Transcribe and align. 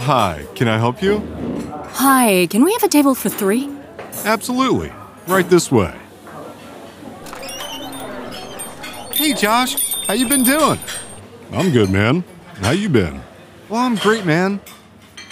Hi, 0.00 0.46
can 0.54 0.66
I 0.66 0.78
help 0.78 1.02
you? 1.02 1.20
Hi, 1.92 2.46
can 2.48 2.64
we 2.64 2.72
have 2.72 2.82
a 2.82 2.88
table 2.88 3.14
for 3.14 3.28
three? 3.28 3.68
Absolutely. 4.24 4.90
Right 5.26 5.48
this 5.50 5.70
way. 5.70 5.94
Hey 9.12 9.34
Josh, 9.34 9.94
how 10.06 10.14
you 10.14 10.26
been 10.26 10.42
doing? 10.42 10.78
I'm 11.52 11.70
good, 11.70 11.90
man. 11.90 12.24
How 12.62 12.70
you 12.70 12.88
been? 12.88 13.20
Well, 13.68 13.82
I'm 13.82 13.96
great, 13.96 14.24
man. 14.24 14.60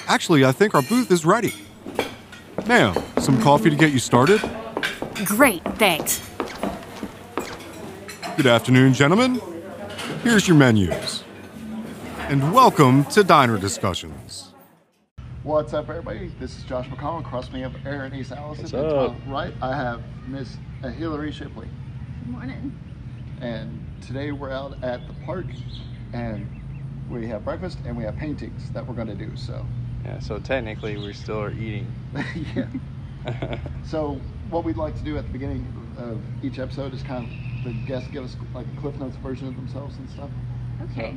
Actually, 0.06 0.44
I 0.44 0.52
think 0.52 0.74
our 0.74 0.82
booth 0.82 1.10
is 1.10 1.24
ready. 1.24 1.54
Ma'am, 2.66 2.94
some 3.20 3.40
coffee 3.40 3.70
to 3.70 3.76
get 3.76 3.90
you 3.90 3.98
started? 3.98 4.42
Great, 5.24 5.64
thanks. 5.76 6.20
Good 8.36 8.46
afternoon, 8.46 8.92
gentlemen. 8.92 9.40
Here's 10.22 10.46
your 10.46 10.58
menus. 10.58 11.24
And 12.28 12.52
welcome 12.52 13.06
to 13.06 13.24
Diner 13.24 13.56
Discussions. 13.56 14.47
What's 15.48 15.72
up, 15.72 15.88
everybody? 15.88 16.30
This 16.38 16.58
is 16.58 16.64
Josh 16.64 16.88
McConnell. 16.88 17.20
Across 17.20 17.52
me, 17.52 17.64
I 17.64 17.70
have 17.70 17.86
Aaron 17.86 18.14
East 18.14 18.32
Allison. 18.32 18.64
What's 18.64 18.74
and 18.74 18.82
to 18.82 18.96
up? 18.96 19.26
my 19.26 19.32
right, 19.32 19.54
I 19.62 19.74
have 19.74 20.02
Miss 20.26 20.58
Hillary 20.82 21.32
Shipley. 21.32 21.66
Good 22.18 22.28
morning. 22.28 22.78
And 23.40 23.82
today 24.02 24.30
we're 24.30 24.50
out 24.50 24.76
at 24.84 25.08
the 25.08 25.14
park, 25.24 25.46
and 26.12 26.46
we 27.08 27.26
have 27.28 27.46
breakfast 27.46 27.78
and 27.86 27.96
we 27.96 28.04
have 28.04 28.14
paintings 28.18 28.70
that 28.72 28.86
we're 28.86 28.94
going 28.94 29.08
to 29.08 29.14
do. 29.14 29.34
So, 29.36 29.64
Yeah, 30.04 30.18
so 30.18 30.38
technically 30.38 30.98
we 30.98 31.14
still 31.14 31.40
are 31.40 31.52
eating. 31.52 31.90
yeah. 32.54 32.68
So, 33.86 34.20
what 34.50 34.64
we'd 34.64 34.76
like 34.76 34.96
to 34.98 35.02
do 35.02 35.16
at 35.16 35.24
the 35.24 35.32
beginning 35.32 35.66
of 35.96 36.20
each 36.44 36.58
episode 36.58 36.92
is 36.92 37.02
kind 37.02 37.26
of 37.26 37.64
the 37.64 37.72
guests 37.86 38.10
give 38.10 38.22
us 38.22 38.36
like 38.54 38.66
a 38.66 38.80
Cliff 38.82 38.96
Notes 38.96 39.16
version 39.16 39.48
of 39.48 39.56
themselves 39.56 39.96
and 39.96 40.10
stuff. 40.10 40.28
Okay. 40.90 41.16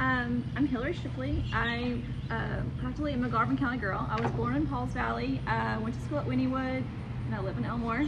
Um, 0.00 0.44
I'm 0.56 0.66
Hillary 0.66 0.92
Shipley. 0.92 1.44
I 1.52 1.98
uh, 2.30 2.62
practically 2.76 3.12
am 3.12 3.24
a 3.24 3.28
Garvin 3.28 3.56
County 3.56 3.78
girl. 3.78 4.06
I 4.10 4.20
was 4.20 4.30
born 4.32 4.56
in 4.56 4.66
Pauls 4.66 4.92
Valley, 4.92 5.40
uh, 5.46 5.78
went 5.80 5.94
to 5.94 6.00
school 6.00 6.18
at 6.18 6.26
Wynnewood, 6.26 6.84
and 7.26 7.34
I 7.34 7.38
live 7.38 7.56
in 7.56 7.64
Elmore. 7.64 8.00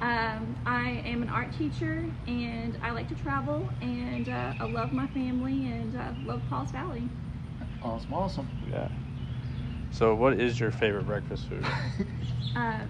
Um, 0.00 0.56
I 0.66 1.02
am 1.04 1.22
an 1.22 1.28
art 1.30 1.52
teacher, 1.52 2.04
and 2.26 2.76
I 2.82 2.90
like 2.90 3.08
to 3.08 3.14
travel, 3.14 3.72
and 3.80 4.28
uh, 4.28 4.52
I 4.60 4.64
love 4.64 4.92
my 4.92 5.06
family, 5.06 5.66
and 5.72 5.94
uh, 5.96 6.12
love 6.24 6.46
Pauls 6.48 6.70
Valley. 6.70 7.08
Awesome, 7.80 8.12
awesome. 8.12 8.48
yeah. 8.70 8.88
So 9.90 10.14
what 10.14 10.38
is 10.38 10.58
your 10.60 10.70
favorite 10.70 11.04
breakfast 11.04 11.48
food? 11.48 11.64
Uh, 12.54 12.80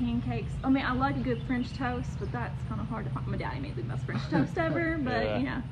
pancakes. 0.00 0.54
I 0.64 0.68
mean, 0.68 0.84
I 0.84 0.92
like 0.92 1.16
a 1.16 1.20
good 1.20 1.40
French 1.46 1.72
toast, 1.72 2.16
but 2.18 2.32
that's 2.32 2.64
kind 2.64 2.80
of 2.80 2.88
hard 2.88 3.04
to 3.04 3.10
find. 3.12 3.24
My 3.28 3.36
daddy 3.36 3.60
made 3.60 3.76
the 3.76 3.82
best 3.82 4.04
French 4.04 4.20
toast 4.30 4.58
ever, 4.58 4.98
but 4.98 5.12
Yeah. 5.12 5.38
you 5.38 5.44
know. 5.44 5.62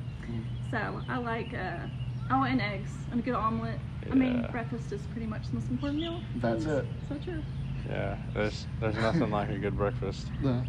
So 0.71 1.01
I 1.09 1.17
like, 1.17 1.53
uh, 1.53 1.87
oh, 2.29 2.43
and 2.43 2.61
eggs 2.61 2.91
and 3.11 3.19
a 3.19 3.23
good 3.23 3.35
omelet. 3.35 3.79
I 4.11 4.15
mean, 4.15 4.45
breakfast 4.51 4.91
is 4.91 5.01
pretty 5.07 5.27
much 5.27 5.49
the 5.49 5.55
most 5.55 5.69
important 5.71 5.99
meal. 6.01 6.19
That's 6.35 6.65
it. 6.65 6.87
So 7.07 7.17
true. 7.17 7.43
Yeah, 7.89 8.17
there's 8.33 8.67
there's 8.79 8.95
nothing 8.97 9.31
like 9.31 9.49
a 9.49 9.57
good 9.57 9.75
breakfast. 9.75 10.31
The- 10.41 10.63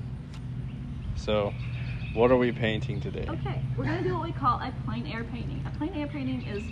So, 1.14 1.54
what 2.12 2.30
are 2.30 2.36
we 2.36 2.52
painting 2.52 3.00
today? 3.00 3.24
Okay, 3.28 3.62
we're 3.76 3.84
gonna 3.84 4.02
do 4.02 4.14
what 4.14 4.22
we 4.22 4.32
call 4.32 4.58
a 4.60 4.72
plein 4.84 5.06
air 5.06 5.24
painting. 5.24 5.62
A 5.66 5.70
plein 5.70 5.94
air 5.94 6.06
painting 6.06 6.42
is 6.46 6.64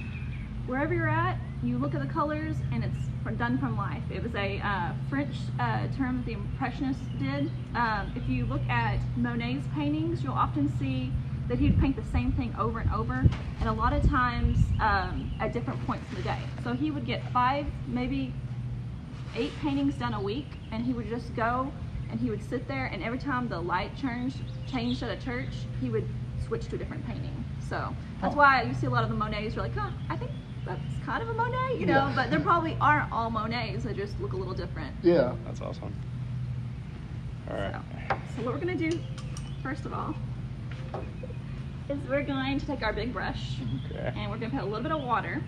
wherever 0.67 0.93
you're 0.95 1.09
at, 1.09 1.39
you 1.63 1.79
look 1.79 1.95
at 1.95 2.01
the 2.03 2.07
colors, 2.07 2.57
and 2.73 2.85
it's 2.85 3.09
done 3.39 3.57
from 3.59 3.77
life. 3.77 4.03
It 4.11 4.23
was 4.23 4.35
a 4.35 4.61
uh, 4.61 4.93
French 5.09 5.37
uh, 5.59 5.87
term 5.89 6.17
that 6.19 6.27
the 6.27 6.33
Impressionists 6.35 7.07
did. 7.19 7.51
Um, 7.75 8.13
if 8.15 8.29
you 8.29 8.45
look 8.45 8.69
at 8.71 9.01
Monet's 9.17 9.67
paintings, 9.75 10.23
you'll 10.23 10.35
often 10.35 10.69
see 10.69 11.13
that 11.49 11.59
he'd 11.59 11.79
paint 11.79 11.97
the 11.97 12.11
same 12.11 12.33
thing 12.33 12.55
over 12.59 12.79
and 12.81 12.91
over, 12.93 13.27
and 13.61 13.69
a 13.69 13.73
lot 13.73 13.93
of 13.93 14.07
times 14.09 14.59
um, 14.81 15.31
at 15.41 15.53
different 15.53 15.85
points 15.87 16.09
in 16.11 16.17
the 16.17 16.23
day. 16.23 16.39
So 16.63 16.73
he 16.73 16.91
would 16.91 17.05
get 17.07 17.31
five, 17.33 17.67
maybe 17.87 18.33
eight 19.35 19.53
paintings 19.61 19.95
done 19.97 20.15
a 20.15 20.21
week, 20.21 20.47
and 20.73 20.85
he 20.85 20.93
would 20.93 21.09
just 21.09 21.35
go 21.35 21.71
and 22.11 22.21
he 22.21 22.31
would 22.31 22.43
sit 22.49 22.69
there, 22.69 22.87
and 22.87 23.03
every 23.03 23.19
time 23.19 23.49
the 23.49 23.59
light 23.59 23.97
changed, 23.97 24.37
changed 24.71 25.03
at 25.03 25.11
a 25.11 25.17
church, 25.25 25.49
he 25.81 25.89
would 25.89 26.07
switch 26.47 26.67
to 26.69 26.77
a 26.77 26.79
different 26.79 27.05
painting. 27.07 27.45
So 27.69 27.95
that's 28.21 28.37
why 28.37 28.63
you 28.63 28.75
see 28.75 28.87
a 28.87 28.91
lot 28.91 29.03
of 29.03 29.09
the 29.11 29.17
Monets. 29.17 29.55
You're 29.57 29.65
like, 29.65 29.75
huh, 29.75 29.91
I 30.11 30.17
think 30.17 30.31
that's 30.65 30.81
kind 31.05 31.23
of 31.23 31.29
a 31.31 31.35
Monet, 31.35 31.79
you 31.81 31.87
know, 31.87 32.07
Yeah. 32.07 32.13
but 32.15 32.31
there 32.31 32.39
probably 32.41 32.77
aren't 32.81 33.11
all 33.11 33.31
Monets. 33.31 33.85
They 33.85 33.95
just 33.95 34.21
look 34.21 34.33
a 34.35 34.37
little 34.37 34.55
different. 34.55 34.95
yeah. 35.03 35.35
That's 35.45 35.61
awesome. 35.61 35.93
All 37.51 37.57
right. 37.57 37.75
So 38.37 38.43
what 38.43 38.55
we're 38.55 38.61
gonna 38.61 38.77
do, 38.77 39.01
first 39.63 39.85
of 39.87 39.93
all, 39.93 40.15
is 41.89 41.99
we're 42.09 42.23
going 42.23 42.59
to 42.59 42.67
take 42.67 42.83
our 42.83 42.93
big 42.93 43.13
brush 43.13 43.57
Okay. 43.91 44.13
and 44.17 44.31
we're 44.31 44.39
gonna 44.39 44.53
put 44.53 44.63
a 44.63 44.65
little 44.65 44.83
bit 44.83 44.93
of 44.93 45.03
water 45.03 45.43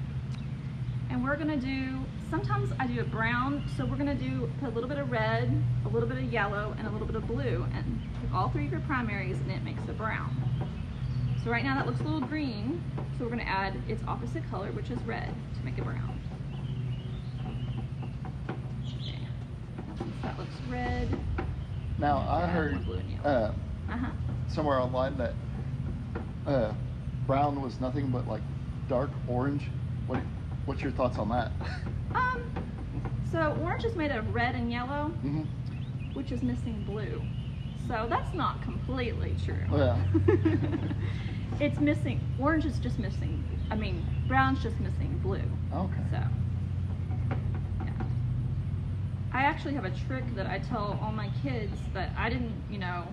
and 1.11 1.25
we're 1.25 1.37
gonna 1.37 1.57
do 1.57 1.99
sometimes 2.31 2.71
I 2.79 2.87
do 2.87 3.01
a 3.01 3.05
brown 3.05 3.65
so 3.77 3.87
we're 3.87 3.97
gonna 3.97 4.15
do 4.15 4.51
put 4.61 4.69
a 4.69 4.73
little 4.73 4.89
bit 4.89 4.99
of 4.99 5.11
red 5.11 5.51
a 5.85 5.89
little 5.89 6.09
bit 6.09 6.19
of 6.19 6.25
yellow 6.25 6.75
and 6.79 6.87
a 6.87 6.91
little 6.91 7.07
bit 7.07 7.17
of 7.17 7.27
blue 7.27 7.65
and 7.75 8.01
take 8.21 8.35
all 8.35 8.49
three 8.51 8.67
of 8.67 8.73
your 8.73 8.81
primaries 8.83 9.39
and 9.39 9.51
it 9.51 9.63
makes 9.63 9.83
a 9.89 9.93
brown. 9.93 10.37
So 11.43 11.51
right 11.51 11.65
now 11.65 11.75
that 11.77 11.87
looks 11.87 12.01
a 12.01 12.05
little 12.05 12.21
green 12.21 12.83
so 13.19 13.25
we're 13.25 13.31
gonna 13.31 13.43
add 13.45 13.75
its 13.89 14.03
opposite 14.07 14.49
color 14.51 14.71
which 14.73 14.91
is 14.91 15.01
red 15.03 15.33
to 15.57 15.65
make 15.65 15.79
it 15.79 15.85
brown. 15.85 16.21
Okay. 18.85 19.19
That 20.23 20.39
looks 20.39 20.55
red. 20.69 21.09
Now, 21.99 22.19
I 22.29 22.47
heard 22.47 22.85
blue 22.85 22.99
and 22.99 23.21
uh, 23.25 23.53
uh-huh. 23.91 24.11
somewhere 24.49 24.79
online 24.79 25.17
that 25.17 25.33
uh, 26.47 26.73
brown 27.27 27.61
was 27.61 27.81
nothing 27.81 28.09
but 28.09 28.29
like 28.29 28.43
dark 28.89 29.11
orange. 29.29 29.63
What, 30.07 30.21
what's 30.67 30.83
your 30.83 30.93
thoughts 30.93 31.19
on 31.19 31.29
that? 31.31 31.53
um 32.15 32.41
so 33.31 33.57
orange 33.63 33.85
is 33.85 33.97
made 33.97 34.11
of 34.11 34.35
red 34.35 34.55
and 34.55 34.71
yellow 34.71 35.09
hmm 35.09 35.43
which 36.17 36.33
is 36.33 36.43
missing 36.43 36.83
blue. 36.87 37.21
So 37.87 38.07
that's 38.09 38.35
not 38.35 38.63
completely 38.63 39.35
true. 39.45 39.63
Yeah. 39.71 39.99
it's 41.61 41.79
missing, 41.79 42.23
orange 42.39 42.65
is 42.65 42.79
just 42.79 42.99
missing, 42.99 43.45
I 43.71 43.75
mean, 43.75 44.03
brown's 44.27 44.63
just 44.63 44.81
missing 44.81 45.21
blue. 45.23 45.43
Okay. 45.75 46.01
So, 46.11 46.23
yeah. 47.85 47.93
I 49.31 49.43
actually 49.43 49.75
have 49.75 49.85
a 49.85 49.91
trick 49.91 50.25
that 50.37 50.47
I 50.47 50.59
tell 50.59 50.99
all 51.03 51.13
my 51.13 51.29
kids 51.43 51.79
that 51.93 52.13
I 52.17 52.31
didn't, 52.31 52.55
you 52.71 52.79
know, 52.79 53.05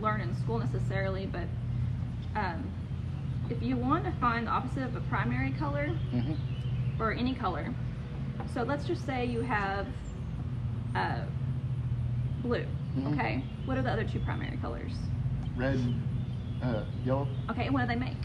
learn 0.00 0.22
in 0.22 0.34
school 0.34 0.58
necessarily, 0.58 1.26
but 1.26 1.44
um, 2.38 2.72
if 3.50 3.62
you 3.62 3.76
want 3.76 4.04
to 4.04 4.12
find 4.20 4.46
the 4.46 4.50
opposite 4.50 4.84
of 4.84 4.94
a 4.96 5.00
primary 5.00 5.52
color, 5.52 5.88
hmm 6.12 6.34
or 7.00 7.12
any 7.12 7.32
color. 7.32 7.72
So 8.52 8.62
let's 8.64 8.84
just 8.84 9.06
say 9.06 9.24
you 9.24 9.40
have 9.42 9.86
uh, 10.96 11.20
blue. 12.42 12.64
Mhm. 12.96 13.12
Okay. 13.12 13.44
What 13.66 13.78
are 13.78 13.82
the 13.82 13.90
other 13.92 14.02
two 14.02 14.18
primary 14.18 14.56
colors? 14.56 14.90
Red, 15.56 15.78
uh, 16.60 16.80
yellow, 17.04 17.28
Okay, 17.50 17.66
and 17.66 17.74
what 17.74 17.82
do 17.82 17.86
they 17.94 18.00
make? 18.00 18.16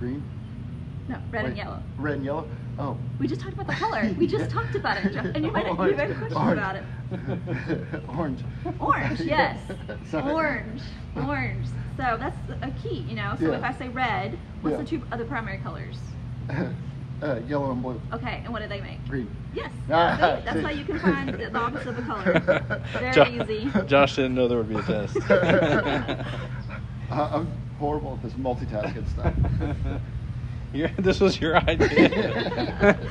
green. 0.00 0.22
No, 1.08 1.18
red 1.30 1.44
and 1.44 1.56
yellow. 1.58 1.82
Red 1.98 2.14
and 2.14 2.24
yellow. 2.24 2.48
Oh. 2.78 2.96
We 3.18 3.26
just 3.26 3.40
talked 3.40 3.54
about 3.54 3.66
the 3.68 3.72
color. 3.74 4.14
We 4.18 4.26
just 4.26 4.50
talked 4.56 4.74
about 4.74 4.98
it, 5.04 5.12
Jeff, 5.12 5.24
and 5.24 5.44
you 5.44 5.52
had, 5.52 5.66
a, 5.66 5.70
you 5.88 5.94
had 5.94 6.10
a 6.10 6.14
question 6.14 6.36
Orange. 6.36 6.58
about 6.58 6.76
it. 6.76 6.84
Orange. 8.08 8.40
Orange, 8.78 9.20
yes. 9.20 9.58
Sorry. 10.10 10.32
Orange, 10.32 10.82
orange. 11.16 11.66
So 11.96 12.16
that's 12.18 12.36
a 12.62 12.70
key, 12.82 12.98
you 13.08 13.16
know. 13.16 13.34
So 13.40 13.50
Yeah. 13.50 13.56
if 13.58 13.64
I 13.64 13.72
say 13.72 13.88
red, 13.88 14.38
what's 14.60 14.72
Yeah. 14.72 14.82
the 14.82 14.88
two 14.88 15.02
other 15.10 15.24
primary 15.24 15.56
colors? 15.58 15.96
uh, 17.22 17.40
yellow 17.48 17.72
and 17.72 17.82
blue. 17.82 17.98
Okay, 18.12 18.42
and 18.44 18.52
what 18.52 18.60
do 18.60 18.68
they 18.68 18.80
make? 18.82 19.02
Green. 19.08 19.30
Yes. 19.54 19.70
Ah, 19.90 20.16
See? 20.16 20.44
That's 20.44 20.56
see. 20.58 20.62
how 20.62 20.70
you 20.70 20.84
can 20.84 20.98
find 21.00 21.28
the 21.30 21.36
the 21.48 21.58
opposite 21.58 21.88
of 21.88 21.98
a 21.98 22.02
color. 22.02 22.80
Very 22.92 23.12
Jo- 23.14 23.24
easy. 23.24 23.70
Josh 23.86 24.16
didn't 24.16 24.34
know 24.34 24.48
there 24.48 24.58
would 24.58 24.68
be 24.68 24.74
a 24.76 24.82
test. 24.82 25.16
I- 25.30 26.24
I'm 27.10 27.50
horrible 27.78 28.14
at 28.14 28.22
this 28.22 28.34
multitasking 28.34 29.08
stuff. 29.08 29.32
This 30.98 31.20
was 31.20 31.40
your 31.40 31.56
idea. 31.56 32.98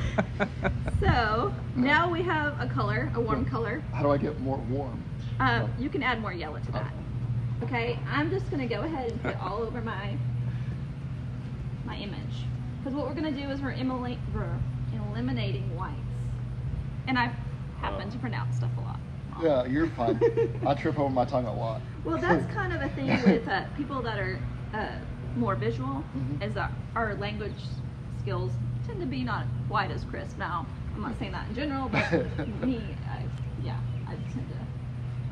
So 0.99 1.53
now 1.75 2.09
we 2.09 2.23
have 2.23 2.59
a 2.59 2.65
color, 2.65 3.11
a 3.13 3.21
warm 3.21 3.45
color. 3.45 3.83
How 3.93 4.01
do 4.01 4.09
I 4.09 4.17
get 4.17 4.39
more 4.41 4.57
warm? 4.57 5.03
Um, 5.39 5.71
you 5.77 5.87
can 5.87 6.01
add 6.01 6.19
more 6.19 6.33
yellow 6.33 6.59
to 6.59 6.71
that. 6.71 6.91
Okay, 7.61 7.99
I'm 8.09 8.31
just 8.31 8.49
gonna 8.49 8.65
go 8.65 8.81
ahead 8.81 9.11
and 9.11 9.21
put 9.21 9.35
all 9.41 9.61
over 9.61 9.81
my 9.81 10.17
my 11.85 11.95
image 11.97 12.45
because 12.79 12.95
what 12.95 13.07
we're 13.07 13.13
gonna 13.13 13.31
do 13.31 13.49
is 13.49 13.61
we're, 13.61 13.75
eliminating 15.15 15.63
whites, 15.77 15.95
and 17.07 17.17
I 17.17 17.31
happen 17.79 18.09
to 18.09 18.17
pronounce 18.17 18.57
stuff 18.57 18.71
a 18.77 18.81
lot. 18.81 18.99
wrong. 19.35 19.45
Yeah, 19.45 19.65
you're 19.65 19.87
fine. 19.87 20.19
I 20.65 20.73
trip 20.73 20.99
over 20.99 21.09
my 21.09 21.25
tongue 21.25 21.45
a 21.45 21.53
lot. 21.53 21.81
Well, 22.03 22.17
that's 22.17 22.45
kind 22.53 22.73
of 22.73 22.81
a 22.81 22.89
thing 22.89 23.07
with 23.23 23.47
uh, 23.47 23.65
people 23.77 24.01
that 24.01 24.19
are 24.19 24.39
uh, 24.73 24.97
more 25.35 25.55
visual, 25.55 26.03
Mhm. 26.15 26.43
is 26.43 26.53
that 26.53 26.71
our 26.95 27.15
language 27.15 27.63
skills 28.21 28.51
tend 28.87 28.99
to 29.01 29.07
be 29.07 29.23
not 29.23 29.45
quite 29.67 29.91
as 29.91 30.03
crisp. 30.05 30.37
Now, 30.37 30.65
I'm 30.95 31.01
not 31.01 31.17
saying 31.19 31.31
that 31.33 31.47
in 31.49 31.55
general, 31.55 31.89
but 31.89 32.09
me, 32.63 32.81
I, 33.09 33.23
yeah, 33.63 33.75
I 34.07 34.11
tend 34.33 34.47
to. 34.49 34.55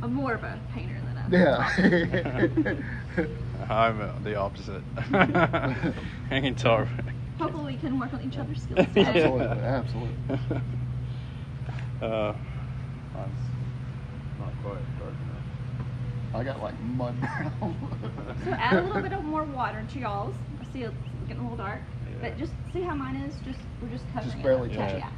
I'm 0.04 0.14
more 0.14 0.34
of 0.34 0.44
a 0.44 0.60
painter 0.74 1.00
than 1.06 1.18
a. 1.18 1.28
Yeah. 1.32 2.76
I'm 3.70 4.02
uh, 4.02 4.10
the 4.24 4.36
opposite. 4.36 4.84
I 5.14 5.94
can 6.30 6.56
talk. 6.56 6.88
hopefully 7.40 7.74
we 7.74 7.80
can 7.80 7.98
work 8.00 8.14
on 8.14 8.22
each 8.22 8.38
other's 8.38 8.62
skills. 8.62 8.86
Yeah. 8.96 9.08
Absolutely, 9.08 9.64
absolutely. 9.64 10.40
uh, 12.02 12.34
not 14.40 14.52
quite 14.62 15.00
dark 15.00 15.14
enough. 15.14 15.23
I 16.34 16.44
got 16.44 16.62
like 16.62 16.80
mud 16.82 17.20
brown. 17.20 17.76
So 18.44 18.52
add 18.52 18.78
a 18.78 18.82
little 18.84 19.02
bit 19.02 19.14
of 19.18 19.24
more 19.24 19.44
water 19.44 19.86
to 19.94 20.00
y'all's. 20.00 20.36
I 20.60 20.66
see 20.74 20.84
it's 20.84 20.96
getting 21.28 21.42
a 21.42 21.50
little 21.50 21.58
dark, 21.58 21.82
but 22.22 22.38
just 22.38 22.54
see 22.74 22.82
how 22.82 22.96
mine 22.96 23.16
is. 23.18 23.36
Just 23.46 23.60
we're 23.82 23.90
just 23.90 24.06
covering 24.14 24.32
Just 24.32 24.44
barely 24.44 24.70
up. 24.72 24.76
touching. 24.78 25.00
Yeah. 25.00 25.10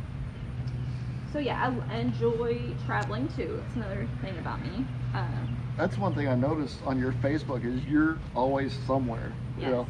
So 1.31 1.39
yeah, 1.39 1.73
I, 1.89 1.93
I 1.95 1.97
enjoy 1.99 2.59
traveling 2.85 3.27
too. 3.29 3.61
It's 3.65 3.75
another 3.75 4.07
thing 4.21 4.37
about 4.39 4.61
me. 4.61 4.85
Uh, 5.13 5.23
That's 5.77 5.97
one 5.97 6.13
thing 6.13 6.27
I 6.27 6.35
noticed 6.35 6.79
on 6.85 6.99
your 6.99 7.11
Facebook 7.13 7.65
is 7.65 7.83
you're 7.85 8.17
always 8.35 8.73
somewhere. 8.85 9.31
You 9.57 9.63
yes. 9.63 9.71
know, 9.71 9.87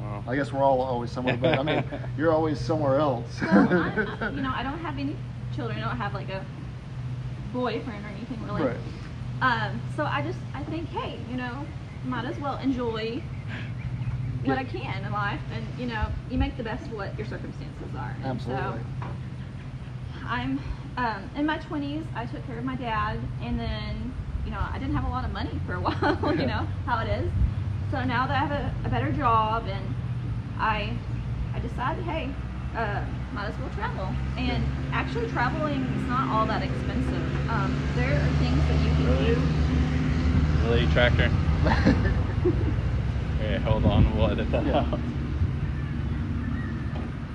Well, 0.00 0.24
I 0.28 0.36
guess 0.36 0.52
we're 0.52 0.62
all 0.62 0.80
always 0.82 1.10
somewhere, 1.10 1.36
but 1.36 1.58
I 1.58 1.62
mean, 1.64 1.84
you're 2.18 2.32
always 2.32 2.60
somewhere 2.60 2.96
else. 2.98 3.40
Well, 3.40 3.50
I, 3.72 4.26
I- 4.26 4.30
you 4.34 4.42
know, 4.42 4.52
I 4.54 4.62
don't 4.62 4.78
have 4.80 4.98
any 4.98 5.16
children. 5.54 5.78
I 5.78 5.88
don't 5.88 5.96
have 5.98 6.14
like 6.14 6.28
a 6.28 6.44
boyfriend 7.52 8.04
or 8.04 8.08
anything 8.08 8.44
really. 8.44 8.62
right. 8.62 8.76
Um, 9.40 9.80
so 9.96 10.04
I 10.04 10.22
just 10.22 10.38
I 10.54 10.62
think, 10.64 10.88
hey, 10.90 11.18
you 11.30 11.36
know, 11.36 11.66
might 12.04 12.24
as 12.24 12.38
well 12.38 12.58
enjoy 12.58 13.22
what 14.44 14.58
I 14.58 14.64
can 14.64 15.04
in 15.04 15.12
life, 15.12 15.40
and 15.52 15.66
you 15.78 15.86
know, 15.86 16.08
you 16.30 16.38
make 16.38 16.56
the 16.56 16.62
best 16.62 16.86
of 16.86 16.92
what 16.92 17.16
your 17.18 17.26
circumstances 17.26 17.94
are. 17.96 18.16
Absolutely. 18.24 18.80
So 19.00 19.08
I'm 20.26 20.60
um, 20.96 21.30
in 21.36 21.46
my 21.46 21.58
20s. 21.58 22.04
I 22.14 22.26
took 22.26 22.44
care 22.46 22.58
of 22.58 22.64
my 22.64 22.76
dad, 22.76 23.18
and 23.42 23.58
then 23.58 24.12
you 24.44 24.50
know 24.50 24.60
I 24.60 24.78
didn't 24.78 24.94
have 24.94 25.04
a 25.04 25.10
lot 25.10 25.24
of 25.24 25.32
money 25.32 25.58
for 25.66 25.74
a 25.74 25.80
while. 25.80 26.34
you 26.34 26.46
know 26.46 26.66
how 26.86 27.00
it 27.04 27.08
is. 27.08 27.30
So 27.90 28.04
now 28.04 28.26
that 28.26 28.36
I 28.36 28.46
have 28.46 28.52
a, 28.52 28.86
a 28.86 28.90
better 28.90 29.10
job, 29.12 29.66
and 29.68 29.94
I 30.58 30.96
I 31.54 31.58
decided, 31.60 32.04
hey, 32.04 32.30
uh, 32.76 33.04
might 33.32 33.48
as 33.48 33.58
well 33.58 33.70
travel. 33.70 34.14
And 34.36 34.64
actually, 34.92 35.28
traveling 35.28 35.82
is 35.94 36.06
not 36.08 36.28
all 36.30 36.46
that 36.46 36.62
expensive. 36.62 37.22
Um, 37.48 37.76
there 37.94 38.20
are 38.22 38.30
things 38.38 38.62
that 38.66 38.78
you 38.80 38.90
can 38.92 39.06
Really? 39.06 39.34
do. 39.34 40.66
really, 40.66 40.86
tractor? 40.86 41.30
Okay, 43.40 43.58
hold 43.64 43.86
on. 43.86 44.14
We'll 44.16 44.30
edit 44.30 44.50
that 44.50 44.66
Yeah. 44.66 44.78
out. 44.92 45.00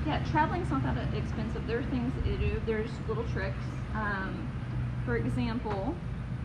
Yeah, 0.06 0.24
traveling's 0.30 0.70
not 0.70 0.84
that 0.84 0.98
expensive. 1.18 1.66
There 1.66 1.80
are 1.80 1.84
things 1.84 2.14
that 2.14 2.28
you 2.28 2.38
do. 2.38 2.62
There's 2.68 2.92
little 3.08 3.24
tricks. 3.24 3.66
Um, 3.96 4.48
for 5.04 5.18
example, 5.18 5.96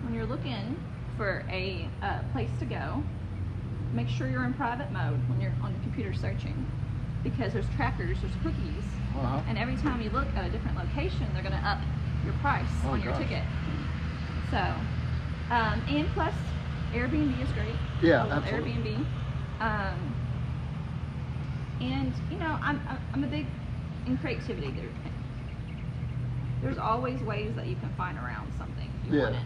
when 0.02 0.14
you're 0.14 0.25
looking 0.25 0.76
for 1.19 1.44
a 1.50 1.87
uh, 2.00 2.20
place 2.32 2.49
to 2.61 2.64
go, 2.64 3.02
make 3.93 4.08
sure 4.08 4.29
you're 4.31 4.44
in 4.47 4.55
private 4.55 4.91
mode 4.93 5.19
when 5.29 5.41
you're 5.43 5.52
on 5.62 5.75
the 5.75 5.79
computer 5.81 6.14
searching, 6.14 6.56
because 7.23 7.52
there's 7.52 7.69
trackers, 7.76 8.20
there's 8.23 8.32
cookies, 8.43 8.85
Uh-huh. 9.15 9.41
and 9.49 9.59
every 9.59 9.77
time 9.77 10.01
you 10.01 10.11
look 10.11 10.29
at 10.37 10.45
a 10.47 10.51
different 10.51 10.77
location, 10.77 11.27
they're 11.33 11.43
going 11.43 11.57
to 11.57 11.69
up 11.69 11.81
your 12.25 12.33
price 12.35 12.69
Oh, 12.85 12.91
on 12.91 13.03
your 13.03 13.12
gosh. 13.12 13.23
ticket. 13.23 13.45
So, 14.51 14.57
um, 15.51 15.83
and 15.89 16.09
plus, 16.15 16.35
Airbnb 16.95 17.43
is 17.43 17.53
great. 17.53 17.77
Yeah, 18.03 18.27
absolutely. 18.31 18.73
Airbnb. 18.73 19.07
Um, 19.61 20.15
and 21.81 22.15
you 22.31 22.39
know, 22.39 22.59
I'm 22.62 22.81
I'm- 23.15 23.25
a 23.25 23.27
big 23.27 23.47
in 24.07 24.17
creativity. 24.17 24.71
There, 24.71 24.91
there's 26.62 26.79
always 26.79 27.21
ways 27.23 27.55
that 27.57 27.67
you 27.69 27.77
can 27.77 27.91
find 27.97 28.19
around 28.19 28.53
something 28.59 28.89
if 29.03 29.07
you 29.12 29.15
Yeah. 29.19 29.25
want 29.25 29.35
it. 29.37 29.43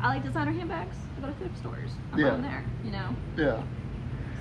I 0.00 0.08
like 0.08 0.22
designer 0.24 0.52
handbags. 0.52 0.96
I 1.16 1.20
go 1.20 1.26
to 1.26 1.32
thrift 1.34 1.56
stores. 1.58 1.92
I'm 2.12 2.18
Yeah. 2.20 2.32
on 2.32 2.42
there. 2.42 2.64
You 2.82 2.90
know, 2.92 3.16
Yeah, 3.36 3.62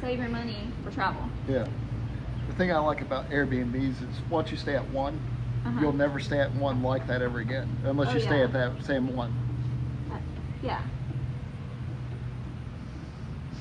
save 0.01 0.19
your 0.19 0.29
money 0.29 0.71
for 0.83 0.91
travel. 0.91 1.29
yeah. 1.47 1.65
The 2.59 2.65
thing 2.65 2.73
I 2.73 2.79
like 2.79 2.99
about 2.99 3.29
Airbnbs 3.31 4.01
is 4.03 4.19
once 4.29 4.51
you 4.51 4.57
stay 4.57 4.75
at 4.75 4.85
one, 4.89 5.17
Uh-huh. 5.63 5.79
you'll 5.79 5.93
never 5.93 6.19
stay 6.19 6.39
at 6.41 6.53
one 6.53 6.83
like 6.83 7.07
that 7.07 7.21
ever 7.21 7.39
again, 7.39 7.69
unless 7.85 8.09
Oh, 8.09 8.13
you 8.15 8.19
stay 8.19 8.43
at 8.43 8.51
that 8.51 8.83
same 8.83 9.15
one. 9.15 9.31
Uh, 10.11 10.17
yeah, 10.61 10.81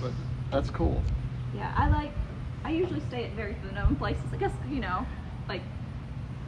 But 0.01 0.11
that's 0.51 0.69
cool. 0.71 1.05
yeah. 1.55 1.71
I 1.77 1.89
like. 1.89 2.13
I 2.65 2.73
usually 2.73 2.99
stay 2.99 3.27
at 3.27 3.37
very 3.37 3.55
known 3.73 3.95
places. 3.95 4.25
I 4.33 4.37
guess 4.37 4.55
you 4.69 4.81
know, 4.81 5.07
like, 5.49 5.63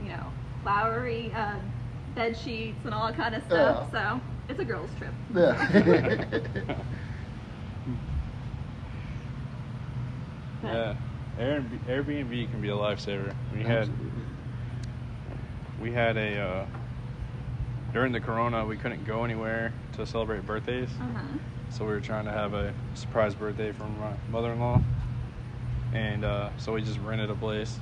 you 0.02 0.08
know, 0.08 0.32
flowery 0.64 1.32
uh, 1.32 1.54
bed 2.16 2.36
sheets 2.36 2.84
and 2.84 2.92
all 2.92 3.06
that 3.06 3.16
kind 3.16 3.36
of 3.36 3.44
stuff. 3.44 3.92
So 3.92 4.20
it's 4.48 4.58
a 4.58 4.64
girls' 4.64 4.90
trip. 4.98 5.14
Yeah. 5.32 5.54
But, 10.62 10.68
Yeah, 10.72 10.94
Airbnb, 11.40 11.78
Airbnb 11.88 12.50
can 12.50 12.60
be 12.60 12.68
a 12.68 12.72
lifesaver. 12.74 13.34
We 13.54 13.62
had 13.62 13.78
Absolutely. 13.88 14.10
we 15.80 15.92
had 15.92 16.16
a 16.18 16.38
uh, 16.38 16.66
during 17.94 18.12
the 18.12 18.20
Corona 18.20 18.66
we 18.66 18.76
couldn't 18.76 19.06
go 19.06 19.24
anywhere 19.24 19.72
to 19.94 20.04
celebrate 20.06 20.44
birthdays, 20.46 20.90
Uh-huh. 21.00 21.38
so 21.70 21.84
we 21.86 21.92
were 21.92 22.00
trying 22.00 22.26
to 22.26 22.30
have 22.30 22.52
a 22.52 22.74
surprise 22.94 23.34
birthday 23.34 23.72
from 23.72 23.98
my 23.98 24.12
mother-in-law, 24.30 24.82
and 25.94 26.24
uh, 26.24 26.50
so 26.58 26.74
we 26.74 26.82
just 26.82 26.98
rented 27.00 27.30
a 27.30 27.34
place 27.34 27.78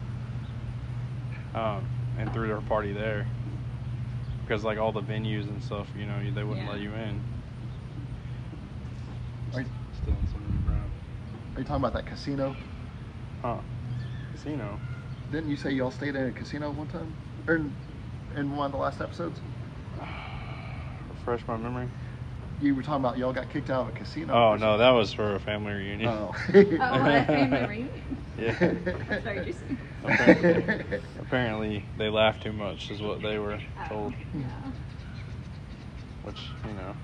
um, 1.54 1.84
and 2.16 2.32
threw 2.32 2.52
our 2.52 2.60
party 2.60 2.92
there 2.92 3.26
because 4.46 4.62
like 4.64 4.78
all 4.78 4.92
the 4.92 5.02
venues 5.02 5.48
and 5.48 5.62
stuff, 5.64 5.88
you 5.98 6.06
know, 6.06 6.18
they 6.32 6.44
wouldn't 6.44 6.64
Yeah. 6.64 6.72
let 6.72 6.80
you 6.80 6.94
in. 6.94 7.20
Are, 9.54 9.64
Still 9.94 10.14
in 10.14 10.28
some 10.28 10.42
of 10.44 11.56
are 11.56 11.60
you 11.60 11.64
talking 11.64 11.82
about 11.82 11.92
that 11.94 12.06
casino? 12.06 12.54
Huh? 13.42 13.58
Casino. 14.32 14.78
Didn't 15.30 15.50
you 15.50 15.56
say 15.56 15.70
y'all 15.70 15.90
stayed 15.90 16.16
in 16.16 16.26
a 16.26 16.32
casino 16.32 16.70
one 16.70 16.88
time? 16.88 17.12
Or 17.46 17.56
in, 17.56 17.72
in 18.36 18.56
one 18.56 18.66
of 18.66 18.72
the 18.72 18.78
last 18.78 19.00
episodes? 19.00 19.40
Refresh 21.10 21.46
my 21.46 21.56
memory. 21.56 21.88
You 22.60 22.74
were 22.74 22.82
talking 22.82 23.04
about 23.04 23.18
y'all 23.18 23.32
got 23.32 23.50
kicked 23.50 23.70
out 23.70 23.82
of 23.82 23.94
a 23.94 23.98
casino. 23.98 24.34
Oh 24.34 24.48
or 24.50 24.58
no, 24.58 24.78
that 24.78 24.90
was 24.90 25.12
for 25.12 25.36
a 25.36 25.40
family 25.40 25.72
reunion. 25.72 26.08
Oh. 26.08 26.34
Oh, 26.54 27.04
that 27.04 27.26
family 27.26 27.60
reunion. 27.60 28.18
Yeah. 28.38 28.52
That's 29.08 29.24
very 29.24 29.44
juicy. 29.44 29.78
Apparently, 30.04 31.00
apparently 31.20 31.84
they 31.96 32.08
laughed 32.08 32.42
too 32.42 32.52
much, 32.52 32.90
is 32.90 33.02
what 33.02 33.20
they 33.20 33.38
were 33.38 33.58
oh, 33.58 33.88
told. 33.88 34.14
Yeah. 34.34 34.46
Which 36.22 36.40
you 36.64 36.72
know, 36.74 36.94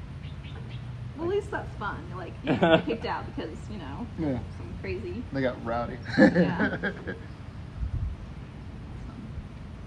Well, 1.17 1.25
at 1.27 1.31
least 1.31 1.51
that's 1.51 1.75
fun. 1.77 2.05
Like, 2.17 2.35
you 2.45 2.55
don't 2.57 2.61
get 2.61 2.87
kicked 2.87 3.07
out 3.07 3.25
because, 3.35 3.57
you 3.71 3.79
know, 3.79 4.07
Yeah. 4.19 4.39
Some 4.85 5.01
crazy 5.01 5.23
They 5.33 5.41
got 5.41 5.65
rowdy. 5.65 5.97
Yeah. 6.19 6.77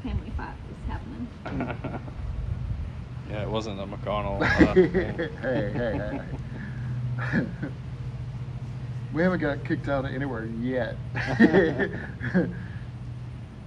family 0.04 0.32
fight 0.36 0.56
was 0.68 0.78
happening. 0.88 1.28
yeah, 3.30 3.42
it 3.44 3.50
wasn't 3.50 3.80
a 3.80 3.86
McConnell. 3.86 4.44
hey, 4.46 4.68
Uh, 4.68 4.74
hey, 5.42 5.72
hey, 5.74 5.98
hey. 7.32 7.48
we 9.14 9.22
haven't 9.22 9.40
got 9.40 9.64
kicked 9.66 9.88
out 9.90 10.06
of 10.06 10.14
anywhere 10.14 10.46
yet. 10.46 10.96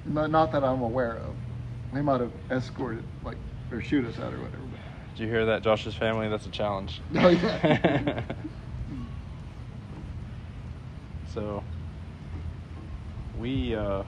not, 0.07 0.31
not 0.31 0.53
that 0.53 0.65
I'm 0.65 0.83
aware 0.83 1.17
of. 1.17 1.35
They 1.93 2.01
might 2.01 2.21
have 2.21 2.33
escorted, 2.51 3.03
like, 3.25 3.37
or 3.73 3.81
shoot 3.83 4.05
us 4.07 4.19
out 4.19 4.33
or 4.33 4.39
whatever. 4.39 4.57
Did 5.17 5.25
you 5.25 5.29
hear 5.29 5.47
that, 5.47 5.63
Josh's 5.63 5.95
family? 5.95 6.29
That's 6.29 6.47
a 6.47 6.51
challenge. 6.51 7.01
Oh, 7.17 7.29
yeah. 7.29 8.23
So, 11.33 11.63
we, 13.39 13.75
uh, 13.75 14.03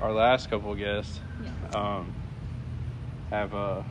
our 0.00 0.12
last 0.12 0.50
couple 0.50 0.74
guests, 0.74 1.20
Yes. 1.42 1.74
um, 1.74 2.12
have 3.30 3.54
uh, 3.54 3.82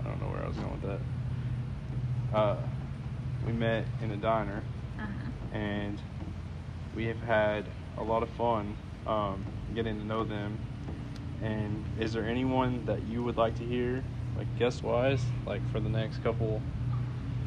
I 0.00 0.08
don't 0.08 0.20
know 0.20 0.28
where 0.28 0.42
I 0.42 0.48
was 0.48 0.56
going 0.56 0.72
with 0.72 0.82
that. 0.82 2.36
Uh, 2.36 2.56
we 3.46 3.52
met 3.52 3.84
in 4.02 4.10
a 4.10 4.16
diner, 4.16 4.62
Uh-huh. 4.98 5.08
and 5.56 6.00
we 6.96 7.04
have 7.06 7.20
had 7.22 7.64
a 7.98 8.02
lot 8.02 8.22
of 8.22 8.28
fun 8.30 8.74
um, 9.06 9.44
getting 9.74 9.98
to 9.98 10.04
know 10.06 10.24
them. 10.24 10.58
And 11.42 11.84
is 12.00 12.12
there 12.12 12.24
anyone 12.24 12.84
that 12.86 13.02
you 13.02 13.22
would 13.22 13.36
like 13.36 13.54
to 13.58 13.64
hear, 13.64 14.02
like 14.38 14.46
guest 14.58 14.82
wise, 14.82 15.24
like 15.46 15.60
for 15.70 15.80
the 15.80 15.88
next 15.90 16.22
couple? 16.22 16.60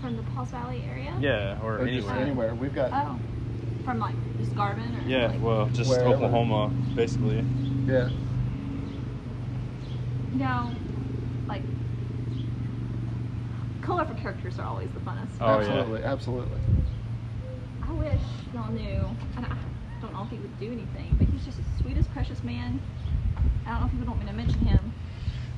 From 0.01 0.16
the 0.18 0.24
Pauls 0.24 0.50
Valley 0.51 0.84
area? 0.88 1.16
Yeah, 1.20 1.58
or, 1.63 1.80
Or 1.80 1.88
just 1.88 2.08
anywhere. 2.08 2.20
anywhere. 2.24 2.56
We've 2.56 2.75
got, 2.75 2.92
Oh. 2.94 3.18
From, 3.88 4.00
like, 4.00 4.15
just 4.38 4.53
Garvin 4.53 4.84
or? 4.84 5.10
Yeah, 5.10 5.27
like, 5.27 5.41
well, 5.41 5.70
just 5.72 5.89
Wherever. 5.89 6.15
Oklahoma, 6.15 6.74
basically. 6.94 7.41
yeah. 7.88 8.10
You 10.34 10.39
know, 10.39 10.75
like, 11.48 11.62
colorful 13.82 14.15
characters 14.15 14.60
are 14.60 14.65
always 14.67 14.89
the 14.89 15.00
funnest. 15.00 15.29
Oh, 15.39 15.62
yeah. 15.62 15.67
absolutely, 15.67 16.03
absolutely. 16.03 16.60
I 17.82 17.94
wish 17.94 18.22
y'all 18.53 18.70
knew, 18.74 19.06
and 19.38 19.46
I 19.46 19.56
don't 20.01 20.12
know 20.12 20.24
if 20.24 20.32
he 20.32 20.36
would 20.36 20.60
do 20.60 20.65
anything, 20.65 21.15
but 21.17 21.25
he's 21.29 21.46
just 21.46 21.56
the 21.56 21.82
sweetest, 21.82 22.12
precious 22.12 22.44
man. 22.44 22.82
I 23.65 23.70
don't 23.70 23.79
know 23.79 23.86
if 23.88 23.94
you 23.94 24.00
would 24.00 24.10
want 24.10 24.20
me 24.20 24.25
to 24.25 24.34
mention 24.34 24.60
him. 24.65 24.91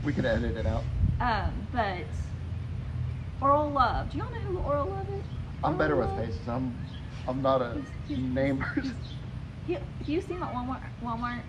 We 0.05 0.13
could 0.13 0.25
edit 0.25 0.55
it 0.55 0.67
out. 0.67 0.83
Um, 1.19 1.51
but 1.71 2.05
Oral 3.41 3.71
Love. 3.71 4.11
Do 4.11 4.19
y'all 4.19 4.27
know 4.29 4.51
who 4.51 4.59
Oral 4.59 4.85
Love 4.85 5.07
is? 5.17 5.25
I'm 5.63 5.73
Oral 5.73 5.77
better 5.79 5.95
with 5.95 6.15
faces. 6.15 6.47
I'm, 6.47 6.75
I'm 7.29 7.41
not 7.43 7.61
a 7.61 7.75
He's- 7.75 7.91
he's- 8.07 8.19
name 8.19 8.57
person. 8.57 8.95
he, 9.67 9.75
if 9.99 10.09
you 10.09 10.19
see 10.19 10.33
him 10.33 10.41
at 10.41 10.51
Walmart, 10.51 10.81
Walmart, 11.03 11.41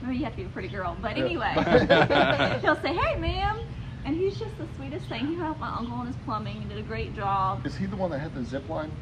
maybe 0.00 0.18
you 0.18 0.24
have 0.24 0.34
to 0.34 0.36
be 0.36 0.44
a 0.44 0.48
pretty 0.48 0.68
girl, 0.68 0.96
but 1.02 1.16
Yeah. 1.16 1.24
anyway, 1.24 1.52
he'll 2.62 2.76
say, 2.76 2.94
"Hey, 2.94 3.18
ma'am," 3.18 3.56
and 4.04 4.14
he's 4.14 4.38
just 4.38 4.56
the 4.56 4.68
sweetest 4.76 5.06
thing. 5.06 5.26
He 5.26 5.34
helped 5.34 5.60
my 5.60 5.76
uncle 5.76 6.00
in 6.02 6.06
his 6.06 6.16
plumbing 6.24 6.58
and 6.58 6.68
did 6.68 6.78
a 6.78 6.82
great 6.82 7.16
job. 7.16 7.66
Is 7.66 7.76
he 7.76 7.86
the 7.86 7.96
one 7.96 8.12
that 8.12 8.20
had 8.20 8.34
the 8.34 8.44
zip 8.44 8.68
line, 8.68 8.92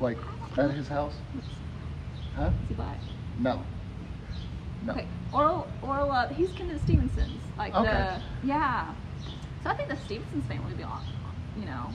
like 0.00 0.16
at 0.56 0.70
his 0.70 0.88
house? 0.88 1.14
Huh? 2.34 2.46
Is 2.46 2.68
he 2.68 2.74
black? 2.74 2.98
No. 3.38 3.62
No. 4.86 4.92
Okay, 4.94 5.06
Oral, 5.30 5.68
Oral, 5.82 6.10
uh, 6.10 6.28
he's 6.28 6.50
kin 6.52 6.68
to 6.68 6.72
the 6.74 6.78
Stevensons, 6.80 7.42
like 7.58 7.74
Okay. 7.74 7.86
the 8.42 8.46
yeah. 8.46 8.94
So 9.62 9.68
I 9.68 9.74
think 9.74 9.90
the 9.90 9.96
Stevensons 9.96 10.46
family 10.46 10.68
would 10.68 10.78
be, 10.78 10.84
aw- 10.84 11.02
you 11.58 11.66
know, 11.66 11.90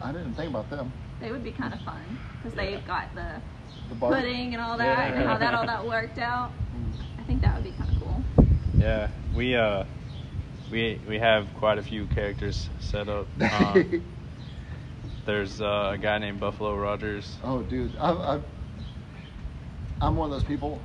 I 0.00 0.12
didn't 0.12 0.34
think 0.34 0.50
about 0.50 0.70
them. 0.70 0.92
They 1.20 1.30
would 1.32 1.42
be 1.44 1.52
kind 1.52 1.72
of 1.74 1.80
fun 1.82 2.00
because 2.42 2.56
Yeah. 2.56 2.64
they've 2.64 2.86
got 2.86 3.14
the 3.14 3.40
The 3.88 3.94
pudding 3.96 4.54
and 4.54 4.62
all 4.62 4.76
that, 4.78 5.14
and 5.14 5.24
how 5.26 5.38
that 5.38 5.54
all 5.54 5.66
that 5.66 5.86
worked 5.86 6.18
out. 6.18 6.50
I 7.18 7.22
think 7.22 7.40
that 7.42 7.54
would 7.54 7.64
be 7.64 7.72
kind 7.72 7.90
of 7.90 8.00
cool. 8.02 8.22
Yeah, 8.78 9.08
we 9.34 9.54
uh, 9.56 9.84
we 10.70 11.00
we 11.08 11.18
have 11.18 11.46
quite 11.58 11.78
a 11.78 11.82
few 11.82 12.06
characters 12.06 12.68
set 12.80 13.08
up. 13.08 13.26
Um, 13.40 14.04
there's 15.26 15.60
uh, 15.60 15.90
a 15.94 15.98
guy 15.98 16.16
named 16.18 16.40
Buffalo 16.40 16.74
Rogers. 16.74 17.36
oh, 17.44 17.60
dude, 17.62 17.94
I, 17.98 18.12
I, 18.12 18.40
I'm 20.00 20.16
one 20.16 20.30
of 20.32 20.38
those 20.38 20.44
people, 20.48 20.80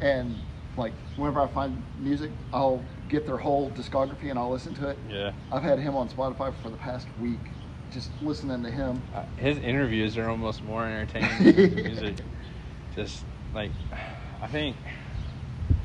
and 0.00 0.36
like 0.76 0.92
whenever 1.16 1.40
I 1.40 1.48
find 1.48 1.82
music, 1.98 2.30
I'll 2.52 2.84
get 3.08 3.26
their 3.26 3.38
whole 3.38 3.70
discography 3.72 4.30
and 4.30 4.38
I'll 4.38 4.50
listen 4.52 4.72
to 4.74 4.88
it. 4.90 4.98
Yeah, 5.08 5.32
I've 5.50 5.62
had 5.64 5.78
him 5.80 5.96
on 5.96 6.08
Spotify 6.08 6.52
for 6.62 6.70
the 6.70 6.76
past 6.76 7.08
week, 7.20 7.40
just 7.92 8.10
listening 8.22 8.62
to 8.62 8.70
him. 8.70 9.02
uh, 9.14 9.22
his 9.36 9.58
interviews 9.58 10.16
are 10.16 10.28
almost 10.28 10.62
more 10.64 10.84
entertaining 10.84 11.28
than 11.44 11.54
his 11.54 11.74
music. 11.84 12.16
Just 12.94 13.24
like, 13.54 13.70
I 14.40 14.46
think. 14.48 14.76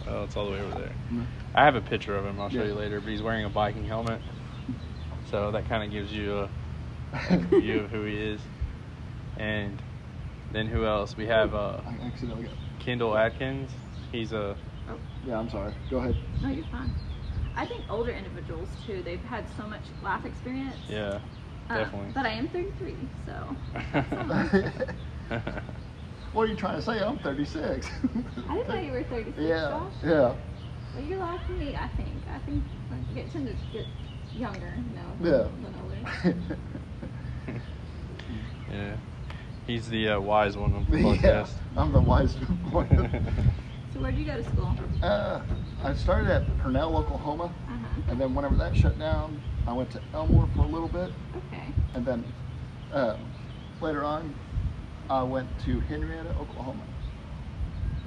Well, 0.06 0.24
it's 0.24 0.38
all 0.38 0.46
the 0.46 0.52
way 0.54 0.62
over 0.62 0.80
there. 0.80 0.92
Mhm. 1.12 1.26
I 1.56 1.66
have 1.66 1.76
a 1.76 1.82
picture 1.82 2.16
of 2.18 2.26
him. 2.26 2.40
I'll 2.40 2.50
show 2.50 2.60
Yeah. 2.62 2.68
you 2.68 2.74
later. 2.76 3.00
But 3.02 3.10
he's 3.10 3.22
wearing 3.22 3.46
a 3.46 3.50
biking 3.50 3.86
helmet, 3.86 4.22
so 5.30 5.52
that 5.52 5.68
kind 5.68 5.84
of 5.84 5.92
gives 5.92 6.12
you 6.14 6.48
a 7.14 7.38
view 7.60 7.80
of 7.82 7.92
who 7.92 8.04
he 8.06 8.16
is. 8.16 8.42
And 9.38 9.82
then 10.52 10.68
who 10.68 10.86
else? 10.86 11.18
We 11.18 11.26
have 11.28 11.54
uh, 11.54 11.78
I 11.86 12.06
accidentally 12.06 12.44
got. 12.46 12.54
Kendall 12.80 13.18
Atkins. 13.18 13.72
He's 14.12 14.32
a 14.32 14.56
Yeah, 15.28 15.40
I'm 15.40 15.50
sorry. 15.50 15.74
Go 15.92 15.98
ahead. 15.98 16.16
No, 16.42 16.50
you're 16.50 16.64
fine. 16.72 16.94
I 17.56 17.66
think 17.66 17.82
older 17.90 18.12
individuals 18.12 18.70
too. 18.86 19.02
They've 19.04 19.24
had 19.24 19.46
so 19.58 19.68
much 19.68 19.82
life 20.04 20.26
experience. 20.26 20.76
yeah, 20.90 21.20
Uh, 21.70 21.78
definitely. 21.84 22.12
but 22.14 22.26
I 22.26 22.30
am 22.30 22.48
33, 22.48 23.10
so 23.26 23.56
what 26.32 26.44
are 26.44 26.48
you 26.48 26.56
trying 26.56 26.76
to 26.76 26.82
say? 26.82 27.00
I'm 27.00 27.18
36. 27.18 27.90
I 28.50 28.56
didn't 28.56 28.68
know 28.70 28.76
you 28.82 28.92
were 28.92 29.04
36, 29.04 29.38
Yeah, 29.38 29.68
Josh. 29.70 29.94
yeah. 30.04 30.34
Well, 30.94 31.04
you're 31.04 31.20
like 31.20 31.50
me, 31.50 31.76
I 31.76 31.88
think. 31.90 32.24
I 32.34 32.40
think 32.40 32.64
I 32.92 32.96
get 33.14 33.32
tend 33.32 33.48
to 33.48 33.56
get 33.74 33.88
younger, 34.34 34.74
you 34.78 34.96
know, 34.96 35.18
Yeah. 35.20 35.50
than, 35.50 35.64
than 35.64 35.76
older. 35.82 35.98
yeah, 38.72 38.96
he's 39.66 39.90
the 39.90 40.10
uh, 40.10 40.20
wise 40.20 40.56
one 40.58 40.74
on 40.74 40.86
the 40.90 40.98
yeah, 41.00 41.16
podcast. 41.16 41.56
I'm 41.76 41.92
the 41.92 42.02
wise 42.02 42.36
one. 42.72 43.10
So 43.94 44.00
where'd 44.02 44.18
you 44.18 44.26
go 44.26 44.38
to 44.38 44.44
school? 44.44 44.78
uh, 45.02 45.42
I 45.84 45.94
started 45.94 46.30
at 46.32 46.58
Purcell, 46.58 46.96
Oklahoma, 46.98 47.54
Uh-huh. 47.68 48.02
and 48.08 48.20
then 48.20 48.34
whenever 48.34 48.56
that 48.58 48.76
shut 48.76 48.98
down, 49.00 49.42
I 49.68 49.74
went 49.74 49.92
to 49.92 50.02
Elmore 50.14 50.48
for 50.56 50.62
a 50.64 50.68
little 50.68 50.88
bit, 50.88 51.12
Okay. 51.36 51.74
and 51.94 52.06
then 52.06 52.24
um, 52.94 53.18
later 53.82 54.04
on, 54.06 54.34
I 55.10 55.22
went 55.24 55.50
to 55.66 55.82
Henryetta, 55.82 56.40
Oklahoma. 56.40 56.86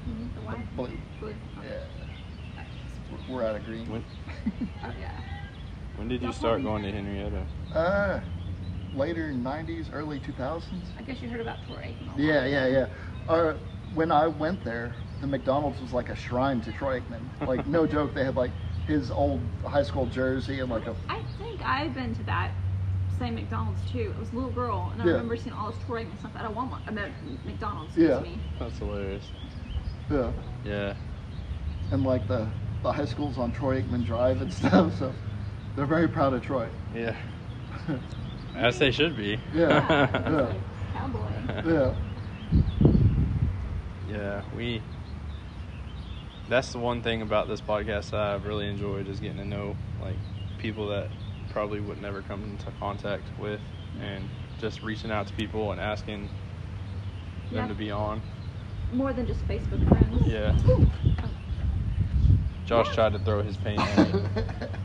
You 0.07 0.15
need 0.15 0.35
the 0.35 0.41
white? 0.41 0.77
Blue. 0.77 0.99
Blue. 1.21 1.35
Yeah, 1.63 1.81
we're 3.29 3.45
out 3.45 3.57
of 3.57 3.65
green. 3.67 3.87
When, 3.91 4.03
Oh, 4.83 4.93
yeah. 4.99 5.11
when 5.97 6.09
did 6.09 6.23
you 6.23 6.29
Don't 6.29 6.33
start 6.35 6.63
going 6.63 6.83
to 6.83 6.91
Henryetta? 6.91 7.45
Uh, 7.75 8.21
later 8.95 9.31
90s, 9.31 9.91
early 9.93 10.19
2000s. 10.19 10.63
I 10.99 11.03
guess 11.03 11.21
you 11.21 11.29
heard 11.29 11.43
about 11.43 11.63
Troy 11.67 11.95
Aikman. 11.95 12.07
a 12.07 12.11
lot. 12.13 12.19
Yeah, 12.21 12.47
yeah, 12.47 12.67
yeah. 12.67 12.87
Uh, 13.29 13.53
when 13.95 14.11
I 14.11 14.27
went 14.29 14.65
there, 14.65 14.95
the 15.21 15.27
McDonald's 15.27 15.79
was 15.83 15.93
like 15.93 16.09
a 16.09 16.17
shrine 16.17 16.63
to 16.63 16.73
Troy 16.73 17.01
Aikman. 17.01 17.29
Like, 17.47 17.67
no 17.67 17.87
joke, 17.95 18.15
they 18.15 18.25
had 18.25 18.35
like 18.37 18.53
his 18.91 19.11
old 19.11 19.41
high 19.65 19.83
school 19.83 20.07
jersey 20.07 20.61
and 20.61 20.69
like 20.71 20.87
a. 20.87 20.95
I 21.09 21.21
think 21.39 21.63
I've 21.65 21.95
been 21.95 22.15
to 22.17 22.23
that 22.25 22.51
same 23.19 23.35
McDonald's 23.37 23.81
too. 23.91 24.13
It 24.15 24.19
was 24.19 24.33
a 24.33 24.35
little 24.35 24.51
girl, 24.51 24.91
and 24.93 25.01
I 25.03 25.07
Yeah. 25.07 25.13
remember 25.13 25.37
seeing 25.37 25.55
all 25.55 25.71
this 25.71 25.81
Troy 25.87 26.01
and 26.03 26.19
stuff 26.19 26.33
at 26.37 26.45
a 26.45 26.49
Walmart. 26.49 26.81
at 26.87 26.95
mean, 26.95 27.39
McDonald's. 27.47 27.97
Yeah. 27.97 28.21
Me. 28.21 28.39
That's 28.59 28.79
hilarious. 28.79 29.31
Yeah. 30.11 30.31
Yeah, 30.65 30.95
And 31.93 32.05
like 32.05 32.27
the, 32.29 32.47
the 32.83 32.93
high 32.93 33.05
school's 33.07 33.39
on 33.39 33.51
Troy 33.53 33.81
Aikman 33.81 34.05
Drive 34.05 34.43
and 34.43 34.53
stuff, 34.53 34.99
so 34.99 35.15
they're 35.77 35.87
very 35.87 36.09
proud 36.09 36.35
of 36.35 36.43
Troy. 36.43 36.69
yeah. 36.95 37.15
As 38.57 38.79
they 38.79 38.91
should 38.91 39.17
be. 39.17 39.39
Yeah. 39.55 40.09
it's 40.15 40.29
Yeah. 40.29 40.53
Cowboy. 40.93 41.73
Yeah. 41.73 41.95
Yeah, 44.11 44.43
we. 44.57 44.83
That's 46.51 46.73
the 46.73 46.79
one 46.81 47.01
thing 47.01 47.23
about 47.23 47.47
this 47.47 47.61
podcast 47.61 48.11
that 48.11 48.21
I've 48.21 48.45
really 48.45 48.69
enjoyed 48.69 49.07
is 49.07 49.21
getting 49.21 49.37
to 49.37 49.45
know 49.45 49.77
like 50.01 50.17
people 50.59 50.89
that 50.89 51.09
probably 51.49 51.79
would 51.79 52.03
never 52.03 52.23
come 52.23 52.43
into 52.43 52.73
contact 52.73 53.23
with, 53.39 53.61
and 54.01 54.29
just 54.59 54.83
reaching 54.83 55.13
out 55.13 55.29
to 55.29 55.35
people 55.35 55.71
and 55.71 55.81
asking 55.81 56.29
Yeah. 57.51 57.61
them 57.61 57.69
to 57.69 57.75
be 57.77 57.93
on. 57.93 58.21
More 58.93 59.13
than 59.13 59.27
just 59.27 59.47
Facebook 59.47 59.79
friends. 59.89 60.27
Yeah. 60.27 60.53
Ooh. 60.67 60.89
Josh 62.67 62.89
Yeah. 62.89 62.95
tried 62.95 63.13
to 63.13 63.21
throw 63.21 63.43
his 63.45 63.57
paint 63.57 63.79
at 63.81 63.99
me. 64.13 64.21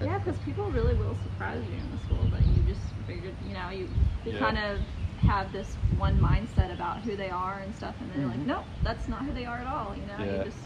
Yeah, 0.05 0.19
because 0.19 0.37
people 0.41 0.65
really 0.69 0.93
will 0.93 1.15
surprise 1.15 1.65
you 1.67 1.77
in 1.77 1.89
the 1.89 1.97
school 1.97 2.27
that 2.31 2.45
you 2.47 2.61
just 2.61 2.93
figured, 3.07 3.33
you 3.43 3.55
know, 3.55 3.69
you, 3.69 3.89
you 4.23 4.33
Yeah. 4.33 4.37
kind 4.39 4.59
of 4.59 4.81
have 5.17 5.51
this 5.51 5.77
one 5.97 6.19
mindset 6.19 6.71
about 6.71 7.01
who 7.01 7.15
they 7.15 7.31
are 7.31 7.61
and 7.61 7.73
stuff, 7.73 7.95
and 8.01 8.11
then 8.11 8.19
you're 8.21 8.29
Mhm. 8.29 8.37
like, 8.37 8.45
no, 8.47 8.63
that's 8.83 9.07
not 9.07 9.25
who 9.25 9.33
they 9.33 9.45
are 9.45 9.57
at 9.57 9.65
all. 9.67 9.95
You 9.95 10.05
know, 10.05 10.17
Yeah. 10.19 10.37
you 10.37 10.43
just 10.43 10.64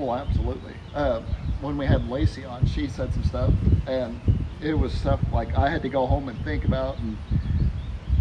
Well, 0.00 0.16
absolutely. 0.18 0.78
Uh, 0.94 1.22
when 1.58 1.76
we 1.76 1.84
had 1.84 2.06
Lacey 2.08 2.44
on, 2.44 2.64
she 2.64 2.88
said 2.88 3.12
some 3.12 3.22
stuff, 3.22 3.52
and 3.86 4.22
it 4.60 4.74
was 4.74 4.94
stuff 4.94 5.30
like 5.30 5.54
I 5.54 5.68
had 5.68 5.82
to 5.82 5.88
go 5.90 6.06
home 6.06 6.28
and 6.28 6.42
think 6.42 6.64
about, 6.64 7.00
and 7.00 7.18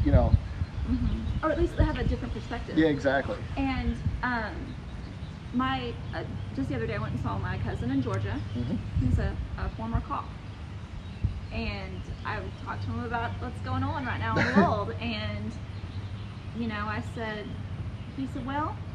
you 0.04 0.12
know, 0.12 0.40
hmm 0.86 1.24
or 1.44 1.52
at 1.52 1.58
least 1.58 1.76
have 1.80 1.98
a 1.98 2.04
different 2.04 2.34
perspective. 2.34 2.78
yeah, 2.78 2.88
exactly. 2.88 3.40
And 3.58 4.02
um, 4.24 4.76
my 5.54 5.96
uh, 6.14 6.26
just 6.56 6.70
the 6.70 6.76
other 6.76 6.88
day, 6.88 6.96
I 6.96 7.00
went 7.00 7.14
and 7.14 7.22
saw 7.22 7.38
my 7.38 7.58
cousin 7.58 7.92
in 7.92 8.02
Georgia. 8.02 8.42
hmm 8.56 8.76
He's 9.00 9.20
a, 9.20 9.38
a 9.58 9.70
former 9.70 10.02
cop. 10.02 10.36
And 11.52 12.08
I 12.26 12.42
talked 12.58 12.84
to 12.86 12.92
him 12.92 13.00
about 13.00 13.42
what's 13.42 13.62
going 13.62 13.84
on 13.84 14.06
right 14.06 14.20
now 14.20 14.38
in 14.38 14.44
the 14.44 14.52
world. 14.52 14.92
And, 15.00 15.58
you 16.54 16.68
know, 16.68 16.88
I 16.88 17.02
said, 17.02 17.58
he 18.08 18.28
said, 18.28 18.46
well, 18.46 18.89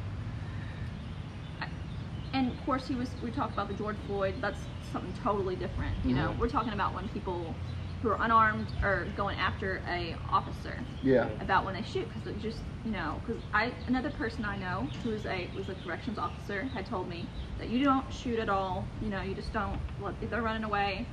and 2.35 2.51
of 2.51 2.65
course 2.67 2.87
he 2.87 2.97
was, 2.97 3.11
we 3.23 3.31
talked 3.31 3.53
about 3.55 3.69
the 3.69 3.75
George 3.75 3.97
Floyd, 4.07 4.35
that's 4.41 4.67
something 4.93 5.13
totally 5.13 5.57
different. 5.57 5.95
You 6.05 6.15
know, 6.15 6.29
Mhm. 6.31 6.39
we're 6.39 6.49
talking 6.49 6.73
about 6.73 6.95
when 6.95 7.09
people 7.09 7.55
who 8.03 8.09
are 8.11 8.19
unarmed 8.21 8.73
are 8.83 9.07
going 9.17 9.39
after 9.39 9.83
a 9.89 10.15
officer 10.29 10.85
Yeah. 11.03 11.29
about 11.41 11.65
when 11.65 11.75
they 11.75 11.83
shoot 11.83 12.07
because 12.09 12.27
it 12.27 12.39
just 12.39 12.59
you 12.85 12.91
know 12.91 13.19
because 13.25 13.43
I 13.55 13.73
another 13.87 14.11
person 14.11 14.45
I 14.45 14.57
know 14.59 14.91
who 15.03 15.13
is 15.13 15.25
a 15.25 15.49
was 15.55 15.71
a 15.71 15.75
corrections 15.75 16.19
officer 16.19 16.69
had 16.75 16.85
told 16.85 17.09
me 17.09 17.27
that 17.59 17.71
you 17.71 17.83
don't 17.83 18.13
shoot 18.13 18.39
at 18.39 18.51
all 18.51 18.87
you 19.01 19.09
know 19.09 19.23
you 19.23 19.35
just 19.35 19.55
don't 19.55 19.81
let 20.01 20.15
if 20.21 20.29
they're 20.29 20.43
running 20.43 20.65
away 20.65 21.09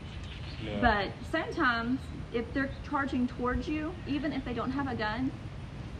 Yeah. 0.61 0.81
but 0.81 1.13
sometimes 1.25 2.01
if 2.33 2.53
they're 2.53 2.71
charging 2.83 3.25
towards 3.25 3.69
you 3.69 3.93
even 4.05 4.33
if 4.33 4.43
they 4.43 4.53
don't 4.53 4.71
have 4.71 4.89
a 4.89 4.95
gun 4.95 5.31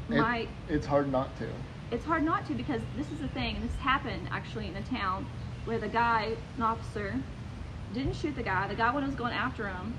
It- 0.09 0.17
my 0.17 0.47
it's 0.67 0.87
hard 0.87 1.09
not 1.09 1.37
to. 1.37 1.47
It's 1.91 2.05
hard 2.05 2.23
not 2.23 2.45
to 2.47 2.53
because 2.53 2.81
this 2.97 3.11
is 3.11 3.19
the 3.19 3.27
thing 3.29 3.55
and 3.57 3.63
this 3.69 3.75
happened 3.77 4.27
actually 4.31 4.67
in 4.67 4.75
a 4.75 4.81
town 4.83 5.25
where 5.65 5.77
the 5.77 5.87
guy 5.87 6.33
an 6.57 6.63
officer 6.63 7.15
didn't 7.93 8.15
shoot 8.15 8.35
the 8.35 8.43
guy 8.43 8.67
the 8.67 8.75
guy 8.75 8.93
when 8.93 9.03
he 9.03 9.07
was 9.07 9.15
going 9.15 9.33
after 9.33 9.67
him 9.67 9.93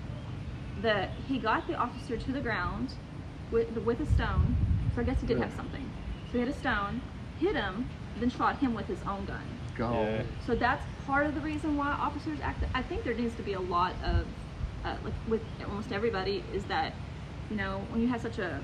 that 0.81 1.11
he 1.29 1.39
got 1.39 1.67
the 1.67 1.75
officer 1.75 2.17
to 2.17 2.33
the 2.33 2.41
ground 2.41 2.95
with 3.51 3.71
with 3.79 4.01
a 4.01 4.07
stone 4.07 4.57
so 4.95 5.01
i 5.01 5.05
guess 5.05 5.21
he 5.21 5.27
did 5.27 5.39
Yeah. 5.39 5.45
have 5.45 5.55
something 5.55 5.89
so 6.27 6.33
he 6.33 6.39
had 6.41 6.49
a 6.49 6.55
stone 6.55 7.01
hit 7.39 7.55
him 7.55 7.89
then 8.19 8.31
shot 8.31 8.59
him 8.59 8.75
with 8.75 8.87
his 8.87 9.03
own 9.03 9.25
gun 9.25 9.45
Go. 9.77 9.91
Yeah. 9.93 10.23
so 10.47 10.55
that's 10.55 10.85
part 11.07 11.27
of 11.27 11.35
the 11.35 11.41
reason 11.41 11.77
why 11.77 11.93
officers 11.93 12.39
act. 12.43 12.63
I 12.75 12.83
think 12.83 13.05
there 13.05 13.15
needs 13.15 13.35
to 13.37 13.43
be 13.43 13.55
a 13.55 13.61
lot 13.61 13.95
of, 14.05 14.27
uh, 14.85 14.95
like 15.03 15.15
with 15.27 15.41
almost 15.65 15.93
everybody, 15.93 16.45
is 16.53 16.63
that, 16.65 16.93
you 17.51 17.57
know, 17.57 17.81
when 17.91 18.03
you 18.03 18.09
have 18.09 18.21
such 18.21 18.39
a 18.39 18.61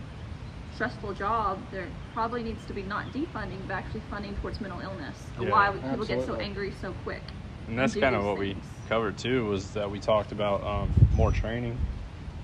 stressful 0.79 1.13
job, 1.13 1.59
there 1.73 1.89
probably 2.15 2.41
needs 2.41 2.65
to 2.67 2.73
be 2.73 2.85
not 2.85 3.05
defunding, 3.13 3.59
but 3.67 3.75
actually 3.75 3.99
funding 4.09 4.33
towards 4.37 4.61
mental 4.61 4.79
illness. 4.79 5.17
Yeah, 5.41 5.51
why 5.51 5.73
people 5.73 6.07
get 6.07 6.25
so 6.25 6.37
angry 6.37 6.73
so 6.81 6.93
quick. 7.03 7.21
And 7.67 7.77
that's 7.77 7.97
kind 7.97 8.15
of 8.15 8.25
what 8.25 8.39
we 8.39 8.57
covered 8.89 9.19
too 9.19 9.45
was 9.49 9.73
that 9.73 9.91
we 9.91 9.99
talked 9.99 10.31
about 10.31 10.63
um, 10.63 10.89
more 11.15 11.33
training 11.33 11.77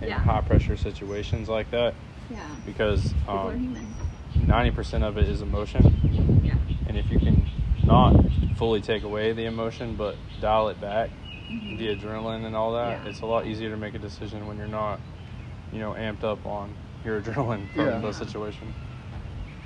in 0.03 0.09
Yeah. 0.09 0.19
high 0.19 0.41
pressure 0.41 0.77
situations 0.77 1.49
like 1.49 1.71
that 1.71 1.95
Yeah. 2.29 2.41
because 2.67 3.15
um, 3.29 3.77
90% 4.35 5.05
of 5.05 5.17
it 5.17 5.29
is 5.29 5.41
emotion 5.41 6.41
Yeah. 6.43 6.55
and 6.89 6.99
if 6.99 7.09
you 7.13 7.21
can 7.21 7.47
not 7.85 8.17
fully 8.57 8.81
take 8.81 9.05
away 9.05 9.33
the 9.33 9.45
emotion, 9.45 9.95
but 9.95 10.17
dial 10.41 10.71
it 10.71 10.81
back, 10.81 11.11
Mm-hmm. 11.53 11.77
the 11.77 11.95
adrenaline 11.95 12.45
and 12.47 12.57
all 12.57 12.73
that. 12.73 13.03
Yeah. 13.05 13.11
It's 13.11 13.21
a 13.21 13.27
lot 13.27 13.47
easier 13.47 13.71
to 13.71 13.77
make 13.77 13.95
a 13.95 13.99
decision 14.01 14.49
when 14.49 14.57
you're 14.57 14.67
not, 14.67 14.99
you 15.73 15.79
know, 15.79 15.93
amped 15.93 16.25
up 16.25 16.45
on 16.47 16.75
your 17.05 17.21
adrenaline 17.21 17.71
from 17.75 17.87
Yeah. 17.87 17.99
the 18.01 18.13
situation. 18.13 18.73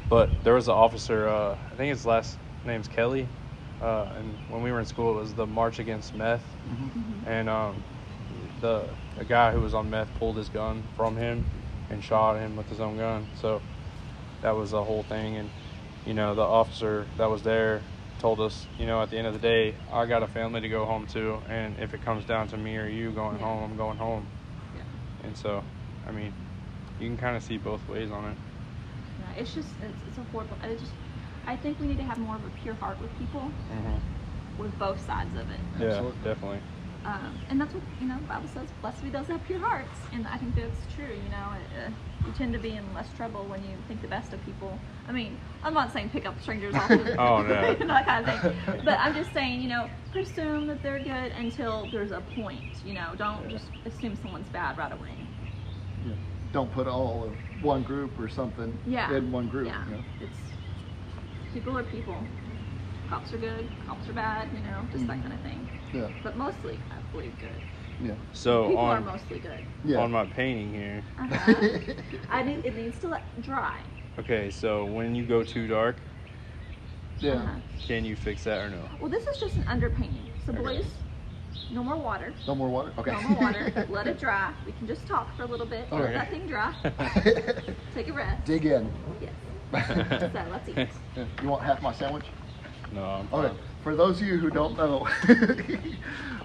But 0.09 0.43
there 0.43 0.55
was 0.55 0.69
an 0.69 0.75
officer, 0.75 1.29
uh, 1.29 1.57
I 1.71 1.75
think 1.77 1.91
his 1.91 2.07
last 2.07 2.39
name's 2.65 2.89
Kelly, 2.89 3.29
uh, 3.81 4.07
and 4.17 4.39
when 4.49 4.63
we 4.63 4.73
were 4.73 4.81
in 4.81 4.87
school, 4.87 5.17
it 5.17 5.21
was 5.21 5.35
the 5.35 5.47
March 5.47 5.79
Against 5.79 6.15
Meth, 6.15 6.45
Mm-hmm. 6.67 7.29
and 7.29 7.49
um, 7.49 7.85
the 8.61 8.89
a 9.17 9.25
guy 9.25 9.53
who 9.53 9.61
was 9.61 9.75
on 9.75 9.91
meth 9.91 10.15
pulled 10.15 10.37
his 10.37 10.49
gun 10.49 10.85
from 10.97 11.17
him 11.17 11.45
and 11.91 12.03
shot 12.03 12.37
him 12.37 12.57
with 12.57 12.69
his 12.69 12.81
own 12.81 12.97
gun. 12.97 13.29
So 13.35 13.63
that 14.43 14.53
was 14.53 14.71
the 14.71 14.83
whole 14.83 15.03
thing, 15.03 15.37
and 15.37 15.51
you 16.05 16.15
know 16.15 16.35
the 16.35 16.43
officer 16.43 17.09
that 17.17 17.27
was 17.27 17.43
there 17.43 17.83
told 18.19 18.41
us, 18.41 18.67
you 18.79 18.87
know, 18.87 19.01
at 19.03 19.11
the 19.11 19.17
end 19.17 19.27
of 19.29 19.33
the 19.33 19.39
day, 19.39 19.77
I 19.93 20.05
got 20.07 20.23
a 20.23 20.27
family 20.27 20.61
to 20.61 20.69
go 20.69 20.85
home 20.85 21.07
to, 21.09 21.41
and 21.49 21.77
if 21.79 21.95
it 21.95 22.01
comes 22.03 22.25
down 22.25 22.49
to 22.49 22.57
me 22.57 22.77
or 22.77 22.89
you 22.89 23.13
going 23.13 23.39
Yeah. 23.39 23.45
home, 23.45 23.71
I'm 23.71 23.77
going 23.77 23.97
home. 23.97 24.27
Yeah. 24.75 24.83
And 25.23 25.37
so, 25.37 25.63
I 26.07 26.11
mean, 26.11 26.33
you 26.99 27.09
can 27.09 27.17
kind 27.17 27.37
of 27.37 27.43
see 27.43 27.57
both 27.59 27.87
ways 27.89 28.11
on 28.11 28.25
it. 28.33 28.39
Yeah, 29.19 29.33
it's 29.37 29.53
just 29.55 29.77
it's, 29.81 30.03
it's 30.07 30.19
a 30.19 30.25
horrible. 30.25 30.59
I 30.63 30.75
just 30.75 30.95
I 31.47 31.57
think 31.57 31.79
we 31.81 31.87
need 31.87 31.99
to 31.99 32.05
have 32.05 32.19
more 32.19 32.37
of 32.37 32.45
a 32.45 32.51
pure 32.51 32.75
heart 32.75 33.01
with 33.01 33.15
people, 33.15 33.53
Mm-hmm. 33.71 33.99
with 34.57 34.79
both 34.79 35.01
sides 35.01 35.35
of 35.37 35.51
it. 35.51 35.61
Yeah, 35.79 35.87
Absolutely. 35.87 36.21
definitely. 36.23 36.63
Um, 37.05 37.41
and 37.49 37.61
that's 37.61 37.75
what 37.75 37.85
you 37.99 38.07
know. 38.07 38.21
The 38.21 38.27
Bible 38.27 38.49
says, 38.49 38.73
"Blessed 38.81 39.03
be 39.03 39.11
those 39.11 39.27
that 39.29 39.35
have 39.35 39.45
pure 39.45 39.61
hearts," 39.61 40.09
and 40.13 40.27
I 40.27 40.37
think 40.37 40.55
that's 40.55 40.87
true. 40.87 41.15
You 41.15 41.31
know, 41.31 41.55
uh, 41.77 41.91
you 42.25 42.33
tend 42.33 42.53
to 42.53 42.59
be 42.59 42.75
in 42.77 42.93
less 42.93 43.13
trouble 43.13 43.49
when 43.49 43.63
you 43.65 43.79
think 43.87 44.03
the 44.03 44.09
best 44.09 44.33
of 44.33 44.41
people. 44.41 44.85
I 45.07 45.13
mean, 45.13 45.41
I'm 45.63 45.75
not 45.75 45.93
saying 45.93 46.11
pick 46.11 46.27
up 46.27 46.41
strangers 46.41 46.77
off 46.77 46.97
the 46.97 47.05
Oh, 47.19 47.43
no. 47.43 47.77
that 47.87 48.07
kind 48.07 48.21
of 48.21 48.27
thing. 48.27 48.43
But 48.83 48.99
I'm 49.01 49.15
just 49.15 49.33
saying, 49.33 49.63
you 49.63 49.69
know, 49.69 49.91
presume 50.11 50.67
that 50.69 50.83
they're 50.83 50.99
good 51.03 51.33
until 51.33 51.87
there's 51.89 52.11
a 52.11 52.21
point. 52.21 52.81
You 52.83 52.95
know, 52.95 53.15
don't 53.17 53.49
just 53.49 53.71
assume 53.87 54.17
someone's 54.17 54.49
bad 54.49 54.77
right 54.77 54.93
away. 54.93 55.29
Yeah. 56.49 56.53
Don't 56.53 56.73
put 56.73 56.87
all 56.87 57.25
of 57.25 57.63
one 57.63 57.83
group 57.83 58.19
or 58.19 58.29
something 58.29 58.79
Yeah. 58.85 59.13
in 59.15 59.31
one 59.31 59.49
group. 59.49 59.67
Yeah, 59.69 59.85
you 59.87 59.93
know? 59.93 60.05
it's 60.21 60.39
people 61.53 61.77
are 61.77 61.85
people. 61.85 62.27
Cops 63.09 63.33
are 63.33 63.39
good. 63.39 63.71
Cops 63.87 64.09
are 64.09 64.13
bad. 64.13 64.49
You 64.53 64.61
know, 64.63 64.89
just 64.93 65.07
that 65.07 65.19
Mhm. 65.19 65.23
kind 65.23 65.33
of 65.35 65.41
thing. 65.43 65.69
Yeah. 65.93 66.09
But 66.23 66.37
mostly, 66.37 66.81
I 66.91 66.97
believe 67.11 67.39
good. 67.39 67.63
Yeah. 68.01 68.17
So 68.33 68.69
people 68.69 68.85
are 68.85 68.97
on 68.99 69.05
mostly 69.05 69.39
good. 69.41 69.67
Yeah. 69.85 69.99
on 69.99 70.11
my 70.11 70.25
painting 70.27 70.73
here. 70.75 71.05
Uh-huh. 71.19 71.69
I 72.31 72.43
need 72.43 72.65
it 72.65 72.75
needs 72.75 72.99
to 73.01 73.09
let 73.09 73.23
dry. 73.41 73.81
Okay, 74.19 74.51
so 74.51 74.85
when 74.85 75.15
you 75.15 75.25
go 75.25 75.43
too 75.45 75.67
dark, 75.69 76.03
yeah. 77.21 77.35
Uh-huh. 77.35 77.61
can 77.87 78.05
you 78.05 78.17
fix 78.17 78.45
that 78.45 78.59
or 78.59 78.69
no? 78.71 78.89
Well, 79.01 79.11
this 79.11 79.27
is 79.27 79.39
just 79.39 79.57
an 79.57 79.65
underpainting. 79.65 80.27
So, 80.45 80.53
Okay. 80.53 80.63
boys, 80.63 81.05
no 81.71 81.83
more 81.85 81.97
water. 81.99 82.35
No 82.47 82.55
more 82.55 82.69
water. 82.69 82.93
Okay. 82.99 83.13
No 83.13 83.21
more 83.23 83.41
water. 83.41 83.87
let 83.91 84.07
it 84.07 84.19
dry. 84.19 84.53
We 84.65 84.73
can 84.73 84.87
just 84.87 85.07
talk 85.07 85.37
for 85.37 85.43
a 85.43 85.47
little 85.47 85.67
bit. 85.67 85.89
Let 85.93 86.03
Okay. 86.03 86.13
that 86.15 86.31
thing 86.31 86.47
dry. 86.47 86.73
Take 87.95 88.09
a 88.09 88.13
rest. 88.13 88.45
Dig 88.45 88.67
in. 88.67 88.91
Yes. 89.21 89.33
So 90.33 90.45
let's 90.51 90.69
eat. 90.69 90.89
You 91.43 91.49
want 91.49 91.63
half 91.63 91.83
my 91.83 91.93
sandwich? 91.93 92.25
No, 92.91 93.05
I'm 93.05 93.29
Okay. 93.33 93.55
For 93.83 93.95
those 93.95 94.21
of 94.21 94.27
you 94.27 94.39
who 94.39 94.49
don't 94.51 94.77
know, 94.79 95.07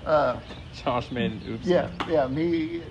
uh, 0.06 0.40
Josh 0.74 1.10
made 1.12 1.32
an 1.32 1.42
oops. 1.48 1.66
yeah, 1.66 1.90
yeah, 2.10 2.28
me, 2.28 2.82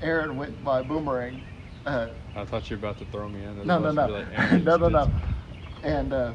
Aaron 0.00 0.36
went 0.36 0.64
by 0.64 0.82
boomerang. 0.82 1.42
Uh, 1.84 2.08
I 2.34 2.44
thought 2.46 2.70
you 2.70 2.76
were 2.76 2.78
about 2.78 2.98
to 2.98 3.04
throw 3.06 3.28
me 3.28 3.42
in. 3.42 3.60
I 3.60 3.64
no, 3.64 3.78
no, 3.78 3.90
no, 3.92 4.06
like, 4.06 4.26
"Aaron, 4.32 4.64
no, 4.64 4.76
no, 4.76 4.86
spit 4.88 4.92
no. 4.92 5.04
some." 5.04 5.12
And 5.82 6.12
uh, 6.14 6.32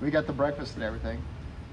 we 0.00 0.10
got 0.10 0.26
the 0.26 0.32
breakfast 0.32 0.76
and 0.76 0.84
everything, 0.84 1.22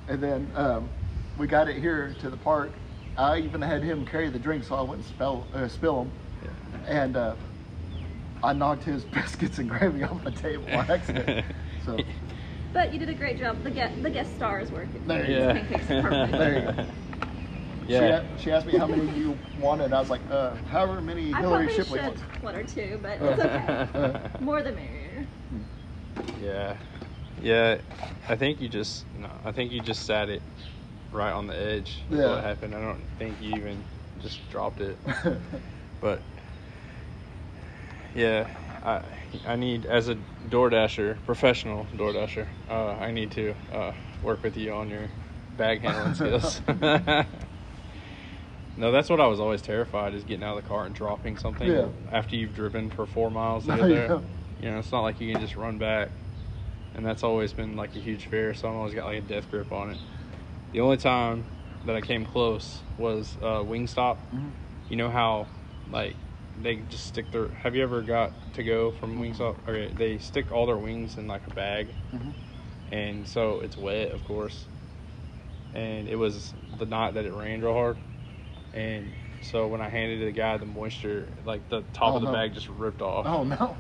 and 0.07 0.21
then 0.21 0.51
um, 0.55 0.89
we 1.37 1.47
got 1.47 1.69
it 1.69 1.77
here 1.77 2.13
to 2.19 2.29
the 2.29 2.37
park. 2.37 2.73
I 3.17 3.37
even 3.39 3.61
had 3.61 3.83
him 3.83 4.05
carry 4.05 4.29
the 4.29 4.39
drink 4.39 4.63
so 4.63 4.75
I 4.75 4.81
wouldn't 4.81 5.07
spell, 5.07 5.45
uh, 5.53 5.67
spill 5.67 6.03
them. 6.03 6.11
And 6.87 7.15
uh, 7.17 7.35
I 8.43 8.53
knocked 8.53 8.83
his 8.83 9.03
biscuits 9.13 9.59
and 9.59 9.69
gravy 9.69 10.03
off 10.03 10.23
the 10.23 10.31
table 10.31 10.65
on 10.73 10.89
accident. 10.89 11.45
So 11.83 11.97
But 12.73 12.93
you 12.93 12.99
did 12.99 13.09
a 13.09 13.13
great 13.15 13.39
job. 13.39 13.63
The 13.63 13.71
guest, 13.71 14.03
the 14.03 14.11
guest 14.11 14.35
stars 14.35 14.69
were. 14.69 14.87
There 15.07 15.25
you 15.27 15.35
Yeah. 15.35 15.53
Pancakes 15.53 15.87
perfect. 15.87 16.31
There 16.31 16.53
you 16.59 16.61
go. 16.61 16.85
she, 17.87 17.91
yeah. 17.93 18.21
a- 18.21 18.39
she 18.39 18.51
asked 18.51 18.67
me 18.67 18.77
how 18.77 18.85
many 18.85 19.09
you 19.17 19.35
wanted. 19.59 19.91
I 19.91 19.99
was 19.99 20.11
like, 20.11 20.21
uh, 20.29 20.53
however 20.69 21.01
many 21.01 21.33
I 21.33 21.39
Hillary 21.41 21.73
Shipley 21.73 21.97
should 21.97 22.07
wants. 22.09 22.21
one 22.43 22.55
or 22.55 22.63
two, 22.63 22.99
but 23.01 23.19
it's 23.19 23.41
okay. 23.41 23.87
Uh, 23.95 24.19
More 24.41 24.61
the 24.61 24.73
merrier. 24.73 25.25
Yeah, 26.39 26.77
yeah. 27.41 27.79
I 28.29 28.35
think 28.35 28.61
you 28.61 28.69
just 28.69 29.05
no. 29.17 29.31
I 29.43 29.51
think 29.51 29.71
you 29.71 29.81
just 29.81 30.05
sat 30.05 30.29
it 30.29 30.43
right 31.11 31.31
on 31.31 31.47
the 31.47 31.55
edge. 31.57 32.03
of 32.09 32.17
Yeah. 32.17 32.29
What 32.35 32.43
happened? 32.43 32.75
I 32.75 32.81
don't 32.81 33.01
think 33.19 33.41
you 33.41 33.55
even 33.57 33.83
just 34.21 34.39
dropped 34.49 34.81
it. 34.81 34.97
But 36.01 36.19
yeah, 38.15 38.47
I 38.83 39.01
I 39.47 39.55
need 39.55 39.85
as 39.85 40.07
a 40.09 40.15
DoorDasher, 40.49 41.17
professional 41.27 41.85
DoorDasher, 41.95 42.47
uh, 42.67 42.93
I 42.93 43.11
need 43.11 43.29
to 43.33 43.53
uh, 43.71 43.91
work 44.23 44.41
with 44.41 44.57
you 44.57 44.73
on 44.73 44.89
your 44.89 45.09
bag 45.57 45.81
handling 45.81 46.15
skills. 46.15 46.59
no, 48.77 48.91
that's 48.91 49.09
what 49.11 49.19
I 49.21 49.27
was 49.27 49.39
always 49.39 49.61
terrified 49.61 50.13
is 50.15 50.23
getting 50.23 50.43
out 50.43 50.57
of 50.57 50.63
the 50.63 50.67
car 50.67 50.85
and 50.85 50.95
dropping 50.95 51.37
something 51.37 51.67
Yeah. 51.71 51.87
after 52.11 52.35
you've 52.35 52.55
driven 52.55 52.89
for 52.89 53.05
four 53.05 53.29
miles 53.29 53.65
to 53.67 53.75
get 53.75 53.87
there. 53.87 54.07
yeah. 54.07 54.19
You 54.59 54.71
know, 54.71 54.79
it's 54.79 54.91
not 54.91 55.01
like 55.01 55.19
you 55.21 55.31
can 55.31 55.39
just 55.41 55.55
run 55.55 55.77
back, 55.77 56.09
and 56.95 57.05
that's 57.05 57.23
always 57.23 57.53
been 57.53 57.75
like 57.75 57.95
a 57.95 57.99
huge 57.99 58.25
fear. 58.27 58.53
So 58.53 58.69
I've 58.69 58.75
always 58.75 58.93
got 58.93 59.05
like 59.05 59.19
a 59.19 59.21
death 59.21 59.49
grip 59.51 59.71
on 59.71 59.91
it. 59.91 59.97
The 60.71 60.79
only 60.79 60.97
time 60.97 61.45
that 61.85 61.95
I 61.95 62.01
came 62.01 62.25
close 62.25 62.81
was 62.97 63.37
uh, 63.41 63.61
Wingstop. 63.63 64.17
Mhm. 64.33 64.51
You 64.89 64.95
know 64.97 65.09
how 65.09 65.47
like 65.89 66.15
they 66.61 66.77
just 66.77 67.05
stick 67.07 67.31
their. 67.31 67.49
Have 67.63 67.75
you 67.75 67.83
ever 67.83 68.01
got 68.01 68.31
to 68.53 68.63
go 68.63 68.91
from 68.91 69.19
Wingstop? 69.19 69.55
Okay, 69.67 69.91
they 69.97 70.17
stick 70.17 70.51
all 70.51 70.65
their 70.65 70.77
wings 70.77 71.17
in 71.17 71.27
like 71.27 71.45
a 71.47 71.53
bag, 71.53 71.87
Mhm. 72.13 72.33
and 72.91 73.27
so 73.27 73.59
it's 73.61 73.77
wet, 73.77 74.11
of 74.11 74.23
course. 74.25 74.65
And 75.73 76.07
it 76.09 76.15
was 76.17 76.53
the 76.77 76.85
night 76.85 77.13
that 77.13 77.25
it 77.25 77.33
rained 77.33 77.63
real 77.63 77.73
hard, 77.73 77.97
and 78.73 79.11
so 79.41 79.67
when 79.67 79.81
I 79.81 79.89
handed 79.89 80.21
the 80.27 80.31
guy 80.31 80.57
the 80.57 80.65
moisture, 80.65 81.29
like 81.45 81.67
the 81.69 81.81
top 81.93 82.13
Oh, 82.13 82.15
of 82.17 82.21
the 82.21 82.27
no. 82.27 82.33
bag 82.33 82.53
just 82.53 82.67
ripped 82.69 83.01
off. 83.01 83.25
Oh 83.25 83.43
no. 83.43 83.77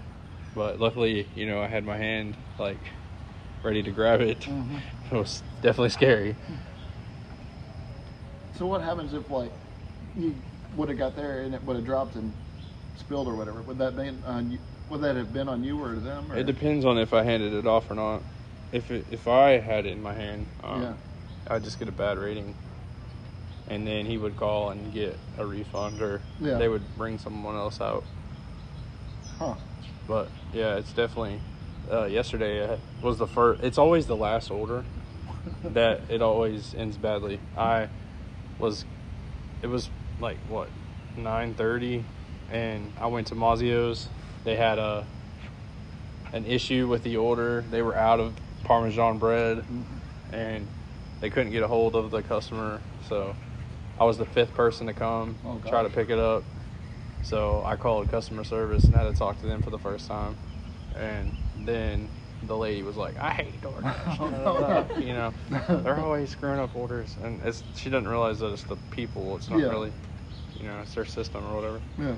But 0.55 0.79
luckily, 0.79 1.27
you 1.35 1.45
know, 1.45 1.61
I 1.61 1.67
had 1.67 1.83
my 1.85 1.97
hand 1.97 2.35
like 2.57 2.79
ready 3.63 3.83
to 3.83 3.91
grab 3.91 4.21
it. 4.21 4.41
Mhm. 4.41 4.81
It 5.11 5.15
was 5.17 5.43
definitely 5.61 5.89
scary. 5.89 6.37
So 8.61 8.67
what 8.67 8.81
happens 8.81 9.11
if 9.15 9.27
like 9.31 9.51
you 10.15 10.35
would 10.77 10.87
have 10.87 10.97
got 10.99 11.15
there 11.15 11.41
and 11.41 11.55
it 11.55 11.63
would 11.63 11.77
have 11.77 11.83
dropped 11.83 12.13
and 12.13 12.31
spilled 12.95 13.27
or 13.27 13.33
whatever? 13.33 13.59
Would 13.63 13.79
that 13.79 13.95
been 13.95 14.21
on 14.23 14.51
you? 14.51 14.59
Would 14.91 15.01
that 15.01 15.15
have 15.15 15.33
been 15.33 15.49
on 15.49 15.63
you 15.63 15.83
or 15.83 15.95
them? 15.95 16.31
Or? 16.31 16.37
It 16.37 16.45
depends 16.45 16.85
on 16.85 16.99
if 16.99 17.11
I 17.11 17.23
handed 17.23 17.53
it 17.53 17.65
off 17.65 17.89
or 17.89 17.95
not. 17.95 18.21
If 18.71 18.91
it, 18.91 19.07
if 19.09 19.27
I 19.27 19.57
had 19.57 19.87
it 19.87 19.93
in 19.93 20.03
my 20.03 20.13
hand, 20.13 20.45
um, 20.63 20.83
Yeah. 20.83 20.93
I'd 21.47 21.63
just 21.63 21.79
get 21.79 21.87
a 21.87 21.91
bad 21.91 22.19
rating, 22.19 22.53
and 23.67 23.87
then 23.87 24.05
he 24.05 24.19
would 24.19 24.37
call 24.37 24.69
and 24.69 24.93
get 24.93 25.17
a 25.39 25.45
refund, 25.45 25.99
or 25.99 26.21
Yeah. 26.39 26.59
they 26.59 26.67
would 26.67 26.83
bring 26.99 27.17
someone 27.17 27.55
else 27.55 27.81
out. 27.81 28.03
Huh. 29.39 29.55
But 30.07 30.27
yeah, 30.53 30.75
it's 30.75 30.93
definitely. 30.93 31.39
Uh, 31.91 32.05
yesterday 32.05 32.63
uh, 32.63 32.77
was 33.01 33.17
the 33.17 33.25
first. 33.25 33.63
It's 33.63 33.79
always 33.79 34.05
the 34.05 34.15
last 34.15 34.51
order 34.51 34.85
that 35.63 36.01
it 36.09 36.21
always 36.21 36.75
ends 36.75 36.95
badly. 36.95 37.39
I 37.57 37.87
was. 38.61 38.85
It 39.61 39.67
was 39.67 39.89
like 40.19 40.37
what, 40.47 40.69
nine 41.17 41.53
thirty, 41.53 42.03
and 42.51 42.91
I 42.99 43.07
went 43.07 43.27
to 43.27 43.35
Mazzio's. 43.35 44.07
They 44.43 44.55
had 44.55 44.79
a 44.79 45.05
an 46.33 46.45
issue 46.45 46.87
with 46.87 47.03
the 47.03 47.17
order. 47.17 47.63
They 47.69 47.81
were 47.81 47.95
out 47.95 48.19
of 48.19 48.33
Parmesan 48.63 49.17
bread, 49.17 49.63
and 50.31 50.67
they 51.19 51.29
couldn't 51.29 51.51
get 51.51 51.63
a 51.63 51.67
hold 51.67 51.95
of 51.95 52.11
the 52.11 52.21
customer. 52.21 52.81
So 53.07 53.35
I 53.99 54.05
was 54.05 54.17
the 54.17 54.25
fifth 54.25 54.53
person 54.53 54.87
to 54.87 54.93
come 54.93 55.37
Oh, 55.45 55.59
try 55.67 55.83
to 55.83 55.89
pick 55.89 56.09
it 56.09 56.19
up. 56.19 56.43
So 57.23 57.63
I 57.65 57.75
called 57.75 58.09
customer 58.09 58.43
service 58.43 58.85
and 58.85 58.95
had 58.95 59.03
to 59.03 59.13
talk 59.13 59.39
to 59.41 59.47
them 59.47 59.61
for 59.61 59.69
the 59.69 59.77
first 59.77 60.07
time. 60.07 60.35
And 60.95 61.31
then 61.65 62.09
the 62.43 62.57
lady 62.57 62.83
was 62.83 62.97
like, 62.97 63.17
"I 63.17 63.31
hate 63.31 63.61
DoorDash." 63.61 64.17
da, 64.17 64.29
da, 64.29 64.83
da." 64.83 64.99
you 64.99 65.13
know, 65.13 65.33
they're 65.49 65.99
always 65.99 66.29
screwing 66.31 66.59
up 66.59 66.75
orders, 66.75 67.17
and 67.21 67.41
it's 67.43 67.63
she 67.75 67.89
doesn't 67.89 68.07
realize 68.07 68.39
that 68.39 68.51
it's 68.51 68.63
the 68.63 68.77
people. 68.89 69.35
It's 69.35 69.49
not 69.49 69.59
Yeah. 69.59 69.67
really, 69.67 69.93
you 70.59 70.67
know, 70.67 70.79
it's 70.81 70.93
their 70.93 71.05
system 71.05 71.45
or 71.45 71.55
whatever. 71.55 71.81
Yeah. 71.97 72.15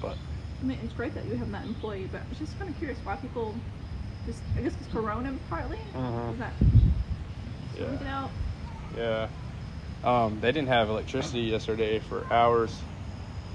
But 0.00 0.16
I 0.62 0.64
mean, 0.66 0.78
it's 0.82 0.92
great 0.94 1.14
that 1.14 1.26
you 1.26 1.36
have 1.36 1.50
that 1.52 1.64
employee, 1.64 2.08
but 2.10 2.22
I 2.22 2.28
was 2.28 2.38
just 2.38 2.58
kind 2.58 2.70
of 2.70 2.76
curious 2.78 2.98
why 3.04 3.16
people 3.16 3.54
just, 4.26 4.40
I 4.56 4.62
guess 4.62 4.72
it's 4.80 4.90
Corona 4.92 5.34
partly? 5.50 5.78
Mhm. 5.94 6.32
Is 6.32 6.38
that, 6.38 6.52
yeah. 7.78 8.14
out? 8.14 8.30
Yeah. 8.96 9.28
Um, 10.04 10.38
they 10.40 10.52
didn't 10.52 10.68
have 10.68 10.88
electricity 10.90 11.40
yesterday 11.40 11.98
for 11.98 12.26
hours, 12.30 12.82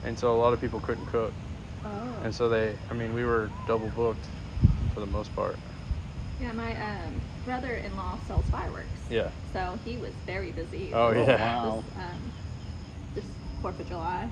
and 0.03 0.17
so 0.17 0.35
a 0.35 0.37
lot 0.37 0.53
of 0.53 0.59
people 0.61 0.79
couldn't 0.79 1.05
cook. 1.05 1.33
Oh. 1.85 1.89
And 2.23 2.33
so 2.33 2.49
they, 2.49 2.75
I 2.89 2.93
mean, 2.93 3.13
we 3.13 3.23
were 3.23 3.49
double 3.67 3.89
booked 3.89 4.27
for 4.93 4.99
the 4.99 5.05
most 5.05 5.33
part. 5.35 5.57
Yeah, 6.39 6.51
my 6.53 6.71
um, 6.79 7.21
brother-in-law 7.43 8.19
sells 8.25 8.45
fireworks. 8.49 9.01
Yeah. 9.09 9.29
So 9.53 9.77
he 9.83 9.97
was 9.97 10.13
very 10.25 10.51
busy. 10.51 10.91
Oh, 10.93 11.11
yeah. 11.11 11.37
Wow. 11.37 11.83
This, 11.83 11.95
um, 11.97 12.31
this 13.13 13.25
Fourth 13.61 13.79
of 13.79 13.87
July. 13.87 14.29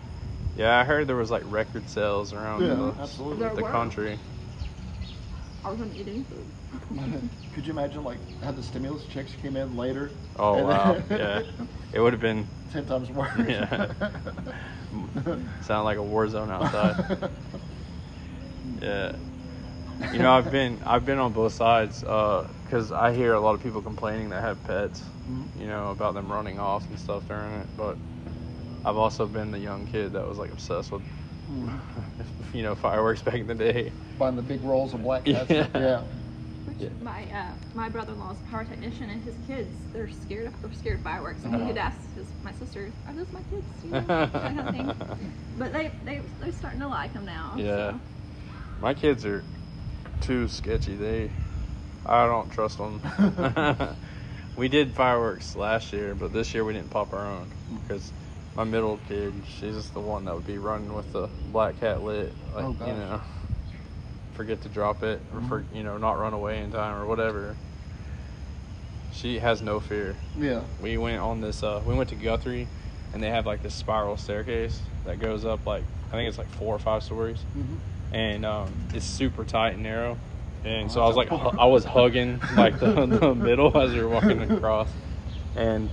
Yeah, 0.55 0.79
I 0.79 0.83
heard 0.85 1.07
there 1.07 1.15
was 1.15 1.29
like 1.31 1.43
record 1.45 1.87
sales 1.89 2.33
around 2.33 2.63
Yeah, 2.63 2.75
the, 2.75 3.01
absolutely. 3.01 3.61
The 3.61 3.69
country. 3.69 4.19
I 5.63 5.69
was 5.69 5.79
gonna 5.79 5.93
eat 5.95 6.07
any 6.07 6.23
food. 6.23 7.31
Could 7.53 7.65
you 7.65 7.71
imagine 7.73 8.03
like 8.03 8.19
had 8.43 8.55
the 8.55 8.63
stimulus 8.63 9.05
checks 9.05 9.35
came 9.35 9.55
in 9.55 9.75
later? 9.75 10.11
Oh 10.37 10.63
wow, 10.63 11.03
yeah. 11.09 11.41
It 11.93 11.99
would 12.01 12.13
have 12.13 12.21
been 12.21 12.47
Ten 12.71 12.85
times 12.85 13.09
worse. 13.11 13.31
Yeah. 13.49 13.87
sound 15.61 15.85
like 15.85 15.97
a 15.97 16.03
war 16.03 16.27
zone 16.27 16.51
outside. 16.51 16.95
Yeah. 18.81 19.11
You 20.11 20.19
know, 20.19 20.31
I've 20.31 20.49
been 20.49 20.81
I've 20.85 21.05
been 21.05 21.17
on 21.19 21.33
both 21.33 21.53
sides 21.53 22.01
because 22.01 22.91
I 22.91 23.13
hear 23.13 23.33
a 23.33 23.39
lot 23.41 23.55
of 23.55 23.61
people 23.61 23.81
complaining 23.81 24.29
that 24.29 24.41
have 24.41 24.63
pets, 24.63 25.03
Mhm. 25.27 25.49
you 25.55 25.67
know, 25.67 25.91
about 25.91 26.13
them 26.13 26.31
running 26.31 26.59
off 26.59 26.89
and 26.89 26.99
stuff 26.99 27.27
during 27.27 27.61
it. 27.61 27.69
But 27.75 27.99
I've 28.85 28.97
also 28.97 29.27
been 29.27 29.51
the 29.51 29.59
young 29.59 29.85
kid 29.85 30.13
that 30.13 30.27
was 30.27 30.37
like 30.37 30.51
obsessed 30.51 30.91
with, 30.91 31.03
you 32.53 32.63
know, 32.63 32.75
fireworks 32.75 33.21
back 33.21 33.35
in 33.35 33.47
the 33.47 33.55
day. 33.55 33.93
Buying 34.17 34.35
the 34.35 34.41
big 34.41 34.63
rolls 34.63 34.93
of 34.93 35.01
black 35.03 35.25
cats. 35.25 35.51
Yeah. 35.51 35.67
yeah. 35.75 36.01
Which 36.65 36.77
Yeah. 36.79 36.89
my 36.99 37.23
uh, 37.31 37.53
my 37.73 37.89
brother-in-law's 37.89 38.39
a 38.39 38.43
power 38.43 38.65
technician, 38.65 39.09
and 39.09 39.21
his 39.23 39.37
kids 39.37 39.87
they're 39.93 40.07
scared 40.09 40.47
of 40.47 40.53
they're 40.61 40.71
scared 40.71 40.97
of 40.97 41.03
fireworks. 41.03 41.43
And 41.43 41.53
Uh-huh. 41.53 41.67
he'd 41.67 41.77
ask 41.77 42.13
his, 42.13 42.33
my 42.43 42.51
sister, 42.51 42.93
"Are 43.05 43.15
those 43.15 43.31
my 43.31 43.41
kids?" 43.43 43.83
You 43.83 43.91
know, 43.93 44.11
kind 44.41 44.59
of 44.59 44.69
thing. 44.69 44.95
But 45.55 45.71
they 45.73 45.91
they 46.03 46.21
they're 46.39 46.51
starting 46.51 46.81
to 46.81 46.87
like 46.87 47.13
them 47.13 47.25
now. 47.25 47.53
Yeah. 47.57 47.91
so. 47.91 47.99
My 48.79 48.93
kids 48.93 49.25
are 49.25 49.45
too 50.21 50.47
sketchy. 50.47 50.95
They, 50.95 51.29
I 52.05 52.25
don't 52.25 52.51
trust 52.51 52.77
them. 52.77 53.01
we 54.57 54.67
did 54.67 54.93
fireworks 54.93 55.55
last 55.55 55.93
year, 55.93 56.15
but 56.15 56.33
this 56.33 56.53
year 56.53 56.63
we 56.63 56.73
didn't 56.73 56.89
pop 56.89 57.13
our 57.13 57.25
own 57.25 57.47
because 57.81 58.11
my 58.55 58.63
middle 58.63 58.99
kid, 59.07 59.33
she's 59.47 59.75
just 59.75 59.93
the 59.93 59.99
one 59.99 60.25
that 60.25 60.35
would 60.35 60.47
be 60.47 60.57
running 60.57 60.93
with 60.93 61.11
the 61.13 61.29
black 61.51 61.79
cat 61.79 62.01
lit, 62.01 62.33
like 62.55 62.65
Oh, 62.65 62.75
you 62.87 62.93
know, 62.93 63.21
forget 64.33 64.61
to 64.61 64.69
drop 64.69 65.03
it 65.03 65.21
or 65.33 65.41
for 65.41 65.65
you 65.73 65.83
know 65.83 65.97
not 65.97 66.19
run 66.19 66.33
away 66.33 66.59
in 66.61 66.71
time 66.71 66.95
or 66.95 67.05
whatever. 67.05 67.55
She 69.11 69.39
has 69.39 69.61
no 69.61 69.79
fear. 69.79 70.15
Yeah. 70.39 70.61
We 70.81 70.97
went 70.97 71.19
on 71.21 71.41
this. 71.41 71.63
Uh, 71.63 71.81
we 71.85 71.95
went 71.95 72.09
to 72.09 72.15
Guthrie, 72.15 72.67
and 73.13 73.21
they 73.21 73.29
have 73.29 73.45
like 73.45 73.63
this 73.63 73.73
spiral 73.73 74.17
staircase 74.17 74.79
that 75.05 75.19
goes 75.19 75.45
up 75.45 75.65
like 75.65 75.83
I 76.09 76.11
think 76.11 76.29
it's 76.29 76.37
like 76.37 76.49
four 76.49 76.75
or 76.75 76.79
five 76.79 77.03
stories 77.03 77.39
Mhm. 77.57 77.77
And 78.11 78.45
um, 78.45 78.87
it's 78.93 79.05
super 79.05 79.43
tight 79.43 79.73
and 79.73 79.83
narrow. 79.83 80.17
And 80.63 80.91
so 80.91 81.01
I 81.01 81.07
was 81.07 81.15
like, 81.15 81.31
I 81.31 81.65
was 81.65 81.85
hugging 81.85 82.41
like 82.55 82.79
the, 82.79 83.05
the 83.05 83.35
middle 83.35 83.77
as 83.77 83.91
we 83.91 84.01
were 84.01 84.09
walking 84.09 84.41
across, 84.51 84.89
and 85.55 85.89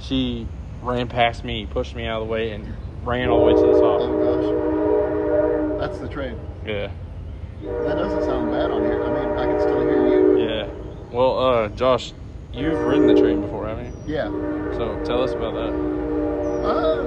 she 0.00 0.46
ran 0.82 1.08
past 1.08 1.44
me, 1.44 1.66
pushed 1.66 1.94
me 1.94 2.06
out 2.06 2.20
of 2.22 2.28
the 2.28 2.32
way, 2.32 2.50
and 2.52 2.74
ran 3.02 3.28
all 3.28 3.40
the 3.46 3.52
way 3.54 3.60
to 3.60 3.66
the 3.66 3.80
top. 3.80 4.00
Oh 4.00 5.78
gosh. 5.78 5.88
That's 5.88 5.98
the 5.98 6.08
train. 6.08 6.38
Yeah, 6.66 6.90
That 7.62 7.96
doesn't 7.96 8.22
sound 8.24 8.50
bad 8.50 8.70
on 8.70 8.84
here. 8.84 9.02
I 9.02 9.08
mean, 9.10 9.38
I 9.38 9.46
can 9.46 9.60
still 9.60 9.80
hear 9.80 10.06
you. 10.06 10.46
yeah. 10.48 10.66
Well, 11.10 11.38
uh, 11.38 11.68
Josh, 11.70 12.12
you've 12.52 12.78
ridden 12.80 13.06
the 13.06 13.14
train 13.20 13.40
before, 13.42 13.66
haven't 13.68 13.86
you? 13.86 14.14
Yeah. 14.14 14.28
So 14.76 15.00
tell 15.04 15.22
us 15.22 15.32
about 15.32 15.54
that. 15.54 15.72
Uh, 16.64 17.02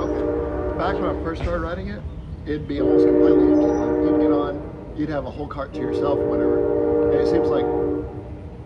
okay. 0.00 0.78
Back 0.78 0.94
when 0.94 1.04
I 1.04 1.22
first 1.22 1.42
started 1.42 1.60
riding 1.62 1.88
it, 1.88 2.00
it'd 2.46 2.68
be 2.68 2.80
almost 2.80 3.06
completely 3.06 3.52
empty. 3.52 3.66
Like 3.66 4.04
you'd 4.04 4.20
get 4.20 4.32
on, 4.32 4.94
you'd 4.96 5.08
have 5.08 5.26
a 5.26 5.30
whole 5.30 5.46
cart 5.46 5.72
to 5.74 5.80
yourself 5.80 6.18
or 6.18 6.28
whatever. 6.28 7.10
And 7.12 7.20
it 7.20 7.30
seems 7.30 7.48
like 7.48 7.64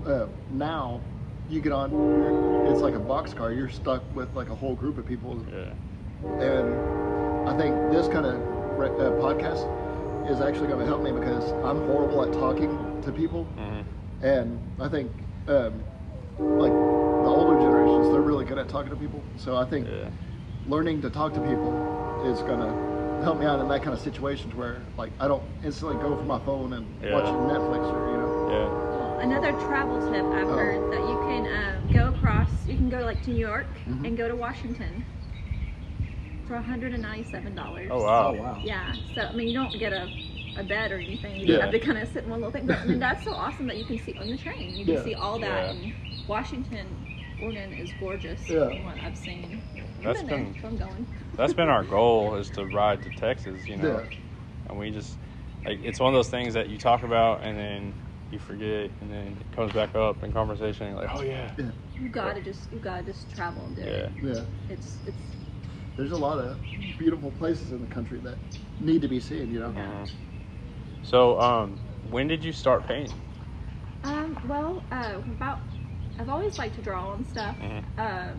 uh, 0.07 0.27
now 0.53 1.01
you 1.49 1.61
get 1.61 1.73
on, 1.73 1.91
it's 2.71 2.81
like 2.81 2.95
a 2.95 2.99
box 2.99 3.35
car. 3.35 3.53
You're 3.53 3.69
stuck 3.69 4.03
with 4.15 4.35
like 4.35 4.49
a 4.49 4.55
whole 4.55 4.75
group 4.75 4.99
of 4.99 5.07
people. 5.07 5.45
Yeah, 5.53 5.73
And 6.43 7.49
I 7.49 7.57
think 7.57 7.75
this 7.93 8.09
kind 8.09 8.27
of 8.27 8.37
re- 8.79 8.89
uh, 8.89 9.13
podcast 9.21 9.65
is 10.31 10.41
actually 10.41 10.69
going 10.69 10.81
to 10.81 10.87
help 10.87 11.03
me 11.03 11.13
because 11.13 11.53
I'm 11.65 11.87
horrible 11.87 12.25
at 12.25 12.33
talking 12.33 13.03
to 13.03 13.13
people. 13.13 13.47
mm-hmm. 13.57 13.83
And 14.25 14.59
I 14.81 14.89
think, 14.89 15.13
um, 15.47 15.85
like 16.39 16.73
the 16.73 17.29
older 17.29 17.61
generations, 17.61 18.11
they're 18.11 18.23
really 18.23 18.45
good 18.45 18.59
at 18.59 18.69
talking 18.69 18.91
to 18.91 18.97
people. 18.97 19.23
So 19.37 19.57
I 19.57 19.65
think 19.65 19.87
yeah, 19.87 20.11
learning 20.67 21.03
to 21.03 21.11
talk 21.11 21.33
to 21.35 21.41
people 21.41 22.23
is 22.25 22.41
gonna 22.41 22.96
help 23.23 23.39
me 23.39 23.47
out 23.47 23.61
in 23.61 23.69
that 23.69 23.83
kind 23.83 23.95
of 23.95 24.01
situations 24.01 24.55
where, 24.55 24.83
like, 24.97 25.13
I 25.19 25.29
don't 25.29 25.45
instantly 25.63 25.97
go 25.97 26.17
for 26.17 26.25
my 26.25 26.39
phone 26.39 26.73
and 26.73 26.87
Yeah. 27.03 27.13
watch 27.13 27.27
Netflix 27.39 27.93
or 27.93 28.07
you 28.09 28.19
know. 28.19 28.33
yeah. 28.47 28.69
Another 29.21 29.53
travel 29.53 29.99
tip 29.99 30.27
I've 30.33 30.49
Oh. 30.49 30.57
heard 30.57 30.91
that 30.91 31.05
you 31.05 31.17
can 31.17 31.47
um, 31.47 31.91
go 31.91 32.09
across. 32.09 32.67
You 32.69 32.77
can 32.77 32.89
go 32.89 33.01
like 33.01 33.23
to 33.23 33.31
New 33.31 33.39
York 33.39 33.79
Mhm. 33.89 34.07
and 34.07 34.17
go 34.17 34.29
to 34.29 34.37
Washington 34.37 35.05
for 36.47 36.57
197 36.57 37.55
dollars. 37.55 37.89
Oh 37.91 38.03
wow. 38.03 38.33
wow. 38.33 38.61
Yeah. 38.65 38.97
So 39.15 39.23
I 39.23 39.33
mean, 39.33 39.49
you 39.49 39.55
don't 39.55 39.79
get 39.79 39.93
a, 39.93 40.11
a 40.55 40.63
bed 40.63 40.93
or 40.93 40.99
anything. 41.01 41.41
You 41.41 41.47
Yeah. 41.47 41.53
just 41.55 41.61
have 41.63 41.71
to 41.73 41.79
kind 41.79 41.99
of 41.99 42.09
sit 42.09 42.25
in 42.25 42.31
one 42.31 42.41
little 42.41 42.53
thing. 42.53 42.67
But 42.67 42.81
I 42.83 42.85
mean, 42.85 42.99
that's 42.99 43.25
so 43.25 43.35
awesome 43.35 43.67
that 43.69 43.79
you 43.79 43.85
can 43.85 43.99
see 43.99 44.15
on 44.17 44.31
the 44.31 44.37
train. 44.37 44.79
You 44.79 44.85
can 44.87 44.97
Yeah. 44.97 45.03
see 45.03 45.15
all 45.15 45.39
that. 45.41 45.65
Yeah. 45.65 45.71
And 45.71 45.93
Washington, 46.27 47.07
Oregon 47.39 47.73
is 47.73 47.93
gorgeous. 47.93 48.47
Yeah. 48.49 48.69
From 48.71 48.85
what 48.85 48.99
I've 49.03 49.17
seen. 49.17 49.63
I've 50.09 50.15
That's 50.15 50.23
been 50.23 50.27
there, 50.29 50.45
been- 50.45 50.55
so 50.61 50.69
I'm 50.69 50.77
going. 50.77 51.07
That's 51.37 51.55
been 51.55 51.69
our 51.69 51.85
goal 51.85 52.37
is 52.37 52.51
to 52.51 52.65
ride 52.67 53.03
to 53.03 53.11
Texas, 53.11 53.69
you 53.69 53.77
know. 53.77 53.85
Yeah. 53.85 54.01
and 54.69 54.79
we 54.79 54.91
just 54.91 55.19
like 55.65 55.81
it's 55.83 56.01
one 56.01 56.13
of 56.13 56.15
those 56.19 56.29
things 56.29 56.55
that 56.55 56.69
you 56.69 56.79
talk 56.79 57.03
about 57.03 57.43
and 57.45 57.59
then 57.59 57.95
you 58.31 58.39
forget 58.39 58.91
and 59.01 59.11
then 59.11 59.39
it 59.41 59.51
comes 59.53 59.73
back 59.73 59.95
up 59.95 60.25
in 60.25 60.33
conversation 60.33 60.87
and 60.87 60.97
you're 60.97 61.05
like 61.05 61.15
oh 61.15 61.23
yeah 61.23 61.51
Yeah. 61.59 61.71
You 61.99 62.09
gotta 62.09 62.41
just 62.41 62.73
you 62.73 62.81
gotta 62.81 63.03
just 63.03 63.31
travel 63.31 63.67
and 63.67 63.77
do 63.77 63.83
yeah 63.83 63.89
it. 63.89 64.13
Yeah. 64.23 64.43
It's 64.69 65.01
it's 65.07 65.19
There's 65.97 66.13
a 66.13 66.17
lot 66.17 66.39
of 66.39 66.59
beautiful 66.99 67.31
places 67.31 67.73
in 67.73 67.81
the 67.81 67.87
country 67.87 68.21
that 68.21 68.39
need 68.81 69.03
to 69.03 69.09
be 69.09 69.21
seen. 69.21 69.51
You 69.51 69.61
know. 69.61 69.71
Mhm. 69.71 70.09
so 71.03 71.39
um 71.41 71.79
when 72.03 72.29
did 72.29 72.45
you 72.45 72.53
start 72.53 72.87
painting 72.87 73.19
Um, 74.05 74.37
well, 74.47 74.85
uh, 74.93 75.21
about 75.31 75.59
I've 76.19 76.29
always 76.29 76.59
liked 76.59 76.77
to 76.77 76.83
draw 76.83 77.15
and 77.15 77.27
stuff. 77.27 77.57
Mhm. 77.61 77.85
Uh, 77.99 78.35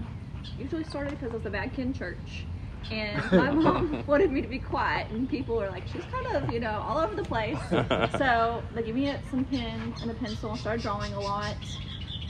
usually 0.56 0.84
started 0.84 1.12
because 1.12 1.34
I 1.34 1.38
was 1.38 1.46
a 1.46 1.82
in 1.82 1.94
church, 1.94 2.48
and 2.90 3.32
my 3.36 3.52
mom 3.52 4.04
wanted 4.08 4.32
me 4.32 4.42
to 4.42 4.48
be 4.48 4.60
quiet, 4.60 5.10
and 5.10 5.28
people 5.30 5.56
were 5.58 5.70
like, 5.70 5.88
she's 5.88 6.06
kind 6.06 6.44
of 6.44 6.50
you 6.50 6.60
know 6.60 6.80
all 6.82 6.98
over 6.98 7.16
the 7.16 7.24
place. 7.24 7.60
so 8.10 8.66
they 8.72 8.84
gave 8.84 8.96
me 8.96 9.14
some 9.30 9.46
pens 9.46 9.96
and 10.02 10.10
a 10.12 10.14
pencil 10.14 10.52
and 10.52 10.60
started 10.60 10.82
drawing 10.82 11.14
a 11.14 11.20
lot, 11.20 11.58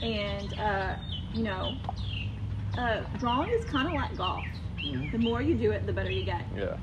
and 0.01 0.53
uh, 0.59 0.95
you 1.33 1.43
know, 1.43 1.77
uh, 2.77 3.01
drawing 3.17 3.49
is 3.57 3.65
kind 3.65 3.87
of 3.87 3.93
like 3.93 4.15
golf. 4.15 4.47
Mhm. 4.85 5.11
The 5.11 5.17
more 5.17 5.41
you 5.41 5.57
do 5.57 5.71
it, 5.71 5.85
the 5.85 5.93
better 5.93 6.11
you 6.11 6.23
get. 6.23 6.47
yeah 6.55 6.77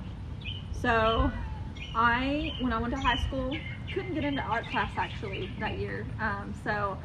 So, 0.72 1.32
I 1.94 2.54
when 2.58 2.72
I 2.72 2.78
went 2.78 2.92
to 2.92 3.00
high 3.00 3.16
school 3.16 3.64
couldn't 3.90 4.14
get 4.14 4.24
into 4.24 4.42
art 4.42 4.66
class 4.68 4.92
actually 4.96 5.54
that 5.58 5.78
year. 5.78 6.08
Um, 6.18 6.52
so, 6.64 6.98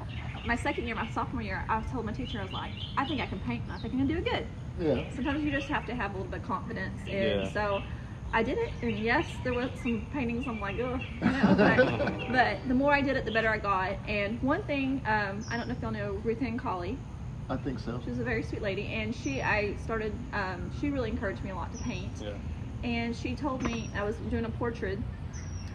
my 0.45 0.55
second 0.55 0.85
year, 0.85 0.95
my 0.95 1.07
sophomore 1.07 1.41
year, 1.41 1.65
I 1.69 1.81
told 1.81 2.05
my 2.05 2.11
teacher 2.11 2.39
I 2.39 2.43
was 2.43 2.53
like, 2.53 2.71
I 2.97 3.05
think 3.05 3.21
I 3.21 3.25
can 3.25 3.39
paint, 3.39 3.63
and 3.63 3.73
I 3.73 3.77
think 3.77 3.93
I 3.93 3.97
can 3.97 4.07
do 4.07 4.17
it 4.17 4.25
good. 4.25 4.47
Yeah. 4.79 5.03
Sometimes 5.15 5.43
you 5.43 5.51
just 5.51 5.67
have 5.69 5.85
to 5.87 5.95
have 5.95 6.11
a 6.11 6.17
little 6.17 6.31
bit 6.31 6.41
of 6.41 6.47
confidence, 6.47 6.99
and 7.09 7.13
Yeah. 7.13 7.49
so. 7.49 7.83
I 8.31 8.43
did 8.43 8.59
it, 8.59 8.71
and 8.83 9.03
yes, 9.03 9.25
there 9.43 9.55
was 9.55 9.71
some 9.81 10.05
paintings. 10.13 10.45
I'm 10.45 10.59
like, 10.61 10.75
ugh, 10.79 10.99
you 11.19 11.29
know. 11.31 11.55
But, 11.57 12.31
but 12.31 12.57
the 12.67 12.75
more 12.75 12.93
I 12.93 13.01
did 13.01 13.17
it, 13.17 13.25
the 13.25 13.31
better 13.31 13.49
I 13.49 13.57
got. 13.57 13.93
And 14.07 14.39
one 14.43 14.61
thing, 14.61 15.01
um, 15.07 15.43
I 15.49 15.57
don't 15.57 15.67
know 15.67 15.73
if 15.73 15.81
y'all 15.81 15.89
know 15.89 16.11
Ruth 16.23 16.39
Ann 16.43 16.55
Colley. 16.55 16.95
I 17.49 17.57
think 17.57 17.79
so. 17.79 17.99
She 18.03 18.11
was 18.11 18.19
a 18.19 18.23
very 18.23 18.43
sweet 18.43 18.61
lady, 18.61 18.85
and 18.93 19.15
she, 19.15 19.41
I 19.41 19.73
started. 19.83 20.13
Um, 20.33 20.69
she 20.79 20.91
really 20.91 21.09
encouraged 21.09 21.43
me 21.43 21.49
a 21.49 21.55
lot 21.55 21.71
to 21.71 21.79
paint 21.79 22.11
yeah 22.21 22.29
and 22.83 23.15
she 23.15 23.35
told 23.35 23.61
me 23.63 23.89
I 23.95 24.03
was 24.03 24.15
doing 24.29 24.45
a 24.45 24.49
portrait 24.49 24.99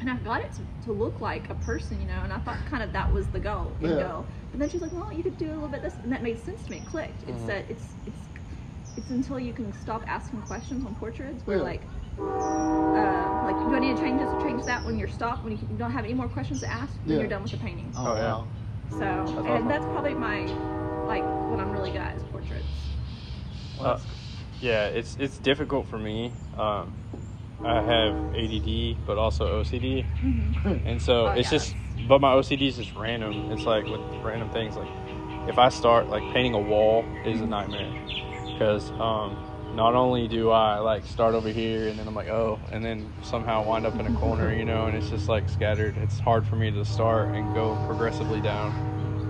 and 0.07 0.11
I 0.19 0.23
got 0.23 0.43
it 0.43 0.53
to, 0.53 0.62
to 0.85 0.93
look 0.93 1.23
like 1.23 1.49
a 1.51 1.55
person, 1.55 1.99
you 1.99 2.07
know, 2.07 2.21
and 2.25 2.33
I 2.33 2.37
thought 2.38 2.59
kind 2.67 2.83
of 2.83 2.93
that 2.93 3.11
was 3.12 3.27
the 3.29 3.40
goal, 3.40 3.73
end 3.83 3.99
Yeah. 3.99 4.09
goal. 4.09 4.27
But 4.51 4.61
then 4.61 4.69
she's 4.69 4.83
like, 4.83 4.93
well, 4.93 5.11
you 5.12 5.23
could 5.23 5.38
do 5.38 5.51
a 5.51 5.55
little 5.55 5.69
bit 5.69 5.83
this, 5.83 5.95
and 6.03 6.12
that 6.12 6.23
made 6.23 6.38
sense 6.38 6.62
to 6.64 6.71
me. 6.73 6.79
It 6.79 6.87
clicked. 6.87 7.23
It's 7.27 7.43
Mhm. 7.43 7.47
that 7.47 7.64
it's 7.71 7.95
it's 8.05 8.29
it's 8.97 9.11
until 9.11 9.38
you 9.40 9.53
can 9.55 9.73
stop 9.73 10.05
asking 10.07 10.43
questions 10.43 10.85
on 10.85 10.95
portraits 10.95 11.47
where 11.47 11.57
Yeah. 11.57 11.62
like. 11.62 11.83
Uh, 12.95 13.29
like, 13.45 13.59
do 13.69 13.75
I 13.75 13.81
need 13.81 13.97
to 13.97 14.01
change 14.01 14.21
this 14.21 14.33
or 14.33 14.37
change 14.37 14.62
that 14.67 14.85
when 14.85 14.97
you're 14.97 15.09
stopped, 15.09 15.43
when 15.43 15.53
you 15.57 15.59
don't 15.77 15.90
have 15.90 16.05
any 16.05 16.14
more 16.14 16.29
questions 16.29 16.61
to 16.61 16.71
ask, 16.71 16.93
when 17.05 17.14
Yeah. 17.14 17.21
you're 17.23 17.29
done 17.29 17.43
with 17.43 17.51
the 17.51 17.57
painting? 17.59 17.93
Oh, 17.97 18.12
Oh, 18.12 18.14
yeah. 18.14 18.37
So, 18.88 19.05
awesome. 19.05 19.47
and 19.49 19.69
that's 19.69 19.85
probably 19.87 20.14
my, 20.14 20.47
like, 21.05 21.25
what 21.49 21.59
I'm 21.59 21.73
really 21.73 21.90
good 21.90 22.01
at 22.01 22.14
is 22.17 22.23
portraits. 22.31 22.64
Uh, 23.81 23.99
yeah 24.61 24.87
it's 24.87 25.17
it's 25.19 25.38
difficult 25.38 25.87
for 25.88 25.99
me 25.99 26.33
um 26.57 26.93
i 27.62 27.81
have 27.81 28.14
add 28.35 28.97
but 29.07 29.19
also 29.19 29.62
ocd 29.62 30.05
and 30.87 31.01
so 31.01 31.29
Oh, 31.29 31.33
it's 31.33 31.51
just 31.51 31.77
but 32.09 32.21
my 32.21 32.35
ocd 32.35 32.61
is 32.61 32.77
just 32.77 32.95
random. 32.95 33.51
It's 33.53 33.64
like 33.64 33.87
with 33.87 34.01
random 34.25 34.51
things 34.51 34.77
like 34.77 34.88
if 35.49 35.59
i 35.59 35.69
start 35.69 36.09
like 36.09 36.23
painting 36.33 36.55
a 36.55 36.59
wall 36.59 37.05
is 37.25 37.40
a 37.40 37.47
nightmare. 37.47 37.90
Because 38.53 38.90
um 38.93 39.37
not 39.75 39.95
only 39.97 40.29
do 40.29 40.51
I 40.51 40.79
like 40.79 41.05
start 41.05 41.35
over 41.35 41.49
here 41.49 41.88
and 41.88 41.99
then 41.99 42.07
I'm 42.07 42.14
like, 42.14 42.29
oh, 42.29 42.61
and 42.71 42.85
then 42.85 43.12
somehow 43.23 43.64
wind 43.64 43.85
up 43.87 43.99
in 43.99 44.07
a 44.07 44.12
corner, 44.21 44.53
you 44.55 44.64
know, 44.64 44.87
and 44.87 44.97
it's 44.97 45.11
just 45.11 45.29
like 45.29 45.49
scattered. 45.49 45.97
It's 45.97 46.21
hard 46.21 46.47
for 46.47 46.55
me 46.55 46.71
to 46.71 46.85
start 46.85 47.35
and 47.35 47.53
go 47.53 47.75
progressively 47.85 48.40
down. 48.40 48.73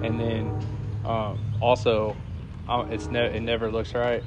And 0.02 0.20
then 0.20 0.52
um, 1.06 1.38
also, 1.60 2.14
um, 2.68 2.86
it's 2.90 3.10
ne- 3.10 3.36
it 3.36 3.40
never 3.42 3.70
looks 3.70 3.94
right. 3.94 4.24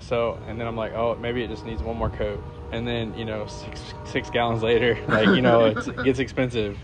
So, 0.00 0.38
and 0.46 0.58
then 0.60 0.66
I'm 0.66 0.76
like, 0.76 0.92
oh, 0.94 1.16
maybe 1.20 1.42
it 1.42 1.48
just 1.48 1.66
needs 1.66 1.82
one 1.82 1.96
more 1.96 2.10
coat. 2.10 2.42
And 2.72 2.86
then, 2.86 3.14
you 3.14 3.24
know, 3.24 3.46
six 3.46 3.94
six 4.04 4.30
gallons 4.30 4.62
later, 4.62 4.98
like, 5.08 5.28
you 5.28 5.42
know, 5.42 5.66
it's, 5.66 5.86
it 5.88 6.02
gets 6.04 6.18
expensive. 6.18 6.78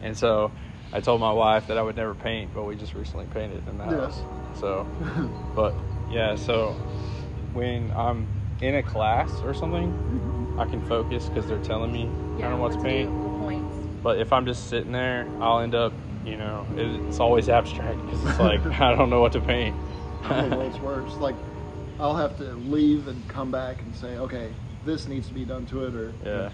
And 0.00 0.16
so 0.16 0.52
I 0.92 1.00
told 1.00 1.20
my 1.20 1.32
wife 1.32 1.66
that 1.68 1.78
I 1.78 1.82
would 1.82 1.96
never 1.96 2.14
paint, 2.14 2.52
but 2.54 2.64
we 2.64 2.76
just 2.76 2.94
recently 2.94 3.26
painted 3.26 3.66
in 3.66 3.78
the 3.78 3.84
Yeah. 3.84 3.90
house. 4.02 4.22
So, 4.54 4.86
but 5.54 5.76
yeah, 6.10 6.34
so 6.36 6.76
when 7.52 7.90
I'm 7.96 8.28
in 8.60 8.74
a 8.76 8.82
class 8.82 9.42
or 9.44 9.54
something, 9.54 10.54
I 10.58 10.66
can 10.66 10.80
focus 10.82 11.26
because 11.26 11.46
they're 11.46 11.58
telling 11.58 11.92
me 11.92 12.10
kind 12.38 12.52
of 12.52 12.60
what 12.60 12.72
to 12.72 12.78
paint. 12.78 13.10
But 14.02 14.18
if 14.18 14.32
I'm 14.32 14.46
just 14.46 14.68
sitting 14.68 14.92
there, 14.92 15.28
I'll 15.40 15.60
end 15.60 15.74
up, 15.74 15.94
you 16.24 16.36
know, 16.36 16.66
it, 16.76 17.00
it's 17.08 17.20
always 17.20 17.48
abstract 17.48 18.04
because 18.04 18.24
it's 18.24 18.38
like 18.38 18.64
I 18.80 18.94
don't 18.94 19.10
know 19.10 19.20
what 19.20 19.32
to 19.32 19.40
paint. 19.40 19.74
I'm 20.24 20.50
the 20.50 20.56
world's 20.56 20.78
worst. 20.80 21.16
Like, 21.18 21.36
I'll 21.98 22.16
have 22.16 22.36
to 22.38 22.54
leave 22.54 23.08
and 23.08 23.26
come 23.28 23.50
back 23.50 23.80
and 23.80 23.94
say, 23.94 24.16
okay, 24.18 24.52
this 24.84 25.06
needs 25.06 25.28
to 25.28 25.34
be 25.34 25.44
done 25.44 25.66
to 25.66 25.84
it, 25.84 25.94
or 25.94 26.12
yeah. 26.24 26.50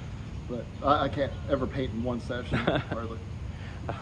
But 0.48 0.64
I, 0.82 1.04
I 1.04 1.08
can't 1.08 1.32
ever 1.50 1.66
paint 1.66 1.92
in 1.92 2.02
one 2.02 2.20
session 2.20 2.58
hardly. 2.90 3.18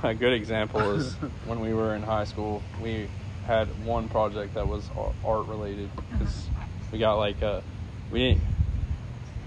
A 0.02 0.14
good 0.14 0.32
example 0.32 0.92
is 0.92 1.14
when 1.46 1.60
we 1.60 1.74
were 1.74 1.94
in 1.94 2.02
high 2.02 2.24
school, 2.24 2.62
we 2.82 3.08
had 3.46 3.68
one 3.84 4.08
project 4.08 4.54
that 4.54 4.66
was 4.66 4.90
art 5.24 5.46
related 5.46 5.88
because 6.10 6.48
we 6.90 6.98
got 6.98 7.14
like 7.14 7.40
a, 7.42 7.62
we 8.10 8.18
didn't, 8.18 8.42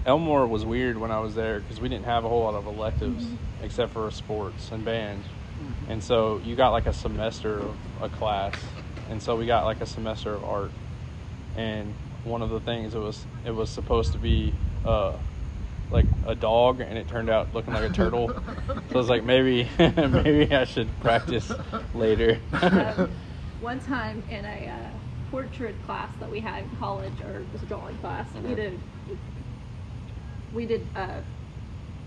Elmore 0.06 0.46
was 0.46 0.64
weird 0.64 0.96
when 0.96 1.10
I 1.10 1.20
was 1.20 1.34
there 1.34 1.60
because 1.60 1.80
we 1.80 1.88
didn't 1.90 2.06
have 2.06 2.24
a 2.24 2.28
whole 2.28 2.44
lot 2.44 2.54
of 2.54 2.66
electives 2.66 3.24
mm-hmm. 3.24 3.64
except 3.64 3.92
for 3.92 4.10
sports 4.10 4.70
and 4.72 4.84
band. 4.84 5.22
Mm-hmm. 5.22 5.92
And 5.92 6.02
so 6.02 6.40
you 6.44 6.56
got 6.56 6.70
like 6.70 6.86
a 6.86 6.92
semester 6.92 7.58
of 7.58 7.76
a 8.00 8.08
class. 8.08 8.54
And 9.10 9.20
so 9.20 9.36
we 9.36 9.44
got 9.44 9.64
like 9.64 9.80
a 9.80 9.86
semester 9.86 10.34
of 10.34 10.44
art. 10.44 10.72
And 11.56 11.94
one 12.22 12.42
of 12.42 12.50
the 12.50 12.60
things 12.60 12.94
it 12.94 12.98
was, 13.00 13.26
it 13.44 13.50
was 13.50 13.68
supposed 13.68 14.12
to 14.12 14.18
be, 14.18 14.54
uh, 14.84 15.18
like 15.90 16.06
a 16.24 16.34
dog 16.36 16.80
and 16.80 16.96
it 16.96 17.08
turned 17.08 17.28
out 17.28 17.52
looking 17.52 17.74
like 17.74 17.90
a 17.90 17.92
turtle. 17.92 18.28
so 18.28 18.94
I 18.94 18.98
was 18.98 19.08
like, 19.08 19.24
maybe, 19.24 19.68
maybe 19.78 20.52
I 20.52 20.64
should 20.64 20.88
practice 21.00 21.50
later. 21.92 22.40
um, 22.62 23.10
one 23.60 23.80
time 23.80 24.22
in 24.28 24.44
a 24.44 24.68
uh, 24.68 24.98
portrait 25.30 25.82
class 25.82 26.10
that 26.20 26.30
we 26.30 26.40
had 26.40 26.64
in 26.64 26.70
college, 26.78 27.20
or 27.20 27.42
it 27.42 27.52
was 27.52 27.62
a 27.62 27.66
drawing 27.66 27.96
class, 27.96 28.28
we 28.34 28.54
did 28.54 28.80
we 30.52 30.66
did 30.66 30.88
uh, 30.94 31.20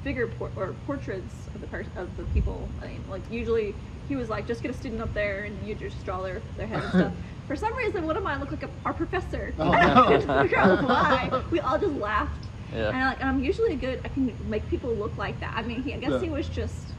figure 0.03 0.27
por- 0.27 0.51
or 0.55 0.73
portraits 0.85 1.49
of 1.53 1.61
the 1.61 1.67
person 1.67 1.91
of 1.95 2.15
the 2.17 2.23
people. 2.23 2.69
I 2.81 2.87
mean, 2.87 3.03
like 3.07 3.29
usually 3.29 3.75
he 4.07 4.15
was 4.15 4.29
like, 4.29 4.47
just 4.47 4.61
get 4.61 4.71
a 4.71 4.73
student 4.73 5.01
up 5.01 5.13
there 5.13 5.43
and 5.43 5.65
you 5.67 5.75
just 5.75 6.03
draw 6.05 6.21
their 6.21 6.41
their 6.57 6.67
head 6.67 6.83
and 6.83 6.89
stuff. 6.91 7.13
For 7.47 7.55
some 7.57 7.75
reason, 7.75 8.05
one 8.05 8.15
of 8.15 8.23
mine 8.23 8.39
looked 8.39 8.51
like 8.53 8.63
a, 8.63 8.69
our 8.85 8.93
professor. 8.93 9.53
Oh, 9.59 9.71
I 9.71 9.85
no. 9.93 10.03
couldn't 10.07 10.41
figure 10.43 10.57
out 10.57 10.83
why. 10.83 11.43
We 11.51 11.59
all 11.59 11.77
just 11.77 11.93
laughed. 11.95 12.47
Yeah. 12.73 12.89
And 12.89 12.99
like, 12.99 13.21
I'm 13.23 13.43
usually 13.43 13.73
a 13.73 13.75
good. 13.75 14.01
I 14.05 14.07
can 14.07 14.33
make 14.49 14.67
people 14.69 14.95
look 14.95 15.17
like 15.17 15.39
that. 15.41 15.53
I 15.55 15.61
mean, 15.63 15.83
he, 15.83 15.93
I 15.93 15.97
guess 15.97 16.11
Yeah. 16.11 16.19
he 16.19 16.29
was 16.29 16.47
just 16.47 16.93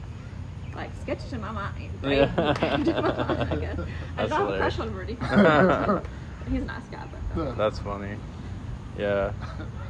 like 0.75 0.91
sketched 1.01 1.33
in 1.33 1.41
my 1.41 1.51
mind. 1.51 1.89
Right? 2.03 2.17
Yeah. 2.17 2.75
In 2.75 2.83
my 2.85 3.01
mind, 3.01 3.53
I 3.53 3.55
guess. 3.55 3.79
I 3.79 3.85
That's 4.17 4.29
don't 4.29 4.39
have 4.41 4.49
a 4.49 4.57
crush 4.57 4.75
hilarious. 4.75 4.79
on 4.79 4.87
him 4.89 4.97
or 4.97 5.01
anything. 5.01 6.11
He's 6.53 6.61
a 6.61 6.65
nice 6.65 6.83
guy, 6.91 7.03
but 7.35 7.41
uh, 7.41 7.51
That's 7.55 7.79
funny. 7.79 8.15
Yeah. 8.99 9.31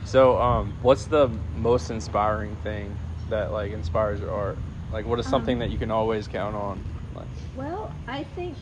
So, 0.06 0.40
um, 0.42 0.74
what's 0.82 1.06
the 1.06 1.30
most 1.58 1.90
inspiring 1.92 2.56
thing 2.64 2.96
that 3.30 3.52
like 3.52 3.72
inspires 3.74 4.20
your 4.22 4.32
art? 4.32 4.58
Like, 4.94 5.06
what 5.06 5.20
is 5.20 5.28
something 5.28 5.56
Um, 5.56 5.60
that 5.60 5.70
you 5.72 5.78
can 5.78 5.92
always 5.92 6.28
count 6.28 6.56
on? 6.56 6.82
Well, 7.56 7.94
I 8.08 8.24
think 8.24 8.58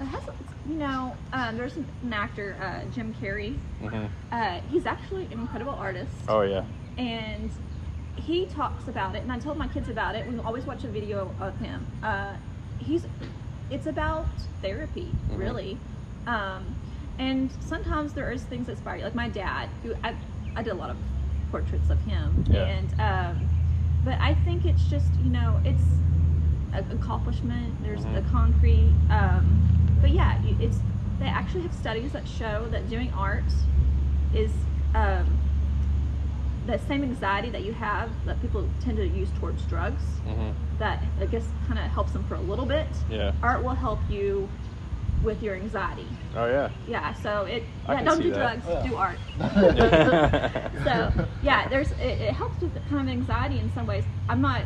it 0.00 0.04
has. 0.06 0.22
You 0.68 0.76
know, 0.78 1.16
um, 1.32 1.56
there's 1.56 1.76
an, 1.76 2.12
actor, 2.12 2.56
uh, 2.60 2.90
Jim 2.90 3.14
Carrey. 3.14 3.58
mhm. 3.82 4.10
Uh, 4.30 4.60
he's 4.68 4.84
actually 4.84 5.24
an 5.26 5.32
incredible 5.40 5.72
artist. 5.72 6.12
oh 6.28 6.42
yeah, 6.42 6.64
and 6.98 7.50
he 8.16 8.46
talks 8.46 8.88
about 8.88 9.14
it 9.14 9.22
and 9.22 9.30
i 9.30 9.38
told 9.38 9.56
my 9.56 9.68
kids 9.68 9.88
about 9.88 10.16
it 10.16 10.26
we 10.26 10.36
always 10.40 10.66
watch 10.66 10.82
a 10.82 10.88
video 10.88 11.32
of 11.38 11.56
him 11.60 11.86
uh, 12.02 12.34
he's 12.78 13.06
it's 13.70 13.86
about 13.86 14.26
therapy 14.60 15.14
Mhm. 15.30 15.38
really 15.38 15.78
um, 16.26 16.74
and 17.20 17.52
sometimes 17.60 18.12
there 18.14 18.32
is 18.32 18.42
things 18.42 18.66
that 18.66 18.72
inspire 18.72 18.96
you 18.96 19.04
like 19.04 19.14
my 19.14 19.28
dad 19.28 19.68
who 19.82 19.94
i, 20.02 20.16
I 20.56 20.62
did 20.64 20.72
a 20.72 20.74
lot 20.74 20.90
of 20.90 20.96
portraits 21.52 21.90
of 21.90 22.02
him 22.02 22.44
Yeah. 22.50 22.64
and 22.64 22.88
um, 22.98 23.48
but 24.02 24.18
i 24.20 24.34
think 24.34 24.66
it's 24.66 24.84
just 24.84 25.16
you 25.20 25.30
know 25.30 25.60
it's 25.64 26.00
accomplishment 26.72 27.74
there's 27.82 28.02
the 28.04 28.20
Mhm. 28.20 28.30
concrete 28.30 28.92
um, 29.10 29.98
but 30.00 30.10
yeah 30.10 30.38
it's 30.60 30.78
they 31.18 31.26
actually 31.26 31.62
have 31.62 31.72
studies 31.74 32.12
that 32.12 32.26
show 32.28 32.68
that 32.70 32.88
doing 32.88 33.12
art 33.14 33.44
is 34.34 34.52
um, 34.94 35.26
the 36.66 36.78
same 36.78 37.02
anxiety 37.02 37.50
that 37.50 37.62
you 37.64 37.72
have 37.72 38.10
that 38.26 38.40
people 38.40 38.68
tend 38.80 38.96
to 38.96 39.06
use 39.08 39.30
towards 39.40 39.62
drugs 39.66 40.02
hmm 40.26 40.50
that 40.78 41.02
i 41.20 41.26
guess 41.26 41.48
kind 41.66 41.78
of 41.80 41.86
helps 41.90 42.12
them 42.12 42.22
for 42.24 42.36
a 42.36 42.40
little 42.40 42.66
bit 42.66 42.86
yeah, 43.10 43.32
art 43.42 43.64
will 43.64 43.74
help 43.74 43.98
you 44.10 44.48
with 45.24 45.42
your 45.42 45.56
anxiety 45.56 46.06
oh 46.36 46.46
yeah. 46.46 46.68
yeah 46.86 47.12
so 47.14 47.44
it 47.46 47.64
yeah 47.88 48.04
don't 48.04 48.22
do 48.22 48.30
that. 48.30 48.62
drugs 48.62 48.64
Yeah. 48.68 48.88
do 48.88 48.96
art 48.96 49.18
so 50.84 51.12
yeah 51.42 51.66
there's 51.68 51.90
it, 51.92 52.20
it 52.20 52.32
helps 52.34 52.60
with 52.62 52.74
the 52.74 52.80
kind 52.88 53.08
of 53.08 53.12
anxiety 53.12 53.58
in 53.58 53.72
some 53.74 53.86
ways 53.86 54.04
i'm 54.28 54.40
not 54.40 54.62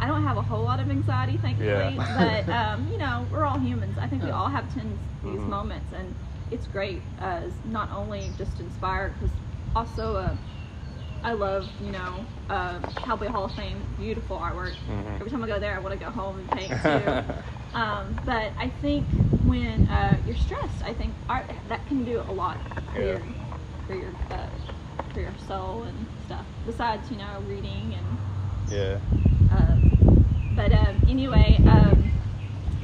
i 0.00 0.06
don't 0.06 0.22
have 0.24 0.36
a 0.36 0.42
whole 0.42 0.64
lot 0.64 0.80
of 0.80 0.90
anxiety 0.90 1.38
thankfully 1.38 1.98
Yeah. 1.98 2.14
but 2.14 2.48
um, 2.50 2.86
you 2.92 2.98
know 2.98 3.26
we're 3.30 3.44
all 3.44 3.58
humans 3.58 3.98
i 3.98 4.06
think 4.06 4.22
we 4.22 4.30
all 4.30 4.48
have 4.50 4.72
tens 4.72 5.00
these 5.22 5.40
Mhm. 5.40 5.48
moments 5.48 5.92
and 5.92 6.16
it's 6.50 6.66
great 6.66 7.04
as 7.18 7.64
not 7.64 7.90
only 7.90 8.30
just 8.30 8.60
inspired 8.60 9.12
because 9.14 9.36
also 9.74 10.16
uh, 10.16 10.36
I 11.22 11.32
love, 11.32 11.72
you 11.80 11.90
know, 11.90 12.28
uh, 12.48 12.80
Cowboy 13.00 13.28
Hall 13.28 13.44
of 13.44 13.54
Fame, 13.54 13.92
beautiful 13.96 14.38
artwork. 14.38 14.78
Mhm. 14.86 15.16
Every 15.20 15.30
time 15.30 15.42
I 15.42 15.48
go 15.48 15.58
there, 15.58 15.74
I 15.74 15.80
want 15.80 15.92
to 15.98 15.98
go 16.04 16.10
home 16.10 16.38
and 16.38 16.50
paint 16.50 16.80
too. 16.82 17.18
um, 17.74 18.20
but 18.24 18.54
I 18.58 18.68
think 18.70 19.14
when 19.40 19.86
uh, 19.86 20.20
you're 20.24 20.36
stressed, 20.36 20.82
I 20.82 20.94
think 20.94 21.18
art 21.28 21.52
that 21.66 21.86
can 21.86 22.04
do 22.04 22.20
a 22.20 22.32
lot 22.32 22.60
for 22.92 23.00
Yeah. 23.00 23.06
your 23.18 23.26
for 23.86 23.94
your 23.94 24.18
uh, 24.30 24.50
for 25.12 25.20
your 25.20 25.36
soul 25.36 25.84
and 25.84 26.08
stuff. 26.16 26.46
Besides, 26.64 27.10
you 27.10 27.16
know, 27.16 27.40
reading 27.40 27.94
and 27.94 28.20
yeah, 28.70 29.00
um, 29.48 29.87
but 30.58 30.72
um, 30.72 31.02
anyway, 31.06 31.62
um, 31.66 32.16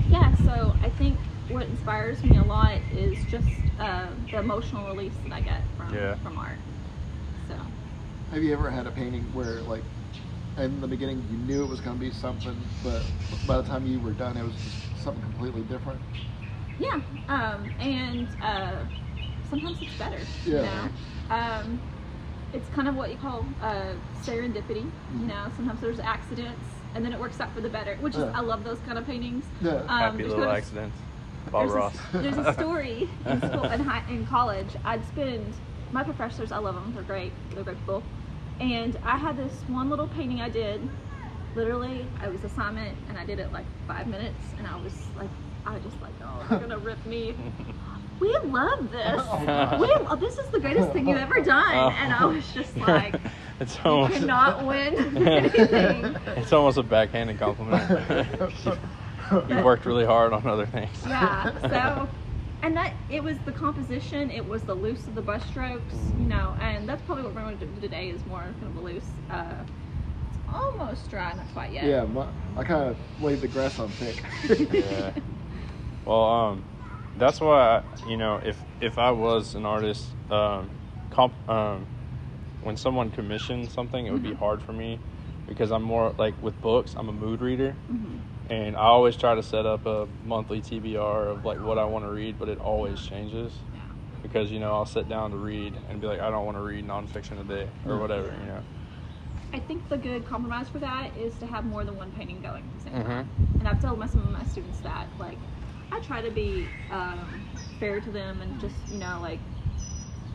yeah. 0.09 0.33
So 0.35 0.79
I 0.83 0.91
think 0.91 1.33
what 1.49 1.69
inspires 1.69 2.25
me 2.25 2.37
a 2.37 2.45
lot 2.45 2.91
is 2.93 3.27
just 3.27 3.73
uh, 3.79 4.17
the 4.31 4.39
emotional 4.39 4.87
release 4.87 5.21
that 5.21 5.33
I 5.33 5.43
get 5.43 5.75
from 5.77 6.13
Yeah. 6.13 6.17
from 6.23 6.39
art. 6.39 6.63
So 7.49 7.75
Have 8.31 8.43
you 8.43 8.53
ever 8.53 8.71
had 8.71 8.87
a 8.87 8.93
painting 8.93 9.33
where, 9.33 9.63
like, 9.63 9.87
in 10.57 10.81
the 10.81 10.89
beginning 10.89 11.27
you 11.29 11.39
knew 11.39 11.65
it 11.65 11.69
was 11.69 11.81
going 11.81 11.97
to 11.97 12.01
be 12.01 12.13
something, 12.13 12.75
but 12.83 13.13
by 13.47 13.57
the 13.59 13.65
time 13.65 13.87
you 13.87 14.01
were 14.01 14.15
done, 14.15 14.37
it 14.37 14.43
was 14.45 14.63
just 14.63 14.97
something 14.97 15.23
completely 15.23 15.65
different? 15.65 16.05
yeah, 16.79 17.03
um, 17.29 17.73
and 17.79 18.35
uh, 18.41 18.87
sometimes 19.43 19.83
it's 19.83 19.95
better. 19.95 20.35
You 20.51 20.63
Yeah. 20.63 20.63
know, 20.63 20.95
um, 21.31 21.83
it's 22.53 22.69
kind 22.69 22.89
of 22.89 22.95
what 22.95 23.11
you 23.11 23.19
call 23.19 23.57
uh, 23.61 23.99
serendipity. 24.15 24.95
Mm-hmm. 25.11 25.21
You 25.21 25.27
know, 25.29 25.49
sometimes 25.51 25.81
there's 25.81 26.01
accidents. 26.01 26.74
And 26.95 27.05
then 27.05 27.13
it 27.13 27.19
works 27.19 27.41
out 27.41 27.53
for 27.55 27.61
the 27.61 27.69
better, 27.69 27.97
which 27.97 28.15
is 28.15 28.21
Yeah. 28.21 28.33
I 28.35 28.41
love 28.41 28.65
those 28.65 28.79
kind 28.87 28.99
of 28.99 29.07
paintings. 29.07 29.45
Yeah. 29.61 29.73
Um, 29.73 29.89
happy 29.89 30.17
there's 30.19 30.29
little 30.31 30.45
kind 30.45 30.51
of- 30.51 30.63
accidents. 30.63 30.97
Bob 31.51 31.63
there's 31.67 31.73
Ross. 31.77 31.97
A, 32.15 32.19
there's 32.23 32.39
a 32.39 32.53
story 32.55 33.09
in 33.27 33.39
school 33.49 33.65
in, 33.65 33.81
high, 33.81 34.03
in 34.09 34.27
college. 34.27 34.69
I'd 34.85 35.05
spend 35.09 35.53
my 35.93 36.03
professors. 36.03 36.53
I 36.53 36.59
love 36.59 36.75
them. 36.75 36.93
They're 36.95 37.03
great. 37.03 37.33
They're 37.55 37.65
great 37.65 37.79
people. 37.79 38.03
And 38.61 38.97
I 39.05 39.17
had 39.19 39.37
this 39.37 39.53
one 39.69 39.91
little 39.91 40.07
painting 40.09 40.41
I 40.41 40.49
did. 40.49 40.81
Literally, 41.55 42.07
I 42.21 42.29
was 42.29 42.43
assignment, 42.45 42.97
and 43.09 43.19
I 43.19 43.25
did 43.25 43.39
it 43.39 43.53
like 43.53 43.67
five 43.87 44.07
minutes, 44.09 44.41
and 44.59 44.67
I 44.67 44.77
was 44.81 44.93
like, 45.17 45.29
I 45.67 45.75
was 45.75 45.83
just 45.85 46.01
like, 46.03 46.13
oh, 46.23 46.47
they're 46.49 46.59
gonna 46.61 46.79
rip 46.79 47.05
me. 47.07 47.35
We 48.21 48.33
love 48.39 48.93
this. 48.93 49.21
Oh, 49.25 49.79
we 49.81 49.89
oh, 50.09 50.15
this 50.15 50.39
is 50.39 50.47
the 50.51 50.61
greatest 50.61 50.93
thing 50.93 51.09
you've 51.09 51.19
ever 51.19 51.41
done. 51.41 51.93
And 51.95 52.13
I 52.13 52.25
was 52.27 52.47
just 52.55 52.77
like, 52.77 53.17
it's 53.61 53.79
almost. 53.85 54.21
you 54.21 54.29
almost 54.31 54.59
cannot 54.59 54.67
win 54.67 55.17
anything. 55.27 56.17
It's 56.37 56.53
almost 56.53 56.79
a 56.79 56.83
backhanded 56.83 57.39
compliment. 57.39 58.29
you 59.49 59.65
worked 59.65 59.87
really 59.87 60.05
hard 60.05 60.33
on 60.33 60.47
other 60.47 60.67
things. 60.67 60.91
yeah 61.07 61.51
so 61.69 62.09
and 62.63 62.77
that 62.77 62.93
it 63.11 63.23
was 63.23 63.39
the 63.47 63.53
composition 63.53 64.31
it 64.31 64.47
was 64.47 64.63
the 64.63 64.75
loose 64.75 65.07
of 65.07 65.15
the 65.15 65.23
brush 65.23 65.45
strokes 65.47 65.95
you 66.19 66.27
know 66.27 66.55
and 66.61 66.89
that's 66.89 67.01
probably 67.03 67.25
what 67.25 67.35
we're 67.35 67.41
going 67.43 67.59
to 67.59 67.67
do 67.67 67.81
today 67.81 68.09
is 68.11 68.25
more 68.27 68.43
kind 68.61 68.67
of 68.67 68.77
a 68.77 68.81
loose 68.81 69.09
uh 69.31 69.45
it's 70.29 70.39
almost 70.53 71.09
dry 71.11 71.33
not 71.35 71.47
quite 71.55 71.73
yet 71.73 71.85
Yeah, 71.85 72.05
my, 72.05 72.27
I 72.57 72.65
kind 72.65 72.91
of 72.91 72.97
laid 73.23 73.41
the 73.41 73.49
grass 73.49 73.79
on 73.79 73.89
thick. 73.89 74.23
yeah. 74.73 75.11
Well, 76.05 76.23
um, 76.25 76.65
that's 77.17 77.41
why 77.41 77.79
I, 77.79 78.09
you 78.09 78.17
know 78.19 78.41
if 78.45 78.63
if 78.81 78.99
I 78.99 79.11
was 79.11 79.55
an 79.55 79.65
artist, 79.65 80.07
um, 80.31 80.71
comp- 81.11 81.49
um, 81.49 81.87
when 82.65 82.77
someone 82.77 83.11
commissions 83.11 83.73
something, 83.73 84.07
it 84.07 84.11
would 84.13 84.23
be 84.23 84.33
hard 84.33 84.63
for 84.63 84.73
me 84.73 84.99
because 85.47 85.71
I'm 85.71 85.83
more 85.83 86.15
like 86.19 86.41
with 86.43 86.61
books. 86.61 86.95
I'm 86.97 87.09
a 87.09 87.13
mood 87.13 87.41
reader, 87.41 87.77
and 88.47 88.77
I 88.77 88.81
always 88.81 89.17
try 89.17 89.35
to 89.35 89.43
set 89.43 89.67
up 89.67 89.87
a 89.87 90.09
monthly 90.25 90.61
TBR 90.61 91.29
of 91.29 91.45
like 91.45 91.59
what 91.61 91.79
I 91.79 91.85
want 91.85 92.05
to 92.05 92.11
read, 92.11 92.39
but 92.39 92.49
it 92.49 92.59
always 92.59 93.01
changes 93.01 93.61
because 94.23 94.51
you 94.51 94.59
know 94.59 94.73
I'll 94.75 94.87
sit 94.87 95.09
down 95.09 95.31
to 95.33 95.37
read 95.37 95.79
and 95.89 96.01
be 96.01 96.07
like, 96.07 96.21
I 96.21 96.31
don't 96.31 96.47
want 96.47 96.57
to 96.57 96.63
read 96.63 96.87
nonfiction 96.87 97.37
today 97.47 97.69
or 97.85 97.99
whatever, 97.99 98.29
you 98.41 98.47
know. 98.47 98.63
I 99.53 99.61
think 99.61 99.89
the 99.89 99.99
good 99.99 100.25
compromise 100.25 100.69
for 100.69 100.81
that 100.81 101.17
is 101.17 101.37
to 101.39 101.47
have 101.47 101.65
more 101.65 101.85
than 101.85 101.97
one 101.97 102.11
painting 102.11 102.41
going 102.41 102.65
at 102.65 102.75
the 102.75 102.81
same 102.81 102.95
Mhm. 102.95 103.07
time. 103.07 103.31
And 103.61 103.69
I've 103.69 103.81
told 103.81 104.01
my, 104.01 104.07
some 104.07 104.27
of 104.27 104.33
my 104.33 104.43
students 104.43 104.81
that, 104.81 105.11
like, 105.17 105.39
I 105.93 106.01
try 106.05 106.23
to 106.23 106.31
be 106.31 106.67
um, 106.91 107.47
fair 107.79 108.01
to 108.01 108.11
them 108.11 108.41
and 108.41 108.59
just, 108.59 108.89
you 108.89 108.99
know, 108.99 109.21
like, 109.21 109.43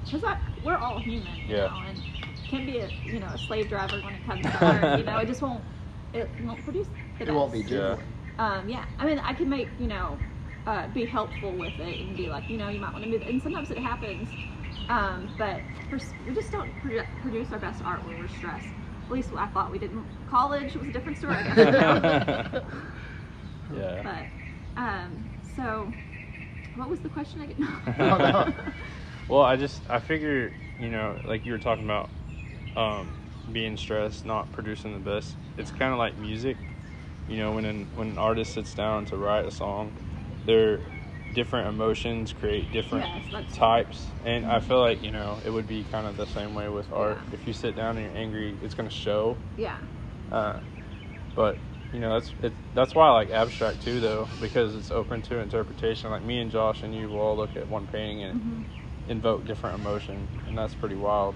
because 0.06 0.24
we're 0.64 0.78
all 0.78 1.00
human, 1.00 1.42
Yeah. 1.48 1.66
know, 1.66 1.82
and 1.86 2.04
can't 2.50 2.66
be 2.66 2.80
a, 2.80 2.90
you 3.06 3.20
know, 3.20 3.30
a 3.34 3.38
slave 3.38 3.68
driver 3.70 4.00
when 4.02 4.14
it 4.16 4.26
comes 4.26 4.44
to 4.46 4.58
art, 4.66 4.98
you 4.98 5.04
know, 5.06 5.18
it 5.20 5.28
just 5.28 5.42
won't, 5.42 5.64
it 6.14 6.32
won't 6.40 6.64
produce 6.64 6.88
the 7.20 7.26
It 7.26 7.32
won't 7.34 7.52
be 7.52 7.60
best. 7.60 7.70
genuine. 7.70 8.00
Um, 8.38 8.70
yeah, 8.70 8.86
I 8.98 9.06
mean, 9.06 9.20
I 9.20 9.34
can 9.34 9.50
make 9.50 9.70
you 9.80 9.88
know, 9.88 10.20
uh, 10.66 10.88
be 10.88 11.06
helpful 11.06 11.58
with 11.58 11.80
it 11.80 12.00
and 12.00 12.16
be 12.16 12.30
like, 12.30 12.50
you 12.50 12.58
know, 12.58 12.70
you 12.70 12.80
might 12.80 12.92
want 12.94 13.04
to 13.04 13.10
move. 13.10 13.22
And 13.28 13.42
sometimes 13.42 13.70
it 13.72 13.78
happens, 13.80 14.30
um, 14.90 15.30
but 15.38 15.64
for, 15.90 16.00
we 16.26 16.34
just 16.34 16.52
don't 16.52 16.72
produ- 16.82 17.06
produce 17.22 17.52
our 17.52 17.60
best 17.60 17.82
art 17.84 18.04
when 18.06 18.18
we're 18.18 18.28
stressed. 18.28 18.70
At 19.06 19.12
least 19.12 19.32
I 19.38 19.48
thought 19.48 19.72
we 19.72 19.80
didn't. 19.80 20.06
College 20.28 20.76
was 20.76 20.88
a 20.88 20.92
different 20.92 21.18
story. 21.18 21.44
Yeah. 23.72 24.02
but 24.04 24.30
um, 24.78 25.30
so, 25.44 25.94
what 26.76 26.90
was 26.90 27.02
the 27.02 27.10
question 27.10 27.42
again? 27.42 27.68
No, 27.98 28.18
no. 28.18 28.54
Well, 29.28 29.42
I 29.44 29.56
just 29.58 29.84
I 29.90 30.00
figure 30.00 30.54
you 30.80 30.90
know 30.90 31.20
like 31.24 31.46
you 31.46 31.52
were 31.52 31.60
talking 31.60 31.84
about 31.86 32.10
um, 32.80 33.08
being 33.52 33.76
stressed, 33.78 34.26
not 34.26 34.52
producing 34.52 34.94
the 34.94 35.00
best. 35.00 35.36
It's 35.58 35.72
kind 35.72 35.92
of 35.92 36.00
like 36.00 36.18
music, 36.18 36.58
you 37.28 37.38
know, 37.38 37.52
when 37.52 37.66
an, 37.66 37.88
when 37.96 38.08
an 38.12 38.18
artist 38.18 38.54
sits 38.54 38.74
down 38.74 39.06
to 39.06 39.18
write 39.18 39.46
a 39.46 39.52
song, 39.52 39.94
their 40.46 40.80
different 41.34 41.68
emotions 41.68 42.34
create 42.34 42.72
different 42.72 43.06
Yes, 43.34 43.46
types, 43.54 44.08
and 44.24 44.46
I 44.46 44.60
feel 44.60 44.80
like 44.80 45.04
you 45.04 45.12
know 45.12 45.40
it 45.46 45.50
would 45.52 45.68
be 45.68 45.84
kind 45.84 46.08
of 46.08 46.18
the 46.18 46.26
same 46.26 46.56
way 46.56 46.70
with 46.70 46.92
art. 46.92 47.18
Yeah. 47.28 47.34
If 47.40 47.46
you 47.48 47.54
sit 47.54 47.76
down 47.76 47.98
and 47.98 48.06
you're 48.08 48.18
angry, 48.18 48.58
it's 48.64 48.74
gonna 48.74 48.90
show. 48.90 49.38
yeah. 49.58 49.76
Uh, 50.32 50.60
but 51.36 51.58
you 51.92 52.00
know 52.00 52.14
that's 52.14 52.34
it, 52.42 52.54
that's 52.74 52.96
why 52.96 53.08
I 53.08 53.12
like 53.12 53.30
abstract 53.32 53.82
too, 53.82 54.00
though, 54.00 54.30
because 54.40 54.76
it's 54.76 54.92
open 54.92 55.22
to 55.24 55.38
interpretation. 55.40 56.10
Like 56.10 56.24
me 56.24 56.40
and 56.40 56.50
Josh 56.50 56.84
and 56.84 56.96
you 56.96 57.10
will 57.10 57.20
all 57.20 57.36
look 57.38 57.56
at 57.58 57.68
one 57.68 57.86
painting 57.86 58.24
and 58.24 58.42
Mhm. 58.42 58.64
invoke 59.08 59.46
different 59.46 59.76
emotion, 59.76 60.28
and 60.48 60.58
that's 60.58 60.76
pretty 60.76 60.96
wild. 60.96 61.36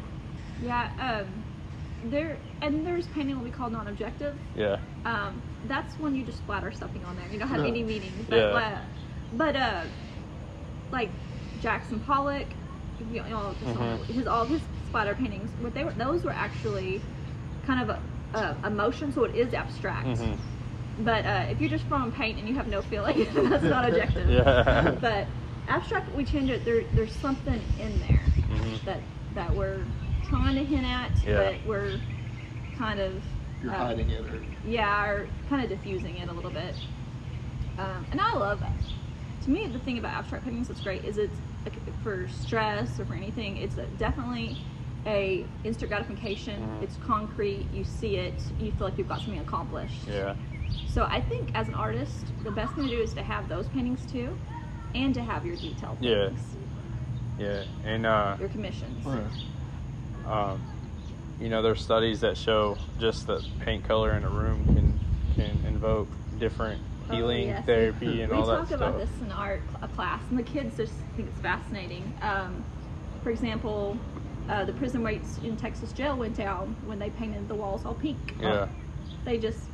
Yeah. 0.63 0.89
Um, 0.99 1.43
there 2.10 2.38
and 2.62 2.86
there's 2.86 3.08
painting 3.08 3.36
what 3.36 3.45
we 3.45 3.52
call 3.52 3.69
non-objective. 3.69 4.36
Yeah, 4.56 4.78
um, 5.06 5.41
that's 5.67 5.93
when 5.99 6.15
you 6.15 6.26
just 6.26 6.39
splatter 6.39 6.71
something 6.71 7.04
on 7.06 7.15
there. 7.15 7.26
You 7.32 7.39
don't 7.39 7.47
have 7.47 7.62
any 7.63 7.82
meaning. 7.84 8.12
But, 8.30 8.36
Yeah. 8.36 8.43
uh, 8.45 8.78
but 9.34 9.56
uh, 9.56 9.84
like 10.91 11.10
Jackson 11.62 11.99
Pollock, 12.02 12.47
you 13.12 13.21
know, 13.23 13.36
all- 13.38 13.54
Mhm. 13.54 14.04
his 14.06 14.28
all 14.28 14.45
his 14.45 14.62
splatter 14.89 15.15
paintings, 15.15 15.49
what 15.62 15.73
they 15.73 15.86
were, 15.86 15.91
those 15.93 16.23
were 16.26 16.32
actually 16.34 17.02
kind 17.65 17.82
of 17.82 17.89
a, 17.89 17.99
a 18.38 18.67
emotion, 18.67 19.13
so 19.13 19.23
it 19.23 19.34
is 19.36 19.54
abstract. 19.54 20.08
Mhm. 20.08 20.38
But 20.99 21.26
uh, 21.26 21.45
if 21.49 21.62
you're 21.62 21.69
just 21.69 21.86
throwing 21.86 22.12
paint 22.12 22.38
and 22.38 22.47
you 22.49 22.56
have 22.56 22.67
no 22.67 22.82
feeling, 22.82 23.26
that's 23.34 23.63
not 23.63 23.88
objective. 23.88 24.30
Yeah. 24.30 24.95
But 24.99 25.26
abstract, 25.69 26.13
we 26.15 26.26
change 26.26 26.49
it. 26.49 26.65
There, 26.65 26.84
there's 26.93 27.13
something 27.15 27.62
in 27.80 27.97
there 28.02 28.21
Mhm. 28.52 28.84
that 28.84 28.99
that 29.36 29.56
we're 29.56 29.80
trying 30.34 30.56
to 30.56 30.63
hint 30.65 30.86
at, 30.86 31.12
Yeah. 31.26 31.36
but 31.38 31.65
we're 31.67 32.02
kind 32.78 33.00
of 33.00 33.24
You're 33.62 33.72
uh, 33.72 33.78
hiding 33.78 34.10
it 34.10 34.26
or 34.26 34.41
yeah, 34.65 35.06
or 35.06 35.30
kind 35.48 35.62
of 35.63 35.69
diffusing 35.69 36.17
it 36.17 36.28
a 36.28 36.34
little 36.34 36.50
bit. 36.52 36.76
Um, 37.78 38.06
and 38.12 38.19
I 38.19 38.38
love 38.38 38.60
that. 38.62 38.74
To 39.43 39.52
me, 39.52 39.67
the 39.67 39.78
thing 39.80 39.98
about 40.00 40.13
abstract 40.13 40.43
paintings 40.46 40.69
that's 40.69 40.82
great 40.82 41.04
is 41.06 41.17
it's 41.17 41.38
like, 41.65 41.80
for 42.02 42.28
stress 42.28 43.00
or 43.00 43.06
for 43.06 43.13
anything. 43.13 43.58
It's 43.58 43.78
a, 43.78 43.86
definitely 43.98 44.56
a 45.06 45.46
instant 45.63 45.89
gratification. 45.89 46.62
Mhm. 46.62 46.84
It's 46.84 46.98
concrete. 46.98 47.67
You 47.72 47.84
see 47.84 48.17
it. 48.17 48.52
You 48.58 48.72
feel 48.72 48.88
like 48.88 48.98
you've 48.98 49.10
got 49.10 49.22
something 49.22 49.41
accomplished. 49.41 50.08
yeah, 50.08 50.34
So 50.86 51.08
I 51.12 51.19
think 51.19 51.52
as 51.56 51.67
an 51.67 51.76
artist, 51.76 52.32
the 52.43 52.52
best 52.52 52.74
thing 52.74 52.88
to 52.89 52.96
do 52.96 53.02
is 53.02 53.13
to 53.15 53.24
have 53.24 53.50
those 53.50 53.67
paintings 53.67 54.06
too, 54.06 54.38
and 54.96 55.13
to 55.13 55.24
have 55.24 55.46
your 55.46 55.58
detailed 55.58 55.98
Yeah. 56.02 56.30
paintings, 56.30 56.56
yeah, 57.38 57.63
and 57.84 58.06
uh, 58.06 58.36
your 58.39 58.50
commissions. 58.50 59.06
Um, 60.25 60.67
you 61.39 61.49
know, 61.49 61.62
there's 61.62 61.81
studies 61.81 62.21
that 62.21 62.38
show 62.38 62.79
just 62.97 63.27
that 63.27 63.43
paint 63.59 63.83
color 63.83 64.15
in 64.15 64.23
a 64.23 64.29
room 64.29 64.67
can 64.67 64.99
can 65.36 65.65
invoke 65.65 66.17
different 66.38 66.83
Oh, 67.09 67.15
healing 67.17 67.45
yes. 67.45 67.65
therapy 67.65 68.21
and 68.21 68.31
we 68.31 68.38
all 68.38 68.47
that 68.47 68.67
stuff. 68.67 68.69
We 68.69 68.69
talk 68.69 68.71
about 68.71 68.97
this 68.97 69.21
in 69.21 69.31
art 69.31 69.69
cl- 69.69 69.89
class, 69.91 70.23
and 70.29 70.39
the 70.39 70.43
kids 70.43 70.77
just 70.77 71.01
think 71.15 71.27
it's 71.27 71.39
fascinating. 71.39 72.13
Um, 72.21 72.65
for 73.21 73.29
example, 73.29 73.99
uh, 74.49 74.65
the 74.65 74.73
prison 74.73 75.03
rates 75.03 75.38
in 75.38 75.57
Texas 75.57 75.93
jail 75.93 76.17
went 76.17 76.36
down 76.36 76.77
when 76.81 76.99
they 76.99 77.09
painted 77.09 77.47
the 77.47 77.55
walls 77.55 77.86
all 77.86 77.95
pink. 77.95 78.36
Yeah, 78.39 78.67
They 79.25 79.38
just 79.38 79.69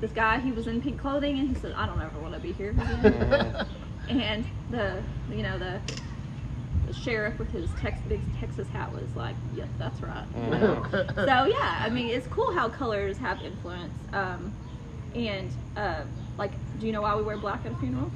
this 0.00 0.12
guy 0.12 0.40
he 0.40 0.52
was 0.52 0.66
in 0.66 0.80
pink 0.80 0.98
clothing 1.00 1.38
and 1.38 1.48
he 1.48 1.54
said, 1.54 1.72
"I 1.76 1.86
don't 1.86 2.00
ever 2.00 2.20
want 2.20 2.34
to 2.34 2.40
be 2.40 2.52
here." 2.52 2.74
And 4.08 4.46
the 4.70 5.04
you 5.28 5.42
know 5.42 5.58
the, 5.58 5.80
the 6.86 6.92
sheriff 6.92 7.38
with 7.38 7.50
his 7.50 7.72
Tex- 7.74 8.00
big 8.08 8.20
Texas 8.38 8.68
hat 8.68 8.92
was 8.92 9.14
like, 9.16 9.36
"Yep, 9.54 9.68
that's 9.78 10.00
right." 10.02 10.26
you 10.34 10.40
know? 10.40 10.82
Mhm. 10.90 11.14
so 11.26 11.44
yeah, 11.44 11.80
I 11.82 11.88
mean, 11.90 12.08
it's 12.08 12.26
cool 12.28 12.52
how 12.54 12.68
colors 12.68 13.18
have 13.18 13.42
influence. 13.44 13.94
Um, 14.12 14.52
and 15.14 15.50
uh, 15.76 16.04
like, 16.38 16.52
do 16.78 16.86
you 16.86 16.92
know 16.92 17.02
why 17.02 17.14
we 17.16 17.22
wear 17.22 17.36
black 17.36 17.66
at 17.66 17.72
a 17.72 17.76
funeral? 17.76 18.10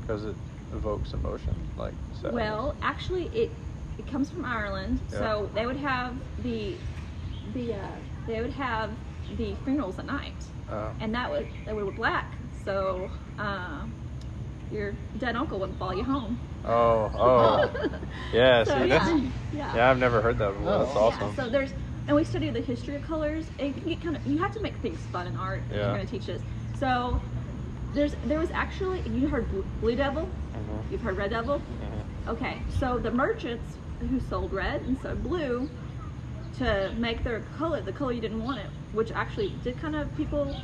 because 0.00 0.24
it 0.24 0.34
evokes 0.74 1.12
emotion, 1.12 1.54
like 1.76 1.94
sadness. 2.12 2.32
Well, 2.34 2.74
actually, 2.82 3.24
it 3.26 3.52
it 3.98 4.06
comes 4.10 4.30
from 4.30 4.44
Ireland. 4.44 5.00
Yeah. 5.12 5.18
So 5.18 5.50
they 5.54 5.64
would 5.66 5.76
have 5.76 6.16
the 6.42 6.74
the 7.54 7.74
uh, 7.74 7.78
they 8.26 8.40
would 8.40 8.52
have 8.54 8.90
the 9.36 9.54
funerals 9.64 9.98
at 10.00 10.06
night, 10.06 10.34
Uh, 10.68 10.90
and 11.00 11.14
that 11.14 11.30
would 11.30 11.46
they 11.66 11.72
would 11.72 11.84
wear 11.84 11.92
black. 11.92 12.34
So 12.64 13.10
uh, 13.38 13.84
your 14.72 14.94
dead 15.18 15.36
uncle 15.36 15.60
wouldn't 15.60 15.78
follow 15.78 15.92
you 15.92 16.04
home. 16.04 16.38
Oh, 16.64 17.10
oh, 17.14 17.72
yeah. 18.32 18.64
So, 18.64 18.74
see, 18.74 18.88
yeah, 18.88 18.98
that's 18.98 19.10
yeah. 19.52 19.76
yeah. 19.76 19.90
I've 19.90 19.98
never 19.98 20.20
heard 20.20 20.38
that 20.38 20.52
before. 20.52 20.72
Oh. 20.72 20.78
That's 20.84 20.96
awesome. 20.96 21.28
Yeah, 21.28 21.44
so 21.44 21.50
there's, 21.50 21.72
and 22.06 22.16
we 22.16 22.24
study 22.24 22.50
the 22.50 22.60
history 22.60 22.96
of 22.96 23.02
colors. 23.02 23.46
And 23.58 23.68
it 23.68 23.80
can 23.80 23.88
get 23.88 24.02
kind 24.02 24.16
of, 24.16 24.26
you 24.26 24.38
have 24.38 24.52
to 24.54 24.60
make 24.60 24.76
things 24.76 24.98
fun 25.12 25.26
in 25.26 25.36
art. 25.36 25.62
if 25.70 25.76
Yeah. 25.76 25.86
You're 25.86 25.94
going 25.94 26.06
to 26.06 26.10
teach 26.12 26.26
this. 26.26 26.42
So 26.78 27.20
there's, 27.94 28.14
there 28.26 28.38
was 28.38 28.50
actually, 28.50 29.02
you 29.08 29.28
heard 29.28 29.48
Blue, 29.50 29.64
Blue 29.80 29.96
Devil, 29.96 30.28
Mhm, 30.54 30.90
you've 30.92 31.02
heard 31.02 31.16
Red 31.16 31.30
Devil. 31.30 31.58
mhm. 31.60 32.30
Okay, 32.32 32.62
so 32.78 32.98
the 32.98 33.10
merchants 33.10 33.76
who 34.00 34.20
sold 34.20 34.52
red 34.52 34.82
and 34.82 34.98
sold 34.98 35.22
blue 35.22 35.68
to 36.58 36.92
make 36.98 37.24
their 37.24 37.40
color, 37.58 37.80
the 37.80 37.92
color 37.92 38.12
you 38.12 38.20
didn't 38.20 38.42
want 38.42 38.58
it, 38.58 38.66
which 38.92 39.10
actually 39.12 39.52
did 39.64 39.80
kind 39.80 39.96
of 39.96 40.14
people 40.16 40.54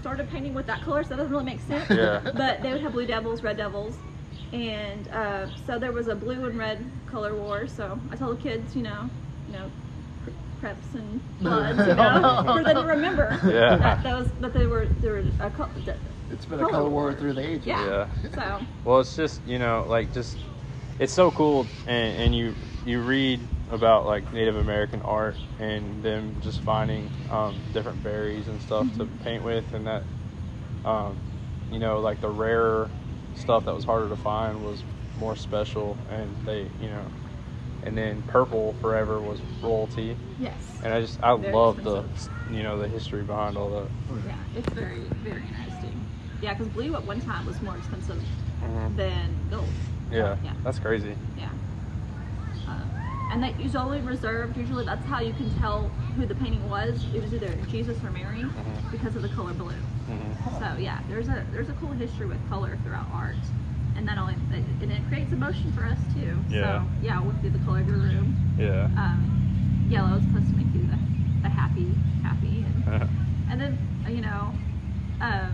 started 0.00 0.28
painting 0.30 0.54
with 0.54 0.66
that 0.66 0.82
color, 0.82 1.02
so 1.02 1.10
that 1.10 1.16
doesn't 1.16 1.32
really 1.32 1.44
make 1.44 1.60
sense. 1.60 1.88
Yeah. 1.90 2.20
But 2.34 2.62
they 2.62 2.72
would 2.72 2.82
have 2.82 2.92
blue 2.92 3.06
devils, 3.06 3.42
red 3.42 3.56
devils, 3.56 3.96
and 4.52 5.08
uh, 5.08 5.48
so 5.54 5.78
there 5.78 5.92
was 5.92 6.08
a 6.08 6.14
blue 6.14 6.46
and 6.46 6.58
red 6.58 6.90
color 7.06 7.36
war. 7.36 7.66
So 7.66 8.00
I 8.10 8.16
told 8.16 8.38
the 8.38 8.42
kids, 8.42 8.74
you 8.76 8.82
know, 8.82 9.10
you 9.46 9.52
know, 9.52 9.70
Crips 10.58 10.94
and 10.94 11.20
bloods, 11.40 11.86
you 11.86 11.94
know, 11.94 12.26
for 12.52 12.64
them 12.64 12.80
to 12.80 12.86
remember 12.86 13.40
Yeah. 13.46 13.76
that 13.78 14.02
those 14.02 14.32
that 14.40 14.52
they 14.52 14.66
were 14.66 14.88
there 15.00 15.12
were 15.12 15.24
a 15.40 15.50
co- 15.50 15.70
that, 15.84 16.00
It's 16.30 16.46
been 16.46 16.60
a 16.60 16.66
color 16.66 16.90
war 16.90 17.14
through 17.14 17.34
the 17.34 17.46
ages. 17.46 17.66
yeah. 17.66 17.84
Yeah. 17.84 18.08
So 18.34 18.66
Well, 18.84 19.00
it's 19.00 19.16
just 19.16 19.46
you 19.46 19.58
know, 19.58 19.84
like 19.88 20.12
just 20.12 20.38
it's 20.98 21.12
so 21.12 21.30
cool, 21.30 21.70
and, 21.86 22.16
and 22.22 22.34
you 22.34 22.56
you 22.84 23.00
read 23.00 23.48
about 23.68 24.06
like 24.06 24.32
Native 24.32 24.56
American 24.56 25.02
art 25.02 25.38
and 25.58 26.02
them 26.02 26.38
just 26.40 26.62
finding 26.62 27.12
um, 27.28 27.64
different 27.72 28.02
berries 28.02 28.48
and 28.48 28.60
stuff 28.60 28.92
to 28.94 29.06
paint 29.20 29.42
with, 29.44 29.72
and 29.72 29.86
that 29.86 30.06
um, 30.84 31.18
you 31.70 31.78
know, 31.78 32.00
like 32.00 32.20
the 32.20 32.30
rarer 32.30 32.92
stuff 33.38 33.64
that 33.64 33.74
was 33.74 33.84
harder 33.84 34.08
to 34.08 34.16
find 34.16 34.62
was 34.64 34.84
more 35.16 35.36
special, 35.36 35.96
and 36.10 36.36
they 36.44 36.68
you 36.80 36.88
know, 36.88 37.10
and 37.84 37.96
then 37.96 38.22
purple 38.22 38.74
forever 38.80 39.20
was 39.20 39.40
royalty, 39.62 40.16
yes, 40.38 40.52
and 40.82 40.92
I 40.92 41.00
just 41.00 41.18
I 41.22 41.34
Very 41.34 41.54
love 41.54 41.82
the 41.82 42.04
you 42.50 42.62
know 42.62 42.78
the 42.78 42.88
history 42.88 43.22
behind 43.22 43.56
all 43.56 43.70
that. 43.70 43.88
yeah, 44.26 44.34
it's 44.54 44.68
very 44.72 45.00
very 45.22 45.42
interesting. 45.46 46.06
Yeah, 46.40 46.54
because 46.54 46.68
blue 46.68 46.94
at 46.94 47.04
one 47.04 47.20
time 47.20 47.46
was 47.46 47.60
more 47.62 47.76
expensive 47.76 48.22
Mhm. 48.62 48.96
than 48.96 49.36
gold. 49.50 49.68
Yeah, 50.10 50.36
Yeah. 50.44 50.52
that's 50.64 50.78
crazy. 50.78 51.16
Yeah. 51.36 51.50
Uh, 52.66 52.84
and 53.32 53.42
that 53.42 53.60
is 53.60 53.74
only 53.74 54.00
reserved. 54.00 54.56
Usually, 54.56 54.84
that's 54.84 55.04
how 55.06 55.20
you 55.20 55.32
can 55.32 55.50
tell 55.58 55.90
who 56.18 56.26
the 56.26 56.34
painting 56.34 56.68
was. 56.68 57.00
It 57.14 57.22
was 57.22 57.32
either 57.32 57.54
Jesus 57.70 58.02
or 58.02 58.10
Mary 58.10 58.42
Mhm. 58.42 58.90
because 58.90 59.14
of 59.14 59.22
the 59.22 59.28
color 59.28 59.52
blue. 59.54 59.70
hmm 60.06 60.58
So 60.58 60.76
yeah, 60.78 60.98
there's 61.08 61.28
a 61.28 61.44
there's 61.52 61.68
a 61.68 61.74
cool 61.74 61.92
history 61.92 62.26
with 62.26 62.40
color 62.50 62.76
throughout 62.82 63.06
art, 63.12 63.36
and 63.96 64.04
not 64.04 64.18
only 64.18 64.34
and 64.34 64.90
it 64.92 65.06
creates 65.08 65.32
emotion 65.32 65.70
for 65.72 65.84
us 65.86 65.98
too. 66.12 66.36
Yeah. 66.50 66.82
So 66.82 66.88
yeah, 67.02 67.20
we'll 67.20 67.32
do 67.40 67.50
the 67.50 67.60
color 67.60 67.80
of 67.80 67.86
your 67.88 67.98
room. 67.98 68.34
Yeah. 68.58 68.88
Um, 68.96 69.86
yellow 69.88 70.16
is 70.16 70.24
supposed 70.24 70.50
to 70.50 70.56
make 70.56 70.74
you 70.74 70.86
the, 70.86 70.98
the 71.42 71.48
happy, 71.48 71.94
happy, 72.24 72.64
and 72.66 73.08
and 73.50 73.60
then 73.60 73.78
you 74.08 74.20
know, 74.22 74.52
um, 75.20 75.52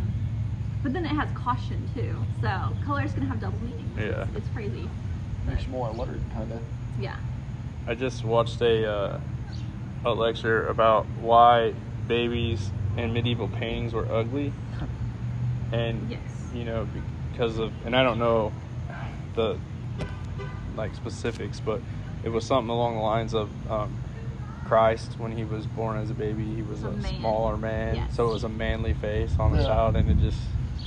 but 0.83 0.95
then 0.95 1.05
it 1.05 1.09
has 1.09 1.29
caution 1.35 1.87
too. 1.95 2.17
So 2.41 2.49
colors 2.87 3.13
can 3.13 3.27
have 3.27 3.39
double 3.39 3.59
meanings. 3.61 3.99
Yeah. 3.99 4.23
It's, 4.29 4.37
it's 4.39 4.49
crazy. 4.55 4.89
Makes 5.47 5.67
you 5.67 5.73
more 5.73 5.89
alert, 5.89 6.21
kind 6.33 6.51
of. 6.53 6.63
Yeah. 6.99 7.17
I 7.87 7.95
just 7.95 8.25
watched 8.25 8.63
a 8.63 8.87
uh, 8.91 9.21
a 10.05 10.13
lecture 10.13 10.69
about 10.69 11.07
why 11.21 11.73
babies 12.07 12.71
and 12.97 13.13
medieval 13.15 13.49
paintings 13.49 13.93
were 13.95 14.07
ugly, 14.11 14.53
and 15.73 16.11
Yes. 16.11 16.21
you 16.55 16.65
know 16.65 16.87
because 17.33 17.59
of 17.59 17.73
and 17.85 17.97
I 17.97 18.03
don't 18.03 18.19
know 18.19 18.53
the 19.35 19.59
like 20.77 20.95
specifics, 20.95 21.61
but 21.61 21.81
it 22.23 22.29
was 22.29 22.45
something 22.45 22.71
along 22.71 22.97
the 22.97 23.03
lines 23.03 23.35
of 23.35 23.49
um, 23.71 23.97
Christ 24.65 25.19
when 25.19 25.33
he 25.33 25.45
was 25.45 25.67
born 25.67 25.99
as 25.99 26.11
a 26.11 26.15
baby, 26.15 26.45
he 26.55 26.63
was 26.63 26.83
A 26.85 26.89
a, 26.89 26.91
man. 26.93 27.03
smaller 27.19 27.57
man, 27.57 27.97
Yes. 27.97 28.15
so 28.15 28.29
it 28.29 28.33
was 28.33 28.45
a 28.45 28.49
manly 28.49 28.93
face 28.95 29.37
on 29.39 29.53
the 29.53 29.59
Yeah. 29.61 29.67
child, 29.67 29.97
and 29.97 30.11
it 30.11 30.19
just 30.19 30.41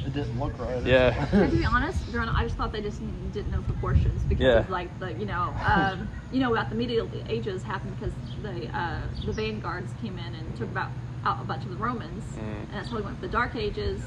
It 0.07 0.13
didn't 0.13 0.39
look 0.39 0.57
right. 0.57 0.85
Yeah. 0.85 1.27
And 1.33 1.51
to 1.51 1.57
be 1.57 1.65
honest, 1.65 2.09
Jordan, 2.09 2.33
I 2.33 2.43
just 2.43 2.55
thought 2.55 2.71
they 2.71 2.81
just 2.81 3.01
didn't 3.33 3.51
know 3.51 3.61
proportions 3.61 4.23
because 4.23 4.45
Yeah. 4.45 4.59
of 4.59 4.69
like 4.69 4.97
the 4.99 5.11
you 5.13 5.25
know 5.25 5.53
um, 5.61 6.07
you 6.31 6.39
know 6.39 6.53
about 6.53 6.69
the 6.69 6.75
medieval 6.75 7.09
ages 7.27 7.61
happened 7.61 7.95
because 7.99 8.13
the 8.41 8.73
uh, 8.77 9.01
the 9.25 9.33
vanguards 9.33 9.91
came 10.01 10.17
in 10.17 10.33
and 10.35 10.55
took 10.55 10.71
about 10.71 10.91
out 11.25 11.41
a 11.41 11.43
bunch 11.43 11.65
of 11.65 11.71
the 11.71 11.77
Romans, 11.77 12.23
Mm. 12.37 12.39
and 12.39 12.69
that's 12.71 12.89
how 12.89 12.95
we 12.95 13.01
went 13.01 13.17
for 13.19 13.25
the 13.25 13.31
Dark 13.39 13.55
Ages. 13.57 13.99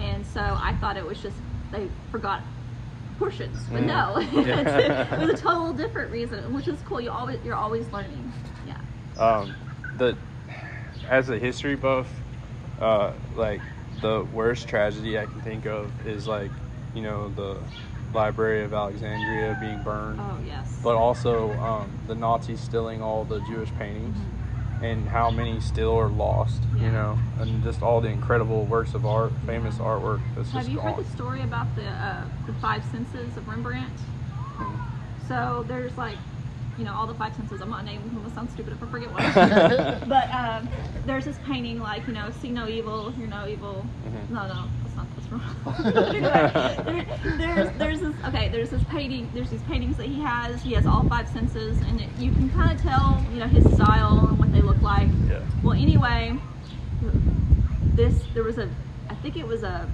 And 0.00 0.24
so 0.24 0.40
I 0.40 0.72
thought 0.80 0.96
it 0.96 1.04
was 1.04 1.20
just 1.20 1.38
they 1.72 1.88
forgot 2.12 2.44
proportions, 3.08 3.66
but 3.72 3.82
Mm. 3.82 3.86
no, 3.86 4.18
Yeah. 4.46 4.60
it 4.60 5.18
was 5.20 5.30
a 5.30 5.42
total 5.48 5.72
different 5.72 6.12
reason, 6.12 6.54
which 6.54 6.68
is 6.68 6.80
cool. 6.82 7.00
You 7.00 7.10
always 7.10 7.38
you're 7.44 7.56
always 7.56 7.90
learning. 7.92 8.32
Yeah. 8.64 8.76
um, 9.18 9.52
the 9.96 10.16
as 11.10 11.28
a 11.28 11.38
history 11.38 11.74
buff, 11.74 12.08
uh, 12.80 13.12
like 13.34 13.62
the 14.00 14.26
worst 14.32 14.68
tragedy 14.68 15.18
I 15.18 15.26
can 15.26 15.40
think 15.42 15.66
of 15.66 15.90
is 16.06 16.26
like 16.26 16.50
you 16.94 17.02
know 17.02 17.28
the 17.30 17.58
Library 18.12 18.62
of 18.64 18.72
Alexandria 18.72 19.56
being 19.60 19.82
burned, 19.82 20.20
Oh 20.20 20.38
yes. 20.46 20.78
but 20.84 20.94
also 20.94 21.52
um, 21.54 21.90
the 22.06 22.14
Nazis 22.14 22.60
stealing 22.60 23.02
all 23.02 23.24
the 23.24 23.40
Jewish 23.40 23.70
paintings. 23.78 24.16
And 24.82 25.08
how 25.08 25.30
many 25.30 25.60
still 25.60 25.96
are 25.96 26.08
lost, 26.08 26.60
Mm-hmm. 26.60 26.76
Yeah. 26.78 26.84
you 26.84 26.90
know, 26.92 27.18
and 27.38 27.62
just 27.62 27.80
all 27.80 28.02
the 28.02 28.08
incredible 28.08 28.64
works 28.66 28.92
of 28.92 29.06
art, 29.06 29.32
famous 29.46 29.76
artwork 29.76 30.20
that's 30.36 30.50
Have 30.50 30.62
just 30.62 30.70
you 30.72 30.76
gone. 30.78 30.94
heard 30.94 31.04
the 31.06 31.10
story 31.10 31.40
about 31.42 31.74
the 31.74 31.86
uh, 31.86 32.24
the 32.46 32.52
five 32.54 32.84
senses 32.86 33.34
of 33.36 33.48
Rembrandt? 33.48 33.92
So 35.26 35.64
there's 35.68 35.96
like, 35.96 36.18
you 36.78 36.84
know, 36.84 36.92
all 36.94 37.06
the 37.06 37.14
five 37.14 37.34
senses. 37.34 37.60
I'm 37.60 37.70
not 37.70 37.84
naming 37.84 38.12
them. 38.12 38.24
It 38.26 38.34
sounds 38.34 38.52
stupid 38.52 38.72
if 38.72 38.82
I 38.82 38.86
forget 38.86 39.10
one. 39.12 39.22
but 40.08 40.30
um, 40.32 40.68
there's 41.06 41.24
this 41.24 41.38
painting 41.46 41.78
like, 41.80 42.06
you 42.06 42.12
know, 42.12 42.30
see 42.40 42.50
no 42.50 42.68
evil, 42.68 43.10
hear 43.10 43.26
no 43.26 43.46
evil. 43.46 43.84
Mhm. 44.06 44.30
No, 44.30 44.46
no, 44.46 44.64
that's 44.82 44.96
not 44.96 45.06
that's 45.14 45.30
wrong. 45.30 46.06
anyway, 46.08 46.50
there, 47.24 47.36
there's 47.38 47.78
there's 47.78 48.00
this 48.00 48.14
okay. 48.26 48.48
There's 48.48 48.70
this 48.70 48.82
painting. 48.84 49.30
There's 49.34 49.50
these 49.50 49.62
paintings 49.62 49.96
that 49.98 50.06
he 50.06 50.20
has. 50.22 50.62
He 50.62 50.72
has 50.74 50.86
all 50.86 51.02
five 51.08 51.28
senses, 51.28 51.80
and 51.82 52.00
it, 52.00 52.08
you 52.18 52.32
can 52.32 52.50
kind 52.50 52.72
of 52.72 52.82
tell, 52.82 53.24
you 53.32 53.38
know, 53.40 53.46
his 53.48 53.64
style 53.74 54.26
and 54.28 54.38
what 54.38 54.52
they 54.52 54.60
look 54.62 54.80
like. 54.82 55.08
Yeah. 55.28 55.40
Well, 55.62 55.74
anyway, 55.74 56.36
this 57.94 58.14
there 58.34 58.42
was 58.42 58.58
a, 58.58 58.68
I 59.08 59.14
think 59.16 59.36
it 59.36 59.46
was 59.46 59.62
a, 59.62 59.88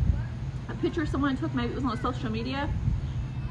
a 0.69 0.75
picture 0.75 1.05
someone 1.07 1.37
took. 1.37 1.55
Maybe 1.55 1.73
it 1.73 1.75
was 1.75 1.85
on 1.85 2.01
social 2.01 2.31
media, 2.31 2.69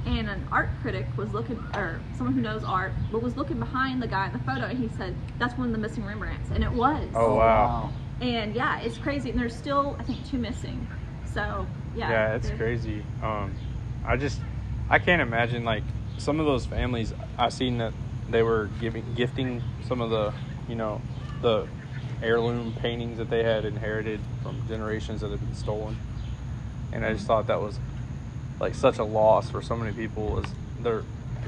and 0.05 0.29
an 0.29 0.47
art 0.51 0.69
critic 0.81 1.05
was 1.17 1.31
looking, 1.33 1.63
or 1.73 2.01
someone 2.17 2.33
who 2.33 2.41
knows 2.41 2.63
art, 2.63 2.93
but 3.11 3.21
was 3.21 3.37
looking 3.37 3.59
behind 3.59 4.01
the 4.01 4.07
guy 4.07 4.27
in 4.27 4.33
the 4.33 4.39
photo, 4.39 4.65
and 4.65 4.77
he 4.77 4.89
said 4.97 5.15
that's 5.37 5.57
one 5.57 5.67
of 5.67 5.73
the 5.73 5.79
missing 5.79 6.03
Rembrandts, 6.03 6.51
and 6.51 6.63
it 6.63 6.71
was. 6.71 7.07
Oh, 7.15 7.35
wow. 7.35 7.91
And 8.21 8.53
yeah, 8.53 8.79
it's 8.79 8.97
crazy, 8.97 9.29
and 9.29 9.39
there's 9.39 9.55
still 9.55 9.95
I 9.99 10.03
think 10.03 10.25
two 10.29 10.37
missing. 10.37 10.87
So 11.25 11.67
yeah. 11.95 12.09
yeah 12.09 12.35
it's 12.35 12.49
crazy 12.51 13.03
um 13.21 13.53
i 14.05 14.15
just 14.15 14.39
i 14.89 14.99
can't 14.99 15.21
imagine 15.21 15.63
like 15.63 15.83
some 16.17 16.39
of 16.39 16.45
those 16.45 16.65
families 16.65 17.13
i 17.37 17.49
seen 17.49 17.77
that 17.77 17.93
they 18.29 18.43
were 18.43 18.69
giving 18.79 19.03
gifting 19.15 19.61
some 19.87 20.01
of 20.01 20.09
the 20.09 20.33
you 20.67 20.75
know 20.75 21.01
the 21.41 21.67
heirloom 22.21 22.73
paintings 22.73 23.17
that 23.17 23.29
they 23.29 23.43
had 23.43 23.65
inherited 23.65 24.19
from 24.43 24.61
generations 24.67 25.21
that 25.21 25.31
had 25.31 25.39
been 25.39 25.55
stolen 25.55 25.97
and 26.91 27.05
i 27.05 27.13
just 27.13 27.25
thought 27.25 27.47
that 27.47 27.59
was 27.59 27.79
like 28.59 28.75
such 28.75 28.99
a 28.99 29.03
loss 29.03 29.49
for 29.49 29.61
so 29.61 29.75
many 29.75 29.91
people 29.91 30.39
as 30.39 30.53
their 30.83 31.03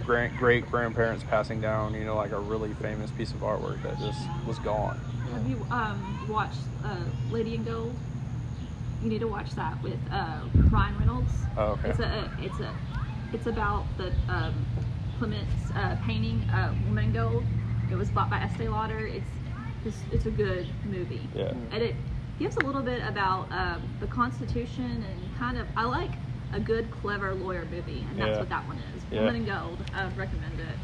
grand 0.05 0.35
great 0.37 0.69
grandparents 0.71 1.23
passing 1.29 1.59
down 1.59 1.93
you 1.93 2.05
know 2.05 2.15
like 2.15 2.31
a 2.31 2.39
really 2.39 2.73
famous 2.81 3.11
piece 3.11 3.31
of 3.31 3.41
artwork 3.41 3.81
that 3.83 3.97
just 3.97 4.27
was 4.47 4.57
gone 4.59 4.97
Have 5.33 5.47
you 5.47 5.65
um, 5.71 6.17
watched 6.27 6.57
uh, 6.83 6.97
Lady 7.29 7.55
in 7.55 7.63
Gold? 7.63 7.93
You 9.03 9.09
need 9.09 9.19
to 9.19 9.27
watch 9.27 9.53
that 9.55 9.81
with 9.81 9.99
uh, 10.11 10.41
Ryan 10.69 10.99
Reynolds. 10.99 11.45
Oh, 11.57 11.63
okay. 11.71 11.89
It's 11.89 11.99
a 11.99 12.29
it's 12.37 12.59
a 12.59 12.73
it's 13.33 13.47
about 13.47 13.85
the 13.97 14.11
um, 14.27 14.53
Clement's 15.17 15.71
uh, 15.75 15.95
painting 16.05 16.43
uh, 16.49 16.73
Woman 16.85 17.05
in 17.05 17.13
Gold. 17.13 17.45
It 17.89 17.95
was 17.95 18.09
bought 18.09 18.29
by 18.29 18.39
Estee 18.41 18.67
Lauder. 18.67 19.07
It's 19.07 19.29
it's, 19.85 20.03
it's 20.11 20.25
a 20.25 20.31
good 20.31 20.67
movie. 20.85 21.29
yeah 21.35 21.51
And 21.71 21.81
it 21.81 21.95
gives 22.37 22.57
a 22.57 22.61
little 22.61 22.83
bit 22.83 23.01
about 23.07 23.51
um, 23.51 23.81
the 23.99 24.07
Constitution 24.07 25.03
and 25.09 25.39
kind 25.39 25.57
of 25.57 25.67
I 25.75 25.85
like 25.85 26.11
a 26.53 26.59
good 26.59 26.89
clever 26.91 27.33
lawyer 27.33 27.65
movie, 27.71 28.05
and 28.09 28.19
that's 28.19 28.31
Yeah. 28.31 28.39
what 28.39 28.49
that 28.49 28.67
one 28.67 28.77
is. 28.95 29.03
Yeah. 29.11 29.19
Woman 29.21 29.35
in 29.37 29.45
Gold. 29.45 29.77
I 29.93 30.05
would 30.05 30.17
recommend 30.17 30.59
it. 30.59 30.75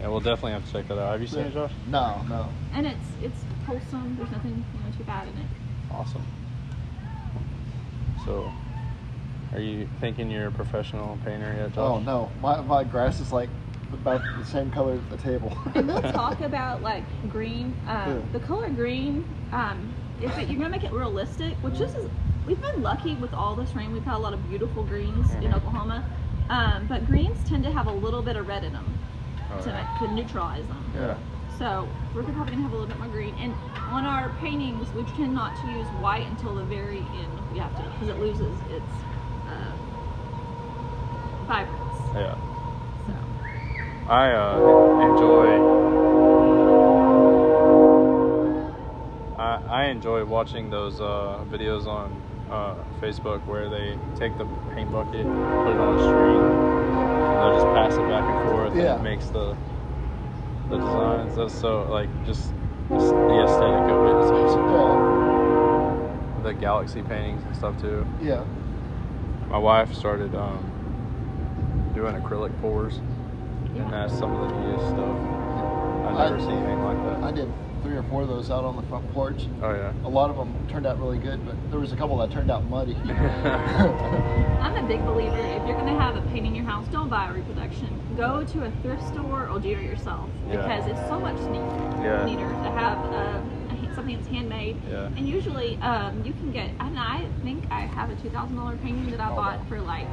yeah 0.00 0.08
we'll 0.08 0.20
definitely 0.20 0.52
have 0.52 0.66
to 0.66 0.72
check 0.72 0.86
that 0.88 0.98
out 0.98 1.12
have 1.12 1.20
you 1.22 1.26
seen 1.26 1.46
it 1.46 1.54
josh 1.54 1.72
No, 1.86 2.20
no. 2.28 2.48
And 2.74 2.86
it's 2.86 3.08
it's 3.22 3.40
wholesome. 3.66 4.16
There's 4.16 4.30
nothing 4.30 4.50
you 4.74 4.80
know 4.84 4.96
too 4.96 5.04
bad 5.04 5.26
in 5.28 5.34
it. 5.34 5.46
Awesome. 5.90 6.22
So, 8.24 8.52
are 9.52 9.60
you 9.60 9.88
thinking 10.00 10.30
you're 10.30 10.48
a 10.48 10.52
professional 10.52 11.18
painter 11.24 11.54
yet, 11.56 11.78
Oh 11.78 11.98
no, 12.00 12.30
my, 12.42 12.60
my 12.60 12.84
grass 12.84 13.20
is 13.20 13.32
like 13.32 13.48
about 13.92 14.20
the 14.38 14.44
same 14.44 14.70
color 14.70 14.94
as 14.94 15.00
the 15.10 15.16
table. 15.16 15.56
and 15.74 15.86
we'll 15.86 16.02
talk 16.12 16.40
about 16.40 16.82
like 16.82 17.04
green. 17.30 17.74
Um, 17.88 18.08
Yeah. 18.10 18.20
The 18.32 18.40
color 18.40 18.68
green, 18.70 19.24
um, 19.52 19.94
if 20.20 20.36
it, 20.38 20.48
you're 20.48 20.58
gonna 20.58 20.70
make 20.70 20.84
it 20.84 20.92
realistic, 20.92 21.54
which 21.62 21.78
this 21.78 21.94
is, 21.94 22.10
we've 22.46 22.60
been 22.60 22.82
lucky 22.82 23.14
with 23.16 23.34
all 23.34 23.54
this 23.56 23.74
rain. 23.74 23.92
We've 23.92 24.04
had 24.04 24.14
a 24.16 24.18
lot 24.18 24.32
of 24.32 24.48
beautiful 24.48 24.84
greens 24.84 25.32
in 25.34 25.50
Mhm. 25.50 25.54
Oklahoma, 25.56 26.04
um, 26.48 26.86
but 26.88 27.06
greens 27.06 27.42
tend 27.48 27.64
to 27.64 27.72
have 27.72 27.86
a 27.86 27.92
little 27.92 28.22
bit 28.22 28.36
of 28.36 28.46
red 28.46 28.64
in 28.64 28.72
them 28.72 28.98
Oh, 29.52 29.60
to, 29.62 29.70
yeah. 29.70 29.98
to 30.06 30.12
neutralize 30.14 30.66
them. 30.66 30.84
yeah. 30.94 31.14
So 31.58 31.88
we're 32.14 32.22
probably 32.22 32.52
gonna 32.52 32.62
have 32.62 32.72
a 32.72 32.76
little 32.76 32.88
bit 32.88 32.98
more 32.98 33.08
green. 33.08 33.34
And 33.40 33.54
on 33.90 34.04
our 34.04 34.28
paintings, 34.40 34.92
we 34.94 35.04
tend 35.16 35.32
not 35.34 35.56
to 35.62 35.68
use 35.70 35.86
white 36.00 36.26
until 36.26 36.54
the 36.54 36.64
very 36.64 36.98
end. 36.98 37.32
We 37.52 37.58
have 37.58 37.74
to 37.76 37.82
because 37.82 38.08
it 38.08 38.20
loses 38.20 38.54
its 38.70 38.92
uh, 39.48 39.72
vibrance. 41.46 42.00
Yeah. 42.14 42.34
So. 43.06 43.14
I 44.08 44.32
uh, 44.32 45.10
enjoy. 45.10 45.76
I, 49.38 49.60
I 49.68 49.84
enjoy 49.86 50.24
watching 50.24 50.70
those 50.70 51.00
uh, 51.00 51.44
videos 51.50 51.86
on 51.86 52.20
uh, 52.50 52.74
Facebook 53.00 53.44
where 53.46 53.68
they 53.68 53.98
take 54.18 54.36
the 54.38 54.44
paint 54.74 54.90
bucket, 54.92 55.24
put 55.24 55.72
it 55.72 55.78
on 55.80 55.98
a 55.98 56.02
string, 56.02 56.42
and 56.42 57.42
they'll 57.42 57.54
just 57.54 57.66
pass 57.74 57.94
it 57.94 58.06
back 58.08 58.24
and 58.24 58.50
forth, 58.50 58.74
Yeah. 58.76 58.96
and 58.96 59.06
it 59.06 59.10
makes 59.10 59.26
the 59.30 59.56
the 60.70 60.78
designs. 60.78 61.36
That's 61.36 61.54
so 61.54 61.82
like 61.90 62.08
just, 62.26 62.52
just 62.90 63.10
the 63.10 63.42
aesthetic 63.44 63.86
of 63.90 64.06
it 64.06 64.16
is 64.24 64.30
awesome. 64.30 64.68
Yeah. 64.70 66.42
The 66.42 66.54
galaxy 66.54 67.02
paintings 67.02 67.42
and 67.44 67.56
stuff 67.56 67.80
too. 67.80 68.06
Yeah. 68.20 68.44
My 69.48 69.58
wife 69.58 69.94
started 69.94 70.34
um, 70.34 71.92
doing 71.94 72.14
acrylic 72.16 72.52
pours, 72.60 72.96
and 73.76 73.92
that's 73.92 74.12
some 74.18 74.32
of 74.34 74.48
the 74.48 74.58
neatest 74.60 74.88
stuff. 74.88 75.16
I've 76.06 76.14
never 76.30 76.36
I- 76.36 76.40
seen 76.40 76.50
anything 76.50 76.82
like 76.82 77.02
that. 77.04 77.16
I 77.22 77.30
that. 77.30 77.34
did 77.34 77.52
three 77.96 78.04
or 78.04 78.10
four 78.10 78.22
of 78.22 78.28
those 78.28 78.50
out 78.50 78.64
on 78.64 78.76
the 78.76 78.82
front 78.82 79.10
porch. 79.12 79.46
Oh 79.62 79.72
yeah. 79.72 79.92
A 80.04 80.08
lot 80.08 80.28
of 80.28 80.36
them 80.36 80.54
turned 80.68 80.86
out 80.86 80.98
really 80.98 81.18
good, 81.18 81.44
but 81.46 81.54
there 81.70 81.80
was 81.80 81.92
a 81.92 81.96
couple 81.96 82.18
that 82.18 82.30
turned 82.30 82.50
out 82.50 82.64
muddy. 82.68 82.94
I'm 83.06 84.76
a 84.76 84.86
big 84.86 85.04
believer 85.06 85.38
if 85.38 85.66
you're 85.66 85.76
going 85.80 85.86
to 85.86 85.98
have 86.00 86.16
a 86.16 86.20
paint 86.32 86.46
in 86.46 86.54
your 86.54 86.64
house, 86.66 86.86
don't 86.88 87.08
buy 87.08 87.30
a 87.30 87.32
reproduction. 87.32 87.88
Go 88.16 88.44
to 88.44 88.64
a 88.64 88.70
thrift 88.82 89.06
store 89.08 89.48
or 89.48 89.58
do 89.58 89.70
it 89.70 89.82
yourself 89.82 90.28
Yeah. 90.48 90.56
because 90.62 90.86
it's 90.90 91.08
so 91.08 91.18
much 91.18 91.36
neat, 91.50 91.60
Yeah. 92.04 92.26
neater 92.26 92.48
to 92.48 92.70
have 92.70 92.98
uh, 93.12 93.40
a 93.72 93.94
something 93.94 94.16
that's 94.16 94.28
handmade. 94.28 94.76
Yeah. 94.90 95.06
And 95.16 95.26
usually 95.26 95.76
um, 95.78 96.22
you 96.24 96.32
can 96.34 96.52
get, 96.52 96.68
and 96.80 96.98
I 96.98 97.24
think 97.42 97.64
I 97.70 97.80
have 97.80 98.10
a 98.10 98.14
$2,000 98.16 98.82
painting 98.82 99.10
that 99.12 99.20
I 99.20 99.30
Oh, 99.30 99.36
bought 99.36 99.58
wow. 99.60 99.66
for 99.70 99.80
like, 99.80 100.06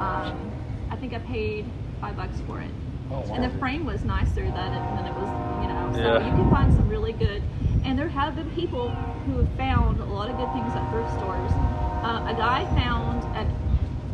um, 0.00 0.52
I 0.90 0.96
think 0.96 1.14
I 1.14 1.18
paid 1.20 1.64
five 2.02 2.16
bucks 2.16 2.36
for 2.46 2.60
it. 2.60 2.70
Oh, 3.10 3.22
And 3.32 3.42
the 3.42 3.58
frame 3.58 3.86
was 3.86 4.04
nicer 4.04 4.44
than 4.44 4.74
it, 4.74 4.82
than 4.96 5.06
it 5.06 5.14
was, 5.14 5.28
you 5.62 5.68
know. 5.68 5.90
So 5.94 6.00
Yeah. 6.00 6.26
you 6.26 6.30
can 6.36 6.50
find 6.50 6.72
some 6.74 6.82
really 6.82 6.87
good. 7.18 7.42
And 7.84 7.98
there 7.98 8.08
have 8.08 8.36
been 8.36 8.50
people 8.50 8.90
who 9.26 9.38
have 9.38 9.48
found 9.56 10.00
a 10.00 10.04
lot 10.04 10.30
of 10.30 10.36
good 10.36 10.52
things 10.52 10.74
at 10.74 10.88
thrift 10.90 11.12
stores. 11.18 11.50
Uh, 12.04 12.22
a 12.26 12.34
guy 12.34 12.64
found 12.74 13.24
at 13.34 13.46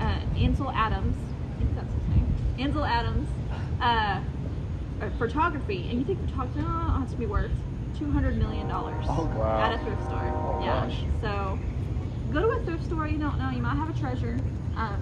uh, 0.01 0.21
Ansel 0.43 0.71
Adams 0.73 1.15
I 1.55 1.59
think 1.59 1.77
that's 1.77 1.95
his 1.95 2.09
name, 2.09 2.35
Ansel 2.59 2.85
Adams, 2.85 3.29
uh, 3.81 4.21
uh, 5.01 5.11
photography, 5.19 5.89
and 5.89 5.99
you 6.01 6.05
think 6.05 6.19
photography 6.21 6.61
oh, 6.63 6.99
has 7.01 7.11
to 7.13 7.17
be 7.17 7.27
worth 7.27 7.53
two 7.97 8.11
hundred 8.11 8.37
million 8.37 8.67
dollars 8.67 9.05
Oh, 9.09 9.25
Wow. 9.37 9.63
at 9.65 9.73
a 9.73 9.79
thrift 9.85 10.05
store. 10.05 10.33
Oh, 10.35 10.61
yeah. 10.61 10.87
gosh. 10.87 11.05
So 11.21 11.59
go 12.33 12.41
to 12.41 12.47
a 12.61 12.65
thrift 12.65 12.85
store. 12.85 13.07
You 13.07 13.19
don't 13.19 13.39
know. 13.39 13.51
You 13.51 13.63
might 13.63 13.77
have 13.77 13.89
a 13.89 13.99
treasure. 13.99 14.37
Um, 14.77 14.99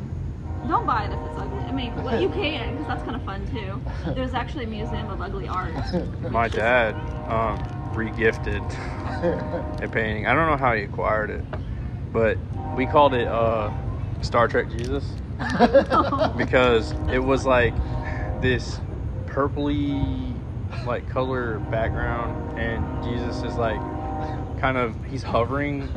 don't 0.68 0.86
buy 0.86 1.04
it 1.06 1.12
if 1.12 1.18
it's 1.26 1.38
ugly. 1.38 1.64
I 1.66 1.72
mean, 1.72 1.94
well, 2.04 2.20
you 2.20 2.28
can 2.28 2.72
because 2.72 2.86
that's 2.86 3.02
kind 3.02 3.16
of 3.16 3.22
fun 3.22 3.46
too. 3.48 3.80
There's 4.14 4.34
actually 4.34 4.64
a 4.64 4.68
museum 4.68 5.08
of 5.08 5.20
ugly 5.22 5.48
art. 5.48 5.72
My 6.30 6.48
dad 6.48 6.94
um, 7.28 7.81
regifted 7.94 8.62
a 9.82 9.88
painting. 9.88 10.26
I 10.26 10.34
don't 10.34 10.46
know 10.46 10.56
how 10.56 10.74
he 10.74 10.82
acquired 10.82 11.30
it, 11.30 11.44
but 12.12 12.38
we 12.76 12.86
called 12.86 13.14
it 13.14 13.28
uh, 13.28 13.70
Star 14.22 14.48
Trek 14.48 14.70
Jesus 14.70 15.04
because 16.36 16.92
it 17.10 17.22
was 17.22 17.44
like 17.46 17.74
this 18.40 18.80
purpley 19.26 20.34
like 20.86 21.08
color 21.08 21.58
background, 21.58 22.58
and 22.58 23.04
Jesus 23.04 23.42
is 23.42 23.56
like 23.56 23.80
kind 24.58 24.76
of 24.76 24.94
he's 25.06 25.24
hovering 25.24 25.88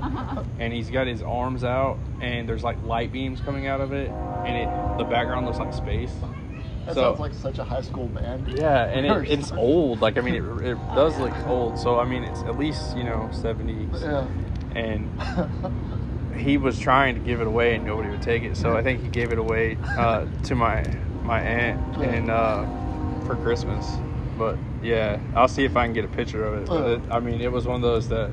and 0.60 0.74
he's 0.74 0.90
got 0.90 1.06
his 1.06 1.22
arms 1.22 1.64
out 1.64 2.00
and 2.20 2.50
there's 2.50 2.64
like 2.64 2.82
light 2.84 3.12
beams 3.12 3.40
coming 3.40 3.68
out 3.68 3.80
of 3.80 3.94
it 3.94 4.10
and 4.10 4.58
it 4.58 4.98
the 4.98 5.04
background 5.04 5.46
looks 5.46 5.60
like 5.60 5.72
space 5.72 6.12
That 6.86 6.94
So- 6.96 7.02
sounds 7.02 7.20
like 7.20 7.34
such 7.34 7.58
a 7.60 7.64
high 7.64 7.82
school 7.82 8.08
band. 8.08 8.48
yeah, 8.58 8.86
and 8.86 9.06
it, 9.06 9.32
it's 9.32 9.52
old. 9.52 10.02
Like 10.02 10.18
I 10.18 10.22
mean, 10.22 10.36
it, 10.36 10.44
it 10.66 10.78
does 10.94 11.18
look 11.18 11.34
old. 11.48 11.80
So 11.80 12.00
I 12.00 12.06
mean, 12.06 12.24
it's 12.24 12.42
at 12.44 12.58
least 12.58 12.96
you 12.96 13.04
know 13.04 13.28
seventies. 13.32 14.02
Yeah. 14.02 14.26
And 14.76 15.10
he 16.36 16.58
was 16.58 16.78
trying 16.80 17.16
to 17.16 17.22
give 17.22 17.42
it 17.42 17.48
away, 17.48 17.76
and 17.76 17.86
nobody 17.86 18.10
would 18.10 18.22
take 18.22 18.44
it. 18.44 18.56
So 18.58 18.76
I 18.76 18.84
think 18.84 19.02
he 19.02 19.08
gave 19.08 19.32
it 19.32 19.38
away 19.40 19.78
uh, 19.98 20.26
to 20.44 20.56
my 20.56 20.84
my 21.24 21.42
aunt 21.42 21.98
and 22.04 22.30
uh, 22.30 22.66
for 23.26 23.36
Christmas. 23.38 23.90
But 24.38 24.58
yeah, 24.84 25.20
I'll 25.34 25.48
see 25.48 25.64
if 25.64 25.76
I 25.78 25.86
can 25.86 25.94
get 25.94 26.06
a 26.06 26.10
picture 26.10 26.46
of 26.46 26.62
it. 26.62 26.68
But 26.68 27.02
I 27.12 27.20
mean, 27.20 27.42
it 27.42 27.52
was 27.52 27.66
one 27.66 27.78
of 27.78 27.82
those 27.82 28.10
that 28.10 28.30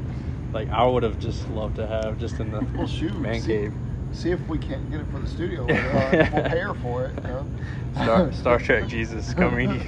like 0.52 0.68
I 0.68 0.84
would 0.84 1.04
have 1.04 1.18
just 1.18 1.48
loved 1.50 1.76
to 1.76 1.86
have 1.86 2.18
just 2.18 2.38
in 2.40 2.50
the 2.50 2.60
Well, 2.76 2.86
shoot. 2.86 3.14
man 3.18 3.40
cave. 3.40 3.72
See 4.12 4.30
if 4.30 4.40
we 4.48 4.58
can't 4.58 4.90
get 4.90 5.00
it 5.00 5.06
for 5.10 5.18
the 5.18 5.26
studio. 5.26 5.66
We'll, 5.66 5.96
uh, 5.96 6.28
we'll 6.32 6.44
pay 6.44 6.58
her 6.60 6.74
for 6.74 7.06
it. 7.06 7.16
You 7.16 7.22
know? 7.22 7.46
Star, 7.94 8.32
Star 8.32 8.58
Trek 8.58 8.86
Jesus 8.88 9.32
coming 9.42 9.80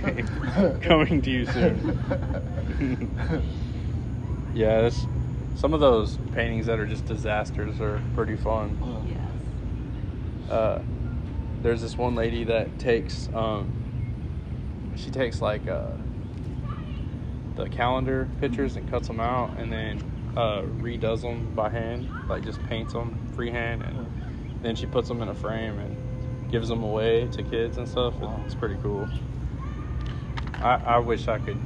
coming 0.80 1.22
to 1.22 1.30
you 1.30 1.46
soon. 1.46 1.98
Yeah, 4.54 4.82
it's, 4.82 5.04
some 5.56 5.74
of 5.74 5.80
those 5.80 6.16
paintings 6.32 6.66
that 6.66 6.78
are 6.78 6.86
just 6.86 7.06
disasters 7.06 7.80
are 7.80 8.00
pretty 8.14 8.36
fun. 8.36 8.78
yes. 10.46 10.50
Uh, 10.52 10.82
there's 11.60 11.82
this 11.82 11.98
one 11.98 12.14
lady 12.14 12.44
that 12.44 12.78
takes, 12.78 13.28
um, 13.34 14.92
she 14.94 15.10
takes 15.10 15.40
like 15.42 15.66
uh, 15.66 15.90
the 17.56 17.68
calendar 17.68 18.28
pictures 18.40 18.76
and 18.76 18.88
cuts 18.88 19.08
them 19.08 19.18
out, 19.18 19.56
and 19.58 19.72
then 19.72 20.00
uh, 20.36 20.62
redoes 20.78 21.22
them 21.22 21.52
by 21.56 21.68
hand, 21.68 22.08
like 22.28 22.44
just 22.44 22.62
paints 22.66 22.92
them 22.92 23.18
freehand, 23.34 23.82
and 23.82 24.06
then 24.64 24.74
she 24.74 24.86
puts 24.86 25.08
them 25.08 25.20
in 25.20 25.28
a 25.28 25.34
frame 25.34 25.78
and 25.78 26.50
gives 26.50 26.68
them 26.68 26.82
away 26.82 27.28
to 27.28 27.42
kids 27.42 27.76
and 27.76 27.86
stuff. 27.86 28.14
Wow. 28.14 28.40
It's 28.46 28.54
pretty 28.54 28.76
cool. 28.82 29.06
I, 30.54 30.76
I 30.86 30.98
wish 30.98 31.28
I 31.28 31.38
could. 31.38 31.60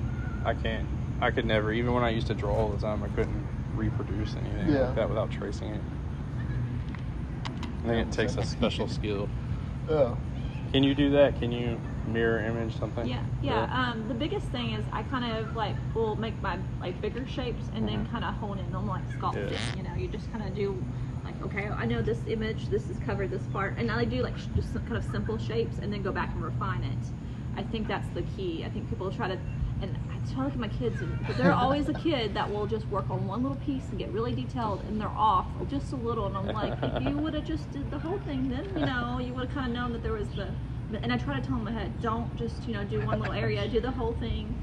I 0.44 0.54
can't. 0.54 0.86
I 1.20 1.30
could 1.30 1.46
never. 1.46 1.72
Even 1.72 1.94
when 1.94 2.02
I 2.02 2.10
used 2.10 2.26
to 2.26 2.34
draw 2.34 2.54
all 2.54 2.68
the 2.68 2.78
time, 2.78 3.02
I 3.02 3.08
couldn't 3.08 3.46
reproduce 3.76 4.34
anything 4.34 4.72
Yeah. 4.72 4.86
like 4.86 4.96
that 4.96 5.08
without 5.08 5.30
tracing 5.30 5.68
it. 5.70 5.80
I 7.84 7.88
think 7.88 8.08
it 8.08 8.12
takes 8.12 8.34
a 8.36 8.42
special 8.42 8.88
skill. 8.88 9.28
Yeah. 9.88 10.16
Can 10.72 10.82
you 10.82 10.94
do 10.94 11.10
that? 11.12 11.38
Can 11.38 11.52
you 11.52 11.80
mirror 12.08 12.40
image 12.40 12.76
something? 12.78 13.06
Yeah, 13.06 13.22
yeah. 13.42 13.64
Um, 13.72 14.06
the 14.08 14.14
biggest 14.14 14.46
thing 14.48 14.72
is 14.72 14.84
I 14.92 15.02
kind 15.04 15.32
of 15.36 15.54
like 15.54 15.76
will 15.94 16.16
make 16.16 16.40
my 16.42 16.58
like 16.80 17.00
bigger 17.00 17.26
shapes 17.26 17.70
and 17.74 17.88
then 17.88 18.06
kind 18.08 18.24
of 18.24 18.34
hone 18.34 18.58
in 18.58 18.74
on 18.74 18.86
like 18.86 19.08
sculpting. 19.10 19.50
Yeah. 19.50 19.58
You 19.76 19.82
know, 19.84 19.94
you 19.94 20.08
just 20.08 20.30
kind 20.32 20.46
of 20.46 20.54
do 20.54 20.72
like 20.72 20.82
okay, 21.42 21.68
I 21.68 21.86
know 21.86 22.02
this 22.02 22.20
image, 22.26 22.68
this 22.68 22.90
is 22.90 22.98
covered 22.98 23.30
this 23.30 23.46
part, 23.52 23.76
and 23.78 23.86
now 23.86 23.98
I 23.98 24.04
do 24.04 24.22
like 24.22 24.36
just 24.54 24.74
kind 24.74 24.96
of 24.96 25.04
simple 25.04 25.38
shapes 25.38 25.78
and 25.78 25.92
then 25.92 26.02
go 26.02 26.12
back 26.12 26.34
and 26.34 26.42
refine 26.42 26.82
it. 26.84 26.98
I 27.56 27.62
think 27.62 27.88
that's 27.88 28.08
the 28.08 28.22
key. 28.22 28.64
I 28.64 28.70
think 28.70 28.88
people 28.88 29.10
try 29.10 29.28
to, 29.28 29.38
and 29.82 29.96
I 30.12 30.18
try 30.32 30.36
to 30.36 30.42
look 30.44 30.52
at 30.54 30.58
my 30.58 30.68
kids, 30.68 31.00
and 31.00 31.16
but 31.26 31.36
they're 31.36 31.52
always 31.54 31.88
a 31.88 31.94
kid 31.94 32.34
that 32.34 32.50
will 32.50 32.66
just 32.66 32.86
work 32.86 33.10
on 33.10 33.26
one 33.26 33.42
little 33.42 33.58
piece 33.58 33.88
and 33.90 33.98
get 33.98 34.12
really 34.12 34.32
detailed, 34.34 34.82
and 34.82 35.00
they're 35.00 35.08
off 35.08 35.46
just 35.68 35.92
a 35.92 35.96
little, 35.96 36.26
and 36.26 36.36
I'm 36.36 36.52
like, 36.52 36.72
if 36.82 37.02
you 37.02 37.18
would 37.18 37.34
have 37.34 37.44
just 37.44 37.70
did 37.72 37.90
the 37.90 37.98
whole 37.98 38.18
thing, 38.18 38.48
then 38.48 38.64
you 38.76 38.84
know 38.84 39.18
you 39.18 39.34
would 39.34 39.46
have 39.46 39.54
kind 39.54 39.66
of 39.66 39.72
known 39.72 39.92
that 39.92 40.02
there 40.02 40.12
was 40.12 40.28
the 40.30 40.48
and 41.02 41.12
I 41.12 41.18
try 41.18 41.38
to 41.38 41.46
tell 41.46 41.58
them 41.58 41.68
ahead, 41.68 42.00
don't 42.00 42.34
just 42.36 42.66
you 42.66 42.74
know 42.74 42.84
do 42.84 43.00
one 43.02 43.18
little 43.18 43.34
area, 43.34 43.68
do 43.68 43.80
the 43.80 43.90
whole 43.90 44.14
thing. 44.14 44.56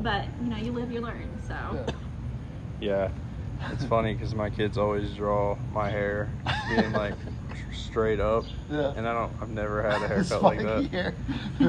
But 0.00 0.26
you 0.42 0.48
know, 0.48 0.56
you 0.56 0.72
live, 0.72 0.90
you 0.90 1.00
learn. 1.00 1.28
So 1.46 1.54
Yeah. 1.74 1.94
Yeah. 2.80 3.08
It's 3.72 3.84
funny 3.84 4.14
because 4.14 4.34
my 4.34 4.50
kids 4.50 4.78
always 4.78 5.12
draw 5.14 5.56
my 5.72 5.90
hair 5.90 6.30
being 6.68 6.92
like 6.92 7.14
straight 7.74 8.20
up, 8.20 8.44
Yeah. 8.70 8.92
and 8.96 9.06
I 9.06 9.12
don't. 9.12 9.32
I've 9.42 9.50
never 9.50 9.82
had 9.82 10.00
a 10.02 10.14
It's 10.18 10.28
haircut 10.30 10.42
like 10.42 10.62
that. 10.62 10.84
here. 10.84 11.14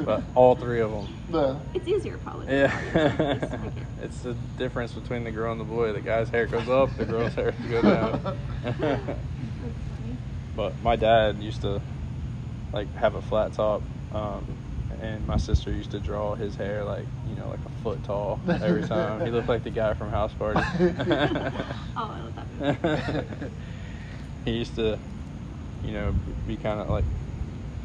But 0.05 0.23
all 0.35 0.55
three 0.55 0.79
of 0.81 0.91
them. 0.91 1.07
The- 1.31 1.57
it's 1.73 1.87
easier 1.87 2.17
probably. 2.19 2.47
Yeah. 2.47 2.79
It's 2.93 3.83
it's 4.01 4.19
the 4.21 4.33
difference 4.57 4.93
between 4.93 5.23
the 5.23 5.31
girl 5.31 5.51
and 5.51 5.59
the 5.59 5.65
boy. 5.65 5.91
The 5.93 6.01
guy's 6.01 6.29
hair 6.29 6.45
goes 6.47 6.69
up, 6.69 6.95
the 6.97 7.05
girl's 7.05 7.33
hair 7.33 7.53
goes 7.69 7.83
down. 7.83 8.37
but 10.55 10.73
my 10.83 10.95
dad 10.95 11.37
used 11.41 11.61
to 11.61 11.81
like 12.73 12.93
have 12.95 13.15
a 13.15 13.21
flat 13.21 13.53
top, 13.53 13.81
um, 14.13 14.45
and 14.99 15.25
my 15.25 15.37
sister 15.37 15.71
used 15.71 15.91
to 15.91 15.99
draw 15.99 16.35
his 16.35 16.55
hair 16.55 16.83
like 16.83 17.05
you 17.29 17.35
know 17.35 17.49
like 17.49 17.59
a 17.65 17.69
foot 17.83 18.03
tall 18.03 18.39
every 18.47 18.83
time. 18.83 19.25
he 19.25 19.31
looked 19.31 19.49
like 19.49 19.63
the 19.63 19.69
guy 19.69 19.93
from 19.93 20.09
House 20.09 20.33
Party. 20.33 20.59
oh, 20.79 21.51
I 21.95 22.19
love 22.21 22.33
that. 22.59 23.51
he 24.45 24.51
used 24.51 24.75
to, 24.75 24.99
you 25.83 25.91
know, 25.91 26.13
be 26.47 26.57
kind 26.57 26.79
of 26.79 26.89
like 26.89 27.05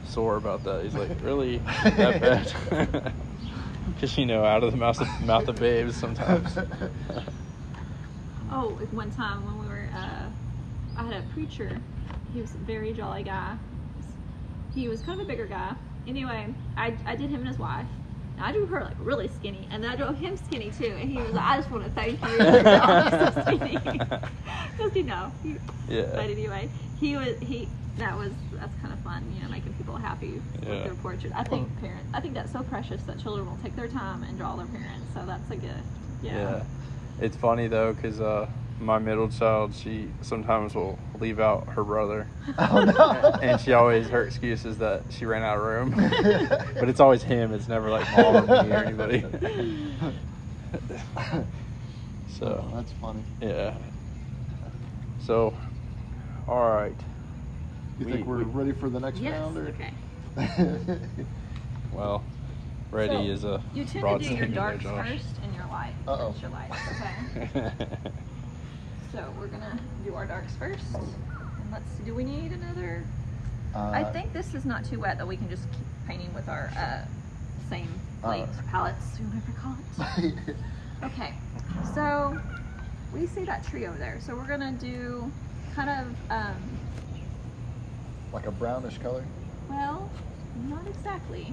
sore 0.06 0.36
about 0.36 0.64
that. 0.64 0.84
He's 0.84 0.94
like, 0.94 1.10
really 1.22 1.58
that 1.82 2.20
bad? 2.20 3.12
Because 3.94 4.18
you 4.18 4.26
know, 4.26 4.44
out 4.44 4.64
of 4.64 4.72
the 4.72 4.76
mouth 4.76 5.00
of, 5.00 5.22
mouth 5.22 5.46
of 5.46 5.56
babes 5.56 5.96
sometimes. 5.96 6.58
Oh, 8.50 8.76
like 8.80 8.92
one 8.92 9.10
time 9.10 9.44
when 9.44 9.60
we 9.60 9.66
were, 9.68 9.88
uh, 9.94 10.28
I 10.96 11.04
had 11.04 11.12
a 11.14 11.22
preacher. 11.32 11.80
He 12.32 12.40
was 12.40 12.54
a 12.54 12.58
very 12.58 12.92
jolly 12.92 13.22
guy. 13.22 13.56
He 14.74 14.88
was 14.88 15.02
kind 15.02 15.20
of 15.20 15.26
a 15.26 15.28
bigger 15.28 15.46
guy. 15.46 15.74
Anyway, 16.06 16.54
I, 16.76 16.96
I 17.06 17.16
did 17.16 17.30
him 17.30 17.40
and 17.40 17.48
his 17.48 17.58
wife. 17.58 17.86
And 18.36 18.44
I 18.44 18.52
drew 18.52 18.66
her 18.66 18.82
like 18.82 18.96
really 18.98 19.28
skinny, 19.28 19.66
and 19.70 19.82
then 19.82 19.90
I 19.90 19.96
drew 19.96 20.12
him 20.12 20.36
skinny 20.36 20.70
too. 20.70 20.94
And 21.00 21.10
he 21.10 21.16
was 21.22 21.32
like, 21.32 21.44
"I 21.44 21.56
just 21.56 21.70
want 21.70 21.84
to 21.84 21.90
thank 21.90 22.20
you 22.22 22.36
for 22.36 22.62
drawing 22.62 23.04
me 23.04 23.10
so 23.10 23.42
skinny." 23.42 24.00
Just 24.78 24.94
you 24.94 25.04
know. 25.04 25.32
He, 25.42 25.56
Yeah. 25.88 26.02
But 26.12 26.30
anyway, 26.30 26.70
he 27.00 27.16
was 27.16 27.36
he. 27.40 27.68
That 27.96 28.14
was 28.18 28.32
that's 28.52 28.74
kind 28.82 28.92
of 28.92 29.00
fun, 29.00 29.32
you 29.32 29.40
know, 29.42 29.48
making 29.48 29.72
people 29.72 29.96
happy 29.96 30.34
with 30.34 30.84
their 30.84 30.94
portrait. 30.94 31.32
I 31.34 31.44
think 31.44 31.74
parents. 31.80 32.10
I 32.12 32.20
think 32.20 32.34
that's 32.34 32.52
so 32.52 32.62
precious 32.62 33.02
that 33.04 33.18
children 33.18 33.46
will 33.46 33.56
take 33.56 33.74
their 33.74 33.88
time 33.88 34.22
and 34.22 34.36
draw 34.36 34.54
their 34.54 34.66
parents. 34.66 35.08
So 35.14 35.24
that's 35.26 35.50
a 35.50 35.56
gift. 35.56 35.82
Yeah. 36.20 36.64
It's 37.18 37.38
funny 37.38 37.68
though, 37.68 37.94
because 37.94 38.20
uh, 38.20 38.48
my 38.80 38.98
middle 38.98 39.28
child, 39.28 39.74
she 39.74 40.08
sometimes 40.20 40.74
will 40.74 40.98
leave 41.18 41.40
out 41.40 41.68
her 41.70 41.82
brother. 41.84 42.26
Oh 42.58 42.84
no. 42.84 43.38
and 43.42 43.60
she 43.60 43.72
always, 43.72 44.08
her 44.08 44.24
excuse 44.24 44.64
is 44.64 44.78
that 44.78 45.02
she 45.10 45.24
ran 45.26 45.42
out 45.42 45.56
of 45.58 45.64
room. 45.64 45.90
but 46.78 46.88
it's 46.88 47.00
always 47.00 47.22
him, 47.22 47.52
it's 47.52 47.68
never 47.68 47.90
like 47.90 48.06
mom 48.16 48.48
or 48.50 48.62
me 48.64 48.70
or 48.72 48.76
anybody. 48.76 49.20
so. 52.38 52.64
Oh, 52.64 52.76
that's 52.76 52.92
funny. 52.92 53.22
Yeah. 53.40 53.74
So, 55.20 55.54
all 56.46 56.70
right. 56.70 56.94
You 57.98 58.06
We- 58.06 58.12
think 58.12 58.26
we're 58.26 58.38
we- 58.38 58.44
ready 58.44 58.72
for 58.72 58.88
the 58.88 59.00
next 59.00 59.18
Yes. 59.18 59.32
round? 59.40 59.56
Or? 59.58 59.68
Okay. 59.68 59.92
Well, 61.92 62.22
ready 62.90 63.14
So, 63.14 63.32
is 63.32 63.44
a 63.44 63.62
You 63.74 63.84
tend 63.84 63.92
to 63.92 64.00
do 64.00 64.06
your 64.06 64.20
statement 64.22 64.54
darks 64.54 64.84
first 64.84 65.26
and 65.42 65.54
your 65.54 65.66
light. 65.66 65.94
Uh-oh. 66.06 66.34
Your 66.40 66.50
lights, 66.50 66.76
okay? 67.40 67.72
So 69.16 69.32
we're 69.38 69.46
gonna 69.46 69.78
do 70.04 70.14
our 70.14 70.26
darks 70.26 70.54
first. 70.56 70.84
And 70.94 71.72
let's 71.72 71.90
see, 71.92 72.04
do 72.04 72.14
we 72.14 72.22
need 72.22 72.52
another? 72.52 73.02
Uh, 73.74 73.90
I 73.94 74.04
think 74.04 74.34
this 74.34 74.54
is 74.54 74.66
not 74.66 74.84
too 74.84 75.00
wet 75.00 75.16
that 75.16 75.26
we 75.26 75.38
can 75.38 75.48
just 75.48 75.70
keep 75.72 75.86
painting 76.06 76.32
with 76.34 76.48
our 76.50 76.70
uh, 76.76 77.06
same 77.70 77.88
light 78.22 78.46
Uh. 78.58 78.62
palettes, 78.70 79.18
whatever 79.18 79.50
you 79.50 79.56
call 79.58 79.76
it. 80.18 80.56
Okay, 81.04 81.34
so 81.94 82.38
we 83.12 83.26
see 83.26 83.44
that 83.44 83.62
tree 83.64 83.86
over 83.86 83.98
there. 83.98 84.18
So 84.20 84.34
we're 84.34 84.46
gonna 84.46 84.72
do 84.72 85.30
kind 85.74 85.90
of, 85.90 86.30
um, 86.30 86.56
like 88.32 88.46
a 88.46 88.50
brownish 88.50 88.96
color. 88.98 89.22
well, 89.68 90.10
not 90.68 90.86
exactly. 90.86 91.52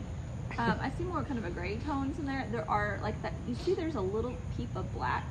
Um, 0.58 0.78
I 0.82 0.90
see 0.98 1.04
more 1.04 1.24
kind 1.24 1.38
of 1.38 1.44
a 1.46 1.50
gray 1.50 1.76
tones 1.78 2.20
in 2.20 2.26
there. 2.26 2.46
There 2.54 2.70
are 2.70 3.00
like 3.04 3.22
that. 3.22 3.34
You 3.48 3.56
see, 3.56 3.74
there's 3.74 3.96
a 3.96 4.02
little 4.02 4.36
peep 4.58 4.74
of 4.76 4.92
black, 4.94 5.26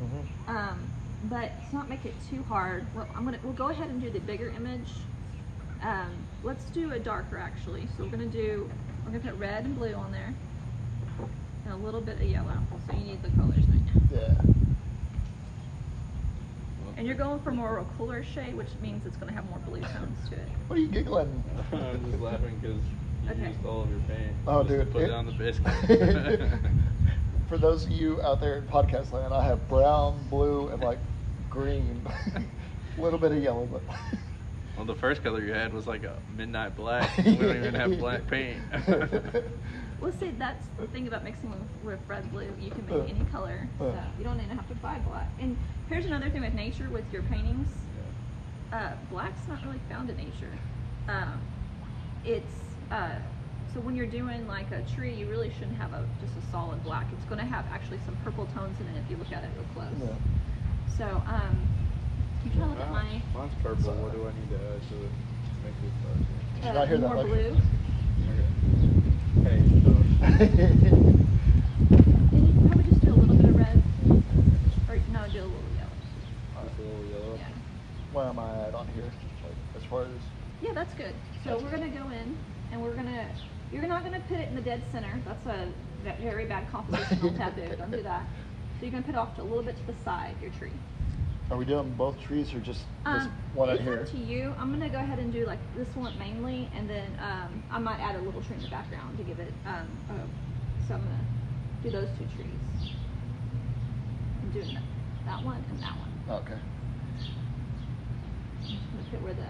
Mm-hmm. 0.00 0.56
um, 0.56 0.78
but 1.24 1.50
to 1.68 1.74
not 1.76 1.88
make 1.88 2.04
it 2.06 2.14
too 2.30 2.42
hard. 2.44 2.86
Well, 2.94 3.06
I'm 3.14 3.24
gonna 3.24 3.38
we'll 3.42 3.52
go 3.52 3.68
ahead 3.68 3.88
and 3.90 4.00
do 4.00 4.10
the 4.10 4.20
bigger 4.20 4.48
image. 4.50 4.88
Um, 5.82 6.12
let's 6.42 6.64
do 6.66 6.92
a 6.92 6.98
darker 6.98 7.38
actually. 7.38 7.86
So 7.96 8.04
we're 8.04 8.10
gonna 8.10 8.26
do. 8.26 8.70
we're 9.04 9.12
gonna 9.18 9.30
put 9.32 9.38
red 9.38 9.64
and 9.64 9.76
blue 9.76 9.92
on 9.94 10.12
there, 10.12 10.34
and 11.64 11.74
a 11.74 11.76
little 11.76 12.00
bit 12.00 12.16
of 12.16 12.22
yellow. 12.22 12.56
So 12.86 12.96
you 12.96 13.04
need 13.04 13.22
the 13.22 13.30
colors 13.30 13.56
right 13.68 13.80
now. 13.94 14.18
Yeah. 14.18 14.34
And 16.96 17.06
you're 17.06 17.16
going 17.16 17.40
for 17.40 17.50
more 17.50 17.78
of 17.78 17.86
a 17.86 17.90
cooler 17.96 18.22
shade, 18.22 18.54
which 18.54 18.68
means 18.82 19.06
it's 19.06 19.16
gonna 19.16 19.32
have 19.32 19.48
more 19.48 19.58
blue 19.60 19.80
tones 19.80 20.28
to 20.28 20.34
it. 20.36 20.48
What 20.66 20.78
are 20.78 20.82
you 20.82 20.88
giggling? 20.88 21.42
I'm 21.72 22.04
just 22.10 22.20
laughing 22.20 22.58
because 22.60 22.76
you 23.24 23.30
Okay. 23.30 23.48
used 23.48 23.64
all 23.66 23.82
of 23.82 23.90
your 23.90 24.00
paint. 24.00 24.32
Oh, 24.46 24.62
just 24.62 24.70
to 24.70 24.84
dude, 24.84 24.92
Put 24.92 25.02
it- 25.02 25.08
down 25.08 25.26
the 25.26 25.32
biscuit. 25.38 26.40
For 27.48 27.58
those 27.58 27.84
of 27.84 27.90
you 27.90 28.20
out 28.22 28.40
there 28.40 28.58
in 28.58 28.64
podcast 28.66 29.12
land, 29.12 29.34
I 29.34 29.44
have 29.44 29.66
brown, 29.68 30.24
blue, 30.30 30.68
and 30.68 30.80
like 30.82 30.98
green. 31.50 32.06
a 32.98 33.00
little 33.00 33.18
bit 33.18 33.32
of 33.32 33.42
yellow, 33.42 33.66
but. 33.66 33.82
well, 34.76 34.86
the 34.86 34.94
first 34.94 35.22
color 35.22 35.42
you 35.44 35.52
had 35.52 35.72
was 35.74 35.86
like 35.86 36.04
a 36.04 36.16
midnight 36.36 36.76
black. 36.76 37.10
We 37.18 37.36
don't 37.36 37.56
even 37.56 37.74
have 37.74 37.98
black 37.98 38.26
paint. 38.28 38.58
Well, 40.00 40.12
see, 40.12 40.30
that's 40.38 40.66
the 40.78 40.86
thing 40.86 41.08
about 41.08 41.24
mixing 41.24 41.50
with, 41.50 41.60
with 41.84 41.98
red 42.08 42.30
blue. 42.32 42.48
You 42.58 42.70
can 42.70 42.90
Uh, 42.90 42.98
make 42.98 43.10
any 43.14 43.24
color, 43.26 43.68
uh. 43.80 43.84
so 43.84 44.02
you 44.18 44.24
don't 44.24 44.40
even 44.40 44.56
have 44.56 44.66
to 44.68 44.74
buy 44.76 44.98
black. 45.00 45.28
And 45.38 45.58
here's 45.90 46.06
another 46.06 46.30
thing 46.30 46.40
with 46.40 46.54
nature 46.54 46.88
with 46.90 47.04
your 47.12 47.22
paintings. 47.24 47.68
Uh, 48.72 48.92
black's 49.10 49.46
not 49.48 49.62
really 49.66 49.80
found 49.90 50.08
in 50.08 50.16
nature. 50.16 50.52
Um, 51.08 51.40
it's 52.24 52.54
uh, 52.92 53.16
so 53.74 53.80
when 53.80 53.96
you're 53.96 54.06
doing 54.06 54.46
like 54.46 54.70
a 54.70 54.82
tree, 54.94 55.12
you 55.12 55.28
really 55.28 55.50
shouldn't 55.58 55.76
have 55.76 55.92
a 55.92 56.06
just 56.20 56.32
a 56.38 56.50
solid 56.52 56.82
black. 56.84 57.06
It's 57.12 57.24
going 57.26 57.40
to 57.40 57.44
have 57.44 57.64
actually 57.72 57.98
some 58.06 58.16
purple 58.24 58.46
tones 58.54 58.78
in 58.80 58.86
it 58.86 58.98
if 59.04 59.10
you 59.10 59.16
look 59.16 59.32
at 59.32 59.42
it 59.44 59.50
real 59.56 59.66
close. 59.74 59.92
Yeah. 60.00 60.14
So 60.96 61.04
um, 61.06 61.68
I'm 62.44 62.50
trying 62.50 62.60
to 62.60 62.66
look 62.66 62.80
at 62.80 62.90
my 62.90 63.22
Mine's 63.34 63.52
purple. 63.62 63.94
What 63.94 64.12
do 64.12 64.26
I 64.26 64.32
need 64.38 64.50
to 64.50 64.56
add 64.56 64.80
to 64.88 64.96
it 64.96 65.10
to 65.10 65.52
make 65.64 65.78
it 65.82 65.94
darker? 66.04 66.68
Uh, 66.68 66.72
not 66.72 66.88
hear 66.88 66.98
that, 66.98 67.06
more 67.08 67.24
Lex? 67.24 67.28
blue. 67.28 67.50
Okay. 68.28 68.48
Hey, 69.48 69.58
Josh. 69.80 71.16
And 72.32 72.46
you 72.46 72.68
probably 72.68 72.84
just 72.84 73.00
do 73.04 73.12
a 73.12 73.16
little 73.18 73.34
bit 73.36 73.46
of 73.46 73.56
red, 73.56 73.82
or 74.88 74.96
no, 75.12 75.26
do 75.32 75.40
a 75.40 75.48
little 75.48 75.72
yellow. 75.74 75.96
Just 76.64 76.78
a 76.78 76.82
little 76.82 77.04
yellow. 77.06 77.34
Yeah. 77.36 77.48
Where 78.12 78.26
am 78.26 78.38
I 78.38 78.68
at 78.68 78.74
on 78.74 78.86
here? 78.88 79.04
Like, 79.42 79.56
as 79.76 79.82
far 79.90 80.02
as. 80.02 80.08
Yeah, 80.62 80.72
that's 80.74 80.94
good. 80.94 81.14
So 81.44 81.58
we're 81.58 81.70
gonna 81.70 81.88
go 81.88 82.06
in 82.10 82.36
and 82.72 82.82
we're 82.82 82.94
gonna, 82.94 83.26
you're 83.72 83.86
not 83.88 84.04
gonna 84.04 84.20
put 84.28 84.38
it 84.38 84.48
in 84.48 84.54
the 84.54 84.60
dead 84.60 84.82
center. 84.92 85.20
That's 85.24 85.46
a 85.46 85.72
very 86.20 86.44
bad 86.46 86.70
compositional 86.70 87.36
taboo. 87.38 87.74
Don't 87.76 87.90
do 87.90 88.02
that. 88.02 88.24
So 88.80 88.86
you're 88.86 88.92
gonna 88.92 89.04
put 89.04 89.14
it 89.14 89.18
off 89.18 89.36
to 89.36 89.42
a 89.42 89.44
little 89.44 89.62
bit 89.62 89.76
to 89.76 89.86
the 89.92 89.98
side, 90.02 90.36
your 90.40 90.50
tree. 90.52 90.72
Are 91.50 91.58
we 91.58 91.66
doing 91.66 91.92
both 91.98 92.18
trees 92.18 92.54
or 92.54 92.60
just 92.60 92.80
this 93.04 93.24
Um, 93.24 93.32
one 93.52 93.68
out 93.68 93.78
here? 93.80 94.00
up 94.00 94.08
to 94.08 94.16
you. 94.16 94.54
I'm 94.58 94.72
gonna 94.72 94.88
go 94.88 94.96
ahead 94.96 95.18
and 95.18 95.30
do 95.30 95.44
like 95.44 95.58
this 95.76 95.94
one 95.94 96.18
mainly, 96.18 96.70
and 96.74 96.88
then 96.88 97.10
um, 97.20 97.62
I 97.70 97.78
might 97.78 98.00
add 98.00 98.16
a 98.16 98.20
little 98.20 98.40
tree 98.40 98.56
in 98.56 98.62
the 98.62 98.70
background 98.70 99.18
to 99.18 99.24
give 99.24 99.38
it. 99.38 99.52
Um, 99.66 99.86
so 100.88 100.94
I'm 100.94 101.02
gonna 101.02 101.24
do 101.82 101.90
those 101.90 102.08
two 102.16 102.24
trees. 102.34 102.94
I'm 104.42 104.50
doing 104.50 104.72
that, 104.72 104.82
that 105.26 105.44
one 105.44 105.62
and 105.68 105.78
that 105.82 105.92
one. 105.98 106.10
Okay. 106.40 106.54
I'm 106.54 106.60
just 108.66 108.80
gonna 108.94 109.04
put 109.10 109.20
where 109.22 109.34
the 109.34 109.44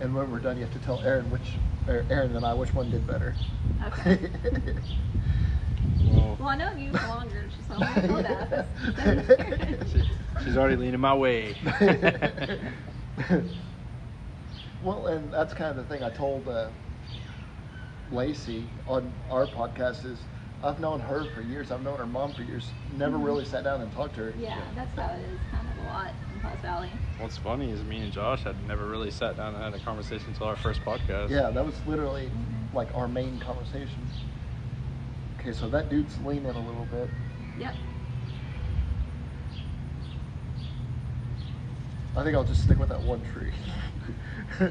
And 0.00 0.12
when 0.16 0.32
we're 0.32 0.40
done, 0.40 0.56
you 0.56 0.64
have 0.64 0.72
to 0.72 0.80
tell 0.80 0.98
Aaron 1.02 1.30
which, 1.30 1.52
or 1.88 2.04
Aaron 2.10 2.36
and 2.36 2.44
I, 2.44 2.54
which 2.54 2.74
one 2.74 2.90
did 2.90 3.06
better. 3.06 3.34
Okay. 3.86 4.18
Well, 6.04 6.36
Well, 6.38 6.48
I 6.48 6.56
know 6.56 6.72
you 6.72 6.90
longer, 6.92 7.48
so 7.68 7.74
I'm 7.80 8.06
know 8.08 8.22
that. 8.22 8.66
She, 9.90 10.02
she's 10.44 10.56
already 10.56 10.76
leaning 10.76 11.00
my 11.00 11.14
way. 11.14 11.54
well, 14.82 15.06
and 15.06 15.32
that's 15.32 15.54
kind 15.54 15.70
of 15.70 15.76
the 15.76 15.84
thing 15.84 16.02
I 16.02 16.10
told 16.10 16.46
uh, 16.48 16.68
Lacey 18.10 18.64
on 18.86 19.12
our 19.30 19.46
podcast 19.46 20.04
is 20.04 20.18
I've 20.62 20.80
known 20.80 21.00
her 21.00 21.24
for 21.34 21.42
years. 21.42 21.70
I've 21.70 21.82
known 21.82 21.98
her 21.98 22.06
mom 22.06 22.32
for 22.32 22.42
years. 22.42 22.70
Never 22.96 23.16
really 23.16 23.44
sat 23.44 23.64
down 23.64 23.80
and 23.80 23.92
talked 23.92 24.14
to 24.16 24.22
her. 24.22 24.34
yeah, 24.38 24.60
that's 24.74 24.94
how 24.96 25.08
it 25.14 25.20
is 25.20 25.38
kind 25.50 25.66
of 25.68 25.84
a 25.84 25.86
lot 25.88 26.12
in 26.31 26.31
Pauls 26.42 26.60
Valley. 26.60 26.90
What's 27.18 27.36
funny 27.36 27.70
is 27.70 27.84
me 27.84 28.00
and 28.00 28.12
Josh 28.12 28.42
had 28.42 28.66
never 28.66 28.86
really 28.86 29.10
sat 29.10 29.36
down 29.36 29.54
and 29.54 29.62
had 29.62 29.74
a 29.74 29.78
conversation 29.84 30.28
until 30.30 30.48
our 30.48 30.56
first 30.56 30.84
podcast. 30.84 31.30
Yeah, 31.30 31.50
that 31.50 31.64
was 31.64 31.74
literally 31.86 32.30
like 32.74 32.88
our 32.96 33.06
main 33.06 33.38
conversation. 33.38 34.06
Okay, 35.38 35.52
so 35.52 35.68
that 35.68 35.88
dude's 35.88 36.18
leaning 36.24 36.46
a 36.46 36.58
little 36.58 36.86
bit. 36.90 37.08
Yep. 37.58 37.74
I 42.16 42.24
think 42.24 42.36
I'll 42.36 42.44
just 42.44 42.64
stick 42.64 42.78
with 42.78 42.88
that 42.90 43.00
one 43.00 43.22
tree. 43.32 43.52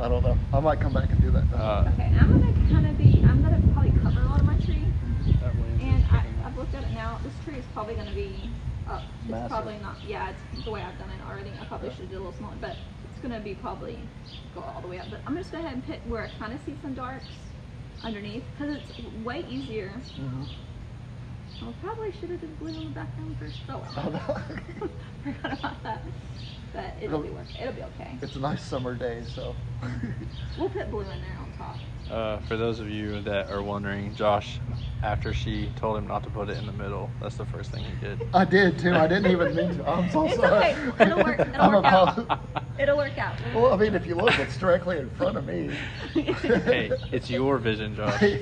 I 0.00 0.08
don't 0.08 0.22
know. 0.22 0.38
I 0.52 0.60
might 0.60 0.80
come 0.80 0.92
back 0.92 1.10
and 1.10 1.20
do 1.20 1.30
that. 1.30 1.44
Uh, 1.52 1.90
Okay, 1.94 2.12
I'm 2.20 2.40
gonna 2.40 2.52
kind 2.70 2.86
of 2.86 2.98
be, 2.98 3.24
I'm 3.26 3.42
gonna 3.42 3.60
probably 3.72 3.90
cover 4.02 4.20
a 4.20 4.26
lot 4.26 4.40
of 4.40 4.46
my 4.46 4.56
tree. 4.58 4.84
That 5.40 5.54
And 5.80 6.04
I, 6.10 6.24
I've 6.44 6.56
looked 6.56 6.74
at 6.74 6.84
it 6.84 6.92
now, 6.92 7.18
this 7.24 7.32
tree 7.44 7.58
is 7.58 7.64
probably 7.72 7.94
gonna 7.94 8.14
be 8.14 8.50
up. 8.88 9.02
It's 9.22 9.30
Massive. 9.30 9.48
probably 9.50 9.78
not, 9.78 9.96
yeah, 10.06 10.32
it's 10.52 10.64
the 10.64 10.70
way 10.70 10.82
I've 10.82 10.98
done 10.98 11.10
it 11.10 11.20
already. 11.28 11.50
I 11.60 11.64
probably 11.64 11.90
should 11.94 12.08
do 12.10 12.16
a 12.16 12.18
little 12.18 12.32
smaller, 12.34 12.54
but 12.60 12.76
it's 13.10 13.20
gonna 13.22 13.40
be 13.40 13.54
probably 13.54 13.98
go 14.54 14.60
all 14.60 14.80
the 14.80 14.88
way 14.88 14.98
up. 14.98 15.06
But 15.10 15.20
I'm 15.26 15.36
just 15.36 15.50
gonna 15.52 15.62
go 15.64 15.68
ahead 15.68 15.78
and 15.78 15.86
put 15.86 16.06
where 16.10 16.24
I 16.24 16.28
kind 16.38 16.52
of 16.52 16.60
see 16.66 16.74
some 16.82 16.94
darks 16.94 17.26
underneath, 18.02 18.44
because 18.58 18.76
it's 18.76 19.24
way 19.24 19.44
easier. 19.48 19.92
Mhm. 20.18 20.46
I 21.62 21.72
probably 21.82 22.12
should 22.12 22.30
have 22.30 22.40
did 22.40 22.58
blue 22.58 22.68
in 22.68 22.84
the 22.84 22.90
background 22.90 23.36
first. 23.38 23.60
Oh 23.70 23.82
Oh, 23.96 24.10
well. 24.10 24.42
Forgot 25.24 25.58
about 25.58 25.82
that. 25.84 26.02
But 26.74 26.94
it'll 27.00 27.22
be 27.22 27.30
work. 27.30 27.46
It'll 27.58 27.72
be 27.72 27.82
okay. 27.84 28.18
It's 28.20 28.34
a 28.36 28.40
nice 28.40 28.62
summer 28.62 28.94
day, 28.94 29.22
so. 29.24 29.54
We'll 30.58 30.68
put 30.68 30.90
blue 30.90 31.00
in 31.02 31.06
there 31.20 31.38
on 31.40 31.52
top. 31.56 31.76
Uh, 32.14 32.38
for 32.46 32.56
those 32.56 32.78
of 32.78 32.88
you 32.88 33.20
that 33.22 33.50
are 33.50 33.60
wondering, 33.60 34.14
Josh, 34.14 34.60
after 35.02 35.32
she 35.32 35.66
told 35.74 35.98
him 35.98 36.06
not 36.06 36.22
to 36.22 36.30
put 36.30 36.48
it 36.48 36.56
in 36.56 36.64
the 36.64 36.72
middle, 36.72 37.10
that's 37.20 37.34
the 37.34 37.44
first 37.44 37.72
thing 37.72 37.82
he 37.84 38.06
did. 38.06 38.20
I 38.32 38.44
did 38.44 38.78
too. 38.78 38.94
I 38.94 39.08
didn't 39.08 39.32
even 39.32 39.52
mean 39.52 39.78
to. 39.78 39.88
I'm 39.90 40.08
so 40.08 40.24
It's 40.26 40.36
sorry. 40.36 40.74
okay. 40.74 40.76
It'll 41.04 41.24
work. 41.24 41.40
It'll 41.48 41.60
I'm 41.60 41.72
work 41.72 41.84
out. 41.84 42.40
It'll 42.78 42.96
work 42.96 43.18
out. 43.18 43.34
Well, 43.52 43.72
I 43.72 43.76
mean, 43.76 43.96
if 43.96 44.06
you 44.06 44.14
look, 44.14 44.38
it's 44.38 44.56
directly 44.56 44.98
in 45.00 45.10
front 45.10 45.36
of 45.38 45.44
me. 45.44 45.76
hey, 46.14 46.92
it's 47.10 47.28
your 47.28 47.58
vision, 47.58 47.96
Josh. 47.96 48.22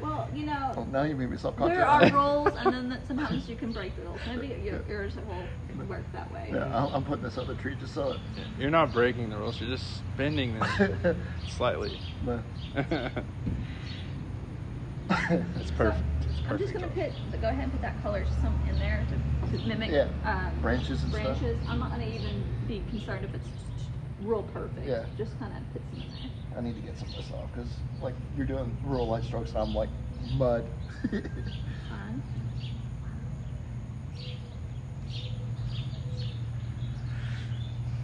Well, 0.00 0.28
you 0.32 0.46
Well, 0.46 0.74
know, 0.76 0.84
now 0.92 1.02
you 1.02 1.16
made 1.16 1.30
me 1.30 1.36
self-conscious. 1.36 1.76
there 1.76 1.86
are 1.86 2.08
rules, 2.10 2.54
and 2.58 2.72
then 2.72 2.98
sometimes 3.04 3.48
you 3.48 3.56
can 3.56 3.72
break 3.72 3.96
the 3.96 4.02
rules. 4.02 4.20
Maybe 4.28 4.54
your, 4.62 4.84
yours 4.88 5.16
will 5.16 5.44
work 5.86 6.10
that 6.12 6.30
way. 6.32 6.50
Yeah, 6.52 6.64
I'm- 6.64 6.90
I'm 6.92 7.04
putting 7.04 7.22
this 7.24 7.38
other 7.38 7.54
tree 7.54 7.76
just 7.76 7.94
so 7.94 8.12
it. 8.12 8.20
You're 8.58 8.70
not 8.70 8.92
breaking 8.92 9.30
the 9.30 9.36
rules, 9.36 9.60
you're 9.60 9.70
just 9.70 10.02
bending 10.16 10.58
them 10.58 11.22
slightly. 11.46 11.92
But 12.22 12.44
It's 15.10 15.70
perfect. 15.70 16.04
It's 16.20 16.40
perfect. 16.40 16.50
I'm 16.50 16.58
just 16.58 16.72
gonna 16.74 16.88
put, 16.88 17.40
go 17.40 17.48
ahead 17.48 17.64
and 17.64 17.72
put 17.72 17.80
that 17.82 18.02
color 18.02 18.24
some 18.40 18.54
in 18.68 18.78
there 18.78 19.06
to, 19.08 19.50
to 19.58 19.66
mimic 19.66 19.90
Yeah, 19.90 20.08
um, 20.24 20.60
branches 20.60 21.02
and 21.02 21.12
stuff. 21.12 21.38
branches. 21.40 21.58
I'm 21.68 21.78
not 21.78 21.90
gonna 21.90 22.04
even 22.06 22.44
be 22.66 22.80
concerned 22.90 23.24
if 23.24 23.34
it's 23.34 23.48
real 24.20 24.42
perfect. 24.42 24.86
Yeah. 24.86 25.04
Just 25.16 25.38
kind 25.38 25.52
of 25.56 25.72
put 25.72 25.82
some 25.90 26.00
in 26.02 26.08
there. 26.10 26.30
I 26.58 26.60
need 26.62 26.74
to 26.74 26.80
get 26.80 26.96
some 26.98 27.08
of 27.10 27.16
this 27.16 27.30
off 27.32 27.52
because, 27.52 27.70
like, 28.00 28.14
you're 28.36 28.46
doing 28.46 28.76
rural 28.82 29.06
light 29.06 29.24
strokes 29.24 29.50
and 29.50 29.58
I'm 29.60 29.74
like 29.74 29.90
mud. 30.32 30.68
Fine. 31.88 32.22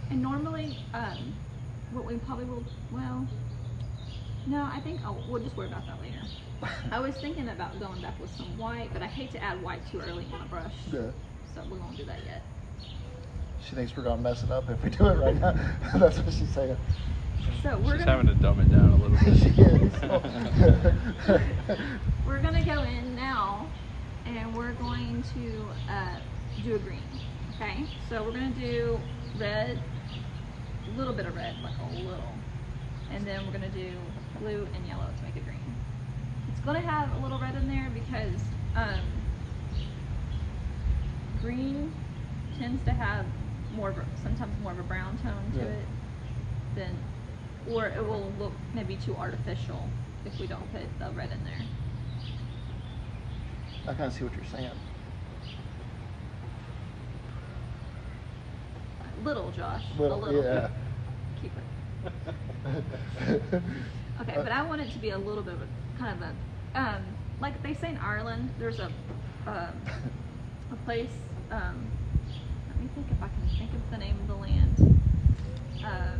And 0.09 0.21
normally, 0.21 0.77
um, 0.93 1.33
what 1.91 2.05
we 2.05 2.15
probably 2.17 2.45
will, 2.45 2.63
well, 2.91 3.27
no, 4.47 4.61
I 4.63 4.79
think 4.81 5.01
I'll, 5.03 5.17
we'll 5.27 5.41
just 5.43 5.57
worry 5.57 5.67
about 5.67 5.85
that 5.87 5.99
later. 6.01 6.21
I 6.91 6.99
was 6.99 7.15
thinking 7.15 7.49
about 7.49 7.79
going 7.79 8.01
back 8.01 8.19
with 8.19 8.29
some 8.35 8.57
white, 8.57 8.89
but 8.93 9.01
I 9.01 9.07
hate 9.07 9.31
to 9.31 9.43
add 9.43 9.61
white 9.61 9.81
too 9.91 9.99
early 9.99 10.25
on 10.33 10.41
a 10.41 10.45
brush. 10.45 10.73
yeah. 10.93 11.11
So 11.53 11.61
we 11.71 11.77
won't 11.79 11.97
do 11.97 12.05
that 12.05 12.19
yet. 12.25 12.43
She 13.67 13.75
thinks 13.75 13.95
we're 13.97 14.03
gonna 14.03 14.21
mess 14.21 14.43
it 14.43 14.51
up 14.51 14.69
if 14.69 14.83
we 14.83 14.89
do 14.91 15.05
it 15.07 15.17
right 15.17 15.39
now. 15.39 15.53
That's 15.95 16.19
what 16.19 16.33
she's 16.33 16.49
saying. 16.49 16.77
So 17.63 17.77
we're 17.77 17.97
She's 17.97 18.05
gonna, 18.05 18.11
having 18.23 18.27
to 18.27 18.35
dumb 18.35 18.59
it 18.59 18.69
down 18.69 18.91
a 18.91 18.95
little 18.95 19.17
bit. 19.17 19.37
she 19.39 19.49
bit. 19.49 19.81
is. 19.81 21.39
we're 22.27 22.41
gonna 22.41 22.63
go 22.63 22.83
in 22.83 23.15
now, 23.15 23.67
and 24.25 24.55
we're 24.55 24.73
going 24.73 25.23
to 25.33 25.65
uh, 25.91 26.17
do 26.63 26.75
a 26.75 26.79
green. 26.79 27.01
Okay, 27.55 27.85
so 28.09 28.23
we're 28.23 28.33
gonna 28.33 28.49
do 28.49 28.99
red, 29.39 29.79
a 30.93 30.97
little 30.97 31.13
bit 31.13 31.25
of 31.25 31.35
red, 31.35 31.55
like 31.63 31.73
a 31.79 31.95
little, 31.95 32.33
and 33.11 33.25
then 33.25 33.45
we're 33.45 33.51
gonna 33.53 33.69
do 33.69 33.91
blue 34.39 34.67
and 34.75 34.87
yellow 34.87 35.07
to 35.17 35.23
make 35.23 35.35
it 35.35 35.43
green. 35.45 35.59
It's 36.51 36.59
gonna 36.61 36.81
have 36.81 37.11
a 37.15 37.19
little 37.23 37.39
red 37.39 37.55
in 37.55 37.67
there 37.67 37.89
because 37.93 38.41
um, 38.75 39.01
green 41.41 41.93
tends 42.57 42.83
to 42.85 42.91
have 42.91 43.25
more 43.73 43.89
of 43.89 43.97
a, 43.97 44.05
sometimes 44.23 44.53
more 44.61 44.71
of 44.71 44.79
a 44.79 44.83
brown 44.83 45.17
tone 45.19 45.51
to 45.53 45.57
Yeah. 45.59 45.65
it 45.65 45.85
than, 46.75 46.97
or 47.69 47.87
it 47.87 48.05
will 48.05 48.31
look 48.39 48.53
maybe 48.73 48.95
too 48.97 49.15
artificial 49.15 49.89
if 50.25 50.39
we 50.39 50.47
don't 50.47 50.69
put 50.71 50.81
the 50.99 51.11
red 51.11 51.31
in 51.31 51.43
there. 51.43 51.61
I 53.87 53.93
kind 53.93 54.05
of 54.05 54.13
see 54.13 54.23
what 54.23 54.33
you're 54.35 54.45
saying. 54.45 54.71
Little, 59.25 59.51
Josh. 59.51 59.83
Little, 59.97 60.23
a 60.23 60.23
little. 60.23 60.43
yeah. 60.43 60.69
keep 61.41 61.51
it. 61.57 61.63
Okay, 64.21 64.35
but 64.37 64.49
I 64.51 64.61
want 64.61 64.79
it 64.79 64.89
to 64.91 64.97
be 64.99 65.09
a 65.09 65.17
little 65.17 65.43
bit 65.43 65.55
of 65.55 65.61
a 65.61 65.67
kind 65.99 66.23
of 66.23 66.29
a 66.29 66.79
um, 66.79 67.03
like 67.41 67.61
they 67.61 67.73
say 67.73 67.89
in 67.89 67.97
Ireland. 67.97 68.49
There's 68.57 68.79
a 68.79 68.85
um, 69.45 69.73
a 70.71 70.75
place. 70.85 71.09
Um, 71.51 71.85
let 72.69 72.79
me 72.81 72.87
think 72.95 73.07
if 73.11 73.21
I 73.21 73.27
can 73.27 73.49
think 73.57 73.73
of 73.73 73.91
the 73.91 73.97
name 73.97 74.17
of 74.21 74.27
the 74.27 74.35
land. 74.35 75.01
Um, 75.83 76.19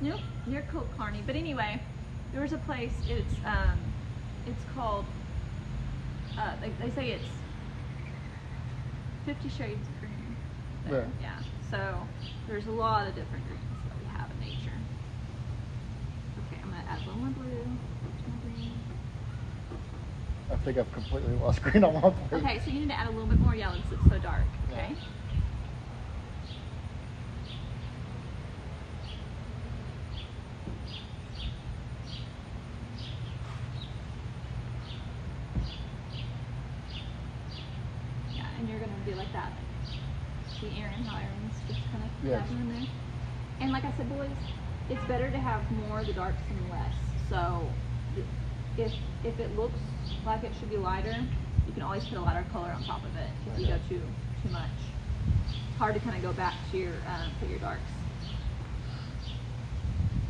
near 0.00 0.14
near 0.46 0.62
Killarney, 0.70 1.22
but 1.26 1.34
anyway, 1.34 1.80
there 2.32 2.42
was 2.42 2.52
a 2.52 2.58
place. 2.58 2.94
It's 3.08 3.34
um, 3.44 3.76
it's 4.46 4.62
called. 4.72 5.04
Uh, 6.38 6.54
they, 6.60 6.70
they 6.86 6.94
say 6.94 7.10
it's 7.10 7.26
Fifty 9.24 9.48
Shades 9.48 9.88
of 9.88 10.00
Green. 10.00 10.36
Yeah. 10.90 11.04
Yeah. 11.20 11.38
So 11.70 11.94
there's 12.48 12.66
a 12.66 12.70
lot 12.70 13.06
of 13.06 13.14
different 13.14 13.46
greens 13.46 13.62
that 13.88 13.98
we 13.98 14.06
have 14.18 14.30
in 14.30 14.40
nature. 14.40 14.76
Okay, 16.46 16.60
I'm 16.62 16.70
gonna 16.70 16.84
add 16.88 16.98
a 17.02 17.06
little 17.06 17.20
more 17.20 17.30
blue. 17.30 17.64
more 17.64 18.40
green. 18.42 18.72
I 20.50 20.56
think 20.56 20.78
I've 20.78 20.92
completely 20.92 21.32
lost 21.34 21.62
green 21.64 21.84
on 21.84 22.00
one 22.00 22.14
plate. 22.28 22.42
Okay, 22.42 22.60
so 22.64 22.70
you 22.70 22.80
need 22.80 22.88
to 22.88 22.98
add 22.98 23.06
a 23.06 23.10
little 23.10 23.26
bit 23.26 23.38
more 23.38 23.54
yellow 23.54 23.76
because 23.76 23.92
it's 24.00 24.10
so 24.10 24.18
dark. 24.18 24.42
Okay. 24.72 24.96
Yeah, 38.36 38.46
and 38.58 38.68
you're 38.68 38.80
gonna 38.80 38.92
do 39.04 39.14
like 39.14 39.32
that. 39.32 39.52
See 40.60 40.72
Aaron, 40.78 41.04
how 41.04 41.16
Aaron's 41.16 41.54
just 42.22 42.32
kind 42.32 42.34
of 42.34 42.40
Yes. 42.40 42.48
dabbing 42.50 42.60
in 42.60 42.68
there. 42.68 42.88
And 43.60 43.72
like 43.72 43.84
I 43.84 43.92
said, 43.96 44.08
boys, 44.08 44.30
it's 44.88 45.04
better 45.06 45.30
to 45.30 45.38
have 45.38 45.70
more 45.88 46.00
of 46.00 46.06
the 46.06 46.12
darks 46.12 46.42
than 46.48 46.70
less. 46.70 46.94
So 47.28 47.68
if 48.76 48.92
if 49.24 49.38
it 49.38 49.56
looks 49.56 49.78
like 50.24 50.42
it 50.44 50.52
should 50.58 50.70
be 50.70 50.76
lighter, 50.76 51.14
you 51.66 51.72
can 51.72 51.82
always 51.82 52.04
put 52.04 52.18
a 52.18 52.20
lighter 52.20 52.44
color 52.52 52.70
on 52.70 52.82
top 52.84 53.04
of 53.04 53.14
it 53.16 53.28
if 53.54 53.60
you 53.60 53.66
go 53.66 53.78
too 53.88 54.00
too 54.42 54.52
much. 54.52 54.70
It's 55.70 55.78
hard 55.78 55.94
to 55.94 56.00
kind 56.00 56.16
of 56.16 56.22
go 56.22 56.32
back 56.32 56.54
to 56.72 56.78
your 56.78 56.92
um, 57.06 57.30
put 57.38 57.48
your 57.50 57.58
darks. 57.58 57.82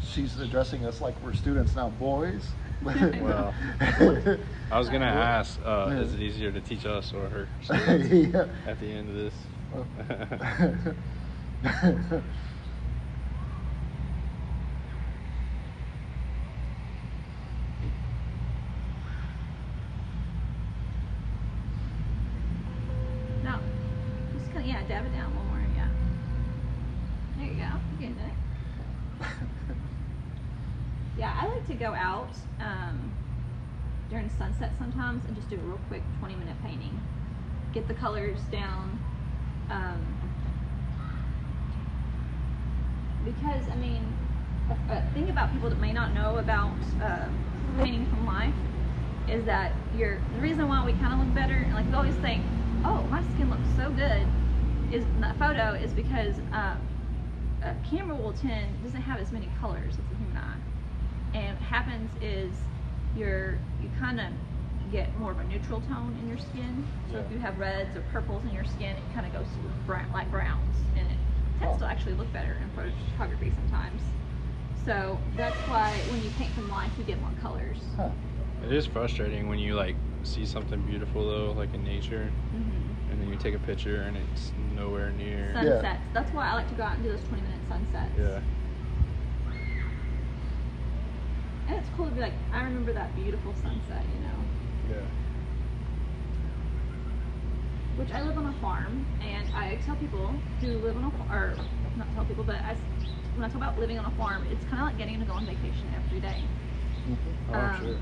She's 0.03 0.39
addressing 0.41 0.85
us 0.85 1.01
like 1.01 1.15
we're 1.23 1.35
students 1.35 1.77
now, 1.77 1.91
boys. 1.91 2.49
Well, 3.21 3.53
I 4.73 4.79
was 4.79 4.89
gonna 4.89 5.05
ask, 5.05 5.61
uh, 5.67 5.91
is 5.93 6.15
it 6.15 6.21
easier 6.21 6.51
to 6.51 6.63
teach 6.63 6.87
us 6.87 7.13
or 7.13 7.29
her 7.29 7.49
yeah. 7.99 8.47
at 8.67 8.81
the 8.81 8.87
end 8.87 9.11
of 9.11 9.17
this? 9.17 9.35
No, 23.45 23.59
just 24.33 24.51
kind 24.53 24.65
of 24.65 24.67
yeah, 24.67 24.83
dab 24.89 25.07
it 25.07 25.13
down 25.13 25.35
one 25.35 25.47
more. 25.47 25.63
Yeah. 25.75 25.89
There 27.37 27.47
you 27.47 27.55
go. 27.55 27.81
You're 27.99 28.11
getting 28.11 28.19
it. 28.19 28.35
Yeah, 31.17 31.35
I 31.39 31.47
like 31.49 31.67
to 31.67 31.75
go 31.75 31.93
out 31.95 32.31
um, 32.61 33.13
during 34.09 34.31
sunset 34.39 34.73
sometimes 34.79 35.25
and 35.27 35.37
just 35.37 35.51
do 35.51 35.57
a 35.57 35.59
real 35.59 35.81
quick 35.89 36.03
20 36.19 36.35
minute 36.37 36.57
painting. 36.65 36.99
Get 37.75 37.89
the 37.89 37.95
colors 37.95 38.41
down. 38.51 38.99
Um, 39.69 40.20
because, 43.25 43.69
I 43.71 43.77
mean, 43.77 44.03
a, 44.71 44.95
a 44.95 45.03
thing 45.15 45.31
about 45.31 45.53
people 45.53 45.71
that 45.71 45.81
may 45.81 45.93
not 45.93 46.15
know 46.15 46.39
about 46.39 46.77
uh, 47.03 47.29
painting 47.79 48.07
from 48.07 48.27
life 48.27 48.55
is 49.29 49.45
that 49.45 49.73
you're, 49.97 50.21
the 50.35 50.41
reason 50.41 50.69
why 50.69 50.85
we 50.85 50.93
kind 50.95 51.13
of 51.13 51.21
look 51.27 51.35
better, 51.35 51.55
and 51.55 51.75
like 51.75 51.87
we 51.87 51.95
always 51.95 52.15
think, 52.17 52.45
oh, 52.85 53.03
my 53.11 53.23
skin 53.35 53.51
looks 53.51 53.69
so 53.77 53.91
good, 53.91 54.27
is 54.93 55.05
in 55.05 55.21
that 55.21 55.39
photo 55.39 55.75
is 55.75 55.93
because 55.93 56.35
uh, 56.53 56.77
a 57.63 57.75
camera 57.89 58.17
will 58.17 58.33
tend, 58.33 58.83
doesn't 58.83 59.03
have 59.03 59.21
as 59.21 59.31
many 59.33 59.49
colors 59.61 59.93
as 59.93 60.05
the 60.11 60.17
human 60.17 60.37
eye 60.37 60.57
and 61.35 61.59
what 61.59 61.69
happens 61.69 62.11
is 62.21 62.53
you're 63.17 63.59
you 63.83 63.91
kind 63.99 64.21
of 64.21 64.27
get 64.91 65.17
more 65.19 65.31
of 65.31 65.39
a 65.39 65.45
neutral 65.45 65.81
tone 65.83 66.17
in 66.21 66.29
your 66.29 66.39
skin. 66.39 66.85
So 67.13 67.19
if 67.19 67.31
you 67.31 67.39
have 67.39 67.59
reds 67.59 67.97
or 67.97 68.01
purples 68.13 68.43
in 68.45 68.51
your 68.51 68.65
skin, 68.65 68.97
it 68.97 69.03
kind 69.15 69.25
of 69.25 69.33
goes 69.33 69.47
to 69.47 69.59
brown, 69.87 70.11
like 70.13 70.29
browns, 70.31 70.77
and 70.97 71.07
it 71.07 71.19
tends 71.61 71.79
to 71.79 71.87
actually 71.87 72.15
look 72.15 72.33
better 72.33 72.57
in 72.61 72.71
photography 73.13 73.53
sometimes. 73.55 74.03
So 74.85 75.21
that's 75.37 75.61
why 75.69 76.01
when 76.09 76.23
you 76.23 76.31
paint 76.31 76.55
from 76.55 76.71
life, 76.71 76.91
you 76.99 77.05
get 77.05 77.21
more 77.21 77.33
colors. 77.43 77.83
Huh. 77.97 78.11
It 78.65 78.73
is 78.73 78.87
frustrating 78.87 79.49
when 79.49 79.59
you 79.59 79.75
like 79.75 79.97
see 80.23 80.45
something 80.45 80.81
beautiful 80.83 81.27
though, 81.27 81.53
like 81.53 81.73
in 81.75 81.85
nature, 81.85 82.31
hmm 82.51 82.67
and 83.11 83.21
then 83.21 83.29
you 83.29 83.37
take 83.37 83.55
a 83.55 83.59
picture 83.59 84.03
and 84.03 84.17
it's 84.17 84.53
nowhere 84.77 85.11
near. 85.11 85.53
Sunsets. 85.53 86.01
That's 86.15 86.33
why 86.33 86.49
I 86.49 86.55
like 86.55 86.69
to 86.69 86.75
go 86.77 86.85
out 86.85 86.95
and 86.95 87.03
do 87.03 87.11
those 87.11 87.25
20 87.25 87.43
minute 87.43 87.59
sunsets. 87.69 88.11
Yeah. 88.17 88.41
And 91.69 91.79
it's 91.79 91.89
cool 91.97 92.07
to 92.07 92.13
be 92.13 92.21
like, 92.21 92.35
I 92.53 92.63
remember 92.63 92.93
that 92.93 93.15
beautiful 93.17 93.55
sunset, 93.55 94.05
you 94.15 94.21
know. 94.21 94.97
Yeah. 94.97 95.20
Which 97.97 98.11
I 98.13 98.23
live 98.23 98.37
on 98.39 98.47
a 98.47 98.53
farm, 98.61 99.07
and 99.21 99.49
I 99.55 99.77
tell 99.77 99.97
people 99.97 100.43
who 100.61 100.79
live 100.79 100.97
on 100.97 101.05
a 101.05 101.11
farm, 101.11 101.29
or 101.31 101.59
not 101.97 102.13
tell 102.15 102.25
people, 102.25 102.45
but 102.45 102.57
I, 102.65 102.73
s- 102.73 102.79
when 103.35 103.45
I 103.45 103.49
talk 103.49 103.57
about 103.57 103.79
living 103.79 103.99
on 103.99 104.05
a 104.07 104.11
farm, 104.13 104.45
it's 104.51 104.65
kind 104.65 104.81
of 104.83 104.87
like 104.89 104.97
getting 104.99 105.19
to 105.21 105.27
go 105.27 105.33
on 105.33 105.47
vacation 105.47 105.89
every 105.95 106.21
day. 106.21 106.49
Mhm. 107.07 107.19
Oh, 107.49 107.55
Um, 107.55 107.81
sure. 107.81 108.01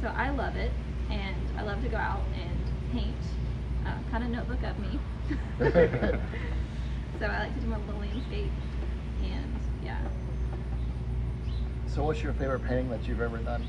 So 0.00 0.08
I 0.08 0.30
love 0.30 0.56
it, 0.56 0.74
and 1.10 1.52
I 1.56 1.62
love 1.62 1.82
to 1.82 1.88
go 1.88 1.96
out 1.96 2.24
and 2.34 2.70
paint, 2.90 3.24
uh, 3.86 4.02
kind 4.10 4.24
of 4.24 4.30
notebook 4.30 4.62
of 4.64 4.78
me. 4.78 4.98
so 7.18 7.26
I 7.26 7.38
like 7.44 7.54
to 7.54 7.60
do 7.60 7.66
my 7.68 7.78
little 7.78 8.00
landscape, 8.00 8.52
and 9.22 9.60
yeah. 9.80 9.98
So, 11.86 12.04
what's 12.04 12.22
your 12.22 12.32
favorite 12.32 12.60
painting 12.60 12.88
that 12.90 13.06
you've 13.06 13.20
ever 13.20 13.38
done? 13.38 13.68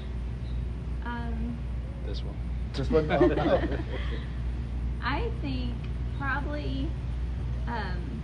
Um, 1.06 1.60
This 2.06 2.24
one. 2.24 2.36
This 2.74 2.90
one. 2.90 3.12
Oh, 3.12 3.28
no. 3.28 3.62
I 5.06 5.30
think 5.40 5.76
probably, 6.18 6.90
um, 7.68 8.24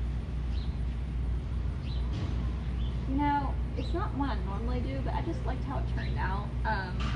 you 3.07 3.17
know, 3.17 3.53
it's 3.77 3.93
not 3.93 4.17
one 4.17 4.29
I 4.32 4.36
normally 4.45 4.79
do, 4.79 4.99
but 5.05 5.13
I 5.13 5.21
just 5.21 5.45
liked 5.45 5.63
how 5.65 5.77
it 5.77 5.84
turned 5.95 6.17
out. 6.17 6.47
Um, 6.65 7.13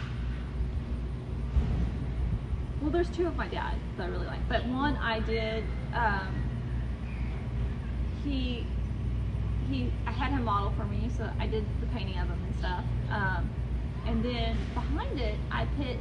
well, 2.80 2.92
there's 2.92 3.10
two 3.10 3.26
of 3.26 3.36
my 3.36 3.48
dad 3.48 3.74
that 3.98 4.04
I 4.04 4.08
really 4.08 4.28
like, 4.28 4.48
but 4.48 4.64
one 4.68 4.98
I 4.98 5.20
did. 5.22 5.64
Um, 5.94 6.44
he 8.24 8.68
he 9.68 9.92
I 10.06 10.12
had 10.12 10.32
him 10.32 10.44
model 10.44 10.72
for 10.78 10.86
me, 10.86 11.10
so 11.18 11.28
I 11.40 11.48
did 11.48 11.66
the 11.82 11.88
painting 11.88 12.20
of 12.20 12.28
him 12.28 12.40
and 12.46 12.56
stuff. 12.60 12.84
Um, 13.10 13.50
and 14.06 14.24
then 14.24 14.58
behind 14.76 15.20
it, 15.20 15.40
I 15.50 15.66
put 15.66 15.98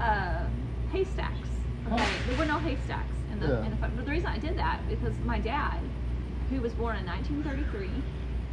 uh, 0.00 0.46
haystacks. 0.92 1.48
Okay, 1.92 2.06
there 2.28 2.38
were 2.38 2.46
no 2.46 2.58
haystacks 2.58 3.16
in 3.32 3.40
the 3.40 3.46
Yeah. 3.46 3.64
in 3.64 3.70
the. 3.70 3.76
But 3.76 4.04
the 4.04 4.10
reason 4.10 4.26
I 4.28 4.38
did 4.38 4.56
that 4.58 4.80
because 4.88 5.14
my 5.24 5.38
dad, 5.38 5.80
who 6.50 6.60
was 6.60 6.72
born 6.72 6.96
in 6.96 7.04
1933, 7.06 7.90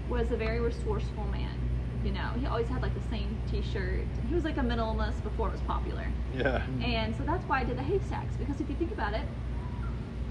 was 0.09 0.31
a 0.31 0.35
very 0.37 0.59
resourceful 0.59 1.25
man. 1.31 1.57
You 2.03 2.11
know, 2.11 2.29
he 2.39 2.45
always 2.47 2.67
had 2.67 2.81
like 2.81 2.93
the 2.93 3.07
same 3.09 3.37
T-shirt. 3.49 4.05
He 4.27 4.33
was 4.33 4.43
like 4.43 4.57
a 4.57 4.61
minimalist 4.61 5.23
before 5.23 5.49
it 5.49 5.51
was 5.51 5.61
popular. 5.61 6.07
Yeah. 6.35 6.61
And 6.83 7.15
so 7.15 7.23
that's 7.23 7.45
why 7.47 7.59
I 7.61 7.63
did 7.63 7.77
the 7.77 7.83
haystacks 7.83 8.35
because 8.37 8.59
if 8.59 8.67
you 8.69 8.75
think 8.75 8.91
about 8.91 9.13
it, 9.13 9.21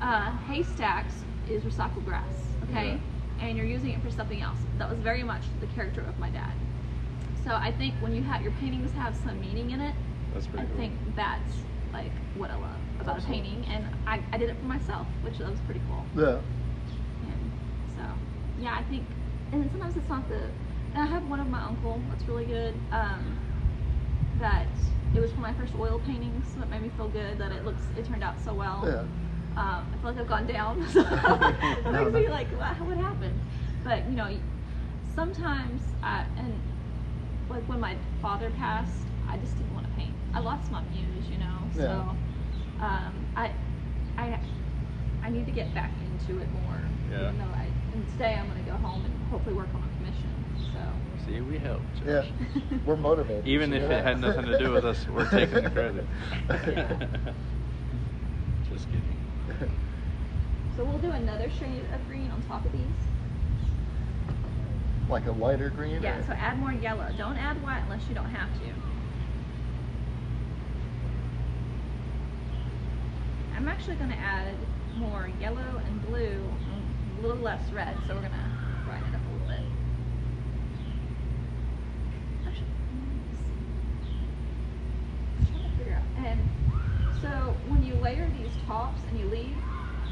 uh, 0.02 0.32
haystacks 0.48 1.14
is 1.48 1.62
recycled 1.62 2.04
grass, 2.04 2.24
okay? 2.64 3.00
And 3.40 3.56
you're 3.56 3.66
using 3.66 3.90
it 3.90 4.02
for 4.02 4.10
something 4.10 4.42
else. 4.42 4.58
That 4.78 4.90
was 4.90 4.98
very 4.98 5.22
much 5.22 5.42
the 5.60 5.66
character 5.68 6.00
of 6.02 6.18
my 6.18 6.28
dad. 6.30 6.52
So 7.44 7.54
I 7.54 7.72
think 7.72 7.94
when 8.00 8.14
you 8.14 8.22
have 8.22 8.42
your 8.42 8.52
paintings 8.52 8.92
have 8.92 9.16
some 9.16 9.40
meaning 9.40 9.70
in 9.70 9.80
it, 9.80 9.94
That's 10.34 10.46
I 10.46 10.50
pretty 10.50 10.66
cool. 10.66 10.76
think 10.76 10.94
that's 11.16 11.54
like 11.92 12.12
what 12.36 12.50
I 12.50 12.56
love 12.56 12.76
about 13.00 13.18
a 13.18 13.22
painting, 13.22 13.64
and 13.70 13.86
I, 14.06 14.20
I 14.32 14.38
did 14.38 14.50
it 14.50 14.56
for 14.58 14.66
myself, 14.66 15.06
which 15.22 15.38
that 15.38 15.50
was 15.50 15.58
pretty 15.60 15.80
cool. 15.88 16.04
Yeah. 16.16 16.38
And 17.22 17.50
so, 17.96 18.02
yeah, 18.62 18.76
I 18.78 18.82
think, 18.84 19.04
and 19.52 19.62
then 19.62 19.70
sometimes 19.70 19.96
it's 19.96 20.08
not 20.08 20.28
the. 20.28 20.40
And 20.94 21.04
I 21.04 21.06
have 21.06 21.28
one 21.28 21.40
of 21.40 21.46
my 21.48 21.62
uncle 21.62 22.02
that's 22.10 22.24
really 22.28 22.46
good. 22.46 22.74
Um, 22.92 23.38
that 24.38 24.66
it 25.14 25.20
was 25.20 25.30
for 25.32 25.40
my 25.40 25.52
first 25.52 25.74
oil 25.78 25.98
painting, 26.06 26.42
so 26.54 26.62
it 26.62 26.70
made 26.70 26.82
me 26.82 26.90
feel 26.96 27.08
good 27.08 27.38
that 27.38 27.52
it 27.52 27.64
looks 27.64 27.82
it 27.96 28.06
turned 28.06 28.24
out 28.24 28.40
so 28.42 28.54
well. 28.54 28.82
Yeah. 28.86 29.60
Um, 29.60 29.84
I 29.92 29.96
feel 30.00 30.10
like 30.12 30.18
I've 30.18 30.28
gone 30.28 30.46
down. 30.46 30.86
So 30.88 31.00
it 31.04 31.84
No, 31.84 31.92
makes 31.92 32.12
no. 32.12 32.20
me 32.20 32.28
like, 32.28 32.50
what 32.52 32.96
happened? 32.96 33.38
But 33.84 34.08
you 34.08 34.16
know, 34.16 34.30
sometimes 35.14 35.82
I 36.02 36.24
and 36.38 36.58
like 37.48 37.68
when 37.68 37.80
my 37.80 37.96
father 38.22 38.50
passed, 38.50 39.06
I 39.28 39.36
just 39.38 39.58
didn't 39.58 39.74
want 39.74 39.86
to 39.90 39.92
paint. 39.96 40.14
I 40.32 40.40
lost 40.40 40.70
my 40.72 40.82
muse, 40.92 41.28
you 41.30 41.38
know. 41.38 41.68
So 41.74 41.80
Yeah. 41.82 42.12
Um, 42.80 43.26
I 43.36 43.52
I 44.16 44.40
I 45.22 45.30
need 45.30 45.46
to 45.46 45.52
get 45.52 45.72
back 45.74 45.90
into 46.00 46.10
into 46.30 46.42
it 46.42 46.48
more. 46.52 46.80
Yeah. 47.10 47.22
Even 47.22 47.38
though 47.38 47.44
I, 47.44 47.66
and 47.94 48.08
today 48.12 48.34
I'm 48.38 48.46
going 48.48 48.62
to 48.64 48.70
go 48.70 48.76
home 48.76 49.04
and 49.04 49.14
hopefully 49.30 49.54
work 49.54 49.68
on 49.74 49.82
a 49.82 49.88
commission. 49.98 50.32
So. 50.72 51.26
See, 51.26 51.40
we 51.40 51.58
help. 51.58 51.82
Yeah, 52.06 52.24
we're 52.86 52.96
motivated. 52.96 53.46
Even 53.46 53.72
if 53.72 53.82
it 53.82 54.04
had 54.04 54.20
nothing 54.20 54.46
to 54.46 54.58
do 54.58 54.70
with 54.70 54.84
us, 54.84 55.06
we're 55.08 55.28
taking 55.30 55.64
the 55.64 55.70
credit. 55.70 56.04
Just 58.70 58.86
kidding. 58.86 59.16
So 60.76 60.84
we'll 60.84 60.98
do 60.98 61.10
another 61.10 61.50
shade 61.50 61.82
of 61.92 62.06
green 62.08 62.30
on 62.30 62.42
top 62.42 62.64
of 62.64 62.72
these. 62.72 62.80
like 65.08 65.26
a 65.26 65.32
lighter 65.32 65.70
green. 65.70 66.00
Yeah, 66.02 66.18
or- 66.18 66.24
so 66.26 66.32
add 66.32 66.58
more 66.58 66.72
yellow. 66.72 67.06
Don't 67.18 67.36
add 67.36 67.60
white 67.62 67.82
unless 67.84 68.08
you 68.08 68.14
don't 68.14 68.30
have 68.30 68.48
to. 68.60 68.66
I'm 73.60 73.68
actually 73.68 73.96
going 73.96 74.08
to 74.08 74.16
add 74.16 74.54
more 74.96 75.30
yellow 75.38 75.82
and 75.84 76.06
blue, 76.06 76.50
and 76.72 77.18
a 77.18 77.20
little 77.20 77.42
less 77.42 77.60
red, 77.72 77.94
so 78.06 78.14
we're 78.14 78.20
going 78.20 78.32
to 78.32 78.50
brighten 78.86 79.06
it 79.06 79.14
up 79.14 79.20
a 79.20 79.32
little 79.32 79.48
bit. 79.48 79.60
And 86.24 86.40
so 87.20 87.54
when 87.68 87.84
you 87.84 87.94
layer 87.96 88.30
these 88.38 88.50
tops 88.66 89.02
and 89.10 89.18
you 89.20 89.26
leave, 89.26 89.56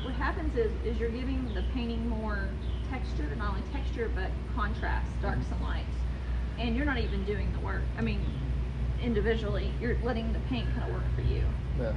what 0.04 0.14
happens 0.14 0.54
is 0.56 0.70
is 0.84 0.98
you're 0.98 1.08
giving 1.08 1.52
the 1.54 1.64
painting 1.72 2.06
more 2.06 2.48
texture, 2.90 3.34
not 3.36 3.50
only 3.50 3.62
texture 3.72 4.10
but 4.14 4.30
contrast, 4.54 5.10
darks 5.22 5.46
and 5.50 5.62
lights. 5.62 5.86
And 6.58 6.76
you're 6.76 6.86
not 6.86 6.98
even 6.98 7.24
doing 7.24 7.50
the 7.52 7.60
work. 7.60 7.82
I 7.96 8.02
mean, 8.02 8.20
individually, 9.02 9.72
you're 9.80 9.96
letting 10.02 10.34
the 10.34 10.40
paint 10.50 10.68
kind 10.74 10.90
of 10.90 10.94
work 10.94 11.04
for 11.14 11.22
you. 11.22 11.44
Yeah. 11.78 11.94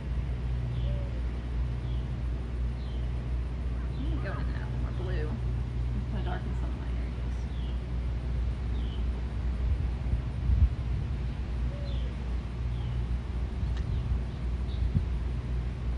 I'm 3.98 4.10
gonna 4.10 4.11
go 4.24 4.32
in 4.32 4.38
and 4.40 4.82
more 4.82 4.92
blue 5.02 5.28
and 5.30 6.02
kind 6.12 6.20
of 6.20 6.26
darken 6.26 6.52
some 6.62 6.70
of 6.70 6.78
my 6.78 6.88
areas. 7.02 7.36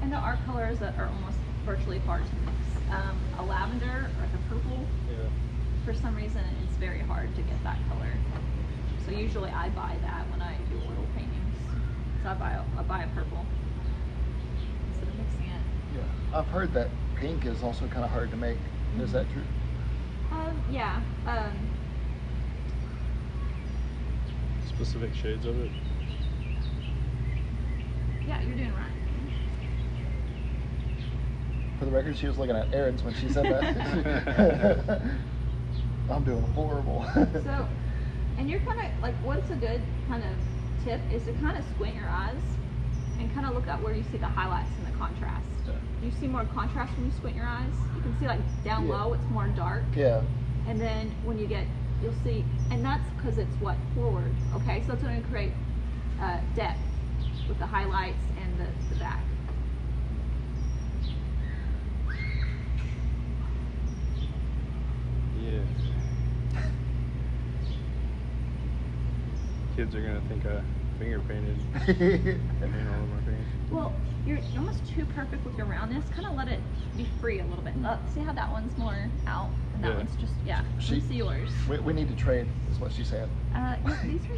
And 0.02 0.12
there 0.12 0.20
are 0.20 0.38
colors 0.46 0.80
that 0.80 0.98
are 0.98 1.08
almost 1.08 1.38
virtually 1.66 2.00
hard 2.00 2.26
to 2.26 2.36
mix. 2.46 2.58
Um, 2.92 3.18
a 3.40 3.44
lavender 3.44 4.10
or 4.18 4.22
like 4.22 4.34
a 4.34 4.50
purple, 4.50 4.86
Yeah. 5.10 5.16
for 5.86 5.94
some 5.94 6.16
reason, 6.16 6.42
it's 6.64 6.76
very 6.78 7.00
hard 7.00 7.34
to 7.36 7.42
get 7.42 7.62
that 7.64 7.78
color. 7.90 8.12
So 9.06 9.12
usually 9.12 9.50
I 9.50 9.70
buy 9.70 9.96
that 10.02 10.30
when 10.30 10.42
I 10.42 10.56
do 10.70 10.76
oil 10.78 11.08
paintings. 11.16 11.58
So 12.24 12.30
I 12.30 12.34
buy 12.36 12.52
a, 12.52 12.62
I 12.80 12.84
buy 12.84 13.04
a 13.04 13.08
purple 13.16 13.46
instead 14.90 15.08
of 15.08 15.16
mixing 15.18 15.46
it. 15.48 15.62
Yeah. 15.94 16.02
I've 16.40 16.48
heard 16.48 16.74
that 16.74 16.90
pink 17.16 17.46
is 17.46 17.62
also 17.64 17.88
kind 17.88 18.04
of 18.04 18.12
hard 18.12 18.32
to 18.32 18.38
make. 18.38 18.58
Is 18.98 19.12
that 19.12 19.32
true? 19.32 19.44
Um, 20.32 20.62
yeah. 20.72 21.02
Um, 21.26 21.52
Specific 24.68 25.14
shades 25.16 25.46
of 25.46 25.60
it. 25.60 25.70
yeah, 28.28 28.42
you're 28.42 28.56
doing 28.56 28.74
right. 28.74 28.92
For 31.80 31.86
the 31.86 31.92
record, 31.92 32.18
she 32.18 32.28
was 32.28 32.38
looking 32.38 32.56
at 32.56 32.68
Aaron's 32.74 33.04
when 33.04 33.14
she 33.16 33.30
said 33.30 33.46
that. 33.46 35.02
I'm 36.10 36.24
doing 36.24 36.44
horrible. 36.54 37.06
So, 37.44 37.68
and 38.38 38.50
you're 38.50 38.60
kind 38.62 38.80
of 38.82 39.02
like, 39.02 39.16
what's 39.26 39.50
a 39.52 39.56
good 39.56 39.82
kind 40.08 40.24
of 40.24 40.30
tip 40.86 41.02
is 41.12 41.24
to 41.24 41.34
kind 41.34 41.58
of 41.58 41.64
squint 41.76 41.96
your 41.96 42.10
eyes 42.10 42.42
and 43.20 43.34
kind 43.34 43.46
of 43.46 43.54
look 43.54 43.68
at 43.68 43.82
where 43.82 43.94
you 43.94 44.04
see 44.12 44.18
the 44.18 44.28
highlights 44.28 44.70
and 44.78 44.88
the 44.88 44.98
contrast. 44.98 45.43
You 46.04 46.12
see 46.20 46.28
more 46.28 46.44
contrast 46.54 46.96
when 46.98 47.06
you 47.06 47.12
squint 47.14 47.36
your 47.38 47.46
eyes. 47.46 47.74
You 47.96 48.02
can 48.02 48.20
see 48.20 48.28
like 48.28 48.42
down 48.66 48.88
Yeah. 48.88 48.94
low, 49.04 49.14
it's 49.14 49.30
more 49.30 49.48
dark. 49.48 49.86
yeah. 49.96 50.22
And 50.68 50.80
then 50.80 51.12
when 51.24 51.38
you 51.38 51.48
get, 51.48 51.66
you'll 52.02 52.14
see, 52.24 52.46
and 52.72 52.84
that's 52.84 53.10
because 53.12 53.38
it's 53.38 53.56
what 53.62 53.78
forward. 53.96 54.34
Okay, 54.56 54.84
so 54.86 54.94
it's 54.94 55.04
going 55.04 55.22
to 55.22 55.28
create 55.30 55.52
uh, 56.22 56.40
depth 56.56 56.80
with 57.48 57.58
the 57.60 57.66
highlights 57.66 58.24
and 58.42 58.60
the, 58.60 58.68
the 58.94 59.00
back. 59.00 59.20
Yeah. 65.42 65.60
Kids 69.76 69.96
are 69.96 70.02
gonna 70.02 70.22
think 70.28 70.46
I 70.46 70.62
finger 71.00 71.20
painted 71.22 71.58
paint 71.74 72.42
all 72.62 73.02
over 73.02 73.08
my 73.08 73.22
paint. 73.26 73.48
Well, 73.72 73.92
you're 74.24 74.40
almost 74.56 74.86
too 74.86 75.06
perfect 75.06 75.44
with 75.46 75.58
your 75.58 75.66
roundness. 75.66 76.08
Kind 76.10 76.28
of 76.28 76.36
let 76.36 76.48
it 76.48 76.60
be 76.96 77.06
free 77.20 77.40
a 77.40 77.46
little 77.46 77.64
bit. 77.64 77.74
Uh, 77.84 77.98
see 78.14 78.22
how 78.22 78.34
that 78.34 78.52
one's 78.52 78.78
more 78.78 79.10
out, 79.26 79.50
and 79.74 79.84
that 79.84 79.90
Yeah. 79.90 79.98
one's 79.98 80.16
just 80.18 80.34
yeah. 80.46 80.64
She- 80.80 81.00
see 81.02 81.16
yours. 81.16 81.50
we, 81.68 81.80
we 81.80 81.94
need 81.94 82.08
to 82.10 82.16
trade, 82.16 82.48
is 82.72 82.80
what 82.80 82.92
she 82.94 83.04
said. 83.04 83.28
Uh, 83.56 83.76
these 84.04 84.22
are. 84.26 84.34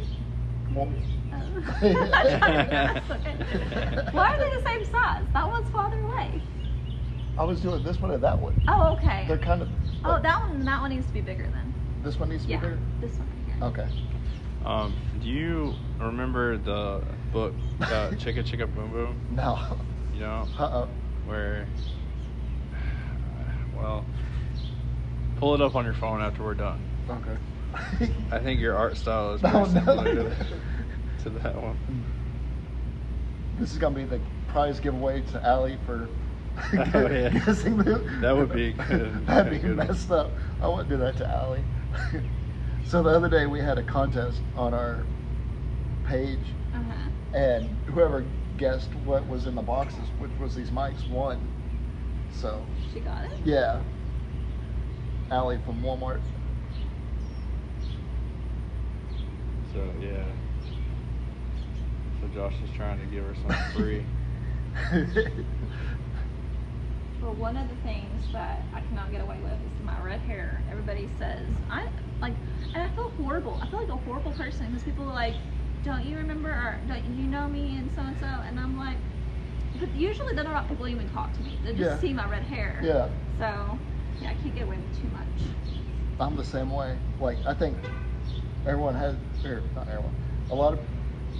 Oh. 0.76 0.82
Okay. 0.82 1.94
Why 4.12 4.34
are 4.34 4.38
they 4.38 4.50
the 4.56 4.62
same 4.66 4.84
size? 4.84 5.24
That 5.32 5.48
one's 5.48 5.70
farther 5.70 6.00
away. 6.00 6.42
I 7.38 7.44
was 7.44 7.60
doing 7.60 7.82
this 7.82 8.00
one 8.00 8.10
and 8.10 8.22
that 8.22 8.38
one. 8.38 8.60
Oh, 8.68 8.92
okay. 8.94 9.24
They're 9.28 9.38
kind 9.38 9.62
of. 9.62 9.68
Oh, 10.04 10.20
that 10.20 10.40
one. 10.42 10.64
That 10.64 10.80
one 10.82 10.90
needs 10.90 11.06
to 11.06 11.12
be 11.12 11.20
bigger 11.22 11.44
then. 11.44 11.72
This 12.02 12.18
one 12.18 12.28
needs 12.30 12.44
to 12.44 12.50
Yeah, 12.50 12.56
be 12.58 12.66
bigger. 12.66 12.78
this 13.00 13.12
one 13.16 13.28
right 13.28 13.54
here. 13.54 13.64
Okay. 13.86 13.88
Um, 14.66 14.92
do 15.22 15.28
you 15.28 15.74
remember 16.00 16.58
the 16.58 17.00
book 17.32 17.54
uh, 17.82 17.84
Chicka 18.18 18.42
Chicka 18.44 18.72
Boom 18.74 18.90
Boom? 18.90 19.16
No. 19.30 19.58
You 20.12 20.20
know, 20.20 20.48
Uh-uh. 20.58 20.86
where, 21.26 21.66
well, 23.76 24.04
pull 25.36 25.54
it 25.54 25.60
up 25.60 25.76
on 25.76 25.84
your 25.84 25.94
phone 25.94 26.20
after 26.20 26.42
we're 26.42 26.54
done. 26.54 26.80
Okay. 27.08 27.36
I 28.32 28.38
think 28.38 28.58
your 28.60 28.76
art 28.76 28.96
style 28.96 29.34
is 29.34 29.40
Oh, 29.44 29.64
very 29.64 29.74
no. 29.74 29.80
similar 29.84 30.14
to, 30.14 30.46
to 31.24 31.30
that 31.30 31.54
one. 31.62 31.76
This 33.60 33.70
is 33.72 33.78
gonna 33.78 33.94
be 33.94 34.04
the 34.04 34.20
prize 34.48 34.80
giveaway 34.80 35.20
to 35.32 35.46
Allie 35.46 35.78
for 35.86 36.08
Oh, 36.94 37.06
yeah. 37.08 37.28
guessing 37.28 37.76
the. 37.76 37.98
That 38.22 38.34
would 38.34 38.52
be 38.52 38.72
good. 38.72 39.26
That'd 39.26 39.52
be 39.52 39.58
Good 39.58 39.76
one. 39.76 39.86
messed 39.88 40.10
up. 40.10 40.32
I 40.60 40.66
wouldn't 40.68 40.88
do 40.88 40.96
that 40.96 41.16
to 41.18 41.28
Allie. 41.30 41.62
So 42.86 43.02
the 43.02 43.10
other 43.10 43.28
day 43.28 43.46
we 43.46 43.60
had 43.60 43.78
a 43.78 43.82
contest 43.82 44.40
on 44.54 44.72
our 44.74 45.06
page, 46.04 46.54
Uh 46.72 46.82
huh. 46.82 47.10
and 47.34 47.76
whoever 47.86 48.26
guessed 48.56 48.94
what 48.94 49.26
was 49.26 49.46
in 49.46 49.54
the 49.54 49.62
boxes, 49.62 50.08
which 50.18 50.30
was 50.38 50.54
these 50.54 50.70
mics, 50.70 51.08
won. 51.10 51.48
So 52.30 52.64
She 52.92 53.00
got 53.00 53.24
it. 53.24 53.32
yeah, 53.44 53.80
Allie 55.30 55.58
from 55.64 55.82
Walmart. 55.82 56.20
So 59.72 59.92
yeah. 60.00 60.24
So 62.20 62.28
Josh 62.28 62.54
is 62.62 62.70
trying 62.70 62.98
to 62.98 63.06
give 63.06 63.24
her 63.24 63.34
something 63.34 63.64
free. 63.72 64.06
Well, 67.20 67.34
one 67.34 67.56
of 67.56 67.68
the 67.68 67.76
things 67.76 68.20
that 68.32 68.68
I 68.74 68.80
cannot 68.80 69.10
get 69.10 69.20
away 69.22 69.38
with 69.42 69.54
is 69.64 69.80
my 69.84 69.98
red 70.00 70.20
hair. 70.20 70.62
Everybody 70.70 71.08
says 71.18 71.48
I 71.70 71.88
like, 72.20 72.36
and 72.74 72.82
I 72.82 72.88
feel 72.88 73.10
horrible. 73.16 73.58
I 73.62 73.66
feel 73.66 73.80
like 73.80 73.88
a 73.90 73.96
horrible 73.96 74.32
person 74.32 74.66
because 74.66 74.82
people 74.82 75.08
are 75.08 75.14
like, 75.14 75.36
"Don't 75.82 76.04
you 76.04 76.16
remember? 76.18 76.50
Or 76.50 76.80
don't 76.86 77.04
you 77.04 77.26
know 77.26 77.48
me?" 77.48 77.76
and 77.78 77.90
so 77.92 78.02
and 78.02 78.16
so, 78.18 78.26
and 78.26 78.58
I'm 78.58 78.76
like, 78.76 78.98
but 79.78 79.94
usually 79.94 80.28
they're 80.34 80.44
not 80.44 80.68
people 80.68 80.88
even 80.88 81.08
talk 81.08 81.32
to 81.36 81.42
me. 81.42 81.58
They 81.62 81.72
just 81.74 81.90
Yeah. 81.90 81.98
see 82.00 82.12
my 82.12 82.26
red 82.28 82.42
hair. 82.42 82.80
yeah. 82.82 83.08
So 83.38 83.78
yeah, 84.20 84.30
I 84.30 84.34
can't 84.34 84.54
get 84.54 84.64
away 84.64 84.78
with 84.78 84.98
too 84.98 85.08
much. 85.08 85.42
I'm 86.18 86.36
the 86.36 86.44
same 86.44 86.70
way. 86.70 86.98
Like 87.18 87.38
I 87.46 87.54
think 87.54 87.76
everyone 88.66 88.94
has, 88.94 89.16
or 89.44 89.64
not 89.74 89.88
everyone, 89.88 90.14
a 90.50 90.54
lot 90.54 90.72
of, 90.72 90.80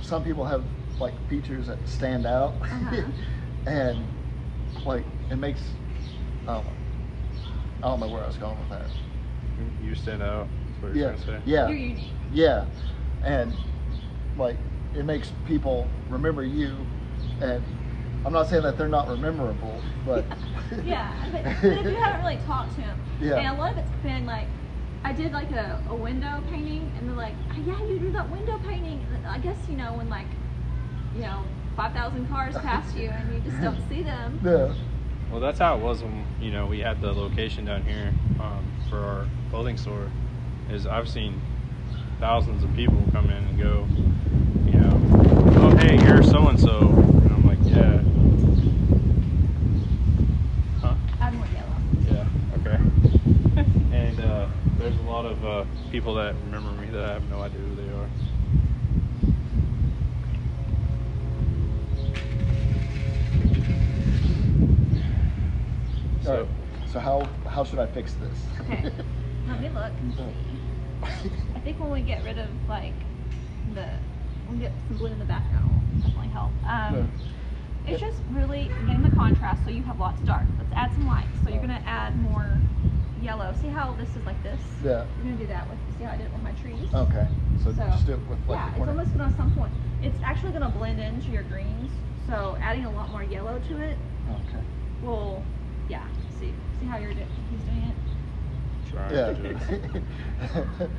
some 0.02 0.22
people 0.22 0.44
have 0.44 0.64
like 1.00 1.14
features 1.28 1.66
that 1.66 1.88
stand 1.88 2.26
out, 2.26 2.58
Uh-huh. 2.62 3.02
and 3.66 4.08
like 4.84 5.06
it 5.30 5.36
makes, 5.36 5.74
I 6.46 6.54
don't 6.54 6.66
know, 6.66 6.76
I 7.82 7.88
don't 7.88 8.00
know 8.00 8.08
where 8.08 8.22
I 8.22 8.26
was 8.26 8.36
going 8.38 8.58
with 8.58 8.68
that. 8.70 8.90
You 9.80 9.94
stand 9.94 10.22
out. 10.22 10.50
That's 10.76 10.82
what 10.82 10.94
you're 10.94 11.04
Yeah, 11.10 11.16
trying 11.16 11.18
to 11.18 11.26
say. 11.26 11.40
yeah, 11.44 11.68
You're 11.68 11.76
unique. 11.76 12.12
yeah, 12.32 12.64
and 13.24 13.52
like 14.36 14.56
it 14.94 15.04
makes 15.04 15.32
people 15.46 15.88
remember 16.08 16.44
you, 16.44 16.86
and 17.40 17.62
I'm 18.24 18.32
not 18.32 18.48
saying 18.48 18.62
that 18.62 18.76
they're 18.78 18.88
not 18.88 19.08
rememberable, 19.08 19.80
but 20.04 20.24
yeah, 20.84 21.12
but, 21.32 21.44
but 21.44 21.64
if 21.64 21.84
you 21.86 21.94
haven't 22.02 22.22
really 22.24 22.38
talked 22.46 22.74
to 22.76 22.80
him, 22.82 22.98
Yeah. 23.20 23.36
and 23.36 23.56
a 23.56 23.60
lot 23.60 23.72
of 23.72 23.78
it's 23.78 23.90
been 24.02 24.26
like, 24.26 24.48
I 25.04 25.12
did 25.12 25.32
like 25.32 25.50
a, 25.52 25.82
a 25.88 25.94
window 25.94 26.42
painting, 26.50 26.90
and 26.98 27.08
they're 27.08 27.16
like, 27.16 27.34
"Oh, 27.50 27.60
yeah, 27.64 27.80
you 27.86 27.98
do 27.98 28.10
that 28.12 28.30
window 28.30 28.58
painting. 28.66 29.04
And 29.14 29.26
I 29.26 29.38
guess 29.38 29.56
you 29.68 29.76
know 29.76 29.94
when 29.94 30.08
like, 30.08 30.26
you 31.14 31.22
know, 31.22 31.42
five 31.76 31.92
thousand 31.92 32.28
cars 32.28 32.54
pass 32.56 32.94
you 32.94 33.08
and 33.10 33.32
you 33.34 33.40
just 33.50 33.62
don't 33.62 33.78
see 33.88 34.02
them. 34.02 34.40
yeah, 34.44 34.72
Well, 35.30 35.40
that's 35.40 35.58
how 35.58 35.76
it 35.76 35.80
was 35.82 36.02
when 36.02 36.26
you 36.40 36.50
know 36.50 36.66
we 36.66 36.80
had 36.80 37.00
the 37.00 37.12
location 37.12 37.64
down 37.64 37.82
here 37.82 38.12
um, 38.40 38.64
for 38.90 38.98
our 38.98 39.26
clothing 39.50 39.76
store. 39.76 40.10
Is 40.70 40.86
I've 40.86 41.08
seen 41.08 41.40
thousands 42.18 42.64
of 42.64 42.74
people 42.74 43.02
come 43.12 43.26
in 43.30 43.44
and 43.44 43.58
go, 43.58 43.86
you 44.66 44.78
know, 44.78 45.00
oh 45.62 45.76
hey, 45.76 45.96
you're 46.04 46.22
so 46.22 46.48
and 46.48 46.58
so, 46.58 46.78
and 46.80 47.32
I'm 47.32 47.46
like, 47.46 47.58
yeah, 47.62 48.00
huh, 50.80 50.94
Add 51.20 51.34
more 51.34 51.46
yellow. 51.54 51.76
yeah. 52.10 52.26
Okay. 52.58 53.96
and 53.96 54.20
uh, 54.20 54.48
there's 54.78 54.96
a 54.96 55.02
lot 55.02 55.24
of 55.24 55.44
uh, 55.44 55.64
people 55.92 56.14
that 56.14 56.34
remember 56.44 56.70
me 56.80 56.88
that 56.90 57.04
I 57.04 57.12
have 57.12 57.30
no 57.30 57.40
idea 57.42 57.60
who 57.60 57.74
they 57.76 57.88
are. 57.92 58.08
So, 66.22 66.40
right. 66.40 66.48
So 66.88 66.98
how 66.98 67.28
how 67.48 67.64
should 67.64 67.78
I 67.78 67.86
fix 67.86 68.14
this? 68.14 68.46
Okay. 68.60 68.90
Let 69.46 69.60
me 69.60 69.68
look. 69.68 69.92
I 71.02 71.60
think 71.60 71.78
when 71.80 71.90
we 71.90 72.00
get 72.00 72.24
rid 72.24 72.38
of 72.38 72.48
like 72.68 72.94
the, 73.74 73.86
when 74.46 74.58
we 74.58 74.64
get 74.64 74.72
some 74.88 74.98
blue 74.98 75.08
in 75.12 75.18
the 75.18 75.24
background 75.24 75.70
will 75.70 76.02
definitely 76.02 76.28
help. 76.28 76.50
Um, 76.66 77.10
it's 77.86 78.00
just 78.00 78.20
really 78.32 78.70
getting 78.86 79.02
the 79.02 79.10
contrast 79.10 79.64
so 79.64 79.70
you 79.70 79.82
have 79.84 80.00
lots 80.00 80.20
of 80.20 80.26
dark. 80.26 80.44
Let's 80.58 80.72
add 80.74 80.92
some 80.92 81.06
light. 81.06 81.26
So 81.44 81.50
you're 81.50 81.60
gonna 81.60 81.82
add 81.86 82.20
more 82.20 82.58
yellow. 83.22 83.54
See 83.60 83.68
how 83.68 83.92
this 83.92 84.08
is 84.16 84.24
like 84.26 84.42
this? 84.42 84.60
Yeah. 84.84 85.06
You're 85.16 85.24
gonna 85.24 85.36
do 85.36 85.46
that 85.46 85.68
with, 85.70 85.78
see 85.98 86.04
how 86.04 86.12
I 86.12 86.16
did 86.16 86.26
it 86.26 86.32
with 86.32 86.42
my 86.42 86.52
trees? 86.52 86.92
Okay. 86.92 87.28
So, 87.62 87.72
So, 87.72 87.86
just 87.86 88.06
do 88.06 88.14
it 88.14 88.20
with 88.28 88.38
like 88.48 88.58
yeah, 88.58 88.76
it's 88.76 88.88
almost 88.88 89.16
gonna 89.16 89.34
some 89.36 89.54
point. 89.54 89.72
It's 90.02 90.18
actually 90.24 90.52
gonna 90.52 90.68
blend 90.70 91.00
into 91.00 91.30
your 91.30 91.44
greens. 91.44 91.90
So 92.26 92.58
adding 92.60 92.84
a 92.86 92.90
lot 92.90 93.10
more 93.10 93.22
yellow 93.22 93.60
to 93.68 93.78
it 93.82 93.96
Okay. 94.28 94.64
will, 95.02 95.42
yeah. 95.88 96.06
See, 96.40 96.52
see 96.80 96.86
how 96.86 96.98
you're 96.98 97.14
doing, 97.14 97.28
he's 97.50 97.60
doing 97.60 97.82
it. 97.82 98.15
Trying 98.90 99.14
Yeah. 99.14 99.26
to 99.26 99.34
do 99.34 99.44
it. 99.50 100.90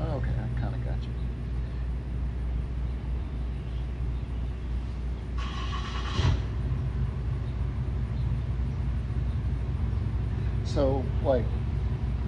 oh, 0.00 0.16
okay, 0.16 0.30
I 0.30 0.60
kind 0.60 0.74
of 0.74 0.84
got 0.84 1.02
you. 1.02 1.10
So, 10.64 11.04
like, 11.24 11.44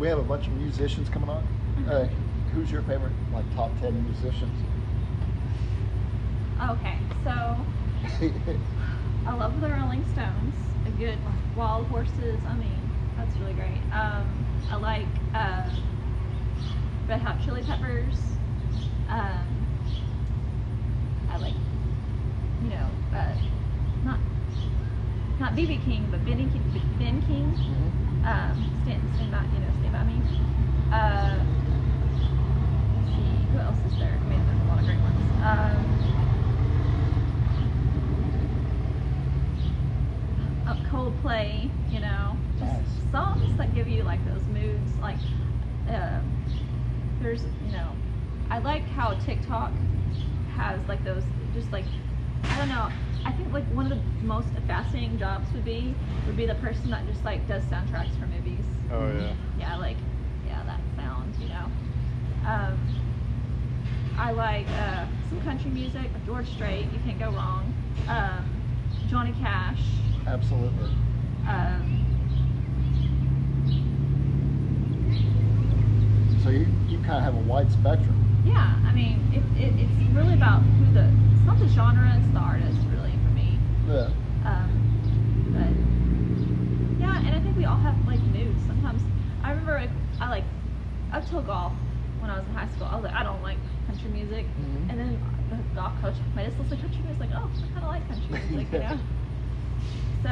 we 0.01 0.09
have 0.09 0.19
a 0.19 0.23
bunch 0.23 0.47
of 0.47 0.53
musicians 0.55 1.09
coming 1.09 1.29
on. 1.29 1.45
Uh, 1.89 2.09
who's 2.55 2.71
your 2.71 2.83
favorite, 2.83 3.13
like, 3.33 3.45
top 3.55 3.71
ten 3.81 3.95
musicians? 4.05 4.51
Okay, 6.61 6.97
so 7.25 7.57
I 9.27 9.35
love 9.35 9.61
the 9.61 9.69
Rolling 9.71 10.05
Stones. 10.13 10.55
A 10.87 10.91
good 10.91 11.19
Wild 11.57 11.87
Horses. 11.89 12.41
I 12.47 12.55
mean, 12.57 12.91
that's 13.17 13.37
really 13.39 13.55
great. 13.55 13.81
Um, 13.93 14.47
I 14.69 14.77
like 14.77 15.07
uh, 15.35 15.71
Red 17.07 17.21
Hot 17.21 17.41
Chili 17.45 17.63
Peppers. 17.63 18.39
Um, 19.09 19.67
I 21.29 21.37
like, 21.39 21.55
you 22.63 22.69
know, 22.71 22.89
uh, 23.13 23.35
not 24.05 24.21
not 25.39 25.55
BB 25.57 25.79
King, 25.79 26.09
but 26.11 26.25
Benny 26.25 26.47
King, 26.49 26.63
Ben 26.99 27.23
King. 27.23 27.57
Mhm. 27.57 28.27
Um, 28.27 28.71
stand, 28.83 29.03
stand 29.15 29.31
by, 29.31 29.45
you 29.53 29.61
know, 29.61 29.73
stand 29.81 29.93
by 29.93 30.05
me. 30.05 30.23
Uh, 30.91 31.45
let's 32.95 33.15
see, 33.17 33.47
who 33.51 33.59
else 33.59 33.79
is 33.85 33.93
there? 33.99 34.19
I 34.21 34.25
mean, 34.27 34.45
there's 34.47 34.61
a 34.61 34.65
lot 34.65 34.79
of 34.79 34.85
great 34.85 35.01
ones. 35.01 35.23
Um, 35.41 35.99
uh, 40.67 40.75
Coldplay, 40.93 41.71
you 41.91 42.01
know, 42.01 42.37
just 42.59 42.61
Nice. 42.61 43.11
songs 43.11 43.57
that 43.57 43.75
give 43.75 43.89
you 43.89 44.03
like 44.03 44.23
those 44.27 44.47
moods. 44.49 44.93
Like, 45.01 45.17
um, 45.89 46.23
there's, 47.23 47.45
you 47.65 47.73
know, 47.73 47.89
I 48.51 48.59
like 48.59 48.83
how 48.91 49.15
TikTok 49.15 49.73
has 50.55 50.87
like 50.89 51.03
those, 51.03 51.25
just 51.55 51.73
like, 51.73 51.87
I 52.45 52.59
don't 52.59 52.69
know. 52.69 52.91
I 53.25 53.33
think 53.33 53.53
like 53.55 53.65
one 53.73 53.91
of 53.91 53.99
the 53.99 54.27
most 54.27 54.49
fascinating 54.67 55.19
jobs 55.19 55.51
would 55.55 55.65
be 55.65 55.95
would 56.27 56.37
be 56.37 56.45
the 56.45 56.57
person 56.57 56.91
that 56.91 57.07
just 57.07 57.25
like 57.25 57.49
does 57.49 57.63
soundtracks 57.65 58.15
for 58.19 58.27
movies. 58.27 58.65
Oh 58.93 59.07
yeah. 59.19 59.35
Yeah, 59.59 59.77
like, 59.77 59.97
yeah, 60.47 60.63
that 60.65 60.81
sound, 60.97 61.35
you 61.41 61.49
know. 61.49 61.71
Um, 62.47 62.79
I 64.19 64.33
like 64.33 64.67
uh, 64.69 65.07
some 65.31 65.41
country 65.41 65.71
music, 65.71 66.11
George 66.27 66.49
Strait, 66.51 66.87
you 66.93 67.01
can't 67.07 67.19
go 67.19 67.31
wrong. 67.31 67.73
Um, 68.09 68.45
Johnny 69.09 69.33
Cash. 69.41 69.81
Absolutely. 70.33 70.89
Um, 71.47 71.99
So 76.43 76.49
you, 76.49 76.67
you 76.91 76.97
kind 77.05 77.19
of 77.19 77.23
have 77.23 77.35
a 77.35 77.45
wide 77.47 77.71
spectrum. 77.71 78.17
yeah, 78.47 78.81
I 78.89 78.93
mean, 78.95 79.21
it, 79.31 79.45
it, 79.63 79.75
it's 79.79 80.17
really 80.17 80.35
about 80.35 80.63
who 80.81 80.87
the, 80.95 81.05
it's 81.05 81.47
not 81.47 81.59
the 81.61 81.69
genre, 81.69 82.17
it's 82.19 82.33
the 82.33 82.41
artist, 82.41 82.79
really, 82.91 83.13
for 83.23 83.31
me. 83.37 83.59
Yeah. 83.87 84.09
Um, 84.49 84.73
but 85.53 85.69
yeah, 86.99 87.23
and 87.27 87.37
I 87.37 87.41
think 87.41 87.57
we 87.57 87.65
all 87.67 87.77
have 87.77 87.95
like 88.09 88.19
moods. 88.33 88.59
Sometimes 88.67 89.03
I 89.45 89.51
remember 89.51 89.79
I, 89.79 89.89
I 90.19 90.31
like 90.31 90.45
up 91.13 91.29
till 91.29 91.43
golf 91.43 91.75
when 92.21 92.31
I 92.31 92.39
was 92.41 92.49
in 92.49 92.55
high 92.55 92.69
school. 92.75 92.89
I 92.91 92.97
was 92.97 93.05
like, 93.05 93.15
I 93.15 93.23
don't 93.23 93.43
like 93.43 93.59
country 93.87 94.09
music, 94.11 94.47
Mhm. 94.59 94.91
and 94.91 94.99
then 94.99 95.21
the 95.51 95.59
golf 95.79 96.01
coach 96.01 96.17
made 96.35 96.47
us 96.49 96.55
listen 96.59 96.79
to 96.79 96.83
country 96.83 97.03
music. 97.05 97.21
Like, 97.21 97.31
oh, 97.35 97.51
I 97.55 97.67
kind 97.75 97.85
of 97.85 97.91
like 97.93 98.09
country 98.09 98.35
music, 98.49 98.73
you 98.73 98.79
know. 98.89 98.99
So, 100.23 100.29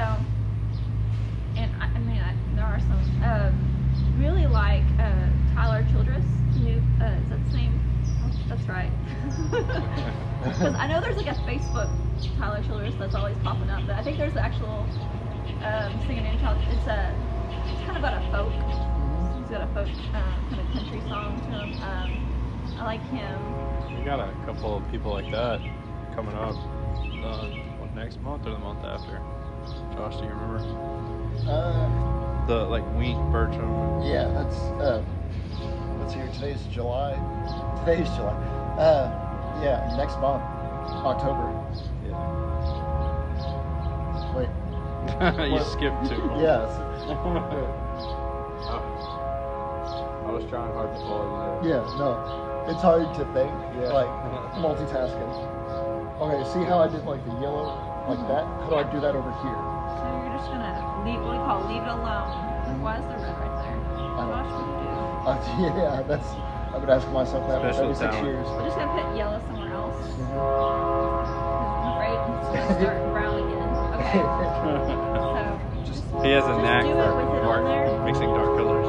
and 1.57 1.70
I, 1.82 1.86
I 1.86 1.99
mean, 1.99 2.20
I, 2.22 2.34
there 2.55 2.64
are 2.64 2.78
some 2.80 3.22
um, 3.24 4.14
really 4.18 4.47
like 4.47 4.84
uh, 4.99 5.26
Tyler 5.55 5.84
Childers. 5.91 6.24
New, 6.61 6.78
uh, 7.01 7.07
is 7.22 7.28
that 7.30 7.45
the 7.45 7.51
same? 7.51 7.80
Oh, 8.22 8.30
that's 8.49 8.68
right. 8.68 8.91
Because 10.41 10.74
I 10.74 10.86
know 10.86 11.03
there's 11.03 11.18
like 11.18 11.26
a 11.26 11.38
Facebook 11.45 11.91
Tyler 12.38 12.62
Childress 12.64 12.95
that's 12.99 13.14
always 13.14 13.36
popping 13.45 13.68
up, 13.68 13.86
but 13.86 13.97
I 13.97 14.03
think 14.03 14.16
there's 14.16 14.32
the 14.32 14.43
actual 14.43 14.86
um, 15.62 16.01
singing 16.07 16.24
in 16.24 16.38
Tyler. 16.38 16.59
It's 16.70 16.86
a, 16.86 17.12
it's 17.68 17.82
kind 17.84 17.97
of 17.97 18.03
got 18.03 18.14
a 18.14 18.24
folk. 18.32 18.53
He's 19.36 19.51
got 19.51 19.68
a 19.68 19.70
folk 19.74 19.88
uh, 20.14 20.22
kind 20.49 20.61
of 20.61 20.72
country 20.72 21.01
song 21.09 21.36
to 21.41 21.47
him. 21.47 21.82
Um, 21.82 22.76
I 22.78 22.84
like 22.84 23.03
him. 23.11 23.99
We 23.99 24.05
got 24.05 24.20
a 24.20 24.32
couple 24.47 24.78
of 24.78 24.91
people 24.91 25.12
like 25.12 25.30
that 25.30 25.61
coming 26.14 26.34
up. 26.34 26.57
Uh, 26.57 27.49
what 27.78 27.95
next 27.95 28.18
month 28.22 28.47
or 28.47 28.51
the 28.53 28.59
month 28.59 28.82
after? 28.82 29.20
Josh, 30.01 30.16
do 30.16 30.24
you 30.24 30.30
remember? 30.30 30.64
Uh, 31.46 32.46
The 32.46 32.64
like 32.72 32.84
Wink 32.96 33.18
Bertram. 33.30 34.01
yeah, 34.03 34.28
that's, 34.32 34.57
uh, 34.80 35.03
let's 36.01 36.14
see 36.14 36.20
here, 36.20 36.28
today's 36.32 36.62
July. 36.72 37.12
Today's 37.84 38.09
July. 38.16 38.32
Uh, 38.80 39.12
yeah, 39.62 39.92
next 39.98 40.16
month, 40.20 40.40
October. 41.05 41.53
Yeah. 42.09 42.16
Wait, 44.32 44.48
you 45.44 45.53
What? 45.53 45.66
skipped 45.68 46.09
two. 46.09 46.16
months. 46.32 46.40
yes. 46.40 46.72
I 50.24 50.32
was 50.32 50.44
trying 50.48 50.72
hard 50.72 50.94
to 50.96 51.01
follow 51.05 51.61
you 51.62 51.68
Yeah, 51.76 51.84
no. 52.01 52.64
It's 52.72 52.80
hard 52.80 53.05
to 53.20 53.24
think, 53.36 53.53
Yeah. 53.76 53.92
like, 53.92 54.09
multitasking. 54.64 55.28
Okay, 56.24 56.40
see 56.53 56.64
how 56.64 56.78
I 56.80 56.88
did, 56.88 57.05
like, 57.05 57.22
the 57.26 57.32
yellow, 57.44 57.76
like 58.09 58.20
that? 58.28 58.44
How 58.64 58.68
do 58.70 58.76
I 58.76 58.82
do 58.90 59.01
that 59.01 59.14
over 59.14 59.30
here? 59.44 59.70
So 59.99 60.05
you're 60.07 60.34
just 60.38 60.51
gonna 60.51 60.74
leave 61.05 61.20
what 61.22 61.32
do 61.32 61.38
you 61.38 61.45
call 61.45 61.59
it? 61.64 61.68
leave 61.72 61.82
it 61.82 61.88
alone. 61.91 62.30
Like, 62.66 62.80
why 62.84 62.95
is 62.99 63.05
there 63.09 63.18
red 63.18 63.36
right 63.41 63.57
there? 63.64 63.76
don't- 63.97 64.30
Josh, 64.30 64.51
what 64.53 64.64
do 64.64 64.70
you 64.70 64.78
do? 64.86 65.01
Uh, 65.26 65.38
yeah, 65.80 66.03
that's, 66.07 66.28
I've 66.74 66.80
been 66.80 66.91
asking 66.91 67.12
myself 67.12 67.43
that 67.49 67.61
for 67.62 67.72
Special 67.72 67.95
36 67.95 68.01
talent. 68.01 68.24
years. 68.26 68.47
We're 68.47 68.64
just 68.66 68.76
gonna 68.78 68.95
put 69.03 69.16
yellow 69.16 69.38
somewhere 69.47 69.72
else. 69.74 69.97
Mhm. 70.07 70.30
'cause 70.30 71.30
I'm 71.80 71.91
afraid 71.95 72.18
it's 72.20 72.49
gonna 72.55 72.74
start 72.80 72.99
brown 73.14 73.36
again. 73.43 73.68
Okay. 74.01 74.22
So 75.30 75.84
Just- 75.84 76.05
He 76.22 76.30
has 76.36 76.45
a 76.45 76.49
Just 76.55 76.62
knack 76.62 76.84
do 76.84 76.91
it 76.91 76.95
for 76.95 77.14
with 77.16 77.34
it 77.34 77.45
on 77.45 77.64
there. 77.64 78.05
mixing 78.05 78.30
dark 78.30 78.51
colors. 78.57 78.86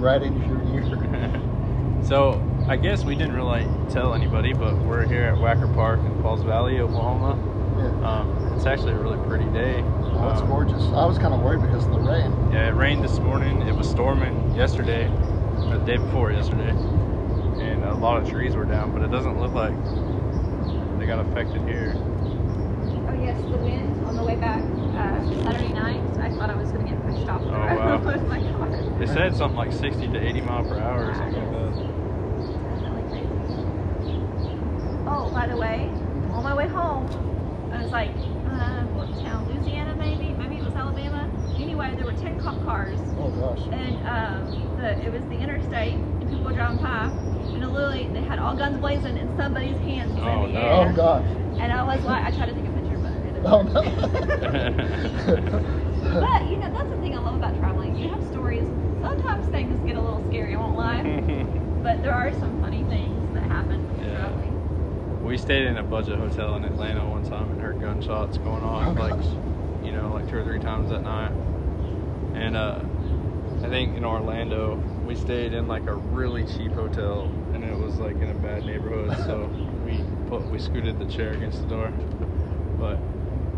Going 0.00 0.12
right 0.12 0.22
into 0.22 0.46
your 0.46 0.62
ear. 0.74 2.02
so 2.02 2.42
I 2.68 2.76
guess 2.76 3.04
we 3.04 3.14
didn't 3.14 3.34
really 3.34 3.66
tell 3.90 4.14
anybody, 4.14 4.54
but 4.54 4.74
we're 4.78 5.06
here 5.06 5.24
at 5.24 5.34
Wacker 5.34 5.72
Park 5.74 6.00
in 6.00 6.22
Pauls 6.22 6.42
Valley, 6.42 6.80
Oklahoma. 6.80 7.36
Yeah. 7.76 8.08
Um, 8.08 8.54
it's 8.56 8.64
actually 8.64 8.92
a 8.92 8.98
really 8.98 9.18
pretty 9.28 9.44
day. 9.50 9.82
Oh, 9.84 10.30
it's 10.32 10.40
Um, 10.40 10.48
gorgeous. 10.48 10.82
I 10.94 11.04
was 11.04 11.18
kind 11.18 11.34
of 11.34 11.42
worried 11.42 11.60
because 11.62 11.84
of 11.84 11.92
the 11.92 11.98
rain. 12.00 12.32
Yeah, 12.50 12.68
it 12.68 12.74
rained 12.74 13.04
this 13.04 13.18
morning. 13.18 13.60
It 13.62 13.74
was 13.74 13.88
storming 13.90 14.54
yesterday, 14.54 15.06
or 15.66 15.76
the 15.78 15.84
day 15.84 15.98
before 15.98 16.32
yesterday, 16.32 16.70
and 16.70 17.84
a 17.84 17.94
lot 17.94 18.22
of 18.22 18.28
trees 18.28 18.56
were 18.56 18.64
down. 18.64 18.92
But 18.92 19.02
it 19.02 19.10
doesn't 19.10 19.38
look 19.38 19.52
like 19.52 19.74
they 20.98 21.04
got 21.06 21.18
affected 21.26 21.60
here. 21.68 21.92
Oh 21.96 23.22
yes, 23.22 23.38
the 23.50 23.58
wind 23.58 24.02
on 24.06 24.16
the 24.16 24.24
way 24.24 24.36
back 24.36 24.62
uh, 24.62 25.42
Saturday 25.42 25.74
night. 25.74 26.00
I 26.18 26.30
thought 26.36 26.48
I 26.48 26.54
was 26.56 26.70
gonna 26.72 26.88
get 26.88 27.02
pushed 27.06 27.28
off 27.28 27.42
the 27.42 27.48
Oh, 27.48 27.60
road 27.60 27.78
wow. 27.78 27.98
with 28.12 28.26
my 28.28 28.40
car. 28.52 28.59
They 29.00 29.06
said 29.06 29.34
something 29.34 29.56
like 29.56 29.72
60 29.72 30.08
to 30.08 30.18
80 30.18 30.40
mile 30.42 30.62
per 30.62 30.76
hour 30.76 31.08
or 31.08 31.14
something 31.14 31.40
like 31.40 31.50
that. 31.52 31.72
Oh, 35.06 35.30
by 35.32 35.46
the 35.46 35.56
way, 35.56 35.88
on 36.36 36.44
my 36.44 36.54
way 36.54 36.68
home, 36.68 37.08
I 37.72 37.82
was 37.82 37.90
like, 37.92 38.10
uh, 38.46 38.84
what 38.92 39.08
town? 39.24 39.46
Louisiana, 39.48 39.94
maybe? 39.96 40.34
Maybe 40.38 40.56
it 40.56 40.64
was 40.64 40.74
Alabama. 40.74 41.30
Anyway, 41.58 41.94
there 41.96 42.04
were 42.04 42.12
10 42.12 42.36
cop 42.36 42.62
cars, 42.62 42.98
Oh 43.18 43.30
gosh. 43.30 43.64
and 43.72 43.96
um, 44.04 44.52
the, 44.76 45.02
it 45.02 45.10
was 45.10 45.24
the 45.30 45.36
interstate, 45.36 45.96
and 46.20 46.28
people 46.28 46.44
were 46.44 46.52
driving 46.52 46.82
by, 46.82 47.10
and 47.54 47.72
literally, 47.72 48.10
they 48.12 48.20
had 48.20 48.38
all 48.38 48.54
guns 48.54 48.78
blazing, 48.80 49.16
and 49.16 49.30
somebody's 49.34 49.78
hands 49.78 50.14
was 50.14 50.24
Oh, 50.24 50.46
in 50.46 50.52
the 50.52 50.58
no. 50.60 50.60
air. 50.60 50.92
Oh 50.92 50.92
gosh. 50.94 51.26
And 51.58 51.72
I 51.72 51.84
was 51.84 52.04
like, 52.04 52.22
I 52.24 52.30
tried 52.30 52.46
to 52.46 52.54
take 52.54 52.66
a 52.66 52.70
picture, 52.70 52.98
but 53.00 53.12
it 53.26 53.32
didn't 53.32 53.44
Oh 53.50 53.62
work. 53.62 53.72
no. 53.74 53.82
But 56.02 56.48
you 56.50 56.58
know, 56.60 56.68
that's 56.72 56.90
the 56.90 56.96
thing 57.00 57.14
I 57.14 57.18
love 57.20 57.34
about 57.36 57.56
traveling. 57.58 57.96
You 57.96 58.08
have 58.08 58.20
stories. 58.22 58.29
Sometimes 59.10 59.46
things 59.50 59.78
get 59.86 59.96
a 59.96 60.00
little 60.02 60.24
scary. 60.28 60.54
I 60.54 60.58
won't 60.58 60.76
lie, 60.76 61.02
but 61.82 62.02
there 62.02 62.14
are 62.14 62.32
some 62.38 62.56
funny 62.60 62.84
things 62.84 63.32
that 63.32 63.42
happen 63.44 63.84
when 63.86 63.96
you're 63.96 64.06
Yeah. 64.06 64.28
traveling. 64.30 64.56
we 65.22 65.36
stayed 65.36 65.66
in 65.66 65.76
a 65.78 65.82
budget 65.82 66.18
hotel 66.18 66.56
in 66.56 66.64
Atlanta 66.64 67.08
one 67.08 67.22
time 67.24 67.50
and 67.50 67.60
heard 67.60 67.80
gunshots 67.80 68.38
going 68.38 68.62
on, 68.62 68.96
Oh, 68.96 69.00
like 69.00 69.16
gosh. 69.16 69.34
you 69.80 69.92
know, 69.92 70.12
like 70.12 70.28
two 70.28 70.36
or 70.36 70.44
three 70.44 70.60
times 70.60 70.88
that 70.90 71.02
night. 71.02 71.32
And 72.32 72.54
uh, 72.56 72.82
I 73.62 73.68
think 73.68 73.96
in 73.96 74.04
Orlando 74.04 74.80
we 75.02 75.14
stayed 75.14 75.52
in 75.52 75.66
like 75.66 75.86
a 75.88 75.94
really 75.96 76.44
cheap 76.44 76.74
hotel, 76.74 77.32
and 77.52 77.64
it 77.64 77.76
was 77.76 77.98
like 77.98 78.20
in 78.22 78.30
a 78.30 78.34
bad 78.34 78.64
neighborhood. 78.64 79.12
So 79.26 79.50
we 79.82 80.04
put 80.26 80.48
we 80.48 80.58
scooted 80.58 80.98
the 80.98 81.06
chair 81.06 81.32
against 81.32 81.60
the 81.62 81.66
door, 81.66 81.92
but 82.78 83.02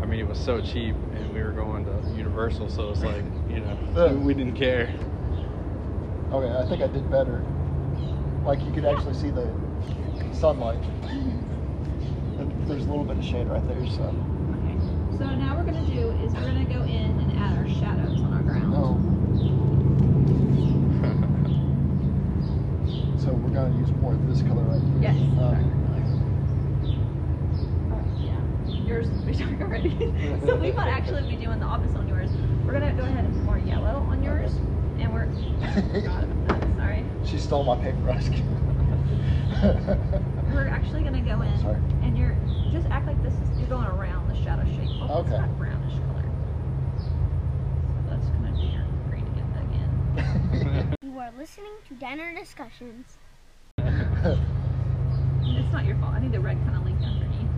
I 0.01 0.05
mean 0.05 0.19
it 0.19 0.27
was 0.27 0.39
so 0.39 0.59
cheap, 0.61 0.95
and 1.11 1.31
we 1.31 1.41
were 1.41 1.53
going 1.53 1.85
to 1.85 2.01
Universal, 2.11 2.69
so 2.69 2.89
it's 2.91 3.03
like 3.03 3.25
you 3.47 3.59
know 3.61 3.77
we 4.19 4.33
didn't 4.33 4.55
care. 4.55 4.89
Okay, 6.33 6.51
I 6.51 6.65
think 6.67 6.81
I 6.81 6.87
did 6.87 7.07
better. 7.11 7.45
Like 8.43 8.59
you 8.63 8.71
could 8.71 8.85
actually 8.85 9.13
see 9.13 9.29
the 9.29 9.47
sunlight. 10.33 10.81
There's 12.65 12.85
a 12.85 12.89
little 12.89 13.03
bit 13.03 13.19
of 13.19 13.23
shade 13.23 13.45
right 13.45 13.61
there, 13.67 13.85
so. 13.85 14.01
Okay. 14.01 14.79
So 15.19 15.25
now 15.35 15.55
we're 15.55 15.63
gonna 15.63 15.85
do 15.85 16.09
is 16.25 16.33
we're 16.33 16.41
gonna 16.41 16.65
go 16.65 16.81
in 16.81 17.19
and 17.19 17.37
add 17.37 17.55
our 17.55 17.69
shadows 17.69 18.19
on 18.19 18.33
our 18.33 18.41
ground. 18.41 18.73
Oh. 18.75 18.99
So 23.19 23.31
we're 23.31 23.51
gonna 23.53 23.77
use 23.77 23.91
more 24.01 24.13
of 24.13 24.27
this 24.27 24.41
color 24.41 24.63
right 24.63 24.81
here. 24.81 25.01
Yes. 25.01 25.15
Um, 25.39 25.69
yeah. 28.19 28.39
Yours 28.85 29.07
pretty 29.23 29.37
dark 29.39 29.61
already. 29.61 29.95
so 30.45 30.55
we 30.57 30.71
might 30.73 30.89
actually 30.89 31.21
be 31.29 31.37
doing 31.41 31.59
the 31.59 31.65
opposite 31.65 31.95
on 31.95 32.07
yours. 32.09 32.31
We're 32.65 32.73
gonna 32.73 32.91
go 32.93 33.03
ahead 33.03 33.23
and 33.23 33.33
put 33.33 33.43
more 33.43 33.59
yellow 33.59 34.05
on 34.09 34.21
yours, 34.23 34.51
and 35.03 35.13
we're. 35.13 35.27
I'm 35.61 36.75
sorry. 36.77 37.05
she 37.25 37.37
stole 37.37 37.63
my 37.63 37.75
paintbrush. 37.75 38.27
We're 40.53 40.67
actually 40.67 41.03
gonna 41.03 41.21
go 41.21 41.41
in, 41.41 41.59
Sorry. 41.61 41.75
and 42.03 42.17
you're 42.17 42.35
just 42.71 42.87
act 42.87 43.07
like 43.07 43.21
this 43.23 43.33
is 43.33 43.59
you're 43.59 43.69
going 43.69 43.85
around 43.87 44.27
the 44.27 44.35
shadow 44.43 44.63
shape. 44.65 44.89
Oh, 45.01 45.19
it's 45.21 45.29
Okay. 45.31 45.43
brownish 45.57 45.93
color. 46.07 46.23
So 47.95 48.09
that's 48.09 48.27
gonna 48.29 48.51
be 48.59 48.67
your 48.67 48.85
green 49.09 49.27
again. 49.27 49.47
again. 50.55 50.97
You 51.03 51.19
are 51.19 51.31
listening 51.37 51.73
to 51.87 51.93
Diner 51.95 52.33
Discussions. 52.37 53.17
It's 55.55 55.71
not 55.71 55.85
your 55.85 55.95
fault. 55.97 56.13
I 56.15 56.19
need 56.19 56.31
the 56.31 56.39
red 56.39 56.57
kind 56.65 56.75
of 56.77 56.85
leaked 56.85 57.03
underneath. 57.03 57.49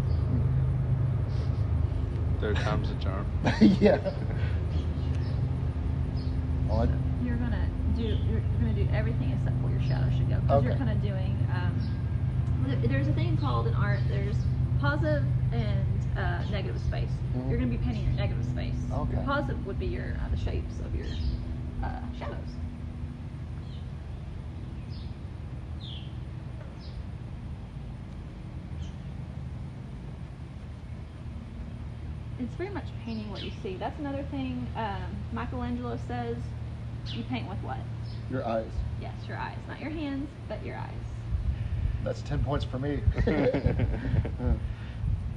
Third 2.42 2.58
time's 2.58 2.90
a 2.92 2.96
charm. 2.96 3.26
yeah. 3.62 3.98
I, 6.70 6.74
You're 6.74 6.88
gonna 6.88 6.98
do 7.96 8.04
you're, 8.04 8.42
you're 8.42 8.60
gonna 8.60 8.74
do 8.74 8.88
everything 8.94 9.32
except 9.32 9.56
where 9.64 9.72
your 9.72 9.82
shadow 9.88 10.10
should 10.18 10.30
go 10.30 10.38
because 10.42 10.64
you're 10.64 10.76
kind 10.76 10.90
of 10.92 11.02
doing. 11.02 11.36
Um, 11.54 11.74
there's 12.90 13.08
a 13.08 13.14
thing 13.14 13.38
called 13.38 13.68
in 13.68 13.74
art. 13.76 14.00
There's 14.10 14.38
positive 14.82 15.24
and 15.52 16.18
uh, 16.18 16.44
negative 16.52 16.80
space. 16.82 17.10
Mhm. 17.36 17.50
You're 17.50 17.60
gonna 17.60 17.72
be 17.72 17.78
painting 17.78 18.04
your 18.04 18.14
negative 18.14 18.44
space. 18.46 18.76
Your 18.90 19.00
Okay. 19.02 19.22
positive 19.26 19.66
would 19.66 19.80
be 19.80 19.88
your 19.88 20.16
uh, 20.24 20.30
the 20.30 20.38
shapes 20.38 20.80
of 20.80 20.96
your 20.96 21.08
uh, 21.84 22.00
shadows. 22.18 22.52
It's 32.40 32.56
very 32.56 32.70
much 32.72 32.86
painting 33.06 33.32
what 33.32 33.44
you 33.44 33.52
see. 33.64 33.78
That's 33.78 33.98
another 34.00 34.24
thing 34.24 34.68
um, 34.76 35.24
Michelangelo 35.32 35.98
says. 36.08 36.38
You 37.14 37.24
paint 37.24 37.48
with 37.48 37.58
what? 37.60 37.78
your 38.30 38.46
eyes. 38.46 38.72
Yes, 39.02 39.14
your 39.28 39.38
eyes, 39.38 39.58
not 39.68 39.80
your 39.80 39.92
hands, 39.92 40.28
but 40.50 40.66
your 40.66 40.78
eyes. 40.78 40.90
That's 42.04 42.22
10 42.22 42.44
points 42.44 42.66
for 42.66 42.80
me. 42.80 43.00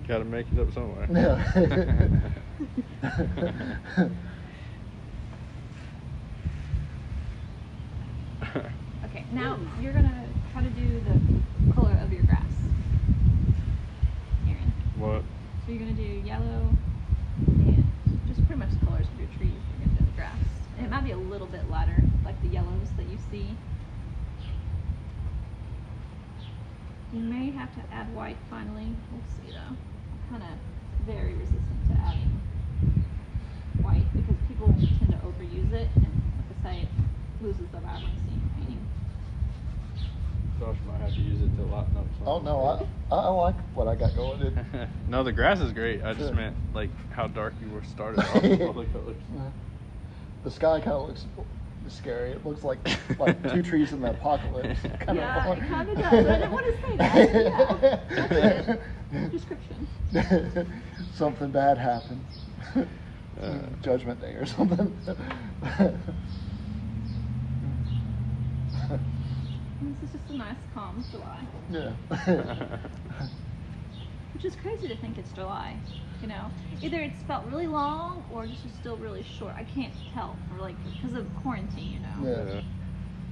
Got 0.09 0.19
to 0.19 0.25
make 0.25 0.47
it 0.53 0.59
up 0.59 0.73
somewhere. 0.73 1.07
Yeah. 3.03 4.09
Okay, 9.05 9.25
now 9.33 9.59
you're 9.81 9.93
gonna 9.93 10.27
try 10.53 10.62
to 10.62 10.71
do 10.71 11.01
the 11.01 11.73
color 11.75 11.97
of 12.03 12.12
your 12.12 12.23
grass. 12.25 12.43
Aaron. 14.49 14.73
what? 14.97 15.23
So 15.66 15.73
you're 15.73 15.81
gonna 15.81 15.93
do 15.93 16.03
yellow 16.03 16.69
and 17.47 17.85
just 18.27 18.45
pretty 18.47 18.59
much 18.61 18.71
the 18.79 18.87
colors 18.87 19.07
of 19.12 19.19
your 19.21 19.29
trees. 19.37 19.53
You're 19.53 19.87
gonna 19.87 19.99
do 20.01 20.05
the 20.07 20.12
grass. 20.16 20.39
And 20.77 20.87
it 20.87 20.91
might 20.91 21.05
be 21.05 21.12
a 21.12 21.16
little 21.16 21.47
bit 21.47 21.69
lighter, 21.71 22.03
like 22.25 22.41
the 22.43 22.49
yellows 22.49 22.89
that 22.97 23.07
you 23.09 23.18
see. 23.31 23.57
You 27.12 27.20
may 27.20 27.51
have 27.51 27.74
to 27.74 27.81
add 27.93 28.14
white 28.14 28.37
finally. 28.51 28.95
We'll 29.11 29.22
see 29.43 29.53
though. 29.53 29.59
I'm 29.59 29.79
kind 30.31 30.43
of 30.43 31.07
very 31.07 31.33
resistant 31.35 31.89
to 31.89 31.95
adding 31.95 32.41
white 33.81 34.05
because 34.12 34.37
people 34.47 34.66
tend 34.68 35.11
to 35.12 35.18
overuse 35.26 35.72
it 35.72 35.89
and 35.97 36.05
like 36.05 36.59
I 36.61 36.70
say, 36.70 36.83
it 36.83 36.89
loses 37.43 37.66
the 37.72 37.79
vibrancy 37.81 38.29
in 38.29 38.51
painting. 38.57 38.87
Josh 40.61 40.76
might 40.87 41.01
have 41.01 41.14
to 41.14 41.20
use 41.20 41.41
it 41.41 41.57
to 41.57 41.62
lighten 41.62 41.97
up. 41.97 42.07
oh, 42.26 42.41
no, 42.41 42.87
I, 43.11 43.14
I 43.14 43.29
like 43.29 43.55
what 43.74 43.89
I 43.89 43.95
got 43.95 44.14
going. 44.16 44.43
It, 44.43 44.89
no, 45.09 45.22
the 45.22 45.33
grass 45.33 45.61
is 45.61 45.72
great. 45.72 46.03
I 46.03 46.12
just 46.12 46.29
Good. 46.31 46.37
meant 46.37 46.57
like 46.74 46.91
how 47.11 47.29
dark 47.29 47.55
you 47.62 47.70
were 47.70 47.85
started 47.85 48.18
off 48.24 48.43
with 48.43 48.61
all 48.61 48.72
the 48.74 48.85
colors. 48.87 49.16
the 50.45 50.51
sky 50.51 50.81
kind 50.81 50.93
of 50.93 51.09
looks 51.09 51.24
scary. 51.89 52.30
It 52.30 52.45
looks 52.45 52.62
like 52.64 52.78
like 53.18 53.53
two 53.53 53.62
trees 53.62 53.93
in 53.93 54.01
the 54.01 54.11
apocalypse. 54.11 54.80
Kind 55.01 55.18
Yeah, 55.18 55.51
of 55.53 55.59
it 55.59 55.68
kind 55.68 55.89
of 55.89 55.97
does. 55.99 56.12
I 56.26 56.34
didn't 56.39 56.53
want 56.53 56.66
to 56.66 56.72
say 56.82 56.97
that. 56.97 57.16
Yeah, 58.33 58.76
that's 59.11 59.30
description. 59.33 59.88
something 61.14 61.50
bad 61.50 61.79
happened. 61.79 62.25
Uh. 63.41 63.58
Judgment 63.83 64.21
Day 64.21 64.33
or 64.34 64.46
something. 64.46 64.96
This 69.80 70.03
is 70.03 70.11
just 70.13 70.30
a 70.30 70.37
nice, 70.37 70.57
calm 70.75 71.04
July, 71.11 71.38
yeah. 71.71 71.92
which 74.34 74.45
is 74.45 74.57
crazy 74.57 74.88
to 74.88 74.96
think 74.96 75.18
it's 75.18 75.30
July. 75.33 75.76
You 76.22 76.28
know, 76.28 76.50
either 76.82 77.00
it's 77.00 77.22
felt 77.22 77.45
really 77.46 77.66
long 77.68 78.24
or 78.32 78.45
it's 78.45 78.61
just 78.62 78.74
still 78.76 78.96
really 78.96 79.22
short. 79.22 79.54
I 79.57 79.62
can't 79.64 79.92
tell, 80.12 80.36
or 80.53 80.61
like 80.61 80.74
because 81.00 81.16
of 81.16 81.26
quarantine. 81.36 81.92
You 81.92 82.00
know. 82.00 82.30
Yeah. 82.30 82.54
Yeah. 82.54 82.61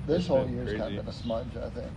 This 0.06 0.18
It's 0.18 0.26
whole 0.28 0.44
been 0.44 0.54
year's 0.54 0.68
kind 0.80 0.96
of 0.96 1.04
been 1.04 1.08
a 1.08 1.12
smudge, 1.16 1.56
I 1.56 1.68
think. 1.70 1.90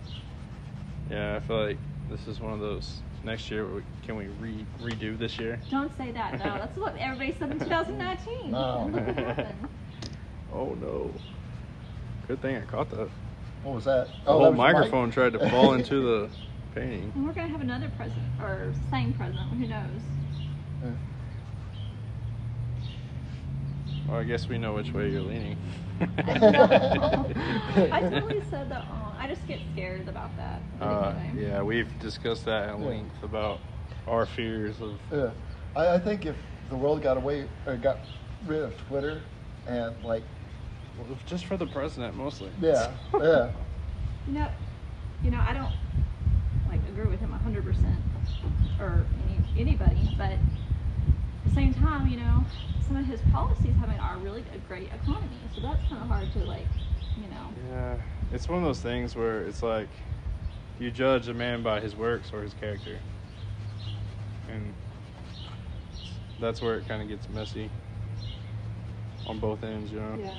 Yeah, 1.10 1.36
I 1.36 1.40
feel 1.40 1.64
like 1.64 1.78
this 2.10 2.26
is 2.26 2.40
one 2.40 2.52
of 2.52 2.60
those. 2.60 3.00
Next 3.22 3.50
year, 3.50 3.66
can 4.02 4.16
we 4.16 4.28
re- 4.40 4.64
redo 4.82 5.16
this 5.18 5.38
year? 5.38 5.60
Don't 5.70 5.94
say 5.98 6.10
that. 6.12 6.38
No, 6.38 6.44
that's 6.56 6.76
what 6.78 6.96
everybody 6.96 7.34
said 7.38 7.52
in 7.52 7.58
2019. 7.60 8.50
No. 8.50 8.90
Look 8.92 9.06
what 9.06 9.16
happened. 9.16 9.68
Oh 10.52 10.74
no! 10.80 11.12
Good 12.26 12.42
thing 12.42 12.56
I 12.56 12.62
caught 12.62 12.90
that. 12.90 13.08
What 13.62 13.76
was 13.76 13.84
that? 13.84 14.08
The 14.24 14.30
Oh, 14.30 14.32
whole 14.32 14.42
that 14.42 14.50
was 14.50 14.58
your 14.58 14.66
mic? 14.66 14.74
microphone 14.74 15.10
tried 15.12 15.32
to 15.34 15.48
fall 15.48 15.74
into 15.74 16.02
the 16.02 16.28
painting. 16.74 17.12
And 17.14 17.24
we're 17.24 17.32
gonna 17.32 17.46
have 17.46 17.60
another 17.60 17.88
present, 17.96 18.20
or 18.42 18.72
same 18.90 19.12
present. 19.12 19.38
Who 19.50 19.68
knows? 19.68 20.00
Yeah. 20.82 20.90
Well, 24.08 24.18
I 24.20 24.24
guess 24.24 24.48
we 24.48 24.58
know 24.58 24.74
which 24.74 24.92
way 24.94 25.10
you're 25.10 25.20
leaning. 25.22 25.56
I 26.26 28.00
totally 28.00 28.40
said 28.50 28.70
that 28.70 28.84
wrong. 28.90 29.14
I 29.20 29.28
just 29.28 29.46
get 29.46 29.60
scared 29.72 30.08
about 30.08 30.36
that. 30.36 30.62
Uh, 30.80 31.12
yeah, 31.36 31.62
we've 31.62 31.96
discussed 32.00 32.46
that 32.46 32.70
at 32.70 32.78
Yeah. 32.80 32.86
length 32.86 33.22
about 33.22 33.60
our 34.08 34.24
fears 34.26 34.80
of. 34.80 34.98
Yeah, 35.12 35.30
I, 35.76 35.94
I 35.94 35.98
think 35.98 36.24
if 36.26 36.36
the 36.70 36.76
world 36.76 37.02
got 37.02 37.16
away 37.18 37.46
or 37.66 37.76
got 37.76 37.98
rid 38.46 38.62
of 38.62 38.76
Twitter 38.88 39.22
and 39.68 39.94
like, 40.04 40.22
Well, 40.98 41.16
just 41.26 41.44
for 41.44 41.56
the 41.56 41.66
president 41.66 42.16
mostly. 42.16 42.50
yeah, 42.62 42.90
yeah, 43.20 43.50
You 44.26 44.32
know, 44.34 44.48
you 45.22 45.30
know, 45.30 45.42
I 45.46 45.52
don't 45.52 45.70
like 46.68 46.80
agree 46.88 47.06
with 47.06 47.20
him 47.20 47.30
hundred 47.32 47.64
percent, 47.64 47.94
or 48.80 49.04
any, 49.54 49.68
anybody, 49.70 50.08
but 50.16 50.30
at 50.32 50.38
the 51.50 51.60
same 51.60 51.74
time, 51.74 52.06
you 52.08 52.16
know, 52.16 52.44
some 52.86 52.96
of 52.96 53.06
his 53.06 53.20
policies 53.32 53.74
have 53.80 53.88
made 53.88 53.98
our 53.98 54.16
really 54.18 54.42
a 54.54 54.58
great 54.68 54.88
economy. 54.92 55.28
So 55.54 55.60
that's 55.60 55.84
kind 55.88 56.02
of 56.02 56.08
hard 56.08 56.32
to 56.32 56.38
like, 56.40 56.66
you 57.16 57.28
know. 57.28 57.46
Yeah, 57.70 57.96
it's 58.32 58.48
one 58.48 58.58
of 58.58 58.64
those 58.64 58.80
things 58.80 59.16
where 59.16 59.42
it's 59.42 59.62
like, 59.62 59.88
you 60.78 60.90
judge 60.90 61.28
a 61.28 61.34
man 61.34 61.62
by 61.62 61.80
his 61.80 61.94
works 61.96 62.30
or 62.32 62.42
his 62.42 62.54
character? 62.54 62.98
and 64.48 64.74
that's 66.40 66.60
where 66.62 66.78
it 66.78 66.88
kind 66.88 67.02
of 67.02 67.08
gets 67.08 67.28
messy 67.28 67.70
on 69.26 69.38
both 69.38 69.62
ends, 69.62 69.92
you 69.92 70.00
know. 70.00 70.18
Yeah. 70.18 70.32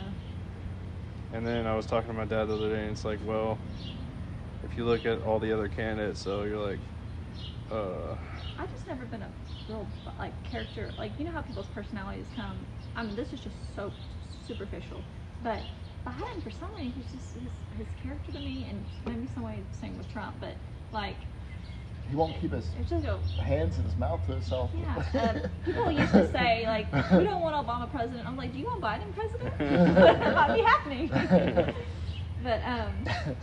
And 1.34 1.46
then 1.46 1.66
I 1.66 1.76
was 1.76 1.86
talking 1.86 2.08
to 2.10 2.14
my 2.14 2.26
dad 2.26 2.46
the 2.46 2.56
other 2.56 2.70
day, 2.70 2.82
and 2.82 2.92
it's 2.92 3.06
like, 3.06 3.20
well, 3.26 3.58
if 4.64 4.78
you 4.78 4.84
look 4.84 5.06
at 5.06 5.22
all 5.22 5.40
the 5.40 5.54
other 5.54 5.68
candidates, 5.70 6.20
so 6.22 6.44
you're 6.44 6.58
like, 6.58 6.80
uh, 7.72 8.16
I've 8.60 8.70
just 8.72 8.88
never 8.88 9.06
been 9.06 9.22
a 9.22 9.30
real 9.72 9.88
like 10.20 10.34
character. 10.44 10.94
Like 10.98 11.12
you 11.18 11.26
know 11.26 11.32
how 11.32 11.42
people's 11.42 11.68
personalities 11.68 12.28
come. 12.36 12.58
I 12.96 13.04
mean, 13.04 13.16
this 13.16 13.34
is 13.34 13.40
just 13.40 13.56
so 13.76 13.92
superficial. 14.48 15.04
But 15.44 15.64
Biden, 16.06 16.44
for 16.44 16.52
some 16.52 16.70
reason, 16.78 16.94
he's 17.02 17.12
just 17.12 17.34
his, 17.34 17.44
his 17.78 17.88
character 18.02 18.32
to 18.32 18.40
me, 18.40 18.68
and 18.70 18.86
maybe 19.06 19.28
some 19.34 19.44
way 19.44 19.64
same 19.80 19.98
with 19.98 20.12
Trump. 20.12 20.36
But 20.40 20.56
like, 20.92 21.18
He 22.10 22.16
won't 22.16 22.40
keep 22.40 22.52
his 22.52 22.70
just 22.90 23.06
a 23.06 23.20
hands 23.42 23.78
in 23.78 23.86
his 23.86 23.98
mouth 23.98 24.26
to 24.26 24.34
himself. 24.34 24.72
yeah. 24.78 25.04
Uh, 25.20 25.48
people 25.66 25.92
used 25.92 26.12
to 26.12 26.30
say 26.32 26.66
like, 26.68 26.92
we 27.12 27.24
don't 27.24 27.42
want 27.42 27.56
Obama 27.56 27.90
president. 27.90 28.28
I'm 28.28 28.38
like, 28.38 28.52
do 28.52 28.60
you 28.60 28.66
want 28.66 28.82
Biden 28.82 29.14
president? 29.16 29.58
that 29.96 30.36
might 30.36 30.56
be 30.56 30.62
happening. 30.62 31.10
but 32.44 32.62
um, 32.66 32.94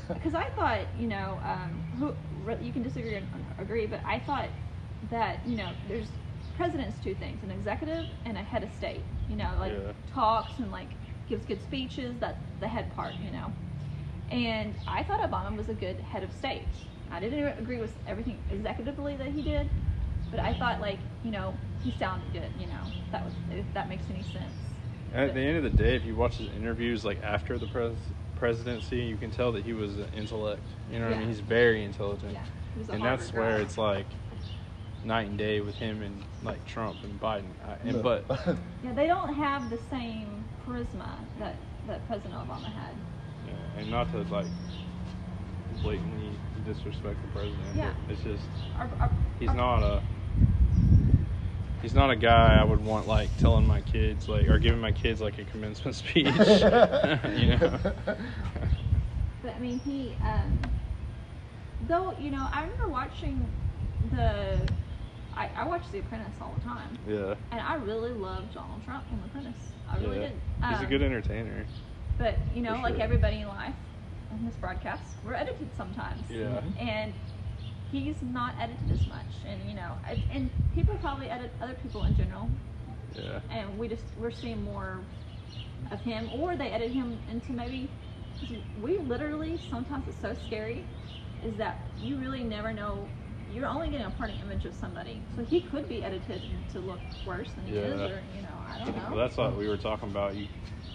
because 0.09 0.35
I 0.35 0.45
thought, 0.51 0.87
you 0.99 1.07
know, 1.07 1.41
um, 1.45 1.83
who, 1.99 2.15
you 2.63 2.73
can 2.73 2.83
disagree 2.83 3.15
and 3.17 3.27
agree, 3.59 3.87
but 3.87 4.01
I 4.05 4.19
thought 4.19 4.49
that 5.11 5.39
you 5.47 5.57
know, 5.57 5.71
there's 5.89 6.09
president's 6.57 6.99
two 7.03 7.15
things: 7.15 7.43
an 7.43 7.51
executive 7.51 8.07
and 8.25 8.37
a 8.37 8.43
head 8.43 8.63
of 8.63 8.71
state. 8.73 9.03
You 9.29 9.37
know, 9.37 9.51
like 9.59 9.73
Yeah. 9.73 9.93
talks 10.13 10.59
and 10.59 10.71
like 10.71 10.89
gives 11.29 11.45
good 11.45 11.63
speeches. 11.63 12.15
That's 12.21 12.39
the 12.61 12.69
head 12.69 12.95
part, 12.97 13.15
you 13.25 13.31
know. 13.31 13.53
And 14.31 14.75
I 14.87 15.03
thought 15.03 15.21
Obama 15.21 15.57
was 15.57 15.69
a 15.69 15.75
good 15.75 15.97
head 16.01 16.23
of 16.23 16.33
state. 16.33 16.63
I 17.11 17.21
didn't 17.21 17.59
agree 17.59 17.79
with 17.79 17.97
everything 18.07 18.39
executively 18.53 19.17
that 19.17 19.29
he 19.29 19.43
did, 19.43 19.69
but 20.31 20.41
I 20.41 20.53
thought 20.55 20.81
like 20.81 20.99
you 21.25 21.31
know 21.31 21.55
he 21.85 21.91
sounded 21.91 22.33
good. 22.33 22.51
You 22.61 22.67
know, 22.67 22.83
that 23.13 23.25
was 23.25 23.35
if 23.51 23.73
that 23.75 23.89
makes 23.89 24.05
any 24.11 24.23
sense. 24.23 24.53
At 25.15 25.33
the 25.33 25.41
end 25.41 25.57
of 25.57 25.63
the 25.63 25.71
day, 25.71 25.97
if 25.97 26.05
you 26.05 26.15
watch 26.15 26.37
his 26.37 26.49
interviews 26.55 27.05
like 27.05 27.23
after 27.23 27.59
the 27.59 27.67
pres- 27.67 27.97
presidency, 28.37 28.99
you 28.99 29.17
can 29.17 29.31
tell 29.31 29.53
that 29.53 29.65
he 29.65 29.73
was 29.73 29.97
an 29.97 30.09
intellect. 30.15 30.61
You 30.91 30.99
know 30.99 31.07
what 31.07 31.17
I 31.17 31.19
mean? 31.21 31.29
He's 31.29 31.41
very 31.41 31.83
intelligent. 31.83 32.35
Yeah, 32.35 32.43
he 32.75 32.79
was 32.81 32.89
a 32.91 32.93
and 32.93 33.03
that's 33.03 33.31
Harvard 33.31 33.49
where 33.55 33.61
it's 33.61 33.79
like 33.79 34.07
night 35.09 35.27
and 35.27 35.37
day 35.39 35.61
with 35.61 35.75
him 35.77 36.03
and 36.03 36.23
like 36.43 36.65
Trump 36.65 37.03
and 37.03 37.21
Biden. 37.21 37.51
I, 37.67 37.77
and 37.89 37.97
No. 37.97 38.03
but 38.03 38.27
Yeah, 38.85 38.93
they 38.93 39.07
don't 39.09 39.35
have 39.35 39.71
the 39.71 39.79
same 39.91 40.45
charisma 40.65 41.09
that 41.41 41.57
that 41.87 42.07
President 42.07 42.35
Obama 42.35 42.73
had. 42.73 42.95
yeah, 43.45 43.81
and 43.81 43.91
not 43.91 44.11
to 44.13 44.19
like 44.33 44.47
blatantly 45.83 46.39
disrespect 46.65 47.21
the 47.23 47.29
president. 47.29 47.77
Yeah. 47.77 47.93
But 48.07 48.13
it's 48.15 48.23
just 48.23 48.45
Our, 48.77 48.89
our, 49.01 49.11
he's 49.41 49.49
our- 49.49 49.57
not 49.57 49.83
a 49.83 50.03
he's 51.83 51.95
not 51.95 52.11
a 52.11 52.17
guy 52.17 52.57
I 52.61 52.65
would 52.65 52.81
want 52.85 53.07
like 53.07 53.37
telling 53.37 53.67
my 53.67 53.81
kids 53.81 54.29
like 54.29 54.47
or 54.49 54.59
giving 54.59 54.81
my 54.81 54.93
kids 54.93 55.21
like 55.21 55.39
a 55.39 55.45
commencement 55.45 55.97
speech. 56.03 56.27
you 56.37 57.57
know. 57.57 57.81
But 59.43 59.55
I 59.55 59.59
mean, 59.61 59.79
he, 59.85 60.17
um, 60.21 60.73
though, 61.81 62.13
you 62.19 62.31
know, 62.33 62.49
I 62.53 62.63
remember 62.63 62.89
watching 62.89 63.49
the, 64.11 64.59
I, 65.39 65.49
I 65.57 65.65
watch 65.67 65.83
The 65.93 66.01
Apprentice 66.01 66.35
all 66.43 66.53
the 66.59 66.65
time, 66.65 66.99
Yeah. 67.07 67.35
and 67.53 67.61
I 67.61 67.75
really 67.77 68.11
loved 68.11 68.53
Donald 68.55 68.85
Trump 68.85 69.05
on 69.13 69.21
The 69.21 69.27
Apprentice. 69.27 69.63
I 69.89 69.97
really 69.99 70.17
yeah. 70.21 70.29
did. 70.29 70.33
He's 70.69 70.79
a 70.81 70.83
Um, 70.83 70.87
good 70.87 71.03
entertainer. 71.03 71.65
But 72.19 72.35
you 72.55 72.61
know, 72.63 72.75
for 72.75 72.83
like 72.83 72.99
everybody 72.99 73.37
in 73.43 73.49
life, 73.49 73.75
on 74.33 74.39
his 74.39 74.57
broadcasts, 74.57 75.15
we're 75.25 75.35
edited 75.35 75.69
sometimes. 75.77 76.21
Yeah. 76.29 76.61
And 76.79 77.15
he's 77.93 78.17
not 78.21 78.55
edited 78.61 78.91
as 78.91 79.07
much, 79.07 79.27
and 79.47 79.61
you 79.69 79.77
know, 79.77 79.93
and, 80.09 80.21
and 80.33 80.51
people 80.75 80.97
probably 80.97 81.31
edit 81.31 81.53
other 81.63 81.75
people 81.75 82.03
in 82.05 82.17
general, 82.17 82.49
Yeah. 83.15 83.39
and 83.51 83.79
we 83.79 83.87
just 83.87 84.03
we're 84.19 84.33
seeing 84.33 84.63
more 84.65 84.99
of 85.93 86.01
him, 86.01 86.29
or 86.35 86.57
they 86.57 86.71
edit 86.71 86.91
him 86.91 87.17
into 87.31 87.53
maybe. 87.53 87.89
'cause 88.41 88.51
We 88.83 88.99
literally 88.99 89.59
sometimes 89.71 90.07
it's 90.09 90.21
so 90.21 90.35
scary, 90.47 90.85
is 91.45 91.57
that 91.57 91.79
you 92.01 92.17
really 92.19 92.43
never 92.43 92.73
know. 92.73 93.07
You're 93.51 93.67
only 93.67 93.91
getting 93.91 94.07
a 94.07 94.11
parting 94.11 94.39
image 94.41 94.65
of 94.67 94.75
somebody, 94.75 95.25
so 95.35 95.45
he 95.45 95.61
could 95.61 95.89
be 95.89 96.05
edited 96.05 96.43
to 96.73 96.81
look 96.81 97.01
worse 97.25 97.53
than 97.53 97.67
he 97.67 97.75
is, 97.75 98.01
or 98.01 98.23
you 98.35 98.43
know, 98.43 98.59
I 98.67 98.79
don't 98.79 98.95
know. 98.95 99.09
Well, 99.11 99.17
that's 99.17 99.37
what 99.37 99.57
we 99.57 99.67
were 99.67 99.77
talking 99.79 100.11
about. 100.11 100.37
You 100.37 100.49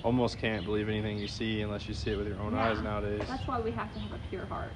almost 0.03 0.37
can't 0.37 0.63
believe 0.65 0.87
anything 0.89 1.17
you 1.17 1.27
see 1.27 1.61
unless 1.61 1.87
you 1.87 1.93
see 1.93 2.11
it 2.11 2.15
with 2.15 2.27
your 2.27 2.39
own 2.41 2.53
Yeah. 2.53 2.65
eyes 2.65 2.81
nowadays. 2.81 3.23
That's 3.27 3.47
why 3.47 3.59
we 3.59 3.71
have 3.71 3.93
to 3.93 3.99
have 3.99 4.11
a 4.11 4.19
pure 4.29 4.45
heart 4.45 4.75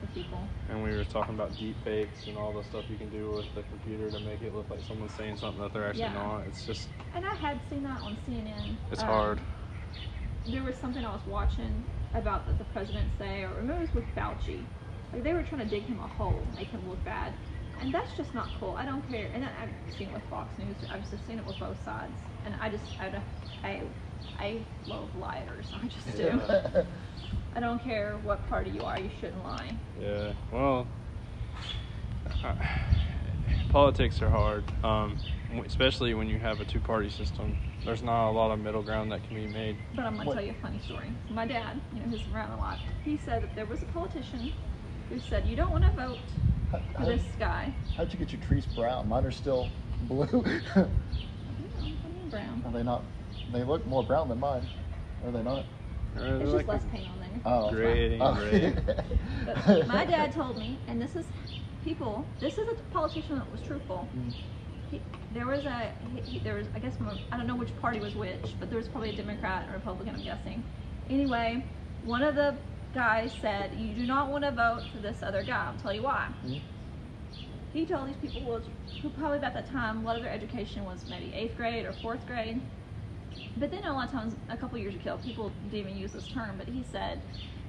with 0.00 0.12
people. 0.14 0.48
And 0.68 0.82
we 0.82 0.90
were 0.90 1.04
talking 1.04 1.34
about 1.34 1.58
deep 1.58 1.76
fakes 1.84 2.26
and 2.26 2.36
all 2.36 2.52
the 2.52 2.62
stuff 2.62 2.86
you 2.88 2.96
can 2.96 3.10
do 3.10 3.36
with 3.36 3.54
the 3.54 3.62
computer 3.62 4.10
to 4.10 4.18
make 4.20 4.40
it 4.42 4.54
look 4.54 4.70
like 4.70 4.82
someone's 4.82 5.12
saying 5.12 5.36
something 5.36 5.60
that 5.60 5.72
they're 5.72 5.86
actually 5.86 6.02
Yeah. 6.02 6.14
not. 6.14 6.46
It's 6.46 6.64
just, 6.64 6.88
And 7.14 7.24
I 7.26 7.34
had 7.34 7.60
seen 7.68 7.82
that 7.82 8.00
on 8.02 8.16
CNN. 8.26 8.78
it's 8.90 9.02
Um, 9.02 9.08
hard. 9.08 9.40
There 10.46 10.62
was 10.62 10.76
something 10.76 11.04
I 11.04 11.12
was 11.12 11.26
watching 11.26 11.84
about 12.14 12.46
that 12.46 12.58
the 12.58 12.64
president 12.64 13.12
say, 13.18 13.42
or 13.44 13.50
remember 13.54 13.74
it 13.74 13.80
was 13.80 13.94
with 13.94 14.14
Fauci. 14.14 14.66
Like 15.12 15.22
they 15.24 15.32
were 15.34 15.42
trying 15.42 15.60
to 15.60 15.66
dig 15.66 15.84
him 15.84 16.00
a 16.00 16.06
hole, 16.06 16.46
make 16.56 16.68
him 16.68 16.88
look 16.88 17.02
bad. 17.04 17.32
And 17.80 17.92
that's 17.92 18.16
just 18.16 18.34
not 18.34 18.48
cool. 18.60 18.74
I 18.78 18.84
don't 18.84 19.06
care. 19.10 19.28
And 19.34 19.44
I- 19.44 19.48
I've 19.62 19.94
seen 19.98 20.08
it 20.08 20.14
with 20.14 20.22
Fox 20.30 20.56
News. 20.58 20.76
I've 20.90 21.08
just 21.10 21.26
seen 21.26 21.38
it 21.38 21.46
with 21.46 21.58
both 21.58 21.82
sides. 21.84 22.12
And 22.44 22.54
I 22.60 22.68
just, 22.68 22.84
I, 23.00 23.20
I, 23.64 23.82
I 24.38 24.60
love 24.86 25.14
liars. 25.16 25.66
I 25.82 25.86
just 25.88 26.16
do. 26.16 26.40
I 27.54 27.60
don't 27.60 27.82
care 27.82 28.18
what 28.22 28.46
party 28.48 28.70
you 28.70 28.82
are. 28.82 28.98
You 28.98 29.10
shouldn't 29.20 29.42
lie. 29.44 29.72
Yeah. 30.00 30.32
Well, 30.50 30.86
uh, 32.44 32.54
politics 33.70 34.22
are 34.22 34.30
hard, 34.30 34.64
um, 34.84 35.18
especially 35.66 36.14
when 36.14 36.28
you 36.28 36.38
have 36.38 36.60
a 36.60 36.64
two-party 36.64 37.10
system. 37.10 37.56
There's 37.84 38.02
not 38.02 38.30
a 38.30 38.32
lot 38.32 38.52
of 38.52 38.60
middle 38.60 38.82
ground 38.82 39.12
that 39.12 39.24
can 39.26 39.34
be 39.34 39.46
made. 39.46 39.76
But 39.94 40.04
I'm 40.06 40.14
gonna 40.16 40.26
What- 40.28 40.34
tell 40.34 40.44
you 40.44 40.52
a 40.52 40.62
funny 40.62 40.78
story. 40.78 41.12
My 41.30 41.46
dad, 41.46 41.80
you 41.92 42.00
know, 42.00 42.06
who's 42.06 42.22
around 42.32 42.52
a 42.52 42.56
lot, 42.56 42.78
he 43.04 43.16
said 43.18 43.42
that 43.42 43.54
there 43.54 43.66
was 43.66 43.82
a 43.82 43.86
politician 43.86 44.52
who 45.08 45.18
said 45.20 45.46
you 45.46 45.56
don't 45.56 45.70
want 45.72 45.84
to 45.84 45.90
vote 45.92 46.18
for 46.96 47.04
this 47.04 47.22
guy. 47.38 47.72
How'd 47.96 48.12
you 48.12 48.18
get 48.18 48.32
your 48.32 48.40
trees 48.42 48.66
brown? 48.66 49.08
Mine 49.08 49.24
are 49.24 49.30
still 49.30 49.68
blue. 50.08 50.26
I 50.74 50.80
I 50.80 50.84
mean 52.08 52.30
brown. 52.30 52.62
are 52.66 52.72
they 52.72 52.82
not? 52.82 53.02
They 53.52 53.64
look 53.64 53.86
more 53.86 54.02
brown 54.02 54.28
than 54.28 54.40
mine. 54.40 54.66
Are 55.24 55.30
they 55.30 55.42
not? 55.42 55.64
Uh, 56.16 56.20
they're 56.20 56.34
It's 56.36 56.44
just 56.44 56.54
like 56.54 56.68
less 56.68 56.84
paint 56.92 57.06
on 57.08 57.20
there. 57.20 57.28
Oh, 57.44 57.62
that's 57.64 57.74
Gray 57.74 58.18
fine. 58.18 58.36
and 58.66 59.56
gray. 59.66 59.82
My 59.86 60.04
dad 60.04 60.32
told 60.32 60.58
me, 60.58 60.78
and 60.88 61.00
this 61.00 61.16
is 61.16 61.26
people. 61.84 62.24
This 62.40 62.58
is 62.58 62.68
a 62.68 62.74
politician 62.92 63.36
that 63.36 63.50
was 63.50 63.60
truthful. 63.62 64.08
Mm. 64.16 64.32
He, 64.90 65.00
there 65.34 65.46
was 65.46 65.64
a 65.64 65.90
he, 66.14 66.20
he- 66.32 66.38
there 66.40 66.54
was 66.54 66.66
I 66.74 66.78
guess 66.78 66.94
I 67.30 67.36
don't 67.36 67.46
know 67.46 67.56
which 67.56 67.74
party 67.80 67.98
was 68.00 68.14
which, 68.14 68.54
but 68.60 68.68
there 68.68 68.78
was 68.78 68.88
probably 68.88 69.10
a 69.10 69.14
Democrat 69.14 69.66
or 69.70 69.74
Republican. 69.74 70.14
I'm 70.14 70.22
guessing. 70.24 70.62
Anyway, 71.10 71.64
one 72.04 72.22
of 72.22 72.34
the 72.34 72.54
guys 72.94 73.32
said 73.40 73.72
you 73.78 73.94
do 73.94 74.06
not 74.06 74.28
want 74.30 74.44
to 74.44 74.50
vote 74.50 74.82
for 74.94 74.98
this 75.00 75.22
other 75.22 75.42
guy. 75.42 75.66
I'll 75.66 75.80
tell 75.80 75.92
you 75.92 76.02
why. 76.02 76.28
Mhm. 76.46 76.60
He 77.72 77.86
told 77.86 78.08
these 78.08 78.16
people 78.16 78.42
was 78.42 78.62
who 79.02 79.08
probably 79.10 79.38
about 79.38 79.54
that 79.54 79.66
time 79.70 79.98
a 79.98 80.02
lot 80.02 80.16
of 80.16 80.22
their 80.22 80.32
education 80.32 80.84
was 80.84 81.04
maybe 81.10 81.32
eighth 81.34 81.56
grade 81.56 81.84
or 81.84 81.92
fourth 81.94 82.26
grade. 82.26 82.60
But 83.56 83.70
then 83.70 83.84
a 83.84 83.92
lot 83.92 84.06
of 84.06 84.12
times, 84.12 84.34
a 84.48 84.56
couple 84.56 84.78
years 84.78 84.94
ago, 84.94 85.18
people 85.24 85.52
didn't 85.70 85.88
even 85.88 85.98
use 85.98 86.12
this 86.12 86.26
term. 86.28 86.54
But 86.56 86.68
he 86.68 86.82
said, 86.90 87.20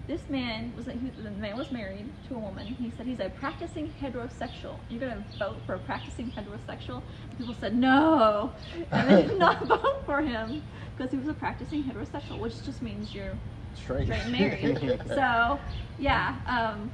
this 0.08 0.30
man 0.30 0.72
was 0.76 0.86
he, 0.86 1.12
the 1.22 1.32
man 1.32 1.58
was 1.58 1.72
married 1.72 2.06
to 2.28 2.36
a 2.36 2.40
woman. 2.40 2.76
He 2.80 2.92
said 2.98 3.06
he's 3.06 3.20
a 3.20 3.30
practicing 3.30 3.92
heterosexual. 4.02 4.76
You're 4.90 5.00
gonna 5.00 5.24
vote 5.40 5.56
for 5.66 5.76
a 5.76 5.80
practicing 5.80 6.32
heterosexual? 6.32 7.02
And 7.30 7.38
people 7.38 7.56
said 7.60 7.76
no, 7.76 8.52
and 8.92 9.10
they 9.10 9.24
did 9.28 9.40
not 9.40 9.66
vote 9.68 10.04
for 10.06 10.22
him 10.22 10.62
because 10.96 11.12
he 11.12 11.18
was 11.18 11.28
a 11.30 11.34
practicing 11.34 11.84
heterosexual, 11.84 12.38
which 12.38 12.64
just 12.64 12.82
means 12.82 13.16
you're 13.16 13.38
Straight. 13.76 14.06
straight 14.06 14.22
and 14.22 14.32
married. 14.80 15.02
so, 15.08 15.60
yeah, 16.00 16.36
um, 16.48 16.92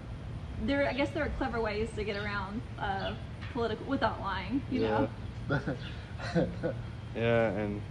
there. 0.64 0.88
I 0.88 0.93
guess 0.93 1.10
there 1.11 1.23
are 1.23 1.31
clever 1.38 1.61
ways 1.61 1.89
to 1.95 2.03
get 2.03 2.18
around 2.18 2.61
uh, 2.80 3.14
political 3.53 3.85
without 3.85 4.22
lying. 4.22 4.61
You 4.72 4.81
know. 4.81 5.10
Yeah, 7.15 7.49
and 7.49 7.81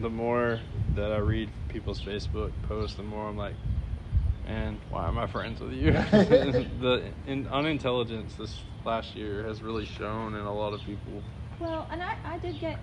the 0.00 0.10
more 0.10 0.60
that 0.94 1.12
I 1.12 1.18
read 1.18 1.50
people's 1.68 2.00
Facebook 2.00 2.50
posts, 2.68 2.96
the 2.96 3.02
more 3.02 3.28
I'm 3.28 3.36
like, 3.36 3.54
man, 4.46 4.78
why 4.90 5.06
am 5.08 5.18
I 5.18 5.26
friends 5.26 5.60
with 5.60 5.72
you? 5.72 5.92
the 5.92 7.04
in, 7.26 7.46
unintelligence 7.48 8.34
this 8.34 8.60
last 8.84 9.14
year 9.14 9.44
has 9.44 9.62
really 9.62 9.86
shown 9.86 10.34
in 10.34 10.40
a 10.40 10.54
lot 10.54 10.72
of 10.72 10.80
people. 10.80 11.22
Well, 11.58 11.86
and 11.90 12.02
I, 12.02 12.16
I 12.24 12.38
did 12.38 12.58
get 12.60 12.78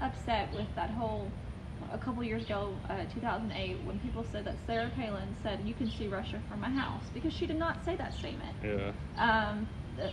upset 0.00 0.52
with 0.52 0.66
that 0.74 0.90
whole 0.90 1.30
a 1.92 1.98
couple 1.98 2.22
years 2.24 2.42
ago, 2.42 2.72
uh, 2.88 3.04
2008, 3.14 3.76
when 3.84 3.98
people 4.00 4.24
said 4.32 4.44
that 4.44 4.56
Sarah 4.66 4.90
Palin 4.96 5.34
said 5.42 5.60
you 5.64 5.74
can 5.74 5.90
see 5.98 6.08
Russia 6.08 6.40
from 6.48 6.60
my 6.60 6.70
house 6.70 7.04
because 7.14 7.32
she 7.32 7.46
did 7.46 7.58
not 7.58 7.84
say 7.84 7.96
that 7.96 8.12
statement. 8.18 8.54
Yeah, 8.62 8.92
Um, 9.18 9.66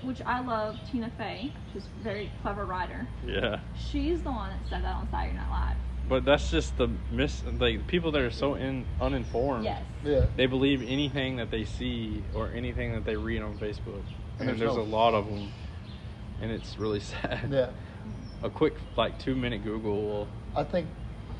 which 0.04 0.22
I 0.26 0.40
love 0.42 0.78
Tina 0.92 1.12
Fey, 1.18 1.52
she's 1.74 1.84
a 2.00 2.04
very 2.04 2.32
clever 2.42 2.66
writer. 2.66 3.08
yeah. 3.28 3.60
She's 3.76 4.22
the 4.22 4.32
one 4.32 4.50
that 4.50 4.60
said 4.70 4.84
that 4.84 4.96
on 4.96 5.08
Saturday 5.12 5.36
Night 5.36 5.50
Live. 5.50 5.78
But 6.08 6.26
that's 6.26 6.52
just 6.52 6.76
the 6.78 6.90
miss. 7.12 7.44
Like 7.60 7.88
people 7.88 8.12
that 8.12 8.22
are 8.22 8.30
so 8.32 8.56
in 8.56 8.86
uninformed. 9.00 9.64
Yes. 9.64 9.82
yeah. 10.04 10.26
They 10.36 10.48
believe 10.48 10.82
anything 10.82 11.38
that 11.38 11.50
they 11.50 11.64
see 11.64 12.22
or 12.36 12.50
anything 12.54 12.92
that 12.94 13.06
they 13.06 13.16
read 13.16 13.42
on 13.42 13.58
Facebook, 13.58 14.02
and, 14.40 14.42
And 14.42 14.50
there's 14.50 14.60
there's 14.60 14.76
no- 14.76 14.82
a 14.82 14.84
lot 14.84 15.14
of 15.14 15.26
them. 15.28 15.50
and 16.42 16.52
it's 16.52 16.78
really 16.78 17.00
sad. 17.12 17.48
Yeah. 17.52 17.70
A 18.42 18.50
quick 18.50 18.76
like 18.98 19.18
two 19.18 19.34
minute 19.36 19.64
Google 19.64 20.02
will. 20.02 20.28
I 20.56 20.64
think, 20.66 20.88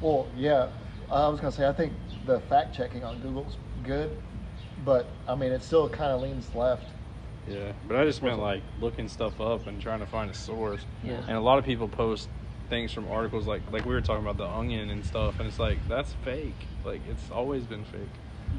well, 0.04 0.28
yeah, 0.38 0.68
I 1.10 1.28
was 1.30 1.40
gonna 1.40 1.52
say 1.52 1.68
I 1.68 1.72
think 1.72 1.94
the 2.26 2.42
fact 2.42 2.76
checking 2.76 3.04
on 3.04 3.20
Google's 3.20 3.58
good, 3.84 4.12
but 4.86 5.08
I 5.28 5.36
mean 5.36 5.52
it 5.52 5.64
still 5.64 5.90
kind 5.90 6.12
of 6.12 6.22
leans 6.22 6.54
left. 6.54 6.84
Yeah, 7.50 7.72
but 7.88 7.98
I 7.98 8.06
just 8.06 8.22
meant 8.22 8.40
like 8.40 8.62
looking 8.80 9.08
stuff 9.08 9.40
up 9.42 9.68
and 9.68 9.82
trying 9.82 10.02
to 10.02 10.06
find 10.06 10.30
a 10.30 10.34
source. 10.34 10.86
Yeah. 11.04 11.22
And 11.28 11.38
a 11.38 11.42
lot 11.42 11.58
of 11.58 11.66
people 11.66 11.88
post 11.88 12.30
things 12.70 12.92
from 12.92 13.08
articles 13.10 13.48
like 13.48 13.62
like 13.72 13.86
we 13.86 13.94
were 13.94 14.02
talking 14.02 14.24
about 14.24 14.38
the 14.38 14.48
onion 14.48 14.90
and 14.90 15.06
stuff, 15.06 15.40
and 15.40 15.48
it's 15.48 15.60
like 15.60 15.78
that's 15.88 16.14
fake. 16.26 16.68
Like 16.84 17.02
it's 17.10 17.32
always 17.32 17.64
been 17.64 17.86
fake. 17.86 18.02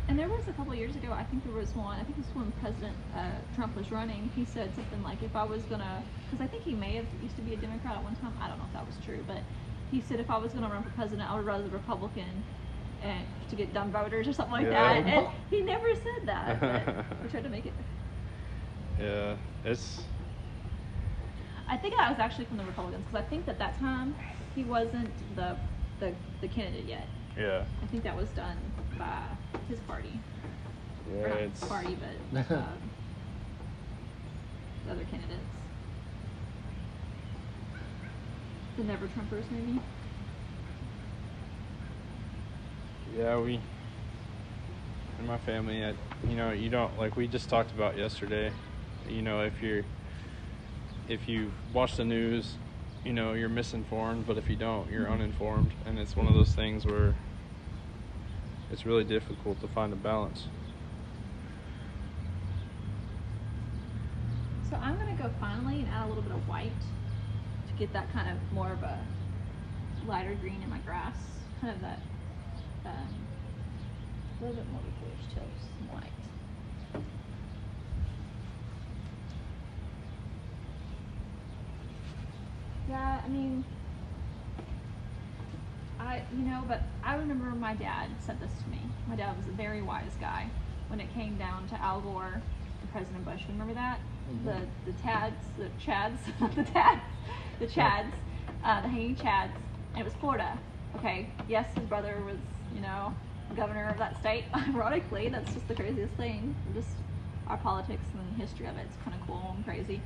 And 0.09 0.19
there 0.19 0.29
was 0.29 0.49
a 0.49 0.53
couple 0.53 0.75
years 0.75 0.97
ago, 0.97 1.13
I 1.13 1.23
think 1.25 1.45
there 1.45 1.55
was 1.55 1.73
one, 1.75 1.99
I 1.99 2.03
think 2.03 2.19
it 2.19 2.25
was 2.27 2.35
when 2.35 2.51
President 2.61 2.97
uh, 3.17 3.31
Trump 3.55 3.77
was 3.77 3.93
running, 3.93 4.29
he 4.35 4.45
said 4.45 4.75
something 4.75 5.01
like, 5.05 5.23
if 5.23 5.37
I 5.37 5.45
was 5.45 5.63
gonna, 5.63 6.03
because 6.29 6.45
I 6.45 6.49
think 6.49 6.65
he 6.65 6.75
may 6.75 6.97
have 6.97 7.07
used 7.23 7.37
to 7.37 7.43
be 7.43 7.55
a 7.55 7.57
Democrat 7.57 7.95
at 7.97 8.03
one 8.03 8.17
time, 8.17 8.33
I 8.41 8.49
don't 8.49 8.59
know 8.59 8.65
if 8.67 8.73
that 8.73 8.85
was 8.85 8.97
true, 9.05 9.25
but 9.27 9.39
he 9.91 10.01
said 10.01 10.21
if 10.21 10.31
I 10.31 10.39
was 10.39 10.53
gonna 10.53 10.69
run 10.69 10.83
for 10.83 10.91
president, 10.91 11.31
I 11.31 11.37
would 11.37 11.45
run 11.47 11.61
as 11.61 11.67
a 11.67 11.71
Republican 11.71 12.43
and 13.03 13.25
to 13.51 13.57
get 13.57 13.73
dumb 13.75 13.91
voters 13.93 14.27
or 14.27 14.33
something 14.33 14.53
like 14.53 14.67
Yeah. 14.67 14.95
that. 15.03 15.07
And 15.07 15.27
he 15.51 15.63
never 15.63 15.87
said 15.95 16.29
that, 16.29 16.61
but 16.61 17.05
he 17.25 17.29
tried 17.31 17.45
to 17.45 17.51
make 17.51 17.67
it. 17.67 17.73
Yeah, 19.01 19.37
it's 19.65 20.01
I 21.69 21.77
think 21.77 21.95
that 21.99 22.11
was 22.11 22.19
actually 22.19 22.45
from 22.45 22.59
the 22.59 22.65
Republicans, 22.65 23.05
because 23.05 23.25
I 23.25 23.29
think 23.29 23.47
that 23.47 23.59
that 23.59 23.79
time 23.79 24.15
he 24.55 24.65
wasn't 24.65 25.11
the, 25.35 25.57
the, 25.99 26.13
the 26.41 26.49
candidate 26.49 26.85
yet. 26.87 27.09
yeah, 27.39 27.65
I 27.83 27.87
think 27.87 28.05
that 28.05 28.17
was 28.17 28.29
done 28.31 28.57
by 28.99 29.19
his 29.69 29.81
party. 29.81 30.21
yeah. 31.11 31.25
or 31.25 31.29
not 31.31 31.39
It's 31.39 31.65
party, 31.65 31.97
but 32.33 32.51
um, 32.57 32.67
the 34.87 34.93
other 34.93 35.05
candidates. 35.05 35.54
The 38.77 38.85
Never 38.85 39.07
Trumpers, 39.07 39.45
maybe. 39.51 39.81
yeah. 43.17 43.39
We 43.39 43.61
in 45.21 45.27
my 45.27 45.39
family, 45.39 45.85
I, 45.85 45.95
you 46.29 46.37
know, 46.37 46.51
you 46.51 46.69
don't 46.69 46.99
like 46.99 47.17
we 47.17 47.29
just 47.29 47.49
talked 47.49 47.71
about 47.71 47.97
yesterday. 47.97 48.53
You 49.09 49.23
know, 49.23 49.43
if 49.43 49.63
you're 49.63 49.85
if 51.09 51.29
you 51.29 51.53
watch 51.73 51.97
the 51.97 52.05
news, 52.05 52.57
you 53.05 53.13
know 53.13 53.35
you're 53.35 53.49
misinformed, 53.49 54.27
but 54.27 54.39
if 54.39 54.49
you 54.49 54.57
don't, 54.57 54.91
you're 54.91 55.05
mm-hmm. 55.05 55.15
uninformed, 55.15 55.73
and 55.87 55.99
it's 55.99 56.17
one 56.17 56.27
of 56.27 56.35
those 56.35 56.55
things 56.55 56.85
where 56.85 57.15
it's 58.73 58.85
really 58.85 59.05
difficult 59.05 59.61
to 59.61 59.69
find 59.69 59.93
a 59.93 59.97
balance. 59.97 60.47
So 64.69 64.77
I'm 64.77 64.97
gonna 64.97 65.15
go 65.15 65.31
finally 65.39 65.81
and 65.81 65.89
add 65.89 66.07
a 66.07 66.09
little 66.09 66.23
bit 66.23 66.33
of 66.33 66.49
white 66.49 66.73
to 66.81 67.04
get 67.79 67.93
that 67.93 68.13
kind 68.13 68.29
of 68.31 68.37
more 68.53 68.73
of 68.73 68.83
a 68.83 68.99
lighter 70.07 70.35
green 70.41 70.61
in 70.63 70.71
my 70.71 70.79
grass, 70.79 71.17
kind 71.61 71.75
of 71.75 71.81
that 71.81 72.01
um, 72.87 72.93
a 74.41 74.45
little 74.45 74.57
bit 74.57 74.71
more 74.71 74.81
of 74.81 75.01
bluish 75.01 75.35
tones, 75.35 75.69
some 75.79 75.97
white. 75.97 76.11
Yeah, 82.89 83.21
I 83.25 83.29
mean, 83.29 83.65
I 85.99 86.23
you 86.37 86.45
know, 86.45 86.63
but 86.69 86.83
I 87.03 87.17
remember 87.17 87.47
my 87.47 87.75
dad 87.75 88.11
said 88.21 88.41
this 88.41 88.53
to 88.63 88.69
me. 88.71 88.81
My 89.09 89.17
dad 89.17 89.37
was 89.37 89.47
a 89.49 89.53
very 89.53 89.83
wise 89.83 90.13
guy 90.21 90.49
when 90.89 91.01
it 91.01 91.13
came 91.15 91.37
down 91.39 91.67
to 91.69 91.81
Al 91.81 92.01
Gore 92.03 92.41
and 92.81 92.93
President 92.93 93.25
Bush. 93.25 93.41
Remember 93.49 93.75
that? 93.75 94.01
The 94.45 94.61
the 94.85 94.93
Tads, 95.01 95.45
the 95.57 95.71
Chads, 95.85 96.19
not 96.41 96.55
the 96.57 96.65
Tads, 96.65 97.03
the 97.59 97.67
Chads, 97.67 98.13
uh, 98.65 98.81
the 98.83 98.89
hanging 98.89 99.17
Chads, 99.17 99.51
and 99.93 100.01
it 100.01 100.05
was 100.05 100.15
Florida. 100.15 100.59
Okay, 100.97 101.29
yes, 101.49 101.67
his 101.75 101.85
brother 101.85 102.23
was 102.25 102.39
you 102.75 102.81
know 102.81 103.15
governor 103.57 103.89
of 103.89 103.99
that 103.99 104.19
state. 104.21 104.45
Ironically, 104.55 105.29
that's 105.29 105.53
just 105.55 105.67
the 105.69 105.75
craziest 105.75 106.15
thing. 106.15 106.55
Just 106.75 106.91
our 107.47 107.57
politics 107.59 108.05
and 108.15 108.33
the 108.37 108.41
history 108.43 108.67
of 108.67 108.77
it. 108.77 108.87
It's 108.89 108.97
kind 109.05 109.15
of 109.21 109.27
cool 109.27 109.53
and 109.57 109.65
crazy. 109.65 110.01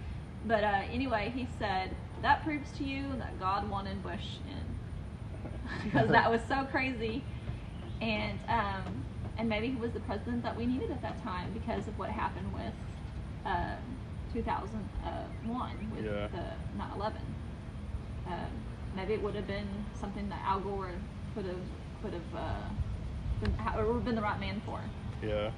But 0.47 0.65
uh, 0.65 0.83
anyway, 0.93 1.33
he 1.35 1.49
said 1.59 1.91
that 2.23 2.43
proves 2.45 2.71
to 2.79 2.85
you 2.85 3.17
that 3.19 3.39
God 3.39 3.69
wanted 3.71 4.03
Bush 4.03 4.39
in 4.49 5.51
because 5.85 6.09
that 6.09 6.31
was 6.31 6.41
so 6.49 6.65
crazy, 6.65 7.23
and 8.01 8.39
um, 8.49 9.05
and 9.37 9.49
maybe 9.49 9.69
he 9.69 9.77
was 9.77 9.93
the 9.93 10.01
president 10.01 10.43
that 10.43 10.57
we 10.57 10.67
needed 10.67 10.91
at 10.91 11.01
that 11.03 11.23
time 11.23 11.51
because 11.53 11.87
of 11.87 11.99
what 11.99 12.11
happened 12.11 12.53
with 12.53 12.73
um, 13.47 13.77
2001 14.33 15.91
with 15.95 16.05
Yeah. 16.05 16.29
the 16.29 16.79
9/11. 16.79 17.13
Um, 18.29 18.51
maybe 18.95 19.15
it 19.15 19.23
would 19.23 19.35
have 19.35 19.47
been 19.47 19.67
something 19.99 20.29
that 20.29 20.41
Al 20.45 20.61
Gore 20.61 20.91
could 21.35 21.47
have 21.47 21.61
could 22.03 22.13
have 22.13 22.35
uh, 22.37 22.69
been, 23.41 23.55
would 23.87 23.95
have 23.95 24.05
been 24.05 24.15
the 24.15 24.23
right 24.23 24.39
man 24.39 24.61
for 24.65 24.81
Yeah, 25.27 25.51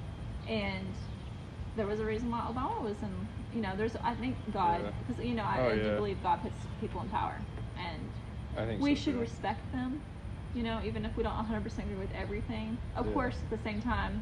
and 0.47 0.87
there 1.75 1.85
was 1.87 1.99
a 1.99 2.05
reason 2.05 2.29
why 2.31 2.39
Obama 2.41 2.81
was 2.81 2.95
in. 3.01 3.27
You 3.53 3.61
know, 3.61 3.75
there's 3.75 3.95
I 4.03 4.13
think 4.15 4.35
God 4.53 4.81
Yeah. 4.81 4.91
because 5.07 5.23
you 5.25 5.35
know 5.35 5.43
I, 5.43 5.57
Oh, 5.59 5.69
I 5.69 5.75
do 5.75 5.83
yeah. 5.83 5.95
believe 5.97 6.23
God 6.23 6.41
puts 6.41 6.55
people 6.79 7.01
in 7.01 7.09
power, 7.09 7.35
and 7.77 7.99
I 8.57 8.65
think 8.65 8.81
we 8.81 8.95
so, 8.95 9.01
should 9.01 9.13
too. 9.15 9.19
respect 9.19 9.71
them. 9.71 10.01
You 10.55 10.63
know, 10.63 10.81
even 10.83 11.05
if 11.05 11.15
we 11.15 11.23
don't 11.23 11.33
100% 11.33 11.77
agree 11.79 11.95
with 11.95 12.11
everything. 12.13 12.77
Of 12.95 13.07
Yeah. 13.07 13.13
course, 13.13 13.37
at 13.41 13.49
the 13.49 13.63
same 13.63 13.81
time, 13.81 14.21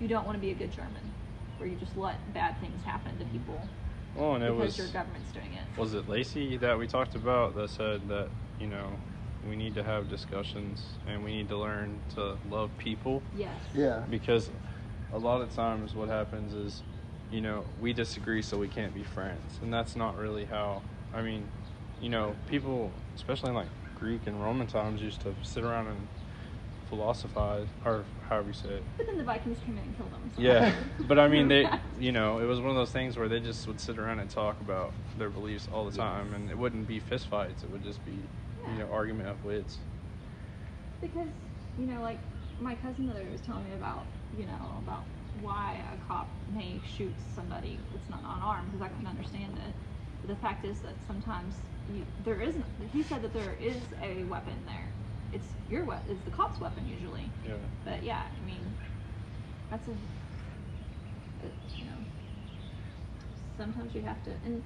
you 0.00 0.08
don't 0.08 0.24
want 0.24 0.36
to 0.36 0.40
be 0.40 0.50
a 0.50 0.54
good 0.54 0.72
German, 0.72 1.12
where 1.58 1.68
you 1.68 1.76
just 1.76 1.96
let 1.98 2.16
bad 2.32 2.58
things 2.60 2.82
happen 2.84 3.18
to 3.18 3.24
people 3.26 3.60
Well, 4.16 4.34
and 4.34 4.44
it 4.44 4.52
because 4.52 4.76
was 4.76 4.78
your 4.78 4.86
government's 4.88 5.30
doing 5.32 5.52
it. 5.52 5.80
was 5.80 5.94
it 5.94 6.08
Lacey 6.08 6.56
that 6.58 6.78
we 6.78 6.86
talked 6.86 7.14
about 7.14 7.54
that 7.56 7.70
said 7.70 8.08
that 8.08 8.28
you 8.58 8.66
know 8.66 8.90
we 9.48 9.56
need 9.56 9.74
to 9.74 9.82
have 9.82 10.10
discussions 10.10 10.84
and 11.06 11.24
we 11.24 11.32
need 11.32 11.48
to 11.48 11.56
learn 11.56 11.98
to 12.14 12.36
love 12.50 12.70
people 12.78 13.22
Yes. 13.36 13.54
Yeah. 13.74 14.02
because 14.10 14.50
a 15.12 15.18
lot 15.18 15.40
of 15.40 15.54
times 15.54 15.94
what 15.94 16.08
happens 16.08 16.52
is 16.52 16.82
you 17.32 17.40
know 17.40 17.64
we 17.80 17.92
disagree 17.92 18.42
so 18.42 18.58
we 18.58 18.68
can't 18.68 18.92
be 18.94 19.02
friends 19.02 19.58
and 19.62 19.72
that's 19.72 19.96
not 19.96 20.18
really 20.18 20.44
how 20.44 20.82
i 21.14 21.22
mean 21.22 21.48
you 22.02 22.08
know 22.10 22.34
people 22.48 22.90
especially 23.16 23.48
in 23.50 23.54
like 23.54 23.68
greek 23.98 24.20
and 24.26 24.42
roman 24.42 24.66
times 24.66 25.00
used 25.00 25.20
to 25.22 25.34
sit 25.42 25.62
around 25.64 25.86
and 25.86 26.06
philosophize 26.90 27.68
or 27.86 28.04
however 28.28 28.48
you 28.48 28.52
say 28.52 28.68
it 28.68 28.84
But 28.98 29.06
then 29.06 29.16
the 29.16 29.24
Vikings 29.24 29.58
came 29.64 29.78
in 29.78 29.84
and 29.84 29.96
killed 29.96 30.12
them. 30.12 30.30
so- 30.36 30.42
yeah 30.42 30.72
but 31.08 31.18
i 31.18 31.26
mean 31.28 31.48
they 31.48 31.66
you 31.98 32.12
know 32.12 32.38
it 32.40 32.44
was 32.44 32.58
one 32.60 32.70
of 32.70 32.76
those 32.76 32.90
things 32.90 33.16
where 33.16 33.28
they 33.28 33.40
just 33.40 33.66
would 33.68 33.80
sit 33.80 33.96
around 33.98 34.18
and 34.18 34.28
talk 34.28 34.60
about 34.60 34.92
their 35.16 35.30
beliefs 35.30 35.68
all 35.72 35.84
the 35.88 35.96
time 35.96 36.34
and 36.34 36.50
it 36.50 36.58
wouldn't 36.58 36.86
be 36.86 36.98
fist 36.98 37.28
fights 37.28 37.62
it 37.62 37.70
would 37.70 37.82
just 37.82 38.04
be 38.04 38.12
you 38.12 38.78
know 38.78 38.88
argument 38.92 39.28
of 39.28 39.42
wits 39.44 39.78
Because, 41.00 41.28
you 41.78 41.86
know, 41.86 42.02
like 42.02 42.20
my 42.60 42.74
cousin 42.74 43.06
the 43.06 43.12
other 43.14 43.24
day 43.24 43.32
was 43.32 43.40
telling 43.40 43.64
me 43.64 43.74
about, 43.74 44.04
you 44.36 44.44
know, 44.44 44.76
about 44.84 45.04
why 45.40 45.80
a 45.94 45.96
cop 46.06 46.28
may 46.52 46.78
shoot 46.96 47.14
somebody 47.34 47.78
that's 47.92 48.10
not 48.10 48.20
unarmed 48.36 48.70
because 48.70 48.82
I 48.84 48.88
couldn't 48.88 49.06
understand 49.06 49.52
it. 49.66 49.72
But 50.20 50.28
the 50.34 50.40
fact 50.42 50.66
is 50.66 50.80
that 50.80 50.92
sometimes 51.06 51.54
you, 51.94 52.04
there 52.22 52.40
isn't. 52.40 52.64
He 52.92 53.02
said 53.02 53.22
that 53.22 53.32
there 53.32 53.54
is 53.62 53.76
a 54.02 54.24
weapon 54.24 54.52
there. 54.66 54.88
It's 55.32 55.46
your 55.68 55.84
weapon. 55.84 56.10
It's 56.10 56.24
the 56.24 56.30
cop's 56.30 56.60
weapon 56.60 56.86
usually. 56.88 57.30
yeah 57.46 57.54
But 57.84 58.02
yeah, 58.02 58.22
I 58.40 58.46
mean, 58.46 58.74
that's 59.70 59.86
a, 59.88 59.92
it, 59.92 61.52
you 61.78 61.84
know, 61.86 61.96
sometimes 63.56 63.94
you 63.94 64.02
have 64.02 64.22
to, 64.24 64.30
and 64.44 64.62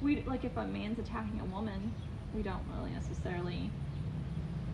we 0.00 0.22
like 0.22 0.44
if 0.44 0.56
a 0.56 0.64
man's 0.64 0.98
attacking 0.98 1.40
a 1.40 1.44
woman, 1.44 1.92
we 2.34 2.42
don't 2.42 2.62
really 2.76 2.90
necessarily, 2.90 3.70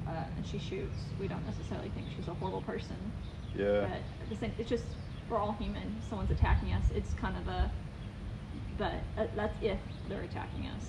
uh, 0.07 0.25
and 0.37 0.47
she 0.47 0.59
shoots, 0.59 0.99
we 1.21 1.29
don't 1.29 1.45
necessarily 1.47 1.89
think 1.91 2.07
she's 2.17 2.29
a 2.29 2.35
horrible 2.35 2.63
person. 2.63 2.97
yeah 3.57 3.81
But 3.83 3.91
at 4.23 4.29
the 4.29 4.37
same, 4.37 4.53
it's 4.59 4.69
just 4.69 4.85
we're 5.29 5.39
all 5.39 5.53
human. 5.53 5.97
If 6.03 6.09
someone's 6.09 6.31
attacking 6.31 6.73
us, 6.73 6.85
it's 6.95 7.13
kind 7.15 7.37
of 7.37 7.49
a, 7.49 7.71
but 8.79 8.95
uh, 9.17 9.27
that's 9.37 9.55
if 9.63 9.79
they're 10.09 10.23
attacking 10.23 10.67
us, 10.69 10.87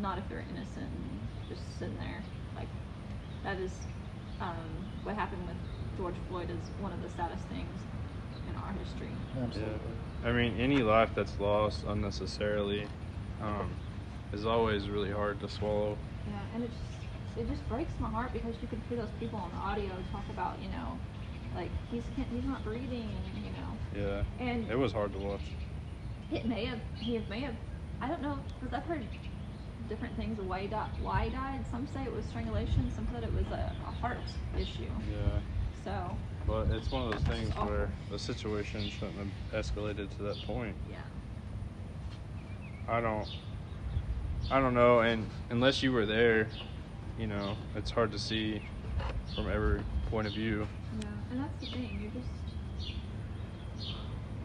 not 0.00 0.18
if 0.18 0.28
they're 0.28 0.44
innocent 0.50 0.88
and 0.88 1.20
just 1.48 1.78
sitting 1.78 1.96
there. 1.98 2.22
Like 3.44 3.56
that 3.56 3.62
is 3.62 3.72
um, 4.40 4.56
what 5.04 5.14
happened 5.14 5.46
with 5.46 5.56
George 5.96 6.14
Floyd 6.28 6.50
is 6.50 6.70
one 6.78 6.92
of 6.92 7.02
the 7.02 7.08
saddest 7.08 7.44
things 7.44 7.80
in 8.48 8.54
our 8.56 8.72
history. 8.72 9.10
Absolutely. 9.42 9.72
Yeah. 10.22 10.28
I 10.28 10.32
mean, 10.32 10.54
any 10.58 10.82
life 10.82 11.10
that's 11.14 11.38
lost 11.40 11.84
unnecessarily 11.86 12.86
um, 13.40 13.76
is 14.32 14.46
always 14.46 14.88
really 14.88 15.10
hard 15.10 15.40
to 15.40 15.48
swallow. 15.48 15.98
Yeah, 16.28 16.38
and 16.54 16.64
it 16.64 16.70
just 16.70 17.38
it 17.38 17.48
just 17.48 17.66
breaks 17.68 17.94
my 17.98 18.10
heart 18.10 18.32
because 18.32 18.54
you 18.60 18.68
can 18.68 18.80
hear 18.88 18.98
those 18.98 19.10
people 19.18 19.38
on 19.38 19.50
the 19.50 19.56
audio 19.56 19.92
talk 20.12 20.24
about 20.30 20.60
you 20.62 20.68
know, 20.68 20.98
like 21.56 21.70
he's 21.90 22.04
can't, 22.16 22.28
he's 22.32 22.44
not 22.44 22.62
breathing 22.64 23.08
and 23.34 23.44
you 23.44 23.50
know, 23.52 23.78
Yeah. 23.96 24.22
and 24.46 24.70
It 24.70 24.76
was 24.76 24.92
hard 24.92 25.12
to 25.12 25.18
watch. 25.18 25.40
It 26.30 26.46
may 26.46 26.64
have. 26.66 26.78
He 27.00 27.20
may 27.28 27.40
have. 27.40 27.54
I 28.00 28.08
don't 28.08 28.22
know 28.22 28.38
because 28.60 28.74
I've 28.74 28.84
heard 28.84 29.06
different 29.88 30.16
things 30.16 30.38
why. 30.40 30.66
Why 31.00 31.28
died. 31.28 31.64
Some 31.70 31.86
say 31.94 32.02
it 32.04 32.12
was 32.12 32.24
strangulation. 32.26 32.90
Some 32.94 33.06
said 33.12 33.24
it 33.24 33.32
was 33.32 33.46
a, 33.52 33.72
a 33.86 33.90
heart 33.90 34.18
issue. 34.58 34.84
Yeah. 35.10 35.40
So 35.84 36.16
But 36.46 36.68
it's 36.70 36.90
one 36.90 37.06
of 37.06 37.12
those 37.12 37.22
things 37.22 37.50
Awful. 37.56 37.66
where 37.66 37.88
the 38.10 38.18
situation 38.18 38.88
shouldn't 38.88 39.16
have 39.18 39.64
escalated 39.66 40.14
to 40.16 40.22
that 40.24 40.36
point. 40.46 40.74
yeah. 40.90 40.98
I 42.88 43.00
don't. 43.00 43.28
I 44.50 44.58
don't 44.60 44.74
know, 44.74 45.00
and 45.00 45.24
unless 45.50 45.82
you 45.84 45.92
were 45.92 46.04
there, 46.04 46.48
you 47.18 47.28
know, 47.28 47.56
it's 47.76 47.92
hard 47.92 48.10
to 48.10 48.18
see 48.18 48.60
from 49.36 49.48
every 49.48 49.80
point 50.10 50.26
of 50.26 50.32
view. 50.32 50.66
Yeah, 51.00 51.06
and 51.30 51.40
that's 51.40 51.60
the 51.60 51.66
thing. 51.70 52.00
You 52.02 52.20
just. 52.20 52.92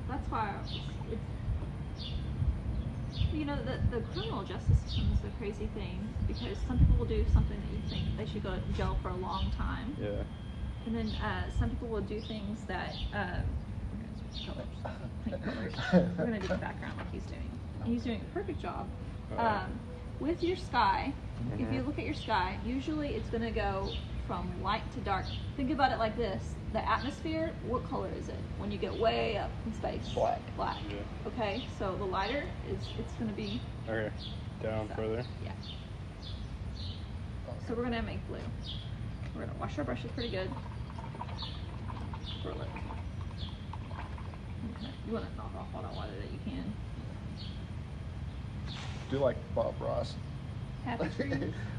That's 0.08 0.30
why 0.32 0.54
it's. 0.64 0.74
You 3.32 3.46
know, 3.46 3.58
the, 3.62 3.80
the 3.90 4.02
criminal 4.02 4.44
justice 4.44 4.78
system 4.78 5.12
is 5.14 5.24
a 5.24 5.30
crazy 5.38 5.68
thing 5.68 6.14
because 6.28 6.58
some 6.60 6.78
people 6.80 6.96
will 6.98 7.06
do 7.06 7.26
something 7.28 7.60
that 7.60 7.72
you 7.72 7.82
think 7.90 8.16
they 8.18 8.26
should 8.26 8.44
go 8.44 8.58
to 8.58 8.72
jail 8.74 8.98
for 9.02 9.10
a 9.10 9.16
long 9.16 9.52
time. 9.52 9.96
Yeah. 10.00 10.24
And 10.86 10.96
then 10.96 11.16
uh, 11.22 11.50
some 11.50 11.70
people 11.70 11.88
will 11.90 12.02
do 12.02 12.22
things 12.22 12.66
that. 12.66 12.96
Uh, 13.14 13.40
colors. 15.44 15.74
We're 16.18 16.26
going 16.26 16.42
to 16.42 16.48
do 16.48 16.48
the 16.48 16.60
background 16.60 16.98
like 16.98 17.12
he's 17.12 17.26
doing. 17.26 17.58
And 17.84 17.94
he's 17.94 18.04
doing 18.04 18.22
a 18.22 18.34
perfect 18.34 18.62
job. 18.62 18.90
Um, 19.38 19.80
with 20.20 20.44
your 20.44 20.56
sky, 20.58 21.14
if 21.60 21.72
you 21.72 21.82
Mhm. 21.82 21.86
look 21.86 22.00
at 22.00 22.06
your 22.06 22.14
sky, 22.14 22.60
usually 22.64 23.10
it's 23.16 23.30
going 23.30 23.44
to 23.44 23.52
go 23.52 23.98
from 24.26 24.62
light 24.62 24.90
to 24.92 25.02
dark. 25.02 25.28
Think 25.56 25.72
about 25.72 25.92
it 25.92 26.00
like 26.00 26.16
this 26.18 26.57
the 26.74 26.90
atmosphere, 26.90 27.52
what 27.66 27.88
color 27.90 28.10
is 28.20 28.28
it 28.30 28.36
when 28.58 28.72
you 28.72 28.78
get 28.78 28.98
way 28.98 29.38
up 29.38 29.52
in 29.66 29.74
space? 29.74 30.10
Black. 30.14 30.42
Black. 30.56 30.78
Yeah. 30.90 30.98
Okay, 31.28 31.64
so 31.80 31.96
the 31.96 32.04
lighter 32.06 32.44
is 32.70 32.78
it's 33.00 33.14
going 33.14 33.30
to 33.30 33.36
be 33.36 33.62
Okay. 33.90 34.12
Down 34.62 34.88
so, 34.90 34.96
further. 34.96 35.24
Yeah. 35.44 35.52
So 37.68 37.74
we're 37.74 37.84
gonna 37.84 38.02
make 38.02 38.26
blue. 38.28 38.40
We're 39.36 39.42
gonna 39.42 39.60
wash 39.60 39.78
our 39.78 39.84
brushes 39.84 40.10
pretty 40.12 40.30
good. 40.30 40.50
For 42.42 42.50
a 42.52 42.56
look. 42.56 42.68
Okay. 44.78 44.88
You 45.06 45.14
wanna 45.14 45.28
knock 45.36 45.52
off 45.58 45.68
all 45.76 45.82
that 45.82 45.94
water 45.94 46.12
that 46.20 46.32
you 46.32 46.40
can. 46.46 46.74
Do 49.12 49.20
like 49.20 49.36
Bob 49.54 49.76
Ross. 49.80 50.16
Happy. 50.86 51.10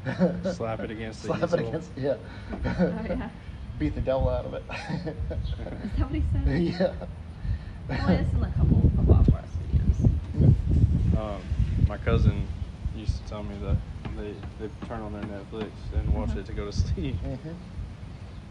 Slap 0.52 0.80
it 0.80 0.90
against 0.90 1.22
the 1.22 1.28
Slap 1.28 1.52
it 1.54 1.60
against, 1.60 1.90
yeah. 1.96 2.16
Oh, 2.52 3.04
yeah. 3.08 3.30
Beat 3.78 3.94
the 3.94 4.00
devil 4.00 4.28
out 4.28 4.44
of 4.44 4.54
it. 4.54 4.64
Is 4.68 5.90
that 5.98 6.10
what 6.10 6.14
he 6.14 6.24
said? 6.32 6.46
yeah. 6.62 6.92
Well, 7.88 8.08
it's 8.10 8.32
in 8.32 8.42
a 8.42 8.50
couple 8.50 8.78
of 8.78 9.06
Bob 9.06 9.28
Ross 9.32 9.44
videos. 9.72 11.16
Um, 11.16 11.40
my 11.86 11.96
cousin 11.98 12.48
used 12.96 13.22
to 13.22 13.28
tell 13.30 13.44
me 13.44 13.54
that 13.62 13.76
they 14.16 14.34
they 14.58 14.68
turn 14.88 15.00
on 15.00 15.12
their 15.12 15.22
Netflix 15.22 15.70
and 15.94 16.12
watch 16.12 16.30
Mhm. 16.30 16.38
it 16.38 16.46
to 16.46 16.52
go 16.52 16.64
to 16.64 16.72
sleep. 16.72 17.16
Mhm. 17.24 17.54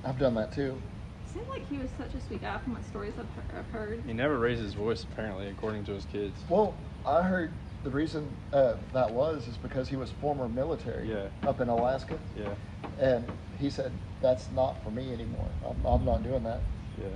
I've 0.06 0.18
done 0.18 0.34
that 0.36 0.54
too. 0.54 0.82
It 1.26 1.30
Seemed 1.34 1.50
like 1.50 1.68
he 1.68 1.78
was 1.78 1.90
such 1.98 2.14
a 2.14 2.22
sweet 2.22 2.42
guy 2.42 2.58
from 2.60 2.74
what 2.74 2.86
stories 2.86 3.14
I've, 3.20 3.58
I've 3.60 3.70
heard. 3.72 4.02
He 4.08 4.14
never 4.14 4.40
raised 4.40 4.62
his 4.62 4.74
voice 4.76 5.04
apparently, 5.04 5.48
according 5.50 5.84
to 5.86 5.92
his 5.92 6.06
kids. 6.06 6.40
Well, 6.48 6.74
I 7.06 7.22
heard 7.22 7.52
the 7.84 7.90
reason 7.90 8.30
uh, 8.54 8.76
that 8.94 9.12
was 9.12 9.46
is 9.50 9.58
because 9.58 9.90
he 9.90 9.98
was 9.98 10.10
former 10.22 10.48
military 10.48 11.10
Yeah. 11.12 11.28
up 11.46 11.60
in 11.60 11.68
Alaska, 11.68 12.18
Yeah. 12.38 12.54
and 12.98 13.26
he 13.60 13.70
said 13.70 13.92
that's 14.22 14.50
not 14.52 14.84
for 14.84 14.92
me 14.92 15.14
anymore. 15.14 15.48
I'm, 15.66 15.86
I'm 15.86 16.06
not 16.06 16.24
doing 16.24 16.44
that. 16.44 16.62
Yeah. 17.00 17.08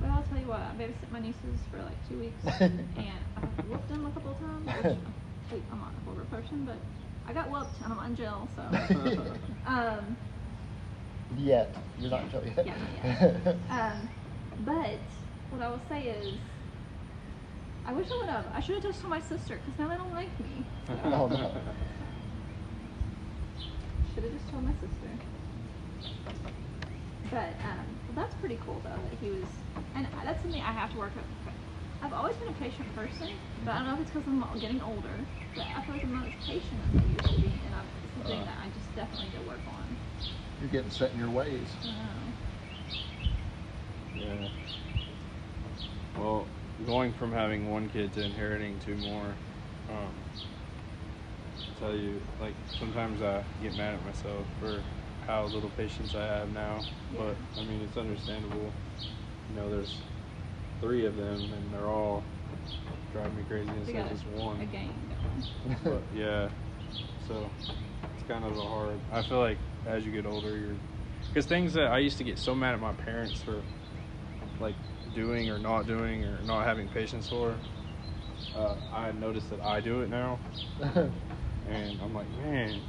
Well, 0.00 0.12
I'll 0.12 0.22
tell 0.24 0.38
you 0.38 0.46
what, 0.46 0.60
I 0.60 0.74
babysat 0.76 1.10
my 1.10 1.20
nieces 1.20 1.60
for 1.70 1.78
like 1.78 2.08
two 2.08 2.18
weeks, 2.18 2.44
and 2.60 2.80
I 3.36 3.40
whooped 3.68 3.88
them 3.88 4.06
a 4.06 4.10
couple 4.10 4.32
of 4.32 4.38
times. 4.38 4.66
Which, 4.66 4.96
wait, 5.52 5.62
I'm 5.72 5.78
not 5.78 5.92
a 5.96 6.04
horrible 6.04 6.26
person, 6.26 6.64
but 6.64 6.76
I 7.26 7.32
got 7.32 7.50
whooped 7.50 7.82
and 7.82 7.92
I'm 7.92 8.06
in 8.06 8.16
jail, 8.16 8.48
so. 8.54 8.62
um, 9.66 10.16
Yet 11.38 11.74
you're 11.98 12.10
not 12.10 12.22
in 12.22 12.30
jail 12.30 12.42
yet. 12.44 12.66
Yeah, 12.66 13.54
not 13.70 13.92
um, 13.92 14.08
but 14.60 14.98
what 15.50 15.62
I 15.62 15.70
will 15.70 15.80
say 15.88 16.02
is, 16.02 16.34
I 17.86 17.92
wish 17.92 18.06
I 18.10 18.16
would 18.18 18.28
have. 18.28 18.46
I 18.52 18.60
should 18.60 18.74
have 18.76 18.84
just 18.84 19.00
told 19.00 19.10
my 19.10 19.20
sister 19.20 19.58
because 19.64 19.78
now 19.78 19.88
they 19.88 19.96
don't 19.96 20.12
like 20.12 20.38
me. 20.40 20.64
So. 20.86 20.94
Oh, 21.04 21.26
no. 21.26 21.52
Should 24.14 24.24
have 24.24 24.32
just 24.32 24.50
told 24.50 24.64
my 24.64 24.72
sister. 24.72 25.08
But 27.30 27.56
um, 27.64 27.86
well, 28.06 28.14
that's 28.16 28.34
pretty 28.36 28.58
cool 28.64 28.80
though 28.84 29.00
that 29.10 29.18
he 29.18 29.30
was, 29.30 29.48
and 29.96 30.06
that's 30.24 30.42
something 30.42 30.60
I 30.60 30.72
have 30.72 30.92
to 30.92 30.98
work 30.98 31.12
up. 31.16 31.24
I've 32.02 32.12
always 32.12 32.36
been 32.36 32.48
a 32.54 32.58
patient 32.58 32.94
person, 32.94 33.28
but 33.64 33.72
I 33.72 33.78
don't 33.78 33.86
know 33.86 33.94
if 33.94 34.00
it's 34.02 34.10
because 34.10 34.26
I'm 34.28 34.58
getting 34.60 34.82
older. 34.82 35.24
But 35.56 35.66
I 35.74 35.80
feel 35.82 35.94
like 35.94 36.04
I'm 36.04 36.12
not 36.12 36.26
as 36.26 36.34
patient 36.46 36.80
as 36.82 36.98
I 36.98 37.06
used 37.06 37.22
to 37.22 37.40
be, 37.40 37.46
and 37.64 37.74
I've, 37.74 37.86
it's 38.02 38.12
something 38.14 38.44
that 38.44 38.58
I 38.60 38.68
just 38.70 38.92
definitely 38.96 39.26
need 39.26 39.36
to 39.36 39.42
work 39.42 39.62
on. 39.66 39.96
You're 40.60 40.68
getting 40.68 40.90
set 40.90 41.12
in 41.12 41.18
your 41.18 41.30
ways. 41.30 41.76
I. 41.86 42.32
Yeah. 44.20 44.48
Well, 46.16 46.46
going 46.86 47.12
from 47.12 47.32
having 47.32 47.70
one 47.70 47.88
kid 47.88 48.12
to 48.14 48.22
inheriting 48.22 48.78
two 48.80 48.96
more, 48.96 49.34
um, 49.88 50.12
I 51.76 51.80
tell 51.80 51.94
you, 51.94 52.20
like 52.40 52.54
sometimes 52.78 53.22
I 53.22 53.42
get 53.62 53.76
mad 53.76 53.94
at 53.94 54.04
myself 54.04 54.46
for 54.58 54.82
how 55.26 55.44
little 55.46 55.70
patience 55.70 56.14
I 56.14 56.24
have 56.24 56.52
now. 56.52 56.84
But 57.16 57.36
I 57.58 57.64
mean, 57.64 57.80
it's 57.82 57.96
understandable. 57.96 58.72
You 59.50 59.56
know, 59.56 59.70
there's 59.70 59.94
three 60.80 61.06
of 61.06 61.16
them, 61.16 61.50
and 61.52 61.72
they're 61.72 61.88
all 61.88 62.22
driving 63.12 63.36
me 63.36 63.42
crazy 63.48 63.70
We 63.70 63.78
instead 63.78 63.96
got 63.96 64.06
of 64.06 64.10
just 64.12 64.26
one. 64.28 64.60
a 64.60 64.64
game. 64.66 64.94
But 65.84 66.02
yeah, 66.14 66.48
so 67.26 67.48
it's 68.16 68.28
kind 68.28 68.44
of 68.44 68.56
a 68.56 68.62
hard. 68.62 68.98
I 69.12 69.22
feel 69.22 69.38
like 69.38 69.58
as 69.86 70.04
you 70.04 70.12
get 70.12 70.26
older, 70.26 70.56
you're 70.56 70.76
because 71.28 71.46
things 71.46 71.72
that 71.74 71.86
I 71.86 71.98
used 71.98 72.18
to 72.18 72.24
get 72.24 72.38
so 72.38 72.54
mad 72.54 72.74
at 72.74 72.80
my 72.80 72.92
parents 72.92 73.42
for, 73.42 73.62
like 74.60 74.74
doing 75.14 75.50
or 75.50 75.58
not 75.58 75.86
doing 75.86 76.22
or 76.24 76.38
not 76.46 76.64
having 76.64 76.88
patience 76.88 77.28
for. 77.28 77.56
Uh, 78.56 78.74
I 78.92 79.10
noticed 79.12 79.50
that 79.50 79.60
I 79.60 79.80
do 79.80 80.02
it 80.02 80.10
now, 80.10 80.38
and 80.80 81.98
I'm 82.00 82.14
like, 82.14 82.26
man, 82.38 82.80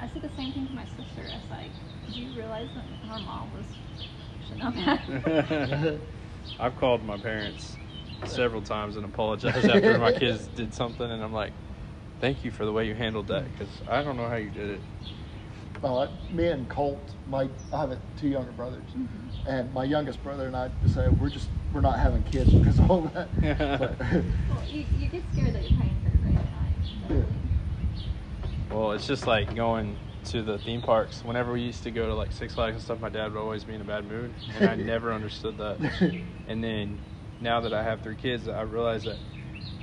I 0.00 0.08
said 0.08 0.22
the 0.22 0.34
same 0.36 0.52
thing 0.52 0.66
to 0.66 0.72
my 0.72 0.84
sister. 0.84 1.22
I 1.30 1.36
was 1.36 1.50
like, 1.50 1.70
"Did 2.06 2.16
you 2.16 2.28
realize 2.36 2.68
that 2.74 3.10
our 3.10 3.18
mom 3.20 3.50
was 3.54 3.66
should 4.48 4.58
not 4.58 4.74
have?" 4.74 6.00
I've 6.58 6.76
called 6.76 7.04
my 7.04 7.18
parents 7.18 7.76
several 8.24 8.62
times 8.62 8.96
and 8.96 9.04
apologized 9.04 9.68
after 9.70 9.98
my 9.98 10.12
kids 10.12 10.46
did 10.48 10.74
something, 10.74 11.10
and 11.10 11.22
I'm 11.22 11.32
like, 11.32 11.52
thank 12.20 12.44
you 12.44 12.50
for 12.50 12.64
the 12.64 12.72
way 12.72 12.86
you 12.86 12.94
handled 12.94 13.28
that 13.28 13.50
because 13.52 13.68
I 13.88 14.02
don't 14.02 14.16
know 14.16 14.28
how 14.28 14.36
you 14.36 14.50
did 14.50 14.70
it. 14.70 14.80
Well, 15.82 16.00
I, 16.00 16.32
me 16.32 16.48
and 16.48 16.68
Colt, 16.68 17.00
my 17.26 17.48
I 17.72 17.80
have 17.80 17.98
two 18.18 18.28
younger 18.28 18.52
brothers, 18.52 18.84
mm-hmm. 18.90 19.48
and 19.48 19.72
my 19.72 19.84
youngest 19.84 20.22
brother 20.22 20.46
and 20.46 20.56
I 20.56 20.70
decided 20.82 21.18
we're 21.20 21.30
just 21.30 21.48
we're 21.72 21.80
not 21.80 21.98
having 21.98 22.22
kids 22.24 22.52
because 22.52 22.78
of 22.78 22.90
all 22.90 23.02
that. 23.14 23.28
But, 23.40 23.98
well, 23.98 24.68
you, 24.68 24.84
you 24.98 25.08
get 25.08 25.22
scared 25.32 25.54
that 25.54 25.70
you're 25.70 25.80
paying 25.80 25.96
for 26.02 26.08
it 26.08 26.20
right 26.24 26.34
at 26.38 26.44
night. 26.44 27.08
definitely. 27.08 27.39
Well, 28.70 28.92
it's 28.92 29.06
just 29.06 29.26
like 29.26 29.54
going 29.54 29.96
to 30.26 30.42
the 30.42 30.58
theme 30.58 30.80
parks. 30.80 31.24
Whenever 31.24 31.52
we 31.52 31.62
used 31.62 31.82
to 31.84 31.90
go 31.90 32.06
to 32.06 32.14
like 32.14 32.30
Six 32.32 32.54
Flags 32.54 32.74
and 32.76 32.82
stuff, 32.82 33.00
my 33.00 33.08
dad 33.08 33.32
would 33.32 33.40
always 33.40 33.64
be 33.64 33.74
in 33.74 33.80
a 33.80 33.84
bad 33.84 34.04
mood, 34.04 34.32
and 34.54 34.68
I 34.68 34.74
never 34.90 35.12
understood 35.12 35.58
that. 35.58 35.78
And 36.48 36.64
then 36.64 36.98
now 37.40 37.60
that 37.60 37.72
I 37.72 37.84
have 37.84 38.02
three 38.02 38.16
kids, 38.16 38.48
I 38.48 38.62
realize 38.62 39.04
that 39.04 39.16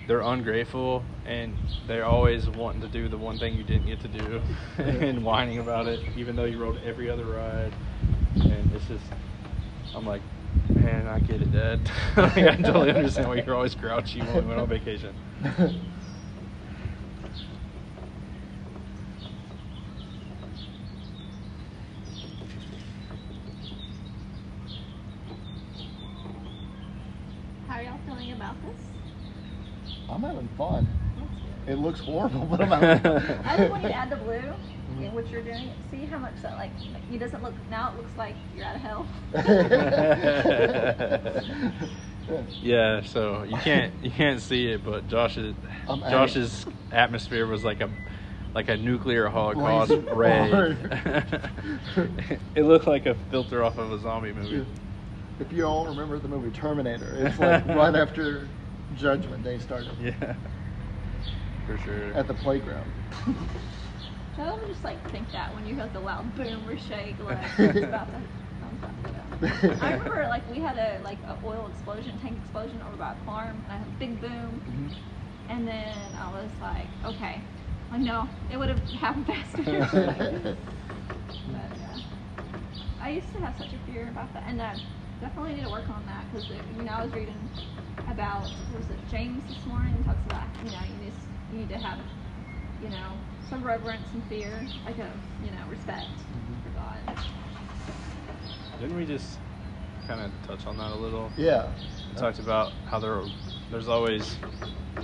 they're 0.05 0.19
ungrateful 0.21 1.01
and 1.25 1.53
they're 1.87 2.03
always 2.05 2.49
wanting 2.49 2.81
to 2.81 2.89
do 2.89 3.07
the 3.07 3.17
one 3.17 3.39
thing 3.39 3.55
you 3.55 3.63
didn't 3.63 3.85
get 3.85 4.01
to 4.01 4.09
do 4.09 4.41
and 4.77 5.23
whining 5.23 5.59
about 5.59 5.87
it, 5.87 6.01
even 6.17 6.35
though 6.35 6.43
you 6.43 6.57
rode 6.57 6.77
every 6.85 7.09
other 7.09 7.23
ride. 7.23 7.71
And 8.35 8.69
it's 8.73 8.85
just, 8.87 9.03
I'm 9.95 10.05
like, 10.05 10.21
man, 10.75 11.07
I 11.07 11.19
get 11.19 11.41
it, 11.41 11.51
Dad. 11.53 11.79
like, 12.17 12.37
I 12.37 12.55
totally 12.57 12.91
understand 12.91 13.29
why 13.29 13.35
you're 13.35 13.55
always 13.55 13.75
grouchy 13.75 14.19
when 14.19 14.35
we 14.35 14.41
went 14.41 14.59
on 14.59 14.67
vacation. 14.67 15.13
How 27.67 27.75
are 27.75 27.83
y'all 27.83 27.99
feeling 28.05 28.31
about 28.31 28.61
this? 28.61 28.81
I'm 30.09 30.21
having 30.21 30.47
fun. 30.57 30.87
It 31.67 31.75
looks 31.75 31.99
horrible, 31.99 32.45
but 32.45 32.61
I'm 32.61 32.69
having 32.69 33.03
fun. 33.03 33.41
I 33.45 33.57
just 33.57 33.71
want 33.71 33.83
you 33.83 33.89
to 33.89 33.95
add 33.95 34.09
the 34.09 34.15
blue 34.17 34.35
in 34.35 34.43
mm-hmm. 34.43 35.13
what 35.13 35.29
you're 35.29 35.41
doing. 35.41 35.71
See 35.91 36.05
how 36.05 36.17
much 36.17 36.41
that 36.41 36.57
like 36.57 36.71
it 37.11 37.19
doesn't 37.19 37.43
look 37.43 37.53
now. 37.69 37.91
It 37.91 37.97
looks 37.97 38.17
like 38.17 38.35
you're 38.55 38.65
out 38.65 38.75
of 38.75 38.81
hell. 38.81 39.05
Yeah, 42.61 43.01
so 43.03 43.43
you 43.43 43.57
can't 43.57 43.93
you 44.03 44.11
can't 44.11 44.41
see 44.41 44.67
it, 44.67 44.83
but 44.83 45.07
Josh's 45.07 45.55
I'm 45.87 46.03
at 46.03 46.11
Josh's 46.11 46.65
atmosphere 46.91 47.47
was 47.47 47.63
like 47.63 47.79
a 47.81 47.89
like 48.53 48.69
a 48.69 48.77
nuclear 48.77 49.27
holocaust 49.27 49.89
Blazing 49.89 50.15
ray. 50.15 50.75
it 52.55 52.63
looked 52.63 52.87
like 52.87 53.05
a 53.05 53.15
filter 53.31 53.63
off 53.63 53.77
of 53.77 53.91
a 53.91 53.99
zombie 53.99 54.33
movie. 54.33 54.65
if 55.39 55.51
you 55.53 55.63
all 55.63 55.85
remember 55.85 56.19
the 56.19 56.27
movie 56.27 56.51
Terminator, 56.51 57.15
it's 57.17 57.39
like 57.39 57.65
right 57.67 57.95
after 57.95 58.47
Judgment 58.97 59.43
Day 59.43 59.59
started 59.59 59.91
Yeah, 59.99 60.35
for 61.65 61.77
sure. 61.77 62.13
at 62.13 62.27
the 62.27 62.33
playground. 62.33 62.91
I 64.39 64.53
would 64.53 64.67
just 64.67 64.83
like 64.83 65.09
think 65.11 65.31
that 65.31 65.53
when 65.53 65.65
you 65.65 65.75
heard 65.75 65.93
the 65.93 65.99
loud 65.99 66.35
boom 66.35 66.67
or 66.67 66.77
shake, 66.77 67.19
like 67.19 67.39
it's 67.59 67.81
about 67.83 68.07
to. 68.11 68.21
I'm 68.61 68.75
about 68.81 69.03
to. 69.03 69.81
I 69.81 69.91
remember 69.93 70.25
like 70.29 70.49
we 70.49 70.59
had 70.59 70.77
a 70.77 71.01
like 71.03 71.19
an 71.27 71.37
oil 71.43 71.67
explosion, 71.67 72.17
tank 72.19 72.37
explosion 72.37 72.81
over 72.81 72.95
by 72.97 73.13
a 73.13 73.25
farm, 73.25 73.61
and 73.63 73.73
I 73.73 73.77
had 73.77 73.87
a 73.87 73.91
big 73.99 74.19
boom, 74.21 74.61
Mhm. 74.69 74.89
And 75.49 75.67
then 75.67 76.15
I 76.19 76.29
was 76.29 76.51
like, 76.61 76.89
okay, 77.05 77.43
I 77.91 77.97
know 77.97 78.29
it 78.49 78.57
would 78.57 78.69
have 78.69 78.81
happened 78.99 79.27
faster. 79.27 79.63
but 81.47 81.71
yeah, 81.79 81.97
I 82.99 83.09
used 83.11 83.31
to 83.33 83.39
have 83.39 83.55
such 83.57 83.73
a 83.73 83.77
fear 83.79 84.09
about 84.09 84.33
that, 84.33 84.43
and 84.47 84.61
I 84.61 84.75
definitely 85.21 85.53
need 85.55 85.63
to 85.63 85.69
work 85.69 85.89
on 85.89 86.05
that 86.07 86.25
because 86.31 86.49
you 86.49 86.83
know 86.85 86.93
I 86.93 87.03
was 87.03 87.13
reading 87.13 87.49
about 88.09 88.43
what 88.43 88.81
was 88.81 88.89
it 88.89 88.97
James 89.09 89.43
this 89.47 89.65
morning 89.65 89.95
talks 90.03 90.25
about 90.25 90.47
you 90.63 90.71
know 90.71 90.79
you 90.87 91.05
need 91.05 91.13
you 91.51 91.59
need 91.59 91.69
to 91.69 91.77
have 91.77 91.99
you 92.81 92.89
know 92.89 93.11
some 93.49 93.63
reverence 93.63 94.07
and 94.13 94.23
fear, 94.25 94.67
like 94.85 94.97
a 94.97 95.11
you 95.43 95.51
know 95.51 95.67
respect 95.69 96.07
mm-hmm. 96.07 96.63
for 96.63 97.15
God. 97.15 97.25
Didn't 98.79 98.97
we 98.97 99.05
just 99.05 99.39
kind 100.07 100.21
of 100.21 100.31
touch 100.47 100.65
on 100.67 100.77
that 100.77 100.91
a 100.91 100.95
little? 100.95 101.31
Yeah. 101.37 101.71
We 102.09 102.19
talked 102.19 102.39
about 102.39 102.71
how 102.89 102.99
there 102.99 103.21
there's 103.71 103.87
always 103.87 104.37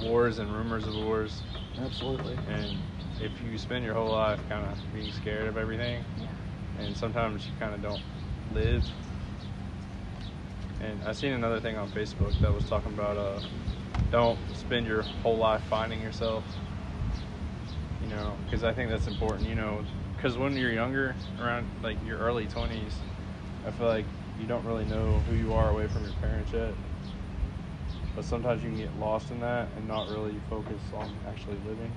wars 0.01 0.39
and 0.39 0.51
rumors 0.53 0.85
of 0.87 0.95
wars, 0.95 1.41
Absolutely. 1.79 2.37
and 2.49 2.77
if 3.21 3.31
you 3.41 3.57
spend 3.57 3.85
your 3.85 3.93
whole 3.93 4.11
life 4.11 4.39
kind 4.49 4.65
of 4.65 4.77
being 4.93 5.11
scared 5.11 5.47
of 5.47 5.57
everything, 5.57 6.03
Yeah. 6.17 6.27
and 6.79 6.97
sometimes 6.97 7.45
you 7.45 7.51
kind 7.59 7.73
of 7.73 7.81
don't 7.81 8.01
live. 8.53 8.83
And 10.83 11.01
I 11.07 11.13
seen 11.13 11.31
another 11.31 11.61
thing 11.61 11.77
on 11.77 11.87
Facebook 11.89 12.39
that 12.41 12.53
was 12.53 12.65
talking 12.65 12.93
about 12.93 13.17
uh, 13.17 13.39
don't 14.11 14.37
spend 14.55 14.85
your 14.85 15.03
whole 15.23 15.37
life 15.37 15.61
finding 15.69 16.01
yourself. 16.01 16.43
You 18.01 18.09
know, 18.09 18.35
because 18.45 18.65
I 18.65 18.73
think 18.73 18.89
that's 18.89 19.07
important. 19.07 19.47
You 19.47 19.55
know, 19.55 19.81
because 20.17 20.37
when 20.37 20.57
you're 20.57 20.73
younger, 20.73 21.15
around 21.39 21.67
like 21.81 21.97
your 22.05 22.17
early 22.17 22.47
20s, 22.47 22.95
I 23.65 23.71
feel 23.71 23.87
like 23.87 24.05
you 24.37 24.45
don't 24.45 24.65
really 24.65 24.85
know 24.85 25.23
who 25.27 25.35
you 25.35 25.53
are 25.53 25.69
away 25.69 25.87
from 25.87 26.03
your 26.03 26.13
parents 26.21 26.51
yet. 26.51 26.73
But 28.15 28.25
sometimes 28.25 28.61
you 28.61 28.69
can 28.69 28.79
get 28.79 28.99
lost 28.99 29.31
in 29.31 29.39
that 29.39 29.69
and 29.77 29.87
not 29.87 30.09
really 30.09 30.35
focus 30.49 30.81
on 30.93 31.15
actually 31.27 31.57
living. 31.65 31.91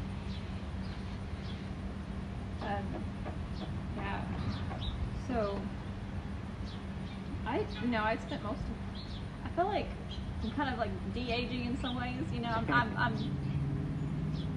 Um, 2.63 3.05
yeah. 3.97 4.21
So, 5.29 5.61
I, 7.57 7.65
you 7.83 7.89
know, 7.89 8.03
I 8.03 8.17
spent 8.17 8.43
most 8.43 8.59
of, 8.59 9.45
I 9.45 9.49
feel 9.57 9.67
like 9.67 9.87
I'm 10.43 10.51
kind 10.53 10.71
of 10.73 10.79
like 10.79 10.91
de-aging 11.15 11.65
in 11.65 11.81
some 11.81 11.97
ways, 11.97 12.25
you 12.33 12.41
know, 12.41 12.51
I'm, 12.51 12.67
I'm, 12.71 12.97
I'm 12.99 13.17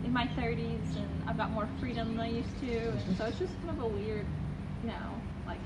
in 0.04 0.12
my 0.12 0.28
30s 0.38 0.96
and 0.98 1.08
I've 1.28 1.38
got 1.38 1.52
more 1.52 1.68
freedom 1.80 2.10
than 2.16 2.20
I 2.20 2.30
used 2.30 2.60
to, 2.60 2.90
and 2.90 3.18
so 3.18 3.26
it's 3.26 3.40
just 3.40 3.54
kind 3.66 3.78
of 3.78 3.84
a 3.86 3.88
weird, 3.88 4.26
you 4.84 4.90
know, 4.90 5.22
like, 5.48 5.60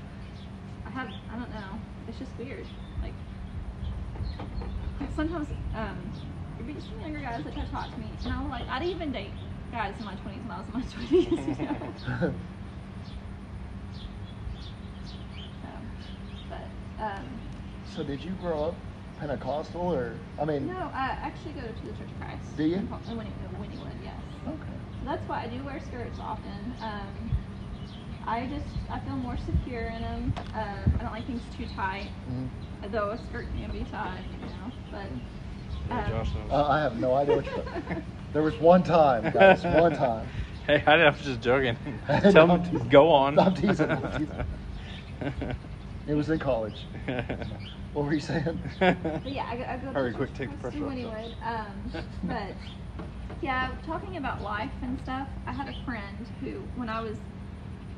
I 0.86 0.90
have, 0.90 1.08
I 1.32 1.36
don't 1.36 1.50
know, 1.50 1.80
it's 2.08 2.18
just 2.18 2.30
weird, 2.38 2.66
like, 3.02 3.14
sometimes, 5.16 5.48
um, 5.74 5.98
there'd 6.56 6.72
be 6.72 6.80
some 6.80 7.00
younger 7.00 7.20
guys 7.20 7.42
that 7.42 7.52
try 7.52 7.64
to 7.64 7.70
talk 7.70 7.92
to 7.92 7.98
me, 8.00 8.06
and 8.24 8.32
I'm 8.32 8.48
like, 8.48 8.68
I'd 8.68 8.84
even 8.84 9.10
date 9.10 9.32
guys 9.72 9.94
in 9.98 10.04
my 10.04 10.14
20s 10.14 10.42
when 10.46 10.50
I 10.52 10.58
was 10.60 10.68
in 10.68 10.74
my 10.74 10.86
20s, 10.86 11.58
you 11.58 11.64
know. 11.66 12.34
So, 15.62 15.68
but 16.50 16.60
um, 16.98 17.40
so 17.84 18.02
did 18.02 18.22
you 18.22 18.32
grow 18.32 18.64
up 18.64 18.74
Pentecostal 19.18 19.80
or 19.82 20.16
I 20.38 20.44
mean 20.44 20.66
no, 20.66 20.90
I 20.94 21.16
actually 21.22 21.52
go 21.52 21.60
to 21.62 21.86
the 21.86 21.92
Church 21.92 22.10
of 22.10 22.20
Christ. 22.20 22.56
Do 22.56 22.64
you? 22.64 22.76
In, 22.76 22.86
Pol- 22.86 23.00
in 23.08 23.16
Winnie- 23.16 23.30
in 23.50 23.56
Wynnewood, 23.56 23.94
yes. 24.02 24.14
Okay. 24.46 24.72
So 25.00 25.04
that's 25.06 25.28
why 25.28 25.42
I 25.42 25.46
do 25.46 25.64
wear 25.64 25.80
skirts 25.80 26.18
often. 26.20 26.74
Um, 26.80 27.30
I 28.26 28.46
just 28.46 28.66
I 28.90 28.98
feel 29.00 29.16
more 29.16 29.36
secure 29.36 29.88
in 29.90 30.02
them. 30.02 30.32
Uh, 30.54 30.58
I 30.98 31.02
don't 31.02 31.12
like 31.12 31.26
things 31.26 31.42
too 31.56 31.66
tight, 31.76 32.10
Mhm. 32.30 32.48
though 32.90 33.10
a 33.12 33.18
skirt 33.18 33.46
can 33.54 33.70
be 33.70 33.84
tight, 33.84 34.24
you 34.32 34.46
know. 34.48 34.72
But 34.90 35.10
Yeah, 35.88 36.04
um, 36.06 36.10
Josh 36.10 36.34
knows. 36.34 36.50
Uh, 36.50 36.66
I 36.68 36.80
have 36.80 36.98
no 36.98 37.14
idea 37.14 37.36
what 37.36 37.44
you're 37.46 38.02
There 38.32 38.42
was 38.42 38.58
one 38.60 38.82
time, 38.82 39.30
guys, 39.30 39.62
one 39.64 39.92
time. 39.94 40.26
Hey, 40.66 40.82
I, 40.86 40.94
I 40.94 41.10
was 41.10 41.20
just 41.20 41.42
joking. 41.42 41.76
Tell 42.32 42.50
I'm 42.50 42.62
me, 42.62 42.70
teasing. 42.70 42.88
go 42.88 43.10
on. 43.10 43.38
I'm 43.38 43.52
teasing, 43.54 43.90
I'm 43.90 44.10
teasing. 44.12 44.44
It 46.06 46.14
was 46.14 46.30
in 46.30 46.38
college. 46.38 46.86
What 47.94 48.06
were 48.06 48.12
you 48.12 48.18
saying? 48.18 48.60
But 48.80 48.96
yeah, 49.24 49.46
I, 49.48 49.56
go- 49.56 49.62
I 49.62 49.76
go 49.76 49.86
to 49.86 49.92
Hurry, 49.92 50.12
quick, 50.12 50.34
take 50.34 50.50
the 50.50 50.56
pressure 50.56 50.84
off. 50.84 50.92
Wynnewood. 50.92 51.30
Um, 51.46 51.92
but 52.24 52.56
yeah, 53.40 53.70
talking 53.86 54.16
about 54.16 54.42
life 54.42 54.72
and 54.82 54.98
stuff, 54.98 55.28
I 55.46 55.52
had 55.52 55.68
a 55.68 55.74
friend 55.84 56.26
who, 56.40 56.64
when 56.74 56.88
I 56.88 57.00
was, 57.00 57.18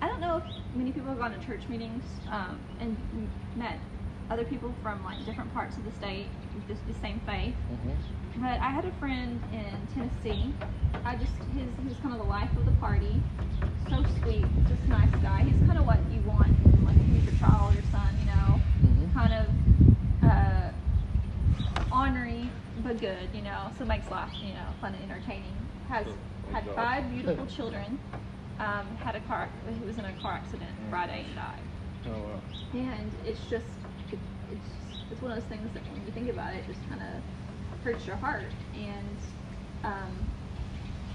I 0.03 0.07
don't 0.07 0.21
know 0.21 0.37
if 0.37 0.43
many 0.75 0.93
people 0.93 1.09
have 1.09 1.19
gone 1.19 1.33
to 1.33 1.39
church 1.39 1.71
meetings 1.71 2.05
um, 2.31 2.61
and 2.79 2.99
met 3.55 3.79
other 4.31 4.45
people 4.45 4.75
from 4.83 5.03
like 5.03 5.25
different 5.25 5.51
parts 5.55 5.79
of 5.79 5.85
the 5.87 5.91
state, 5.93 6.29
with 6.55 6.69
just 6.69 6.87
the 6.87 6.93
same 6.93 7.19
faith. 7.21 7.55
Mhm. 7.73 7.97
But 8.39 8.61
I 8.61 8.71
had 8.71 8.85
a 8.85 8.93
friend 8.93 9.41
in 9.53 9.75
Tennessee. 9.95 10.53
I 11.05 11.17
just 11.17 11.33
his 11.55 11.69
he 11.83 11.89
was 11.89 11.97
kind 12.03 12.13
of 12.13 12.19
the 12.19 12.25
life 12.29 12.51
of 12.57 12.65
the 12.67 12.73
party. 12.73 13.21
So 13.89 14.05
sweet, 14.23 14.45
just 14.69 14.87
nice 14.89 15.11
guy. 15.23 15.43
He's 15.45 15.57
kind 15.67 15.79
of 15.79 15.87
what 15.87 15.99
you 16.13 16.21
want, 16.23 16.49
in, 16.65 16.85
like 16.85 16.97
a 16.97 17.05
future 17.23 17.37
child, 17.39 17.75
your 17.75 17.85
son, 17.91 18.17
you 18.21 18.27
know, 18.27 18.61
Mhm. 18.85 19.15
kind 19.15 19.33
of 19.33 19.47
uh, 20.25 20.71
ornery 21.93 22.51
but 22.83 22.99
good, 23.01 23.29
you 23.33 23.43
know. 23.43 23.71
So 23.79 23.85
makes 23.85 24.11
life, 24.11 24.29
you 24.43 24.53
know, 24.53 24.67
fun 24.81 24.95
and 24.95 25.11
entertaining. 25.11 25.55
Has 25.89 26.07
Oh, 26.09 26.53
had 26.53 26.65
God. 26.67 26.75
five 26.75 27.11
beautiful 27.11 27.47
children. 27.57 27.99
Um, 28.59 28.87
had 28.97 29.15
a 29.17 29.21
car. 29.21 29.49
He 29.79 29.85
was 29.85 29.99
in 29.99 30.05
a 30.05 30.13
car 30.15 30.33
accident 30.33 30.71
Friday 30.91 31.25
and 31.27 31.35
died. 31.37 31.63
oh, 32.07 32.11
wow. 32.11 32.41
And 32.73 33.13
it's 33.25 33.41
just, 33.49 33.67
it, 34.11 34.19
it's, 34.51 34.69
it's 35.13 35.21
one 35.23 35.31
of 35.33 35.39
those 35.39 35.49
things 35.49 35.71
that 35.75 35.83
when 35.93 36.05
you 36.07 36.13
think 36.13 36.31
about 36.31 36.55
it, 36.55 36.67
just 36.67 36.81
kind 36.89 37.01
of 37.03 37.23
hurts 37.87 38.05
your 38.05 38.17
heart. 38.17 38.43
And, 38.75 39.17
um, 39.85 40.27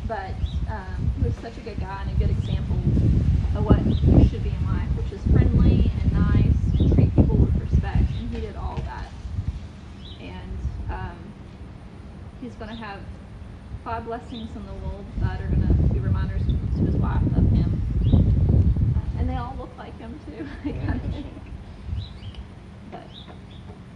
but 0.08 0.34
um, 0.70 1.12
he 1.18 1.24
was 1.26 1.36
such 1.42 1.58
a 1.58 1.60
good 1.60 1.78
guy 1.82 2.02
and 2.02 2.12
a 2.12 2.14
good 2.14 2.30
example 2.30 2.78
of 3.58 3.66
what 3.66 3.86
you 3.86 4.30
should 4.30 4.42
be 4.42 4.52
in 4.52 4.66
life, 4.66 4.88
which 4.96 5.12
is 5.12 5.22
friendly 5.34 5.92
and 6.02 6.14
nice 6.14 6.80
and 6.80 6.96
treat 6.96 7.14
people 7.14 7.36
with 7.36 7.54
respect. 7.60 7.98
And 7.98 8.34
he 8.34 8.40
did 8.40 8.56
all 8.56 8.78
that. 8.86 9.12
And 10.22 10.58
um, 10.90 11.18
he's 12.40 12.54
going 12.54 12.70
to 12.70 12.76
have 12.78 13.00
five 13.84 14.06
blessings 14.06 14.56
in 14.56 14.66
the 14.66 14.74
world 14.76 15.04
that 15.20 15.42
are 15.42 15.48
going 15.48 15.68
to 15.68 15.94
be 15.94 16.00
reminders 16.00 16.44
to 16.48 16.86
his 16.86 16.96
wife 16.96 17.22
of 17.36 17.52
him. 17.52 17.82
And 19.20 19.30
they 19.30 19.36
all 19.36 19.58
look 19.60 19.78
like 19.78 20.00
him 20.00 20.18
too, 20.26 20.48
I 20.70 20.72
kind 20.72 21.02
of 21.04 21.12
think. 21.12 21.26
But 22.92 23.04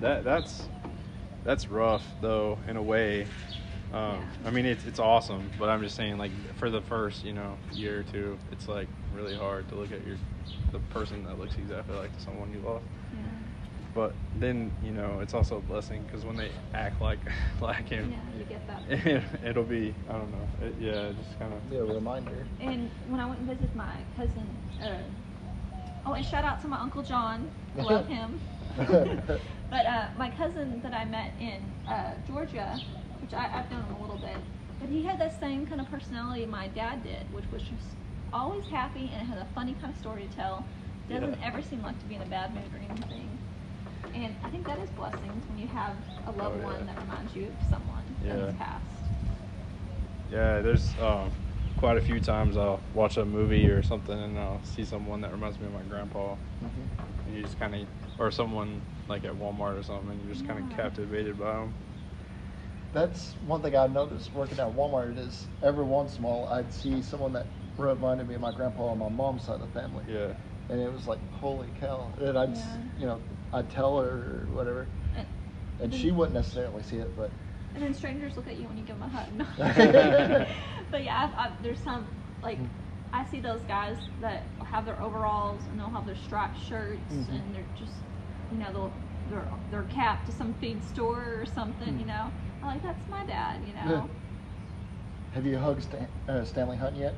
That 0.01 0.25
that's 0.25 0.67
that's 1.45 1.69
rough 1.69 2.05
though 2.21 2.57
in 2.67 2.75
a 2.77 2.83
way. 2.83 3.27
Um, 3.93 4.17
Yeah. 4.43 4.47
I 4.47 4.49
mean 4.51 4.65
it's 4.65 4.83
it's 4.85 4.99
awesome, 4.99 5.49
but 5.59 5.69
I'm 5.69 5.81
just 5.81 5.95
saying 5.95 6.17
like 6.17 6.31
for 6.57 6.69
the 6.69 6.81
first 6.81 7.23
you 7.23 7.33
know 7.33 7.57
year 7.75 7.99
or 7.99 8.03
two, 8.03 8.37
it's 8.51 8.67
like 8.67 8.87
really 9.15 9.35
hard 9.35 9.69
to 9.69 9.75
look 9.75 9.91
at 9.91 10.05
your 10.05 10.17
the 10.71 10.79
person 10.93 11.23
that 11.25 11.39
looks 11.39 11.55
exactly 11.55 11.95
like 11.95 12.09
someone 12.17 12.51
you 12.51 12.59
love. 12.59 12.81
yeah, 13.13 13.19
But 13.93 14.13
then 14.39 14.71
you 14.83 14.91
know 14.91 15.19
it's 15.21 15.33
also 15.33 15.57
a 15.57 15.61
blessing 15.61 16.03
because 16.03 16.25
when 16.25 16.35
they 16.35 16.49
act 16.73 16.99
like 16.99 17.19
like 17.61 17.87
him, 17.87 18.11
yeah, 18.11 18.39
you 18.39 18.45
get 18.45 18.67
that. 18.67 18.81
it, 19.07 19.23
it'll 19.45 19.63
be 19.63 19.93
I 20.09 20.13
don't 20.13 20.31
know. 20.31 20.67
It, 20.67 20.75
yeah, 20.81 21.11
just 21.23 21.39
kind 21.39 21.53
of 21.53 21.59
Yeah, 21.71 21.79
a 21.79 21.85
reminder. 21.85 22.45
And 22.59 22.89
when 23.07 23.19
I 23.19 23.25
went 23.27 23.39
and 23.39 23.47
visited 23.47 23.73
my 23.75 23.93
cousin, 24.17 24.47
uh, 24.81 24.87
oh, 26.07 26.13
and 26.13 26.25
shout 26.25 26.43
out 26.43 26.59
to 26.61 26.67
my 26.67 26.79
uncle 26.79 27.03
John, 27.03 27.49
love 27.77 28.07
him. 28.07 28.39
But 29.69 29.85
uh, 29.85 30.07
my 30.17 30.29
cousin 30.31 30.81
that 30.81 30.93
I 30.93 31.05
met 31.05 31.31
in 31.39 31.61
uh, 31.87 32.11
Georgia, 32.27 32.79
which 33.21 33.33
I, 33.33 33.49
I've 33.59 33.69
known 33.71 33.83
him 33.83 33.95
a 33.95 34.01
little 34.01 34.17
bit, 34.17 34.37
but 34.79 34.89
he 34.89 35.03
had 35.05 35.19
that 35.19 35.39
same 35.39 35.65
kind 35.65 35.81
of 35.81 35.89
personality 35.89 36.45
my 36.45 36.67
dad 36.69 37.03
did, 37.03 37.31
which 37.33 37.45
was 37.51 37.61
just 37.63 37.95
always 38.33 38.65
happy 38.65 39.11
and 39.13 39.27
had 39.27 39.37
a 39.37 39.47
funny 39.55 39.73
kind 39.81 39.93
of 39.93 39.99
story 39.99 40.27
to 40.27 40.35
tell. 40.35 40.65
Doesn't 41.09 41.33
Yeah. 41.39 41.47
ever 41.47 41.61
seem 41.61 41.81
like 41.81 41.97
to 41.99 42.05
be 42.05 42.15
in 42.15 42.21
a 42.21 42.25
bad 42.25 42.53
mood 42.53 42.63
or 42.73 42.77
anything. 42.77 43.29
And 44.13 44.33
I 44.43 44.49
think 44.49 44.65
that 44.67 44.79
is 44.79 44.89
blessings 44.91 45.43
when 45.47 45.57
you 45.59 45.67
have 45.67 45.95
a 46.27 46.31
loved 46.31 46.57
Oh, 46.57 46.59
yeah. 46.59 46.65
one 46.65 46.85
that 46.85 46.99
reminds 46.99 47.35
you 47.35 47.47
of 47.47 47.69
someone 47.69 48.03
that 48.21 48.27
Yeah. 48.27 48.45
has 48.45 48.55
passed. 48.55 48.85
Yeah, 50.31 50.61
there's 50.61 50.95
um, 50.99 51.31
quite 51.77 51.97
a 51.97 52.01
few 52.01 52.19
times 52.19 52.57
I'll 52.57 52.81
watch 52.93 53.17
a 53.17 53.25
movie 53.25 53.67
or 53.67 53.83
something 53.83 54.17
and 54.17 54.37
I'll 54.39 54.63
see 54.63 54.83
someone 54.83 55.21
that 55.21 55.31
reminds 55.31 55.59
me 55.59 55.67
of 55.67 55.73
my 55.73 55.83
grandpa. 55.83 56.35
Mhm. 56.63 56.69
And 57.27 57.35
you 57.35 57.43
just 57.43 57.59
kind 57.59 57.75
of, 57.75 57.87
or 58.19 58.31
someone 58.31 58.81
like 59.07 59.23
at 59.23 59.33
Walmart 59.33 59.79
or 59.79 59.83
something, 59.83 60.11
and 60.11 60.21
you're 60.25 60.33
just 60.33 60.47
kind 60.47 60.59
of 60.63 60.77
captivated 60.77 61.37
by 61.39 61.53
them. 61.53 61.73
That's 62.93 63.33
one 63.45 63.61
thing 63.61 63.75
I've 63.75 63.91
noticed 63.91 64.33
working 64.33 64.59
at 64.59 64.67
Walmart 64.73 65.17
is 65.17 65.47
every 65.61 65.83
once 65.83 66.17
in 66.17 66.23
a 66.23 66.27
while 66.27 66.53
I'd 66.53 66.71
see 66.73 67.01
someone 67.01 67.33
that 67.33 67.45
reminded 67.77 68.27
me 68.27 68.35
of 68.35 68.41
my 68.41 68.51
grandpa 68.51 68.87
on 68.87 68.99
my 68.99 69.09
mom's 69.09 69.43
side 69.43 69.55
of 69.59 69.73
the 69.73 69.79
family. 69.79 70.05
Yeah. 70.07 70.33
And 70.69 70.79
it 70.81 70.91
was 70.91 71.05
like, 71.05 71.19
holy 71.33 71.67
cow. 71.79 72.11
And 72.19 72.37
I'd, 72.37 72.55
Yeah. 72.55 72.77
you 72.99 73.05
know, 73.05 73.21
I'd 73.53 73.69
tell 73.69 73.99
her 73.99 74.07
or 74.07 74.47
whatever. 74.55 74.87
And, 75.17 75.27
And 75.81 75.93
she 75.93 76.11
wouldn't 76.11 76.33
necessarily 76.35 76.83
see 76.83 76.97
it, 76.97 77.15
but 77.17 77.29
And 77.75 77.83
then 77.83 77.93
strangers 77.93 78.37
look 78.37 78.47
at 78.47 78.57
you 78.57 78.65
when 78.67 78.77
you 78.77 78.83
give 78.85 78.97
them 78.97 79.03
a 79.03 79.09
hug. 79.09 80.47
but 80.91 81.03
yeah, 81.03 81.29
I've, 81.37 81.51
I've, 81.51 81.63
there's 81.63 81.79
some 81.83 82.07
like 82.41 82.59
I 83.11 83.25
see 83.25 83.41
those 83.41 83.61
guys 83.63 83.97
that 84.21 84.43
have 84.63 84.85
their 84.85 85.01
overalls 85.01 85.61
and 85.69 85.77
they'll 85.79 85.89
have 85.89 86.05
their 86.05 86.15
striped 86.15 86.57
shirts 86.57 86.99
Mhm. 87.11 87.29
and 87.29 87.53
they're 87.55 87.67
just 87.77 87.93
you 88.51 88.57
know 88.57 88.71
they'll 88.71 88.93
they're 89.29 89.47
they're 89.71 89.83
capped 89.83 90.25
to 90.27 90.31
some 90.31 90.53
feed 90.55 90.83
store 90.83 91.41
or 91.41 91.45
something. 91.45 91.97
You 91.99 92.05
Mhm. 92.05 92.07
know, 92.07 92.31
I'm 92.61 92.69
like 92.69 92.83
that's 92.83 93.09
my 93.09 93.23
dad. 93.25 93.61
You 93.65 93.73
Yeah. 93.73 93.85
know. 93.85 94.09
Have 95.33 95.45
you 95.45 95.57
hugged 95.57 95.83
Stan, 95.83 96.07
uh, 96.29 96.43
Stanley 96.45 96.77
Hunt 96.77 96.95
yet? 96.95 97.13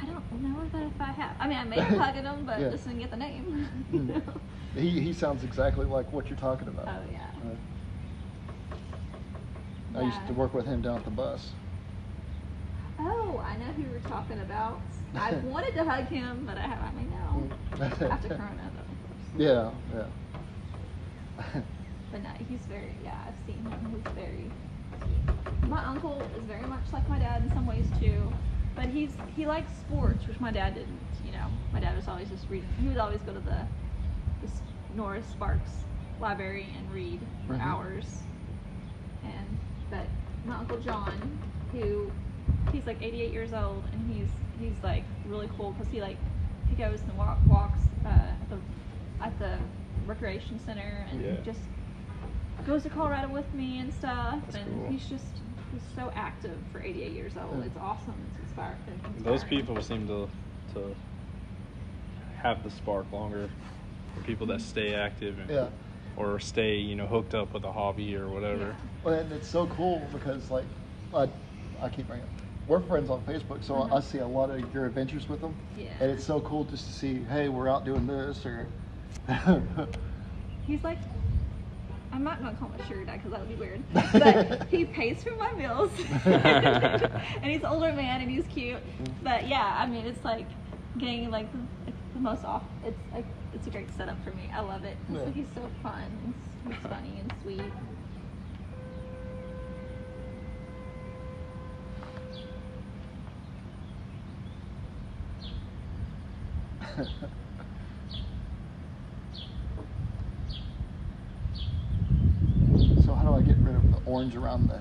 I 0.00 0.06
don't 0.06 0.42
know 0.42 0.68
that 0.72 0.82
if 0.82 1.00
I 1.00 1.10
have. 1.12 1.36
I 1.40 1.48
mean, 1.48 1.58
I 1.58 1.64
may 1.64 1.80
have 1.80 1.98
hugged 1.98 2.16
him, 2.18 2.44
but 2.46 2.60
Yeah. 2.60 2.70
just 2.70 2.84
didn't 2.84 3.00
get 3.00 3.10
the 3.10 3.16
name. 3.16 3.68
Mm. 3.92 4.22
He 4.76 4.90
he 5.00 5.12
sounds 5.12 5.44
exactly 5.44 5.86
like 5.86 6.12
what 6.12 6.28
you're 6.28 6.38
talking 6.38 6.66
about. 6.68 6.88
Oh 6.88 7.02
yeah. 7.12 7.20
Uh, 9.94 9.98
I 9.98 10.02
used 10.02 10.26
to 10.26 10.32
work 10.32 10.52
with 10.52 10.66
him 10.66 10.82
down 10.82 10.96
at 10.96 11.04
the 11.04 11.10
bus. 11.12 11.52
Oh, 12.98 13.40
I 13.44 13.56
know 13.56 13.66
who 13.76 13.82
you're 13.82 14.00
talking 14.00 14.40
about. 14.40 14.80
I 15.16 15.32
wanted 15.34 15.74
to 15.74 15.84
hug 15.84 16.08
him, 16.08 16.44
but 16.44 16.58
I 16.58 16.62
haven't. 16.62 16.88
I 16.88 16.92
mean, 16.92 17.10
no. 17.10 18.10
After 18.10 18.28
Corona. 18.28 18.70
Yeah, 19.36 19.70
yeah. 19.94 20.06
But 22.10 22.22
no, 22.22 22.30
he's 22.48 22.60
very. 22.66 22.96
Yeah, 23.02 23.16
I've 23.26 23.34
seen 23.46 23.64
him. 23.64 23.92
He's 23.94 24.12
very. 24.14 24.50
My 25.68 25.84
uncle 25.84 26.22
is 26.36 26.44
very 26.44 26.62
much 26.66 26.92
like 26.92 27.08
my 27.08 27.18
dad 27.18 27.42
in 27.42 27.50
some 27.50 27.66
ways 27.66 27.86
too, 27.98 28.32
but 28.76 28.86
he's 28.86 29.16
he 29.34 29.46
likes 29.46 29.72
sports, 29.72 30.26
which 30.26 30.38
my 30.40 30.52
dad 30.52 30.74
didn't. 30.74 31.00
You 31.24 31.32
know, 31.32 31.46
my 31.72 31.80
dad 31.80 31.96
was 31.96 32.06
always 32.06 32.28
just 32.28 32.48
reading. 32.48 32.68
He 32.80 32.88
would 32.88 32.98
always 32.98 33.20
go 33.22 33.32
to 33.32 33.40
the, 33.40 33.66
the 34.40 34.46
S- 34.46 34.62
Norris 34.94 35.26
Sparks 35.26 35.84
Library 36.20 36.68
and 36.76 36.90
read 36.92 37.20
for 37.46 37.54
Mhm. 37.54 37.60
hours. 37.60 38.22
And 39.24 39.58
but 39.90 40.06
my 40.44 40.56
uncle 40.56 40.78
John, 40.78 41.38
who 41.72 42.12
he's 42.72 42.86
like 42.86 43.02
88 43.02 43.32
years 43.32 43.52
old, 43.52 43.84
and 43.92 44.12
he's 44.12 44.28
he's 44.60 44.82
like 44.82 45.04
really 45.26 45.48
cool 45.56 45.72
because 45.72 45.88
he 45.90 46.00
like 46.00 46.18
he 46.68 46.76
goes 46.76 47.00
and 47.02 47.16
walk, 47.16 47.38
walks 47.48 47.80
uh, 48.04 48.08
at 48.08 48.50
the 48.50 48.56
at 49.24 49.38
the 49.38 49.58
recreation 50.06 50.58
center 50.64 51.06
and 51.10 51.20
Yeah. 51.22 51.36
just 51.44 51.60
goes 52.66 52.82
to 52.82 52.90
Colorado 52.90 53.28
with 53.28 53.52
me 53.54 53.78
and 53.78 53.92
stuff. 53.92 54.38
That's 54.44 54.56
and 54.56 54.74
cool. 54.82 54.90
he's 54.90 55.06
just 55.08 55.24
he's 55.72 55.82
so 55.96 56.12
active 56.14 56.56
for 56.70 56.80
88 56.80 57.12
years 57.12 57.32
old. 57.36 57.58
Yeah. 57.58 57.64
It's 57.64 57.76
awesome. 57.78 58.14
It's 58.28 58.52
inspir- 58.52 58.74
inspiring. 58.86 59.22
Those 59.24 59.42
people 59.44 59.80
seem 59.82 60.06
to 60.08 60.28
to 60.74 60.94
have 62.42 62.62
the 62.62 62.70
spark 62.70 63.10
longer. 63.12 63.48
The 64.16 64.22
people 64.22 64.46
that 64.48 64.60
stay 64.60 64.94
active 64.94 65.38
and, 65.40 65.50
Yeah. 65.50 65.68
or 66.16 66.38
stay, 66.38 66.76
you 66.76 66.94
know, 66.94 67.06
hooked 67.06 67.34
up 67.34 67.52
with 67.54 67.64
a 67.64 67.72
hobby 67.72 68.14
or 68.16 68.28
whatever. 68.28 68.76
Well, 69.02 69.14
and 69.14 69.32
it's 69.32 69.48
so 69.48 69.66
cool 69.68 70.06
because 70.12 70.50
like 70.50 70.64
I, 71.14 71.28
I 71.80 71.88
keep 71.88 72.06
bringing. 72.06 72.26
We're 72.68 72.80
friends 72.80 73.10
on 73.10 73.20
Facebook, 73.22 73.62
so 73.62 73.74
Mhm. 73.74 73.92
I 73.92 74.00
see 74.00 74.18
a 74.18 74.26
lot 74.26 74.50
of 74.50 74.72
your 74.74 74.86
adventures 74.86 75.28
with 75.28 75.40
them, 75.42 75.54
Yeah. 75.76 75.88
and 76.00 76.10
it's 76.10 76.24
so 76.24 76.40
cool 76.40 76.64
just 76.64 76.86
to 76.86 76.92
see. 76.92 77.22
Hey, 77.24 77.48
we're 77.50 77.68
out 77.68 77.84
doing 77.84 78.06
this, 78.06 78.44
or 78.46 78.66
He's 80.66 80.82
like, 80.84 80.98
I 82.12 82.18
might 82.18 82.40
not 82.42 82.58
call 82.58 82.68
him 82.68 82.80
a 82.80 82.86
sugar 82.86 83.04
dad 83.04 83.14
because 83.16 83.32
that 83.32 83.40
would 83.40 83.48
be 83.48 83.54
weird, 83.56 83.82
but 84.12 84.68
he 84.70 84.84
pays 84.84 85.22
for 85.22 85.32
my 85.36 85.52
meals, 85.54 85.90
and 86.24 87.44
he's 87.44 87.60
an 87.60 87.66
older 87.66 87.92
man 87.92 88.20
and 88.20 88.30
he's 88.30 88.44
cute. 88.46 88.78
But 89.22 89.48
yeah, 89.48 89.76
I 89.78 89.86
mean, 89.86 90.06
it's 90.06 90.24
like 90.24 90.46
getting 90.98 91.30
like 91.30 91.50
the, 91.52 91.92
the 92.14 92.20
most 92.20 92.44
off. 92.44 92.62
It's 92.84 92.98
like 93.12 93.26
it's 93.52 93.66
a 93.66 93.70
great 93.70 93.90
setup 93.96 94.22
for 94.24 94.30
me. 94.30 94.50
I 94.54 94.60
love 94.60 94.84
it. 94.84 94.96
It's 95.08 95.18
Yeah. 95.18 95.24
like 95.24 95.34
he's 95.34 95.46
so 95.54 95.68
fun. 95.82 96.34
He's 96.66 96.76
funny 96.88 97.20
and 97.20 97.32
sweet. 97.42 97.72
So 113.14 113.18
how 113.20 113.30
do 113.30 113.36
I 113.36 113.42
get 113.42 113.56
rid 113.58 113.76
of 113.76 113.82
the 113.92 114.10
orange 114.10 114.34
around 114.34 114.68
the 114.68 114.80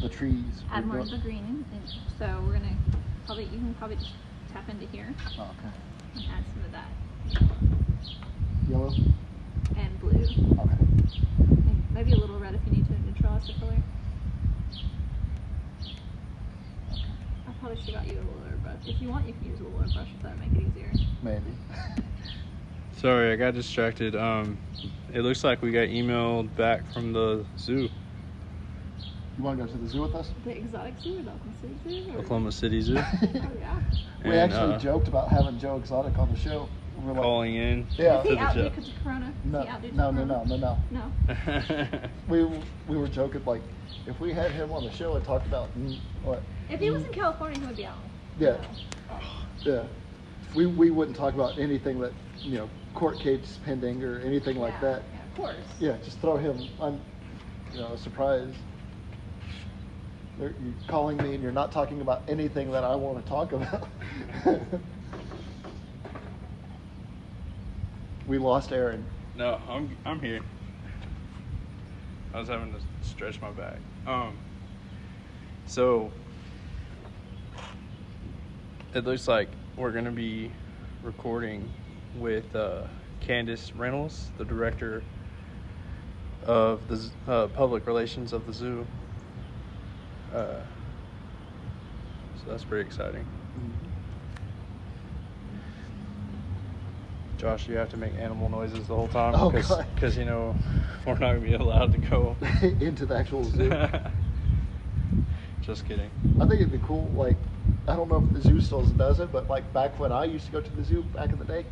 the 0.00 0.08
trees? 0.08 0.62
Add 0.72 0.86
more 0.86 0.98
of 0.98 1.10
the 1.10 1.18
green, 1.18 1.64
so 2.18 2.42
we're 2.44 2.54
gonna 2.54 2.74
probably 3.26 3.44
you 3.44 3.50
can 3.58 3.74
probably 3.74 3.96
just 3.96 4.10
tap 4.52 4.68
into 4.68 4.86
here 4.86 5.14
Oh, 5.38 5.42
okay. 5.42 5.72
and 6.16 6.24
add 6.32 6.44
some 6.54 6.64
of 6.64 6.72
that 6.72 6.88
Yellow. 8.68 8.92
and 9.76 10.00
blue. 10.00 10.10
Okay. 10.10 10.76
Maybe- 11.38 11.76
Maybe 11.92 12.12
a 12.12 12.16
little 12.16 12.38
red 12.40 12.54
if 12.54 12.60
you 12.66 12.72
need 12.72 12.86
to 12.86 12.98
neutralize 13.02 13.46
the 13.46 13.52
color. 13.54 13.76
I 17.46 17.52
probably 17.60 17.76
should 17.84 17.94
have 17.94 18.04
got 18.06 18.12
you 18.12 18.18
a 18.18 18.22
roller 18.24 18.56
brush. 18.62 18.86
If 18.86 19.00
you 19.00 19.08
want, 19.08 19.26
you 19.28 19.34
can 19.34 19.44
use 19.50 19.60
a 19.60 19.64
roller 19.64 19.86
brush 19.94 20.08
if 20.16 20.22
that 20.22 20.36
would 20.38 20.52
make 20.52 20.62
it 20.62 20.68
easier. 20.68 20.90
Maybe. 21.22 21.52
Sorry, 23.02 23.32
I 23.32 23.36
got 23.36 23.54
distracted. 23.54 24.14
Um, 24.14 24.56
it 25.12 25.22
looks 25.22 25.42
like 25.42 25.60
we 25.60 25.72
got 25.72 25.88
emailed 25.88 26.54
back 26.54 26.86
from 26.92 27.12
the 27.12 27.44
zoo, 27.58 27.90
you 29.36 29.42
want 29.42 29.58
to 29.58 29.66
go 29.66 29.72
to 29.72 29.78
the 29.78 29.88
zoo 29.88 30.02
with 30.02 30.14
us? 30.14 30.30
The 30.44 30.56
exotic 30.56 30.94
zoo 31.02 31.18
or 31.18 31.22
the 31.22 31.30
Oklahoma 31.32 31.52
City 31.60 31.74
Zoo? 31.82 32.12
Or? 32.12 32.18
Oklahoma 32.20 32.52
City 32.52 32.80
Zoo, 32.80 32.98
Oh 32.98 33.50
yeah. 33.58 33.80
we 34.24 34.30
And, 34.30 34.52
actually 34.52 34.74
uh, 34.74 34.78
joked 34.78 35.08
about 35.08 35.30
having 35.30 35.58
Joe 35.58 35.78
Exotic 35.78 36.16
on 36.16 36.30
the 36.32 36.38
show. 36.38 36.68
We're 37.02 37.12
like, 37.12 37.22
calling 37.22 37.54
in. 37.56 37.86
Yeah. 37.98 38.18
Is 38.18 38.22
to 38.22 38.28
he 38.28 38.34
the 38.36 38.40
out 38.40 38.54
due 38.54 38.62
jo- 38.62 38.68
because 38.68 38.88
of 38.88 39.02
Corona? 39.02 39.26
Is 39.26 39.50
no, 39.50 39.62
he 39.62 39.68
out 39.68 39.82
due 39.82 39.90
to 39.90 39.96
no, 39.96 40.10
no, 40.12 40.24
no, 40.24 40.44
no, 40.44 40.56
no. 40.56 40.78
No. 40.92 42.08
We 42.28 42.44
we 42.86 42.96
were 42.96 43.08
joking 43.08 43.44
like 43.44 43.62
if 44.06 44.20
we 44.20 44.32
had 44.32 44.52
him 44.52 44.70
on 44.70 44.84
the 44.84 44.92
show 44.92 45.16
and 45.16 45.24
talked 45.24 45.46
about 45.46 45.76
mm, 45.76 45.98
what 46.22 46.40
If 46.70 46.78
he 46.78 46.90
was 46.90 47.04
in 47.04 47.12
California, 47.12 47.58
he 47.58 47.66
would 47.66 47.76
be 47.76 47.86
out. 47.86 47.96
Yeah. 48.38 48.58
Yeah 49.64 49.82
we 50.54 50.66
we 50.66 50.90
wouldn't 50.90 51.16
talk 51.16 51.34
about 51.34 51.58
anything 51.58 51.98
that 52.00 52.12
you 52.44 52.58
know 52.58 52.68
court 52.94 53.18
case 53.18 53.58
pending 53.64 54.02
or 54.04 54.20
anything 54.20 54.58
like 54.58 54.74
Yeah, 54.74 54.80
that. 54.80 55.02
Yeah, 55.12 55.22
of 55.24 55.36
course. 55.36 55.56
Yeah, 55.80 55.96
just 56.04 56.18
throw 56.20 56.36
him 56.36 56.68
on 56.78 57.00
you 57.72 57.80
know 57.80 57.92
a 57.92 57.98
surprise. 57.98 58.52
You're 60.38 60.54
you're 60.62 60.74
calling 60.88 61.16
me 61.18 61.34
and 61.34 61.42
you're 61.42 61.52
not 61.52 61.72
talking 61.72 62.00
about 62.00 62.22
anything 62.28 62.70
that 62.72 62.84
I 62.84 62.94
want 62.94 63.22
to 63.22 63.28
talk 63.28 63.52
about. 63.52 63.86
we 68.26 68.38
lost 68.38 68.72
Aaron. 68.72 69.04
No, 69.36 69.60
I'm 69.68 69.96
I'm 70.04 70.20
here. 70.20 70.40
I 72.34 72.40
was 72.40 72.48
having 72.48 72.72
to 72.72 72.78
stretch 73.06 73.40
my 73.40 73.50
back. 73.50 73.78
Um. 74.06 74.36
So 75.66 76.10
it 78.94 79.04
looks 79.04 79.28
like 79.28 79.48
we're 79.76 79.92
gonna 79.92 80.10
be 80.10 80.50
recording 81.02 81.68
with 82.18 82.54
uh, 82.54 82.82
Candace 83.20 83.72
Reynolds, 83.74 84.30
the 84.38 84.44
director 84.44 85.02
of 86.44 86.86
the 86.88 87.10
uh, 87.30 87.46
public 87.48 87.86
relations 87.86 88.32
of 88.32 88.46
the 88.46 88.52
zoo. 88.52 88.86
Uh, 90.34 90.60
so 92.36 92.50
that's 92.50 92.64
pretty 92.64 92.86
exciting. 92.86 93.24
Josh, 97.38 97.68
you 97.68 97.74
have 97.74 97.90
to 97.90 97.96
make 97.96 98.14
animal 98.18 98.48
noises 98.48 98.86
the 98.86 98.94
whole 98.94 99.08
time 99.08 99.34
Oh, 99.36 99.50
because 99.50 100.16
you 100.16 100.24
know 100.24 100.54
we're 101.06 101.14
not 101.14 101.34
gonna 101.34 101.40
be 101.40 101.54
allowed 101.54 101.90
to 101.92 101.98
go. 101.98 102.36
into 102.80 103.04
the 103.04 103.16
actual 103.16 103.42
zoo. 103.44 103.68
Just 105.60 105.86
kidding. 105.86 106.10
I 106.40 106.46
think 106.46 106.60
it'd 106.60 106.72
be 106.72 106.78
cool. 106.86 107.08
Like, 107.14 107.36
I 107.86 107.94
don't 107.96 108.08
know 108.08 108.24
if 108.24 108.32
the 108.32 108.40
zoo 108.48 108.60
still 108.60 108.82
does 108.82 109.20
it, 109.20 109.32
but 109.32 109.48
like 109.48 109.72
back 109.72 109.98
when 109.98 110.12
I 110.12 110.24
used 110.24 110.46
to 110.46 110.52
go 110.52 110.60
to 110.60 110.70
the 110.76 110.84
zoo 110.84 111.02
back 111.02 111.30
in 111.30 111.38
the 111.38 111.44
day, 111.44 111.64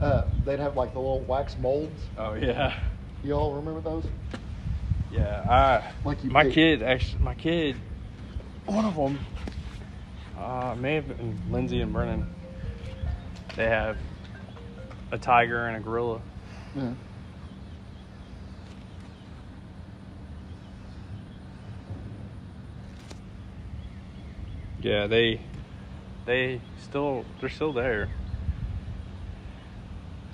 uh, 0.00 0.24
they'd 0.44 0.58
have 0.58 0.76
like 0.76 0.92
the 0.92 0.98
little 0.98 1.20
wax 1.20 1.56
molds. 1.58 2.00
Oh 2.16 2.34
yeah, 2.34 2.74
You 3.22 3.34
all 3.34 3.54
remember 3.54 3.80
those? 3.80 4.04
yeah. 5.12 5.44
I 5.48 5.92
Like 6.04 6.22
my 6.24 6.48
kid 6.48 6.82
actually, 6.82 7.22
my 7.22 7.34
kid, 7.34 7.76
one 8.66 8.84
of 8.84 8.94
them, 8.94 9.18
uh, 10.38 10.74
may 10.78 10.94
have 10.94 11.08
been 11.08 11.38
Lindsay 11.50 11.80
and 11.80 11.92
Brennan. 11.92 12.26
They 13.56 13.66
have 13.66 13.96
a 15.12 15.18
tiger 15.18 15.66
and 15.66 15.76
a 15.76 15.80
gorilla. 15.80 16.20
Yeah. 16.74 16.92
Yeah, 24.80 25.06
they, 25.08 25.40
they 26.24 26.60
still 26.78 27.24
they're 27.40 27.48
still 27.50 27.72
there. 27.72 28.08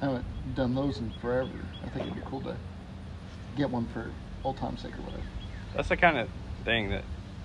I 0.01 0.05
haven't 0.06 0.55
done 0.55 0.74
those 0.74 0.98
in 0.98 1.10
forever. 1.20 1.51
I 1.85 1.89
think 1.89 2.06
it'd 2.06 2.14
be 2.14 2.23
cool 2.27 2.40
to 2.43 2.56
get 3.56 3.70
one 3.70 3.86
for 3.86 4.10
old 4.44 4.56
time's 4.59 4.82
sake 4.82 4.98
or 4.98 5.02
whatever. 5.02 5.23
That's 5.74 5.89
the 5.89 5.97
kind 5.97 6.18
of 6.18 6.28
thing 6.64 6.90
that 6.90 7.02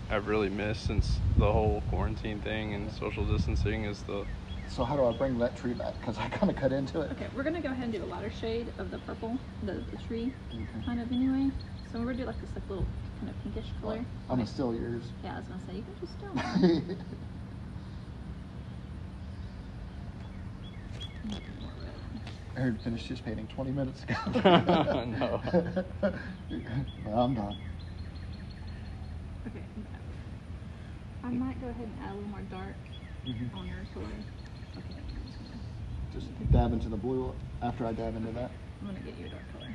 I've 0.09 0.27
really 0.27 0.49
missed 0.49 0.85
since 0.85 1.19
the 1.37 1.51
whole 1.51 1.81
quarantine 1.89 2.39
thing 2.39 2.73
and 2.73 2.91
social 2.91 3.23
distancing 3.25 3.85
is 3.85 4.01
the 4.03 4.25
So 4.67 4.83
how 4.83 4.95
do 4.97 5.05
I 5.05 5.11
bring 5.11 5.37
that 5.39 5.55
tree 5.55 5.73
back? 5.73 5.97
Because 5.99 6.17
I 6.17 6.27
kind 6.29 6.51
of 6.51 6.57
cut 6.57 6.73
into 6.73 7.01
it. 7.01 7.11
Okay, 7.13 7.27
we're 7.35 7.43
gonna 7.43 7.61
go 7.61 7.71
ahead 7.71 7.85
and 7.85 7.93
do 7.93 8.03
a 8.03 8.05
lighter 8.05 8.31
shade 8.31 8.67
of 8.77 8.91
the 8.91 8.97
purple, 8.99 9.37
the, 9.63 9.73
the 9.91 9.97
tree, 10.07 10.31
Okay. 10.53 10.85
kind 10.85 10.99
of 10.99 11.11
anyway. 11.11 11.49
So 11.91 11.99
we're 11.99 12.05
gonna 12.07 12.17
do 12.19 12.25
like 12.25 12.39
this 12.41 12.49
like 12.53 12.67
little 12.69 12.87
kind 13.19 13.29
of 13.29 13.43
pinkish 13.43 13.71
color. 13.81 14.03
I'm 14.29 14.37
gonna 14.37 14.47
steal 14.47 14.73
yours. 14.75 15.03
Yeah, 15.23 15.35
I 15.35 15.37
was 15.37 15.47
gonna 15.47 15.61
say 15.67 15.75
you 15.77 15.83
can 15.83 15.95
just 15.99 16.19
do 16.19 16.87
it. 16.89 16.97
I 22.55 22.59
heard 22.59 22.79
finished 22.81 23.07
his 23.07 23.21
painting 23.21 23.47
20 23.47 23.71
minutes 23.71 24.03
ago. 24.03 24.15
No. 25.05 25.41
Well, 27.03 27.17
I'm 27.19 27.33
done. 27.33 27.57
Okay. 29.47 29.63
I 31.23 31.29
might 31.29 31.59
go 31.61 31.69
ahead 31.69 31.87
and 31.87 31.95
add 32.01 32.11
a 32.11 32.15
little 32.15 32.29
more 32.29 32.41
dark 32.41 32.75
Mhm. 33.27 33.53
on 33.53 33.67
your 33.67 33.85
color. 33.93 34.05
Okay, 34.77 35.01
just 36.13 36.27
dab 36.51 36.73
into 36.73 36.89
the 36.89 36.97
blue 36.97 37.33
after 37.61 37.85
I 37.85 37.93
dab 37.93 38.15
into 38.15 38.31
that. 38.33 38.51
I'm 38.81 38.87
gonna 38.87 38.99
get 38.99 39.17
you 39.17 39.25
a 39.25 39.29
dark 39.29 39.51
color. 39.51 39.67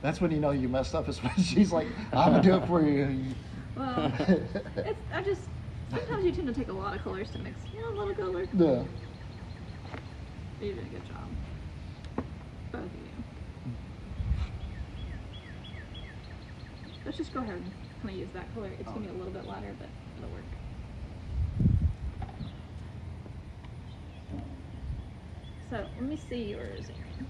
That's 0.00 0.20
when 0.20 0.30
you 0.30 0.40
know 0.40 0.50
you 0.50 0.68
messed 0.68 0.94
up. 0.94 1.08
Is 1.08 1.22
when 1.22 1.32
she's 1.38 1.72
like, 1.72 1.88
"I'm 2.12 2.32
gonna 2.32 2.42
do 2.42 2.54
it 2.56 2.66
for 2.66 2.82
you." 2.86 3.34
Well, 3.76 4.12
it's, 4.18 5.00
I 5.14 5.22
just 5.22 5.48
sometimes 5.90 6.24
you 6.24 6.32
tend 6.32 6.46
to 6.48 6.54
take 6.54 6.68
a 6.68 6.72
lot 6.72 6.94
of 6.94 7.02
colors 7.02 7.30
to 7.32 7.38
mix. 7.38 7.60
You 7.72 7.80
know, 7.80 7.96
a 7.96 8.06
little 8.06 8.14
color. 8.14 8.46
yeah. 8.54 8.84
You 10.62 10.74
did 10.74 10.84
a 10.84 10.88
good 10.90 11.04
job. 11.08 11.28
Both 12.70 12.84
of 12.84 12.92
you. 12.94 13.72
Let's 17.04 17.16
just 17.16 17.34
go 17.34 17.40
ahead 17.40 17.54
and 17.56 17.72
kind 18.00 18.14
of 18.14 18.20
use 18.20 18.28
that 18.32 18.54
color. 18.54 18.70
It's 18.78 18.88
gonna 18.88 19.00
be 19.00 19.08
a 19.08 19.12
little 19.12 19.32
bit 19.32 19.44
lighter, 19.44 19.74
but 19.76 19.88
it'll 20.18 20.30
work. 20.30 20.44
So 25.68 25.84
let 25.98 26.08
me 26.08 26.16
see 26.16 26.44
yours, 26.44 26.90
Aaron. 26.90 27.26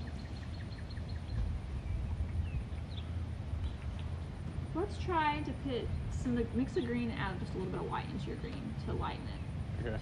Let's 4.74 4.98
try 4.98 5.40
to 5.46 5.52
put 5.66 5.88
some 6.10 6.34
mix 6.54 6.76
of 6.76 6.84
green 6.84 7.08
and 7.10 7.18
add 7.18 7.40
just 7.40 7.54
a 7.54 7.56
little 7.56 7.72
bit 7.72 7.80
of 7.80 7.90
white 7.90 8.04
into 8.12 8.26
your 8.26 8.36
green 8.36 8.74
to 8.86 8.92
lighten 8.92 9.26
it. 9.26 9.86
Okay. 9.86 9.98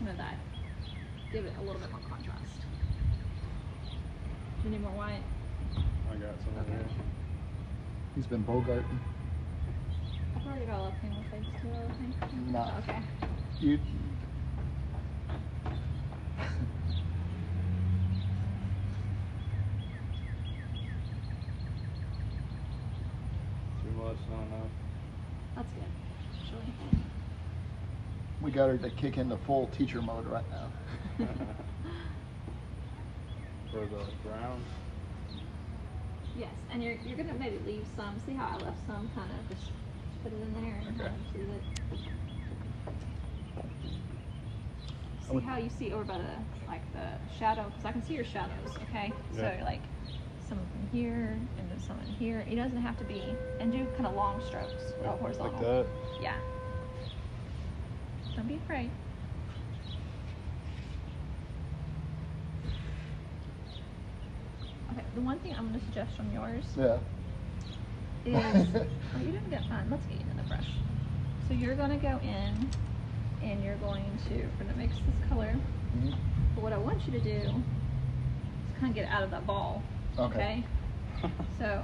You 0.00 0.06
know 0.06 0.16
that. 0.16 0.38
Give 1.32 1.44
it 1.44 1.52
a 1.58 1.62
little 1.62 1.80
bit 1.80 1.90
more 1.90 2.00
you 4.64 4.70
need 4.70 4.80
more 4.82 4.92
white? 4.92 5.22
I 6.10 6.14
got 6.16 6.34
some 6.44 6.52
over 6.52 6.60
Okay. 6.60 6.72
here. 6.72 7.04
He's 8.14 8.26
been 8.26 8.44
bogarting. 8.44 8.84
I've 10.36 10.46
already 10.46 10.66
got 10.66 10.78
a 10.78 10.82
lot 10.82 10.92
of 10.92 11.00
paint 11.00 11.14
on 11.14 11.24
my 11.24 11.30
face 11.30 11.46
too, 11.60 11.68
I 11.72 12.28
think. 12.28 12.50
No. 12.52 12.70
Oh, 12.70 12.78
okay. 12.78 12.98
You. 13.60 13.78
Too 23.82 23.90
much, 23.96 24.16
not 24.30 24.46
enough. 24.46 24.68
That's 25.56 25.68
good. 25.74 25.84
Actually. 26.42 27.02
we 28.40 28.50
got 28.50 28.68
her 28.68 28.78
to 28.78 28.90
kick 28.90 29.18
into 29.18 29.36
full 29.38 29.68
teacher 29.68 30.00
mode 30.02 30.26
right 30.26 30.44
now. 30.50 31.26
For 33.72 33.80
the 33.86 34.04
brown. 34.28 34.62
Yes, 36.38 36.50
and 36.70 36.82
you're 36.82 36.96
you're 37.06 37.16
gonna 37.16 37.32
maybe 37.38 37.58
leave 37.66 37.86
some. 37.96 38.18
See 38.26 38.34
how 38.34 38.48
I 38.48 38.62
left 38.62 38.86
some 38.86 39.08
kind 39.14 39.30
of 39.30 39.48
just 39.56 39.70
put 40.22 40.30
it 40.32 40.36
in 40.42 40.52
there 40.62 40.74
and 40.86 40.88
Okay. 41.00 41.08
kind 41.08 41.16
of 41.16 41.34
leave 41.34 41.48
it. 41.48 41.62
See 45.30 45.40
how 45.40 45.56
you 45.56 45.70
see 45.70 45.92
over 45.92 46.04
by 46.04 46.18
the 46.18 46.36
like 46.68 46.82
the 46.92 47.08
shadow 47.38 47.64
because 47.70 47.84
I 47.86 47.92
can 47.92 48.02
see 48.02 48.12
your 48.14 48.24
shadows. 48.24 48.76
Okay, 48.90 49.10
Yeah. 49.34 49.58
so 49.58 49.64
like 49.64 49.80
some 50.46 50.58
in 50.58 50.88
here 50.98 51.38
and 51.58 51.70
then 51.70 51.80
some 51.80 51.98
in 52.06 52.14
here. 52.18 52.44
It 52.50 52.56
doesn't 52.56 52.76
have 52.82 52.98
to 52.98 53.04
be 53.04 53.34
and 53.58 53.72
do 53.72 53.86
kind 53.96 54.06
of 54.06 54.14
long 54.14 54.42
strokes, 54.46 54.74
Like, 55.02 55.18
horizontal. 55.18 55.52
like 55.54 55.60
that. 55.62 55.86
Yeah. 56.20 56.36
Don't 58.36 58.48
be 58.48 58.56
afraid. 58.56 58.90
The 65.14 65.20
one 65.20 65.38
thing 65.40 65.54
I'm 65.56 65.68
going 65.68 65.78
to 65.78 65.86
suggest 65.86 66.12
on 66.18 66.32
yours 66.32 66.64
Yeah. 66.76 66.98
is 68.24 68.68
oh, 68.74 69.18
you're 69.20 69.32
doing 69.32 69.50
get 69.50 69.64
Fine. 69.68 69.88
Let's 69.90 70.06
get 70.06 70.18
you 70.20 70.26
another 70.32 70.48
brush. 70.48 70.68
So 71.48 71.54
you're 71.54 71.74
going 71.74 71.90
to 71.90 71.96
go 71.96 72.18
in 72.22 72.70
and 73.42 73.62
you're 73.64 73.76
going 73.76 74.04
to 74.28 74.34
we're 74.34 74.64
going 74.64 74.70
to 74.72 74.76
mix 74.78 74.94
this 74.96 75.28
color. 75.28 75.54
Mhm. 75.98 76.14
But 76.54 76.64
what 76.64 76.72
I 76.72 76.78
want 76.78 77.04
you 77.06 77.12
to 77.12 77.20
do 77.20 77.30
is 77.30 77.50
kind 78.80 78.90
of 78.90 78.94
get 78.94 79.08
out 79.08 79.22
of 79.22 79.30
that 79.30 79.46
ball. 79.46 79.82
Okay. 80.18 80.64
So 81.58 81.80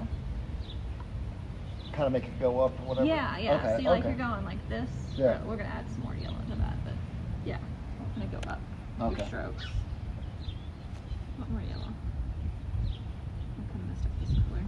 Kind 1.93 2.07
of 2.07 2.13
make 2.13 2.25
it 2.25 2.41
go 2.41 2.61
up 2.61 2.73
or 2.81 2.89
whatever. 2.89 3.07
Yeah, 3.07 3.39
yeah. 3.39 3.55
Okay. 3.57 3.77
See, 3.83 3.89
like 3.89 4.01
okay. 4.01 4.09
you're 4.11 4.19
going 4.19 4.45
like 4.45 4.69
this. 4.69 4.91
Yeah. 5.17 5.41
We're 5.45 5.57
gonna 5.57 5.69
add 5.69 5.85
some 5.93 6.03
more 6.03 6.15
yellow 6.15 6.39
to 6.51 6.55
that, 6.57 6.77
but 6.85 6.95
yeah, 7.45 7.59
I'm 8.17 8.29
gonna 8.29 8.43
go 8.43 8.51
up. 8.51 8.61
with 8.99 9.13
Okay. 9.13 9.19
Your 9.23 9.27
strokes. 9.29 9.65
What 11.37 11.51
more 11.51 11.61
yellow? 11.63 11.83
I 11.85 13.73
kind 13.73 13.83
of 13.83 13.89
messed 13.89 14.05
up 14.05 14.21
this 14.21 14.31
color. 14.49 14.63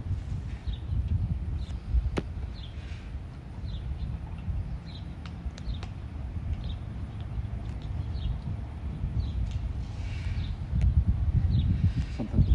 Something. 12.17 12.45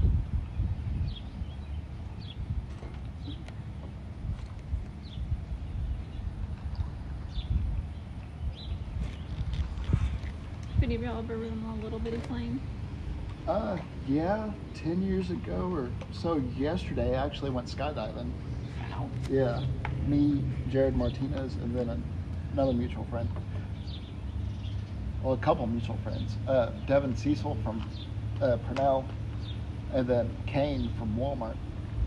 If 10.77 10.83
any 10.83 10.95
of 10.95 11.03
y'all 11.03 11.19
ever 11.19 11.37
been 11.37 11.63
on 12.31 12.37
a 12.37 12.39
little 12.39 12.51
bitty 12.51 12.59
plane? 12.59 12.61
Uh, 13.49 13.79
yeah, 14.09 14.53
10 14.75 15.03
years 15.03 15.31
ago 15.31 15.71
or 15.73 15.91
so 16.13 16.43
yesterday, 16.57 17.17
I 17.17 17.25
actually 17.25 17.51
went 17.51 17.69
skydiving. 17.69 18.31
Wow. 18.91 19.11
Yeah, 19.31 19.63
me, 20.07 20.43
Jared 20.69 20.97
Martinez, 20.97 21.55
and 21.57 21.77
then 21.77 22.03
another 22.53 22.73
mutual 22.73 23.05
friend. 23.05 23.29
Well, 25.23 25.35
a 25.35 25.39
couple 25.39 25.67
mutual 25.67 25.99
friends. 26.03 26.37
Uh, 26.47 26.71
Devin 26.87 27.17
Cecil 27.17 27.57
from 27.63 27.89
uh, 28.41 28.57
Purcell, 28.59 29.05
and 29.93 30.07
then 30.07 30.37
Kane 30.47 30.93
from 30.99 31.17
Walmart. 31.17 31.57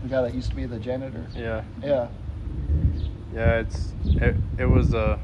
The 0.02 0.08
guy 0.08 0.22
that 0.22 0.34
used 0.34 0.50
to 0.50 0.56
be 0.56 0.66
the 0.66 0.78
janitor. 0.78 1.26
Yeah. 1.34 1.62
Yeah. 1.82 2.08
Yeah, 3.34 3.60
it's 3.60 3.92
it, 4.04 4.34
it 4.58 4.64
was 4.64 4.94
uh 4.94 5.18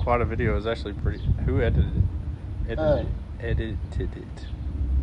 quite 0.00 0.20
a 0.20 0.24
video. 0.24 0.52
It 0.52 0.56
was 0.56 0.66
actually 0.66 0.94
pretty. 0.94 1.22
Who 1.44 1.60
edited 1.60 2.02
it? 2.68 2.78
Uh, 2.78 2.82
Edited, 2.82 3.12
edited 3.42 3.78
it. 3.98 4.46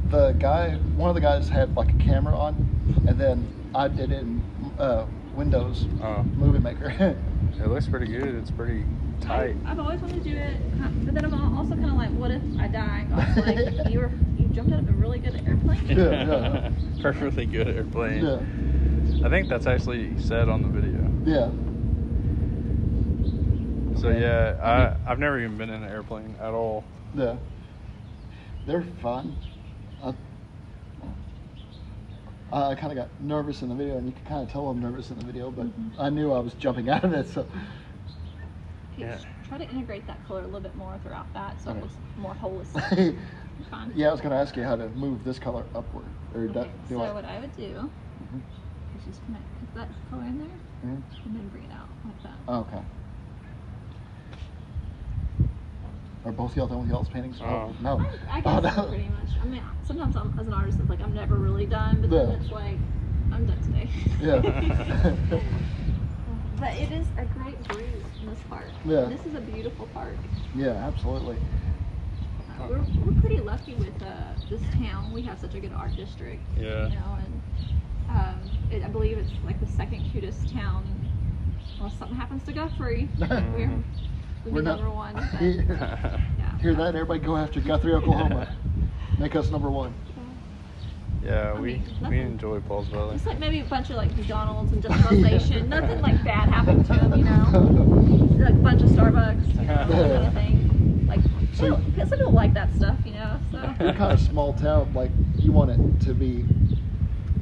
The 0.09 0.31
guy, 0.33 0.75
one 0.95 1.09
of 1.09 1.15
the 1.15 1.21
guys 1.21 1.49
had 1.49 1.75
like 1.75 1.89
a 1.93 1.97
camera 1.97 2.35
on, 2.35 2.55
and 3.07 3.19
then 3.19 3.47
I 3.75 3.87
did 3.87 4.11
it 4.11 4.19
in 4.19 4.41
uh, 4.79 5.05
Windows 5.35 5.85
Oh, 6.01 6.23
Movie 6.35 6.59
Maker. 6.59 6.89
it 7.59 7.67
looks 7.67 7.87
pretty 7.87 8.07
good. 8.07 8.35
It's 8.35 8.51
pretty 8.51 8.85
tight. 9.21 9.55
I, 9.65 9.69
have 9.69 9.79
always 9.79 9.99
wanted 10.01 10.23
to 10.23 10.29
do 10.29 10.35
it, 10.35 10.57
but 11.05 11.13
then 11.13 11.25
I'm 11.25 11.57
also 11.57 11.75
kind 11.75 11.89
of 11.89 11.95
like, 11.95 12.09
what 12.11 12.31
if 12.31 12.41
I 12.57 12.67
die? 12.67 13.05
And 13.09 13.15
God's 13.15 13.37
like, 13.77 13.89
you 13.91 13.99
were 13.99 14.11
you 14.37 14.45
jumped 14.47 14.73
out 14.73 14.79
of 14.79 14.89
a 14.89 14.93
really 14.93 15.19
good 15.19 15.35
airplane. 15.47 15.85
Yeah, 15.87 16.25
yeah. 16.25 16.71
Perfectly 17.01 17.45
good 17.45 17.67
airplane. 17.67 18.23
yeah. 18.23 19.25
I 19.25 19.29
think 19.29 19.49
that's 19.49 19.67
actually 19.67 20.19
said 20.19 20.49
on 20.49 20.61
the 20.61 20.69
video. 20.69 21.11
Yeah. 21.25 21.51
So 23.99 24.09
yeah, 24.09 24.95
I 25.05 25.11
I've 25.11 25.19
never 25.19 25.39
even 25.39 25.57
been 25.57 25.69
in 25.69 25.83
an 25.83 25.91
airplane 25.91 26.35
at 26.39 26.53
all. 26.53 26.83
Yeah. 27.13 27.35
They're 28.69 28.83
fun. 29.01 29.35
I, 30.03 30.13
I 32.51 32.75
kind 32.75 32.91
of 32.91 32.95
got 32.97 33.09
nervous 33.19 33.63
in 33.63 33.69
the 33.69 33.73
video, 33.73 33.97
and 33.97 34.05
you 34.05 34.11
can 34.13 34.23
kind 34.25 34.43
of 34.45 34.51
tell 34.51 34.67
I'm 34.69 34.79
nervous 34.79 35.09
in 35.09 35.17
the 35.17 35.25
video, 35.25 35.49
but 35.49 35.65
I 35.97 36.11
knew 36.11 36.31
I 36.31 36.37
was 36.37 36.53
jumping 36.53 36.87
out 36.87 37.03
of 37.03 37.11
it, 37.13 37.27
so. 37.29 37.41
Okay, 38.93 39.01
Yeah. 39.07 39.13
s- 39.13 39.25
Try 39.47 39.57
to 39.57 39.67
integrate 39.71 40.05
that 40.05 40.23
color 40.27 40.41
a 40.41 40.45
little 40.45 40.59
bit 40.61 40.75
more 40.75 40.99
throughout 40.99 41.33
that, 41.33 41.59
so 41.59 41.71
Okay. 41.71 41.79
it 41.79 41.81
looks 41.81 41.95
more 42.15 42.35
holistic. 42.35 43.17
Fine. 43.71 43.91
yeah, 43.95 44.09
I 44.09 44.11
was 44.11 44.21
going 44.21 44.31
to 44.33 44.37
ask 44.37 44.55
you 44.55 44.63
how 44.63 44.75
to 44.75 44.87
move 44.89 45.23
this 45.23 45.39
color 45.39 45.65
upward. 45.73 46.05
Or 46.35 46.41
Okay, 46.43 46.69
do 46.87 46.95
so 46.95 47.01
I- 47.01 47.11
what 47.11 47.25
I 47.25 47.39
would 47.39 47.55
do 47.57 47.89
Mhm. 48.23 48.41
is 48.99 49.03
just 49.03 49.25
kind 49.25 49.39
of 49.39 49.59
put 49.61 49.73
that 49.73 49.89
color 50.11 50.25
in 50.25 50.37
there 50.37 50.57
Mhm. 50.85 51.01
and 51.25 51.35
then 51.35 51.47
bring 51.49 51.63
it 51.63 51.71
out 51.71 51.89
like 52.05 52.21
that. 52.21 52.37
Oh, 52.47 52.59
okay. 52.59 52.81
Are 56.29 56.31
both 56.31 56.55
y'all 56.55 56.67
done 56.67 56.81
with 56.81 56.89
y'all's 56.89 57.09
paintings? 57.09 57.41
Oh. 57.41 57.73
no. 57.81 58.05
I, 58.29 58.37
I 58.37 58.41
Oh, 58.45 58.59
no. 58.59 58.85
pretty 58.87 59.09
much. 59.09 59.29
I 59.41 59.45
mean, 59.45 59.63
sometimes 59.83 60.15
I'm, 60.15 60.31
as 60.39 60.45
an 60.45 60.53
artist, 60.53 60.77
it's 60.79 60.87
like 60.87 61.01
I'm 61.01 61.11
never 61.15 61.33
really 61.33 61.65
done, 61.65 62.01
but 62.01 62.11
then 62.11 62.29
Yeah. 62.29 62.35
it's 62.35 62.51
like 62.51 62.77
I'm 63.31 63.47
done 63.47 63.59
today. 63.63 63.89
Yeah. 64.21 64.39
but 66.59 66.73
it 66.75 66.91
is 66.91 67.07
a 67.17 67.25
great 67.25 67.67
breeze 67.67 68.03
in 68.21 68.29
this 68.29 68.37
park. 68.47 68.67
Yeah. 68.85 69.05
This 69.05 69.25
is 69.25 69.33
a 69.33 69.41
beautiful 69.41 69.87
park. 69.87 70.17
yeah, 70.53 70.69
absolutely. 70.69 71.37
Uh, 72.47 72.67
we're, 72.69 72.85
we're 73.03 73.19
pretty 73.21 73.39
lucky 73.39 73.73
with 73.73 73.99
uh, 74.03 74.33
this 74.51 74.61
town. 74.77 75.11
We 75.11 75.23
have 75.23 75.39
such 75.39 75.55
a 75.55 75.59
good 75.59 75.73
art 75.73 75.95
district. 75.95 76.43
Yeah. 76.59 76.89
You 76.89 76.95
know, 76.95 77.17
and 77.25 77.41
um, 78.11 78.39
it, 78.69 78.83
I 78.83 78.87
believe 78.89 79.17
it's 79.17 79.31
like 79.43 79.59
the 79.59 79.65
second 79.65 80.07
cutest 80.11 80.53
town. 80.53 80.85
Unless 81.79 81.97
something 81.97 82.15
happens 82.17 82.43
to 82.43 82.53
Guthrie, 82.53 83.09
we're 83.17 83.71
we'd 84.45 84.53
We're 84.53 84.61
be 84.61 84.65
not- 84.65 84.79
number 84.79 84.93
one. 84.95 85.13
But, 85.31 85.41
yeah. 85.41 86.57
Hear 86.59 86.73
that? 86.75 86.95
Everybody 86.95 87.19
go 87.19 87.37
after 87.37 87.59
Guthrie, 87.61 87.93
Oklahoma. 87.93 88.53
Make 89.19 89.35
us 89.35 89.49
number 89.49 89.69
one. 89.69 89.93
yeah, 91.23 91.53
I 91.55 91.59
we 91.59 91.73
mean, 91.73 91.83
we 92.09 92.19
enjoy 92.19 92.59
Pauls 92.61 92.87
Valley. 92.87 93.13
Just 93.15 93.25
like 93.25 93.39
maybe 93.39 93.59
a 93.59 93.65
bunch 93.65 93.89
of 93.89 93.95
like 93.97 94.15
McDonald's 94.15 94.71
and 94.73 94.83
industrialization. 94.85 95.69
Nothing 95.69 96.01
like 96.01 96.23
bad 96.23 96.49
happened 96.49 96.85
to 96.85 96.93
them, 96.93 97.13
you 97.17 97.23
know. 97.25 98.43
Like 98.43 98.53
a 98.53 98.57
bunch 98.57 98.81
of 98.81 98.89
Starbucks 98.89 99.43
bucks, 99.43 99.47
you 99.55 99.61
know, 99.65 99.87
that 99.87 99.89
kind 99.89 100.27
of 100.27 100.33
thing. 100.33 101.05
Like, 101.07 101.19
So- 101.53 101.75
people, 101.77 102.07
some 102.07 102.17
people 102.19 102.31
like 102.33 102.53
that 102.53 102.73
stuff, 102.75 102.97
you 103.05 103.11
know. 103.13 103.39
So 103.51 103.57
You're 103.79 103.93
kind 103.93 104.13
of 104.13 104.19
small 104.21 104.53
town. 104.53 104.93
Like 104.93 105.11
you 105.37 105.51
want 105.51 105.71
it 105.71 106.01
to 106.05 106.13
be. 106.13 106.45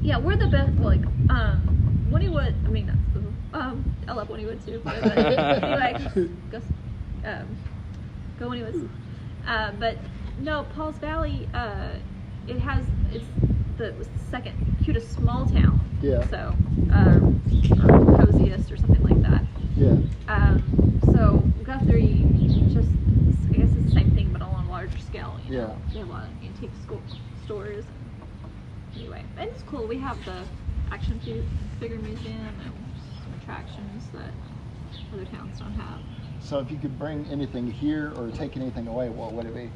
yeah, 0.01 0.17
we're 0.17 0.37
the 0.37 0.47
best. 0.47 0.73
Like, 0.79 1.01
um, 1.29 2.07
Wynnewood. 2.11 2.53
I 2.65 2.69
mean, 2.69 2.87
that's 2.87 3.25
um, 3.53 3.83
I 4.07 4.13
love 4.13 4.27
Wynnewood 4.29 4.63
too. 4.65 4.81
But 4.83 5.03
anyway, 5.17 6.29
go, 6.51 6.61
um, 7.27 7.57
go 8.39 8.49
Wynnewood. 8.49 8.89
Uh, 9.45 9.71
but 9.79 9.97
no, 10.39 10.63
Pauls 10.75 10.97
Valley. 10.97 11.47
Uh, 11.53 11.89
it 12.47 12.59
has 12.59 12.85
it's 13.11 13.25
the 13.77 13.93
second 14.29 14.77
cutest 14.83 15.11
small 15.13 15.45
town. 15.45 15.79
Yeah. 16.01 16.25
So, 16.29 16.55
um, 16.91 17.41
or 17.83 18.17
coziest 18.25 18.71
or 18.71 18.77
something 18.77 19.03
like 19.03 19.21
that. 19.23 19.43
Yeah. 19.75 19.97
Um, 20.27 20.99
so 21.13 21.43
Guthrie, 21.63 22.25
just 22.73 22.89
I 23.49 23.57
guess 23.57 23.69
it's 23.75 23.85
the 23.85 23.91
same 23.91 24.11
thing, 24.11 24.29
but 24.31 24.41
on 24.41 24.65
a 24.65 24.69
larger 24.69 24.97
scale. 24.99 25.39
You 25.47 25.57
know? 25.57 25.77
Yeah. 25.87 25.93
They 25.93 25.99
have 25.99 26.07
a 26.07 26.11
lot 26.11 26.23
of 26.23 26.29
antique 26.43 26.71
sco- 26.83 27.01
stores. 27.45 27.85
Anyway, 28.95 29.23
and 29.37 29.49
it's 29.49 29.63
cool. 29.63 29.85
We 29.87 29.97
have 29.99 30.23
the 30.25 30.43
action 30.91 31.19
figure 31.79 31.97
museum 31.99 32.47
and 32.63 32.73
some 33.23 33.33
attractions 33.41 34.03
that 34.13 34.31
other 35.13 35.25
towns 35.25 35.59
don't 35.59 35.73
have. 35.73 35.99
So 36.41 36.59
if 36.59 36.71
you 36.71 36.77
could 36.77 36.97
bring 36.97 37.25
anything 37.31 37.69
here 37.69 38.13
or 38.17 38.29
take 38.31 38.55
anything 38.55 38.87
away, 38.87 39.09
what 39.09 39.33
would 39.33 39.45
it 39.45 39.53
be? 39.53 39.69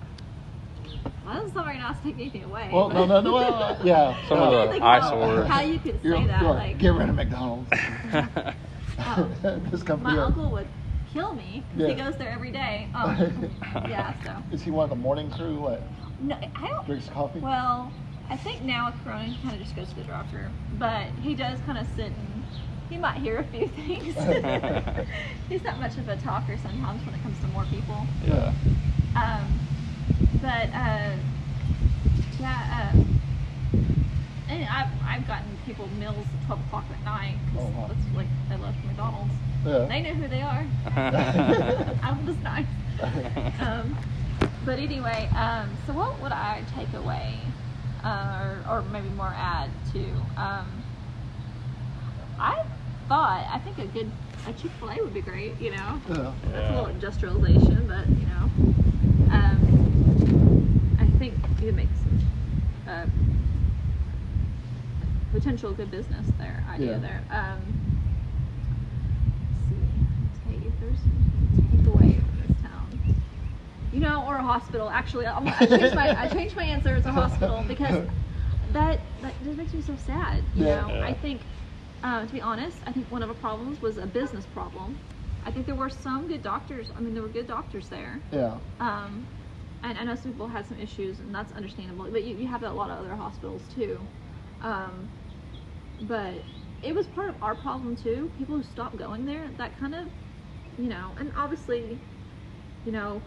Well, 1.25 1.41
that's 1.41 1.53
not 1.53 1.65
very 1.65 1.77
nice 1.77 1.97
to 1.97 2.03
take 2.03 2.15
anything 2.15 2.43
away. 2.43 2.69
Well, 2.71 2.89
but- 2.89 2.93
no, 2.93 3.05
no, 3.05 3.21
no. 3.21 3.33
Well, 3.33 3.79
yeah. 3.83 4.15
Some 4.27 4.39
uh, 4.39 4.43
of 4.45 4.53
I 4.53 4.65
the 4.65 4.71
think 4.71 4.81
about 4.83 5.03
eyesore. 5.03 5.45
How 5.45 5.61
you 5.61 5.79
could 5.79 6.01
say 6.01 6.07
You're, 6.07 6.27
that? 6.27 6.41
you're 6.41 6.53
like, 6.53 6.77
get 6.77 6.93
rid 6.93 7.09
of 7.09 7.15
McDonald's. 7.15 7.69
oh, 8.99 9.31
this 9.71 9.83
company. 9.83 10.15
my 10.15 10.23
uncle 10.23 10.49
would 10.51 10.67
kill 11.13 11.33
me 11.33 11.63
'cause 11.75 11.87
he 11.87 11.93
Yeah. 11.93 12.05
goes 12.09 12.17
there 12.17 12.29
every 12.29 12.51
day. 12.51 12.87
Um, 12.95 13.49
yeah. 13.89 14.13
So 14.23 14.35
Is 14.55 14.61
he 14.61 14.71
one 14.71 14.83
of 14.85 14.89
the 14.89 14.95
morning 14.95 15.29
crew? 15.31 15.59
What 15.59 15.81
no, 16.21 16.35
I 16.55 16.67
don't. 16.67 16.85
drinks 16.85 17.07
coffee? 17.09 17.39
Well, 17.39 17.91
I 18.29 18.37
think 18.37 18.61
now 18.63 18.85
with 18.91 19.03
Corona, 19.03 19.23
he 19.25 19.41
kind 19.41 19.55
of 19.55 19.61
just 19.61 19.75
goes 19.75 19.89
to 19.89 19.95
the 19.95 20.03
doctor, 20.03 20.51
but 20.77 21.07
he 21.21 21.33
does 21.35 21.59
kind 21.65 21.77
of 21.77 21.87
sit 21.95 22.07
and 22.07 22.40
he 22.91 22.97
might 22.97 23.17
hear 23.19 23.39
a 23.39 23.43
few 23.45 23.69
things. 23.69 24.15
He's 25.49 25.63
not 25.63 25.79
much 25.79 25.97
of 25.97 26.07
a 26.09 26.17
talker 26.17 26.57
sometimes 26.57 27.05
when 27.05 27.15
it 27.15 27.21
comes 27.21 27.39
to 27.39 27.47
more 27.47 27.65
people. 27.65 28.05
yeah. 28.21 28.51
Um, 29.15 29.61
but 30.41 30.69
uh, 30.73 31.17
yeah, 32.37 32.93
uh, 32.97 33.13
and 34.47 34.65
I've, 34.65 34.87
I've 35.05 35.27
gotten 35.27 35.57
people 35.57 35.89
meals 35.89 36.27
at 36.33 36.41
12 36.41 36.61
o'clock 36.61 36.91
at 36.91 37.03
night. 37.03 37.39
'cause 37.45 37.61
Oh, 37.63 37.69
wow. 37.69 37.87
That's 37.87 38.11
like 38.11 38.29
they 38.49 38.57
left 38.57 38.83
McDonald's. 38.83 39.35
Yeah. 39.65 39.85
They 39.87 40.01
know 40.01 40.15
who 40.15 40.27
they 40.27 40.41
are. 40.41 40.65
I'm 42.03 42.25
just 42.25 42.41
nice. 42.41 42.65
Um, 43.59 43.95
but 44.63 44.79
anyway, 44.79 45.29
um, 45.33 45.77
so 45.85 45.93
what 45.93 46.21
would 46.21 46.31
I 46.31 46.63
take 46.63 46.93
away, 46.93 47.53
uh, 48.03 48.37
or, 48.39 48.65
or 48.67 48.83
maybe 48.83 49.09
more 49.09 49.33
add 49.35 49.71
to? 49.93 50.27
Um, 50.37 50.85
I 52.39 52.55
thought 53.11 53.45
I 53.51 53.59
think 53.59 53.77
a 53.77 53.87
good 53.87 54.09
a 54.47 54.53
Chick 54.53 54.71
Fil 54.79 54.89
A 54.89 54.95
would 55.03 55.13
be 55.13 55.19
great. 55.19 55.59
You 55.59 55.71
know, 55.71 56.01
Yeah. 56.07 56.31
that's 56.53 56.69
a 56.69 56.73
little 56.73 56.85
industrialization, 56.85 57.85
but 57.85 58.07
you 58.07 58.25
know, 58.31 58.43
um, 59.35 60.95
I 60.97 61.05
think 61.19 61.33
you 61.59 61.65
could 61.67 61.75
make 61.75 61.89
some 62.03 62.19
uh, 62.87 63.05
potential 65.33 65.73
good 65.73 65.91
business 65.91 66.25
there 66.39 66.63
idea 66.69 66.91
Yeah. 66.91 66.97
there. 66.99 67.21
Um, 67.31 67.59
let's 69.51 69.67
see, 69.67 70.49
take 70.49 70.65
if 70.65 70.79
there's 70.79 71.01
take 71.69 71.85
away 71.87 72.15
from 72.15 72.39
this 72.47 72.61
town, 72.61 72.97
you 73.91 73.99
know, 73.99 74.25
or 74.25 74.37
a 74.37 74.41
hospital. 74.43 74.89
Actually, 74.89 75.27
I'm, 75.27 75.49
I 75.49 75.65
changed 75.65 75.95
my 75.95 76.17
I 76.17 76.27
changed 76.29 76.55
my 76.55 76.63
answer. 76.63 76.95
It's 76.95 77.05
a 77.05 77.11
hospital 77.11 77.61
because 77.67 78.07
that 78.71 79.01
that 79.21 79.43
just 79.43 79.57
makes 79.57 79.73
me 79.73 79.81
so 79.81 79.97
sad. 79.97 80.45
You 80.55 80.63
Yeah. 80.63 80.87
know, 80.87 80.95
Yeah. 80.95 81.07
I 81.07 81.13
think 81.13 81.41
uh, 82.03 82.25
to 82.25 82.33
be 82.33 82.41
honest, 82.41 82.79
I 82.85 82.91
think 82.91 83.09
one 83.11 83.21
of 83.21 83.29
the 83.29 83.35
problems 83.35 83.81
was 83.81 83.97
a 83.97 84.07
business 84.07 84.45
problem. 84.45 84.97
I 85.43 85.51
think 85.51 85.65
there 85.65 85.75
were 85.75 85.89
some 85.89 86.27
good 86.27 86.41
doctors. 86.41 86.91
I 86.95 87.01
mean, 87.01 87.13
there 87.13 87.23
were 87.23 87.29
good 87.29 87.47
doctors 87.47 87.89
there. 87.89 88.21
Yeah. 88.31 88.57
Um, 88.79 89.27
and 89.83 89.97
I 89.97 90.03
know 90.03 90.15
some 90.15 90.31
people 90.31 90.47
had 90.47 90.65
some 90.65 90.77
issues, 90.77 91.19
and 91.19 91.33
that's 91.33 91.51
understandable. 91.51 92.09
But 92.11 92.23
you, 92.23 92.35
you 92.35 92.47
have 92.47 92.61
that 92.61 92.71
a 92.71 92.73
lot 92.73 92.89
of 92.91 92.99
other 92.99 93.15
hospitals 93.15 93.67
too. 93.67 94.07
Um, 94.61 95.09
but 95.99 96.45
it 96.81 96.93
was 96.95 97.07
part 97.07 97.29
of 97.29 97.35
our 97.41 97.55
problem 97.55 97.95
too. 97.95 98.31
People 98.37 98.55
who 98.55 98.63
stopped 98.63 98.97
going 98.97 99.25
there, 99.25 99.49
that 99.57 99.77
kind 99.79 99.93
of, 99.95 100.07
you 100.77 100.89
know, 100.89 101.13
and 101.19 101.31
obviously, 101.35 101.99
you 102.85 102.91
know, 102.91 103.21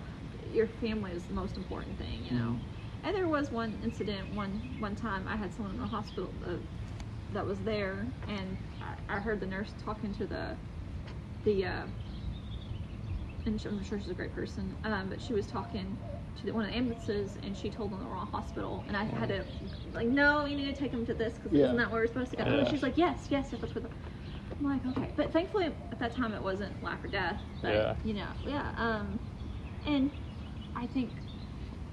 your 0.52 0.66
family 0.66 1.12
is 1.12 1.26
the 1.26 1.34
most 1.34 1.56
important 1.56 1.98
thing, 1.98 2.24
you 2.24 2.32
know. 2.32 2.60
And 3.04 3.14
there 3.14 3.28
was 3.28 3.50
one 3.52 3.78
incident 3.82 4.30
one 4.30 4.62
one 4.78 4.96
time 4.96 5.28
I 5.28 5.36
had 5.36 5.52
someone 5.52 5.74
in 5.74 5.80
the 5.80 5.86
hospital 5.86 6.34
uh, 6.46 6.56
that 7.34 7.46
was 7.46 7.62
there, 7.62 8.06
and 8.28 8.56
I, 8.80 9.16
I 9.16 9.20
heard 9.20 9.40
the 9.40 9.46
nurse 9.46 9.74
talking 9.84 10.12
to 10.14 10.26
the 10.26 10.56
the 11.44 11.64
uh, 11.66 11.82
and 13.46 13.60
she- 13.60 13.68
I'm 13.68 13.82
sure 13.82 13.98
she's 13.98 14.10
a 14.10 14.14
great 14.14 14.32
person, 14.34 14.76
um, 14.84 15.08
but 15.10 15.20
she 15.20 15.34
was 15.34 15.46
talking 15.46 15.98
to 16.36 16.46
the, 16.46 16.52
one 16.52 16.64
of 16.64 16.70
the 16.70 16.76
ambulances, 16.76 17.36
and 17.42 17.56
she 17.56 17.70
told 17.70 17.92
them 17.92 18.00
the 18.00 18.06
wrong 18.06 18.26
hospital, 18.26 18.84
and 18.88 18.96
I 18.96 19.04
had 19.04 19.28
to 19.28 19.44
like, 19.92 20.08
no, 20.08 20.46
you 20.46 20.56
need 20.56 20.74
to 20.74 20.78
take 20.78 20.90
them 20.90 21.04
to 21.06 21.14
this 21.14 21.34
because 21.34 21.52
Yeah. 21.52 21.64
isn't 21.66 21.76
that 21.76 21.90
where 21.90 22.00
we're 22.00 22.06
supposed 22.06 22.30
to 22.32 22.36
go? 22.38 22.44
And 22.44 22.66
she's 22.66 22.82
like, 22.82 22.96
yes, 22.96 23.26
yes, 23.30 23.48
yes, 23.52 23.60
that's 23.60 23.74
where. 23.74 23.82
The, 23.82 23.90
I'm 24.60 24.66
like, 24.70 24.86
okay, 24.86 25.12
but 25.16 25.32
thankfully 25.32 25.66
at 25.66 25.98
that 25.98 26.12
time 26.14 26.32
it 26.32 26.42
wasn't 26.42 26.80
life 26.82 27.02
or 27.04 27.08
death. 27.08 27.40
But, 27.60 27.74
Yeah. 27.74 27.94
You 28.04 28.14
know, 28.14 28.28
yeah. 28.46 28.70
Um, 28.76 29.20
and 29.86 30.10
I 30.76 30.86
think, 30.86 31.22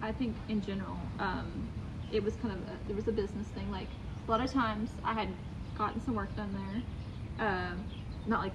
I 0.02 0.12
think 0.12 0.38
in 0.48 0.62
general, 0.62 1.12
um, 1.20 1.70
it 2.12 2.24
was 2.24 2.36
kind 2.38 2.54
of 2.56 2.68
a, 2.68 2.80
there 2.88 2.96
was 2.96 3.08
a 3.08 3.12
business 3.12 3.48
thing. 3.50 3.70
Like 3.72 3.90
a 4.32 4.34
lot 4.34 4.42
of 4.46 4.50
times 4.52 4.92
I 5.04 5.14
had 5.14 5.28
gotten 5.78 6.00
some 6.00 6.16
work 6.16 6.38
done 6.38 6.54
there, 6.54 7.46
um, 7.46 7.86
not 8.26 8.40
like 8.42 8.54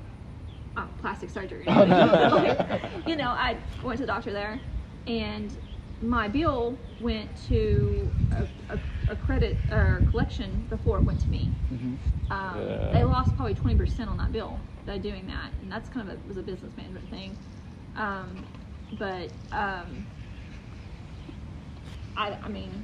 uh, 0.75 0.87
plastic 0.99 1.29
surgery. 1.29 1.65
or 1.67 1.71
anything, 1.73 2.31
like, 2.31 2.83
you 3.07 3.15
know, 3.15 3.29
I 3.29 3.59
went 3.83 3.99
to 3.99 4.05
the 4.05 4.07
doctor 4.07 4.33
there, 4.33 4.59
and 5.07 5.55
my 6.01 6.29
bill 6.29 6.79
went 6.99 7.37
to 7.49 8.11
a, 8.31 8.47
a, 8.71 8.79
a 9.09 9.17
credit 9.17 9.61
or 9.71 10.07
collection 10.09 10.65
before 10.71 10.99
it 10.99 11.05
went 11.05 11.21
to 11.21 11.31
me. 11.31 11.53
Mhm. 11.71 11.99
Um, 12.31 12.57
Yeah. 12.57 12.93
They 12.95 13.05
lost 13.05 13.37
probably 13.37 13.53
twenty 13.55 13.77
percent 13.77 14.09
on 14.09 14.17
that 14.17 14.33
bill 14.33 14.59
by 14.87 14.97
doing 14.97 15.27
that, 15.27 15.53
and 15.61 15.71
that's 15.71 15.91
kind 15.91 16.09
of 16.09 16.19
a, 16.19 16.27
was 16.27 16.39
a 16.39 16.43
business 16.43 16.75
management 16.79 17.11
thing. 17.11 17.37
Um, 17.97 18.47
but 18.93 19.31
um, 19.53 20.07
I, 22.17 22.39
I 22.43 22.49
mean, 22.49 22.83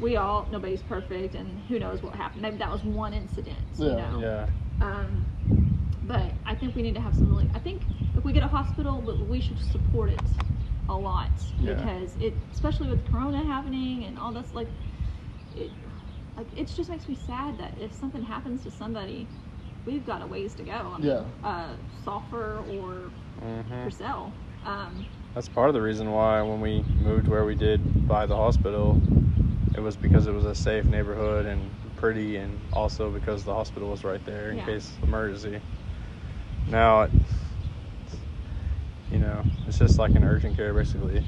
we 0.00 0.16
all 0.16 0.46
nobody's 0.50 0.82
perfect, 0.82 1.34
and 1.34 1.60
who 1.68 1.78
knows 1.78 2.02
what 2.02 2.14
happened. 2.14 2.42
Maybe 2.42 2.56
that 2.58 2.70
was 2.70 2.84
one 2.84 3.12
incident. 3.12 3.58
You 3.78 3.86
know? 3.96 4.20
Yeah. 4.20 4.46
Um, 4.84 5.24
but 6.04 6.32
I 6.46 6.54
think 6.54 6.74
we 6.74 6.82
need 6.82 6.94
to 6.94 7.00
have 7.00 7.14
some 7.14 7.28
really. 7.28 7.48
I 7.54 7.58
think 7.58 7.82
if 8.16 8.24
we 8.24 8.32
get 8.32 8.42
a 8.42 8.48
hospital, 8.48 9.02
but 9.04 9.18
we 9.26 9.40
should 9.40 9.58
support 9.58 10.10
it 10.10 10.20
a 10.88 10.94
lot 10.96 11.30
Yeah. 11.60 11.74
because 11.74 12.16
it, 12.20 12.34
especially 12.52 12.88
with 12.88 13.10
Corona 13.10 13.44
happening 13.44 14.04
and 14.04 14.18
all 14.18 14.32
this, 14.32 14.54
like, 14.54 14.68
it, 15.56 15.70
like 16.36 16.46
it 16.56 16.66
just 16.74 16.88
makes 16.88 17.08
me 17.08 17.14
sad 17.26 17.58
that 17.58 17.74
if 17.78 17.92
something 17.92 18.22
happens 18.22 18.62
to 18.62 18.70
somebody, 18.70 19.26
we've 19.84 20.06
got 20.06 20.22
a 20.22 20.26
ways 20.26 20.54
to 20.54 20.62
go. 20.62 20.72
I 20.72 20.98
mean, 20.98 21.06
Yeah. 21.08 21.22
Uh, 21.44 21.68
Sulphur 22.04 22.62
or 22.70 23.10
hmm 23.40 23.84
Purcell. 23.84 24.32
Um, 24.64 25.04
That's 25.34 25.48
part 25.48 25.68
of 25.68 25.74
the 25.74 25.82
reason 25.82 26.10
why 26.10 26.40
when 26.42 26.60
we 26.60 26.82
moved 27.02 27.28
where 27.28 27.44
we 27.44 27.54
did 27.54 28.08
by 28.08 28.26
the 28.26 28.34
hospital, 28.36 29.00
it 29.74 29.80
was 29.80 29.96
because 29.96 30.26
it 30.26 30.32
was 30.32 30.44
a 30.44 30.54
safe 30.54 30.84
neighborhood 30.84 31.46
and 31.46 31.70
pretty, 31.96 32.36
and 32.36 32.60
also 32.72 33.10
because 33.10 33.44
the 33.44 33.54
hospital 33.54 33.88
was 33.90 34.04
right 34.04 34.24
there 34.24 34.50
in 34.50 34.58
Yeah. 34.58 34.66
case 34.66 34.92
of 35.02 35.08
emergency. 35.08 35.60
Now, 36.68 37.02
it, 37.02 37.10
you 39.10 39.18
know, 39.18 39.42
it's 39.66 39.78
just 39.78 39.98
like 39.98 40.14
an 40.14 40.24
urgent 40.24 40.56
care 40.56 40.74
basically. 40.74 41.24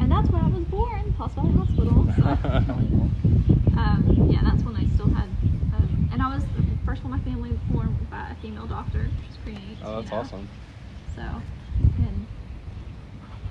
and 0.00 0.10
that's 0.10 0.28
where 0.30 0.42
I 0.42 0.48
was 0.48 0.64
born, 0.64 1.12
Valley 1.34 1.52
Hospital. 1.54 2.06
So. 2.16 3.78
um, 3.78 4.28
yeah, 4.30 4.42
that's 4.42 4.62
when 4.64 4.76
I 4.76 4.84
still 4.94 5.08
had, 5.08 5.24
um, 5.72 6.08
and 6.12 6.22
I 6.22 6.34
was 6.34 6.44
the 6.44 6.76
first 6.84 7.04
one 7.04 7.12
in 7.12 7.18
my 7.18 7.24
family 7.30 7.50
born 7.70 7.94
by 8.10 8.28
a 8.30 8.34
female 8.36 8.66
doctor, 8.66 9.10
which 9.18 9.28
is 9.28 9.36
pretty 9.38 9.58
neat. 9.58 9.78
oh, 9.82 9.96
that's 9.96 10.10
you 10.10 10.16
know? 10.16 10.22
awesome. 10.22 10.48
So, 11.14 11.22
and 12.04 12.21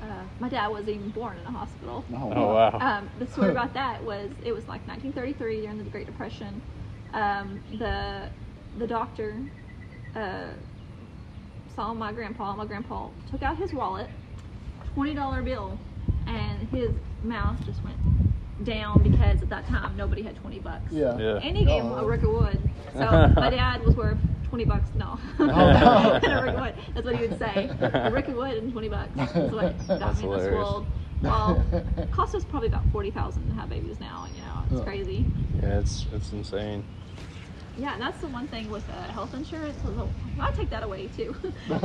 uh, 0.01 0.23
my 0.39 0.49
dad 0.49 0.67
was 0.67 0.87
even 0.87 1.09
born 1.09 1.37
in 1.37 1.45
a 1.45 1.51
hospital. 1.51 2.03
Oh, 2.13 2.31
Oh 2.35 2.53
wow. 2.53 2.77
Um, 2.79 3.09
the 3.19 3.27
story 3.27 3.51
about 3.57 3.73
that 3.73 4.03
was 4.03 4.29
it 4.43 4.51
was 4.53 4.67
like 4.67 4.85
1933 4.87 5.61
during 5.61 5.77
the 5.77 5.83
Great 5.85 6.05
Depression. 6.05 6.61
Um, 7.13 7.61
the 7.77 8.29
the 8.77 8.87
doctor 8.87 9.35
uh, 10.15 10.47
saw 11.75 11.93
my 11.93 12.11
grandpa. 12.11 12.55
My 12.55 12.65
grandpa 12.65 13.09
took 13.29 13.43
out 13.43 13.57
his 13.57 13.73
wallet, 13.73 14.09
twenty 14.93 15.13
dollar 15.13 15.41
bill, 15.41 15.77
and 16.27 16.67
his 16.69 16.91
mouth 17.23 17.63
just 17.65 17.83
went 17.83 17.97
down 18.63 19.03
because 19.03 19.41
at 19.41 19.49
that 19.49 19.67
time 19.67 19.95
nobody 19.95 20.21
had 20.21 20.35
20 20.35 20.59
bucks. 20.59 20.91
Yeah. 20.91 21.17
Yeah. 21.17 21.35
And 21.37 21.57
he 21.57 21.65
gave 21.65 21.83
him 21.83 21.91
a 21.91 22.01
Oh. 22.01 22.05
rick 22.05 22.23
of 22.23 22.31
wood. 22.31 22.59
So 22.93 22.99
my 23.35 23.49
dad 23.49 23.83
was 23.83 23.95
worth 23.95 24.19
20 24.49 24.65
bucks. 24.65 24.89
No. 24.95 25.17
no. 25.39 25.45
A 26.23 26.41
rick 26.43 26.53
of 26.55 26.59
wood. 26.61 26.73
That's 26.93 27.05
what 27.05 27.15
he 27.15 27.27
would 27.27 27.39
say. 27.39 27.69
A 27.79 28.11
Rick 28.11 28.27
of 28.27 28.35
wood 28.35 28.57
and 28.57 28.71
20 28.71 28.89
bucks. 28.89 29.09
That's 29.15 29.33
what 29.33 29.87
got 29.87 29.99
That's 29.99 30.21
me 30.21 30.25
in 30.25 30.37
this 30.37 30.51
world. 30.51 30.85
Well, 31.21 31.63
it 31.97 32.11
costs 32.11 32.33
us 32.35 32.43
probably 32.43 32.67
about 32.67 32.83
40000 32.91 33.47
to 33.47 33.53
have 33.55 33.69
babies 33.69 33.99
now. 33.99 34.25
You 34.35 34.41
know, 34.41 34.63
it's 34.69 34.79
Yeah. 34.79 34.83
crazy. 34.83 35.25
Yeah, 35.61 35.79
it's 35.79 36.05
it's 36.11 36.31
insane. 36.33 36.83
Yeah, 37.77 37.93
and 37.93 38.01
that's 38.01 38.19
the 38.19 38.27
one 38.27 38.47
thing 38.47 38.69
with 38.69 38.83
uh, 38.89 39.03
health 39.13 39.33
insurance. 39.33 39.81
was, 39.83 40.09
I 40.39 40.51
take 40.51 40.69
that 40.71 40.83
away 40.83 41.07
too. 41.07 41.33
but 41.69 41.83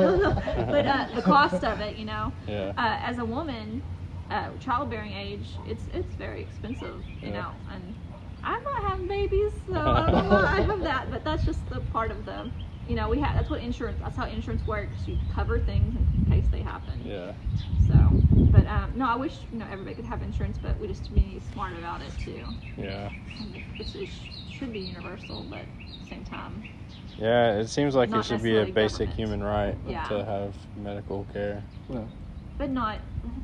uh, 0.86 1.06
the 1.14 1.22
cost 1.22 1.62
of 1.64 1.80
it, 1.80 1.96
you 1.96 2.04
know, 2.06 2.32
Yeah. 2.48 2.72
uh, 2.76 2.98
as 3.02 3.18
a 3.18 3.24
woman, 3.24 3.82
uh, 4.30 4.50
childbearing 4.58 5.12
age, 5.12 5.48
it's 5.66 5.84
it's 5.92 6.14
very 6.14 6.40
expensive, 6.42 7.04
you 7.22 7.28
Yeah. 7.28 7.40
know. 7.42 7.50
And 7.70 7.94
I'm 8.42 8.62
not 8.62 8.90
having 8.90 9.08
babies, 9.08 9.52
so 9.66 9.74
I 9.80 10.06
don't 10.10 10.28
know 10.28 10.30
why 10.30 10.58
I 10.58 10.60
have 10.62 10.82
that. 10.82 11.10
But 11.10 11.24
that's 11.24 11.44
just 11.44 11.68
the 11.68 11.80
part 11.80 12.10
of 12.10 12.24
the, 12.24 12.50
you 12.88 12.94
know, 12.94 13.08
we 13.08 13.20
have. 13.20 13.34
That's 13.34 13.50
what 13.50 13.60
insurance. 13.60 13.98
That's 14.00 14.16
how 14.16 14.26
insurance 14.26 14.66
works. 14.66 15.06
You 15.06 15.18
cover 15.32 15.58
things 15.58 15.94
in 15.96 16.06
case 16.28 16.46
they 16.50 16.62
happen. 16.62 17.02
Yeah. 17.04 17.32
So, 17.86 17.94
but 18.50 18.66
um, 18.66 18.92
no, 18.96 19.08
I 19.08 19.16
wish 19.16 19.34
you 19.52 19.58
know 19.58 19.66
everybody 19.70 19.94
could 19.94 20.06
have 20.06 20.22
insurance, 20.22 20.58
but 20.60 20.78
we 20.80 20.88
just 20.88 21.10
need 21.12 21.34
to 21.34 21.40
be 21.40 21.46
smart 21.52 21.74
about 21.74 22.00
it 22.02 22.12
too. 22.24 22.44
Yeah. 22.76 23.10
Which 23.76 23.94
is, 23.94 24.10
should 24.50 24.72
be 24.72 24.80
universal, 24.80 25.44
but 25.48 25.60
at 25.60 25.66
the 26.00 26.06
same 26.06 26.24
time. 26.24 26.64
Yeah, 27.18 27.58
it 27.58 27.68
seems 27.68 27.94
like 27.94 28.12
it 28.12 28.24
should 28.24 28.42
be 28.42 28.56
a 28.58 28.66
basic 28.66 29.08
government. 29.10 29.14
human 29.16 29.42
right 29.42 29.78
Yeah. 29.86 30.02
to 30.04 30.24
have 30.24 30.56
medical 30.76 31.24
care. 31.32 31.64
Yeah. 31.88 32.04
But 32.58 32.70
not 32.70 32.98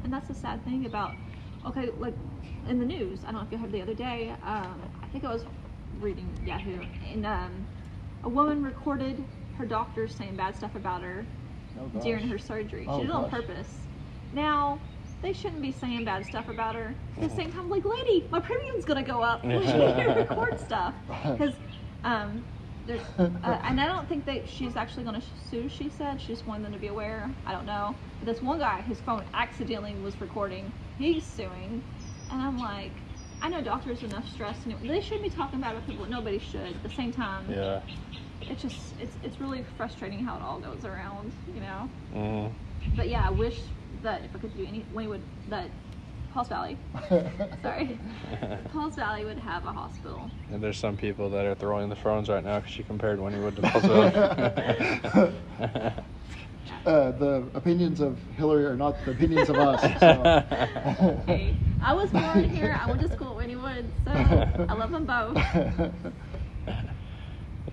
and 0.04 0.12
that's 0.12 0.28
the 0.28 0.34
sad 0.34 0.62
thing 0.64 0.86
about 0.86 1.14
okay 1.66 1.88
like 1.98 2.14
in 2.68 2.78
the 2.78 2.84
news 2.84 3.20
i 3.24 3.26
don't 3.26 3.34
know 3.34 3.46
if 3.46 3.52
you 3.52 3.58
heard 3.58 3.72
the 3.72 3.82
other 3.82 3.94
day 3.94 4.30
um, 4.44 4.80
i 5.02 5.06
think 5.06 5.24
i 5.24 5.32
was 5.32 5.44
reading 6.00 6.26
yahoo 6.46 6.78
and 7.10 7.26
um, 7.26 7.66
a 8.24 8.28
woman 8.28 8.62
recorded 8.62 9.22
her 9.58 9.66
doctor 9.66 10.06
saying 10.08 10.36
bad 10.36 10.54
stuff 10.56 10.74
about 10.74 11.02
her 11.02 11.24
Oh, 11.78 12.00
during 12.00 12.28
her 12.28 12.38
surgery. 12.38 12.84
Oh, 12.86 12.98
she 12.98 13.02
did 13.04 13.10
it 13.10 13.14
on 13.14 13.22
gosh. 13.22 13.30
purpose. 13.30 13.78
Now 14.34 14.78
they 15.22 15.32
shouldn't 15.32 15.62
be 15.62 15.72
saying 15.72 16.04
bad 16.04 16.26
stuff 16.26 16.48
about 16.48 16.74
her. 16.74 16.94
At 17.16 17.30
the 17.30 17.34
same 17.34 17.50
time 17.50 17.70
like 17.70 17.84
lady 17.84 18.26
my 18.30 18.40
premium's 18.40 18.84
gonna 18.84 19.02
go 19.02 19.22
up 19.22 19.42
when 19.42 19.62
you 19.62 20.14
record 20.14 20.60
stuff. 20.60 20.94
Because 21.24 21.54
um, 22.04 22.44
uh, 22.88 23.58
and 23.64 23.80
I 23.80 23.86
don't 23.86 24.08
think 24.08 24.24
that 24.26 24.48
she's 24.48 24.76
actually 24.76 25.04
going 25.04 25.20
to 25.20 25.26
sue. 25.50 25.68
She 25.68 25.88
said 25.88 26.20
she 26.20 26.28
just 26.32 26.46
wanted 26.46 26.64
them 26.64 26.72
to 26.72 26.78
be 26.78 26.88
aware. 26.88 27.30
I 27.46 27.52
don't 27.52 27.66
know. 27.66 27.96
But 28.18 28.26
this 28.26 28.42
one 28.42 28.58
guy, 28.58 28.80
his 28.82 29.00
phone 29.00 29.24
accidentally 29.34 29.94
was 29.96 30.20
recording. 30.20 30.72
He's 30.98 31.24
suing, 31.26 31.82
and 32.30 32.42
I'm 32.42 32.58
like, 32.60 33.02
I 33.40 33.48
know 33.48 33.60
doctors 33.60 34.00
have 34.00 34.10
enough 34.10 34.28
stress, 34.30 34.64
and 34.64 34.74
they 34.88 35.00
shouldn't 35.00 35.24
be 35.24 35.30
talking 35.30 35.58
about 35.58 35.74
it. 35.76 35.84
People, 35.86 36.06
nobody 36.06 36.38
should. 36.38 36.76
At 36.76 36.82
the 36.82 36.88
same 36.88 37.12
time, 37.12 37.50
Yeah. 37.50 37.80
it's 38.48 38.62
just 38.62 38.94
it's 39.00 39.16
it's 39.22 39.40
really 39.40 39.62
frustrating 39.62 40.24
how 40.24 40.36
it 40.36 40.42
all 40.42 40.60
goes 40.60 40.84
around, 40.84 41.32
you 41.52 41.60
know. 41.60 41.88
hmm 42.12 42.46
But 42.96 43.08
yeah, 43.08 43.26
I 43.26 43.30
wish 43.30 43.56
that 44.02 44.24
if 44.24 44.34
I 44.34 44.38
could 44.38 44.54
do 44.56 44.64
any, 44.66 44.86
we 44.92 45.06
would 45.06 45.22
that 45.48 45.70
Pauls 46.32 46.48
Valley. 46.48 46.78
Sorry, 47.62 47.98
Pauls 48.72 48.96
Valley 48.96 49.24
would 49.24 49.38
have 49.38 49.64
a 49.66 49.72
hospital. 49.72 50.30
And 50.50 50.62
there's 50.62 50.78
some 50.78 50.96
people 50.96 51.28
that 51.30 51.44
are 51.44 51.54
throwing 51.54 51.88
the 51.88 51.96
phones 51.96 52.28
right 52.28 52.42
now 52.42 52.60
because 52.60 52.76
you 52.78 52.84
compared 52.84 53.18
Wynnewood 53.18 53.56
to 53.56 53.62
Paulsville. 53.62 55.22
Uh, 56.84 57.12
the 57.12 57.46
opinions 57.54 58.00
of 58.00 58.18
Hillary 58.36 58.64
are 58.64 58.74
not 58.74 58.96
the 59.04 59.12
opinions 59.12 59.48
of 59.48 59.56
us. 59.56 59.80
So. 60.00 61.22
Hey, 61.26 61.54
I 61.80 61.92
was 61.92 62.10
born 62.10 62.48
here. 62.50 62.76
I 62.80 62.88
went 62.88 63.00
to 63.02 63.12
school 63.12 63.38
at 63.38 63.46
Wynnewood, 63.46 63.84
so 64.04 64.10
I 64.68 64.72
love 64.74 64.90
them 64.90 65.04
both. 65.04 65.36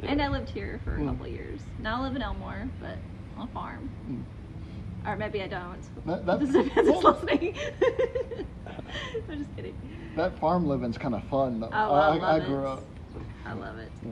And 0.04 0.22
I 0.22 0.28
lived 0.28 0.50
here 0.50 0.80
for 0.84 0.96
a 0.96 1.04
couple 1.04 1.26
of 1.26 1.32
years. 1.32 1.62
Now 1.80 2.02
I 2.02 2.04
live 2.06 2.16
in 2.16 2.22
Elmore, 2.22 2.70
but 2.80 2.98
on 3.36 3.48
a 3.48 3.52
farm. 3.52 3.90
Or 5.06 5.16
maybe 5.16 5.42
I 5.42 5.48
don't. 5.48 5.82
That- 6.06 6.26
that- 6.26 6.40
This 6.46 6.50
is 6.50 6.56
it's 6.76 7.04
listening. 7.04 7.56
I'm 9.30 9.38
just 9.44 9.56
kidding. 9.56 9.76
that 10.16 10.38
farm 10.40 10.68
living's 10.68 10.98
kind 10.98 11.16
of 11.16 11.24
fun 11.26 11.60
though. 11.60 11.70
Oh, 11.72 11.94
I 11.94 12.16
I, 12.16 12.18
love 12.38 12.46
grew 12.46 12.60
it. 12.62 12.66
up. 12.68 12.84
I 13.46 13.54
love 13.54 13.78
it. 13.78 13.92
Yeah. 14.04 14.12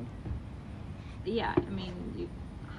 Yeah, 1.25 1.53
I 1.57 1.69
mean, 1.69 1.93
you, 2.15 2.29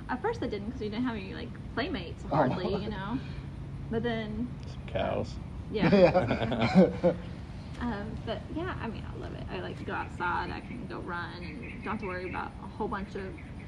at 0.08 0.22
first 0.22 0.42
I 0.42 0.46
didn't 0.46 0.66
because 0.66 0.80
we 0.80 0.88
didn't 0.88 1.04
have 1.04 1.16
any 1.16 1.34
like 1.34 1.50
playmates 1.74 2.24
Oh, 2.32 2.36
hardly, 2.36 2.64
no. 2.70 2.78
you 2.78 2.88
know. 2.90 3.18
But 3.90 4.02
then, 4.02 4.48
Some 4.66 4.82
cows. 4.86 5.34
yeah. 5.70 5.94
Yeah. 5.94 7.12
Um, 7.80 8.10
but 8.26 8.40
yeah, 8.56 8.74
I 8.82 8.88
mean, 8.88 9.04
I 9.14 9.20
love 9.20 9.32
it. 9.34 9.44
I 9.52 9.60
like 9.60 9.78
to 9.78 9.84
go 9.84 9.92
outside. 9.92 10.50
I 10.50 10.60
can 10.60 10.84
go 10.88 10.98
run 10.98 11.30
and 11.36 11.60
don't 11.84 11.92
have 11.92 12.00
to 12.00 12.06
worry 12.06 12.28
about 12.28 12.50
a 12.64 12.66
whole 12.66 12.88
bunch 12.88 13.14
of 13.14 13.22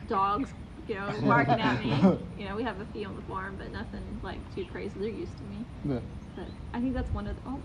dogs, 0.08 0.50
you 0.90 0.96
know, 0.96 1.12
barking 1.22 1.60
at 1.60 1.80
me. 1.84 1.90
You 2.36 2.48
know, 2.48 2.56
we 2.56 2.64
have 2.64 2.80
a 2.80 2.84
few 2.86 3.06
on 3.06 3.14
the 3.14 3.22
farm, 3.22 3.54
but 3.56 3.70
nothing 3.72 4.02
like 4.22 4.38
too 4.54 4.64
crazy. 4.64 4.92
They're 4.98 5.08
used 5.08 5.36
to 5.38 5.44
me. 5.44 5.64
Yeah. 5.84 6.00
But 6.34 6.46
I 6.74 6.80
think 6.80 6.94
that's 6.94 7.10
one 7.10 7.28
of 7.28 7.36
the. 7.36 7.42
Oh, 7.48 7.60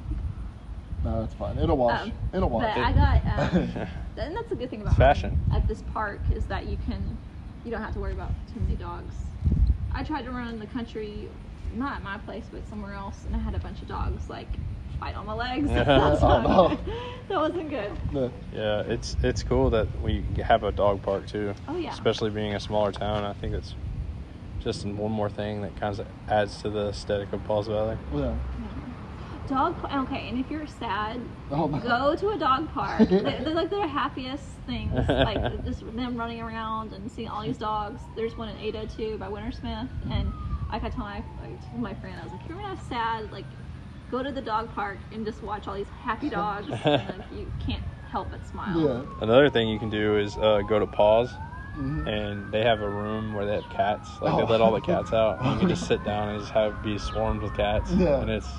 No, 1.03 1.23
it's 1.23 1.33
fine. 1.33 1.57
It'll 1.57 1.75
wash. 1.77 2.01
um, 2.01 2.11
It'll 2.33 2.49
wash. 2.49 2.75
But 2.75 2.83
I 2.83 2.91
got, 2.93 3.53
um, 3.55 3.59
and 4.17 4.35
that's 4.35 4.51
a 4.51 4.55
good 4.55 4.69
thing 4.69 4.81
about 4.81 4.95
fashion. 4.95 5.37
at 5.51 5.67
this 5.67 5.81
park 5.93 6.21
is 6.33 6.45
that 6.45 6.67
you 6.67 6.77
can, 6.85 7.17
you 7.65 7.71
don't 7.71 7.81
have 7.81 7.93
to 7.93 7.99
worry 7.99 8.13
about 8.13 8.31
too 8.53 8.59
many 8.59 8.75
dogs. 8.75 9.15
I 9.91 10.03
tried 10.03 10.23
to 10.25 10.31
run 10.31 10.49
in 10.49 10.59
the 10.59 10.67
country, 10.67 11.27
not 11.75 11.95
at 11.97 12.03
my 12.03 12.17
place, 12.19 12.45
but 12.51 12.67
somewhere 12.69 12.93
else, 12.93 13.25
and 13.25 13.35
I 13.35 13.39
had 13.39 13.55
a 13.55 13.59
bunch 13.59 13.81
of 13.81 13.87
dogs 13.87 14.29
like 14.29 14.47
fight 14.99 15.15
on 15.15 15.25
my 15.25 15.33
legs. 15.33 15.67
That's 15.69 16.21
Oh, 16.23 16.27
not 16.27 16.43
no. 16.43 16.69
good. 16.69 16.93
That 17.27 17.37
wasn't 17.39 17.69
good. 17.71 17.91
Yeah. 18.13 18.29
Yeah, 18.53 18.79
it's 18.81 19.17
it's 19.23 19.41
cool 19.41 19.71
that 19.71 19.87
we 20.03 20.23
have 20.43 20.63
a 20.63 20.71
dog 20.71 21.01
park 21.01 21.25
too. 21.27 21.55
Oh, 21.67 21.75
yeah. 21.75 21.91
Especially 21.91 22.29
being 22.29 22.53
a 22.53 22.59
smaller 22.59 22.91
town, 22.91 23.23
I 23.23 23.33
think 23.33 23.53
it's 23.55 23.73
just 24.59 24.85
one 24.85 25.11
more 25.11 25.29
thing 25.29 25.61
that 25.63 25.75
kind 25.79 25.97
of 25.99 26.05
adds 26.29 26.61
to 26.61 26.69
the 26.69 26.89
aesthetic 26.89 27.33
of 27.33 27.43
Pauls 27.45 27.67
Valley. 27.67 27.97
Yeah. 28.13 28.35
Dog. 29.47 29.79
pa- 29.81 30.01
Okay, 30.03 30.27
and 30.29 30.39
if 30.39 30.49
you're 30.51 30.65
sad, 30.67 31.19
Oh, 31.51 31.67
no. 31.67 31.79
go 31.79 32.15
to 32.15 32.29
a 32.29 32.37
dog 32.37 32.71
park. 32.73 32.99
They're, 33.09 33.21
they're 33.21 33.53
like 33.53 33.69
the 33.71 33.87
happiest 33.87 34.43
things, 34.67 34.91
like 35.07 35.63
just 35.65 35.81
them 35.95 36.15
running 36.17 36.41
around 36.41 36.93
and 36.93 37.11
seeing 37.11 37.27
all 37.27 37.43
these 37.43 37.57
dogs. 37.57 38.01
There's 38.15 38.35
one 38.37 38.49
in 38.49 38.57
Ada 38.57 38.87
too 38.87 39.17
by 39.19 39.27
Wintersmith, 39.29 39.87
and 40.11 40.31
like 40.71 40.83
I 40.83 40.89
told 40.89 40.99
my 40.99 41.23
I 41.43 41.47
told 41.69 41.81
my 41.81 41.93
friend, 41.95 42.17
I 42.19 42.23
was 42.23 42.31
like, 42.33 42.41
if 42.43 42.49
you're 42.49 42.61
not 42.61 42.79
sad, 42.89 43.31
like 43.31 43.45
go 44.11 44.21
to 44.23 44.31
the 44.31 44.41
dog 44.41 44.73
park 44.73 44.97
and 45.11 45.25
just 45.25 45.41
watch 45.43 45.67
all 45.67 45.75
these 45.75 45.87
happy 46.03 46.29
dogs, 46.29 46.67
and 46.69 47.19
like, 47.19 47.31
you 47.35 47.51
can't 47.65 47.83
help 48.09 48.29
but 48.31 48.45
smile. 48.45 48.79
Yeah. 48.79 49.01
Another 49.21 49.49
thing 49.49 49.67
you 49.69 49.79
can 49.79 49.89
do 49.89 50.17
is 50.17 50.37
uh, 50.37 50.61
go 50.67 50.79
to 50.79 50.87
Paws, 50.87 51.29
Mhm. 51.77 52.07
and 52.07 52.53
they 52.53 52.61
have 52.63 52.81
a 52.81 52.89
room 52.89 53.33
where 53.33 53.45
they 53.45 53.55
have 53.55 53.69
cats. 53.69 54.09
Like 54.21 54.33
Oh. 54.33 54.37
they 54.37 54.45
let 54.45 54.61
all 54.61 54.71
the 54.71 54.79
cats 54.79 55.11
out. 55.21 55.41
And 55.41 55.53
you 55.55 55.59
can 55.59 55.67
just 55.69 55.87
sit 55.87 56.03
down 56.05 56.29
and 56.29 56.39
just 56.39 56.53
have 56.53 56.81
be 56.81 56.97
swarmed 56.97 57.41
with 57.41 57.53
cats. 57.55 57.91
Yeah. 57.91 58.21
And 58.21 58.29
it's, 58.29 58.49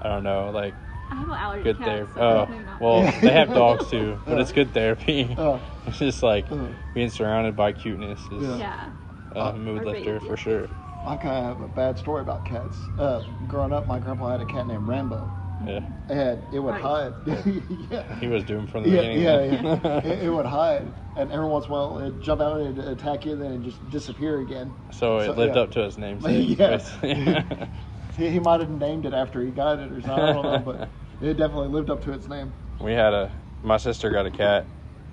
I 0.00 0.08
don't 0.08 0.24
know, 0.24 0.50
like 0.50 0.72
I 1.10 1.16
have 1.16 1.28
an 1.28 1.34
allergy 1.34 1.62
good 1.64 1.78
to 1.78 1.84
therapy. 1.84 2.12
cats, 2.14 2.14
so 2.14 2.48
Oh, 2.48 2.76
well, 2.80 3.02
Yeah. 3.02 3.20
they 3.20 3.32
have 3.32 3.48
dogs 3.52 3.90
too, 3.90 4.18
but 4.24 4.40
it's 4.40 4.52
good 4.52 4.72
therapy. 4.72 5.34
Oh. 5.36 5.60
It's 5.86 5.98
just 5.98 6.22
like 6.22 6.50
Uh. 6.50 6.68
being 6.94 7.10
surrounded 7.10 7.56
by 7.56 7.72
cuteness 7.72 8.20
is 8.32 8.58
yeah. 8.58 8.88
a 9.32 9.52
mood 9.52 9.84
lifter 9.84 10.14
baby. 10.14 10.26
for 10.26 10.36
sure. 10.38 10.66
I 11.06 11.16
kind 11.16 11.36
of 11.36 11.44
have 11.44 11.60
a 11.62 11.68
bad 11.68 11.98
story 11.98 12.20
about 12.22 12.44
cats. 12.44 12.76
Uh, 12.98 13.20
growing 13.46 13.72
up, 13.72 13.86
my 13.88 13.98
grandpa 13.98 14.30
had 14.32 14.40
a 14.40 14.44
cat 14.46 14.66
named 14.66 14.86
Rambo, 14.86 15.30
Yeah, 15.66 15.80
and 16.08 16.42
it 16.52 16.58
would 16.58 16.72
Right. 16.74 16.80
hide. 16.82 17.14
yeah. 17.90 18.18
he 18.20 18.26
was 18.28 18.44
doomed 18.44 18.70
from 18.70 18.82
the 18.84 18.90
Yeah, 18.90 19.00
beginning. 19.02 19.22
yeah, 19.22 19.40
yeah. 19.84 19.98
it, 20.12 20.24
it 20.24 20.30
would 20.30 20.46
hide, 20.46 20.92
and 21.16 21.32
every 21.32 21.46
once 21.46 21.66
in 21.66 21.70
a 21.70 21.74
while 21.74 21.98
it'd 21.98 22.20
jump 22.22 22.40
out 22.40 22.60
and 22.60 22.78
it'd 22.78 22.88
attack 22.92 23.24
you, 23.24 23.36
then 23.36 23.52
it'd 23.52 23.64
just 23.64 23.90
disappear 23.90 24.40
again. 24.40 24.74
so 24.92 25.18
it 25.18 25.26
So, 25.26 25.32
lived 25.32 25.56
yeah. 25.56 25.62
up 25.62 25.70
to 25.72 25.84
its 25.84 25.96
namesake. 25.96 26.58
Yeah. 26.58 26.76
basically. 26.76 27.68
He, 28.16 28.28
he 28.30 28.38
might 28.40 28.60
have 28.60 28.70
named 28.70 29.06
it 29.06 29.14
after 29.14 29.40
he 29.42 29.50
got 29.50 29.78
it 29.78 29.90
or 29.92 30.00
something. 30.02 30.10
I 30.12 30.32
don't 30.32 30.42
know, 30.42 30.58
but 30.58 30.90
it 31.22 31.34
definitely 31.34 31.68
lived 31.68 31.88
up 31.90 32.02
to 32.04 32.12
its 32.12 32.28
name. 32.28 32.52
we 32.80 32.92
had 32.92 33.14
a, 33.14 33.32
my 33.62 33.76
sister 33.78 34.10
got 34.10 34.26
a 34.26 34.30
cat. 34.30 34.66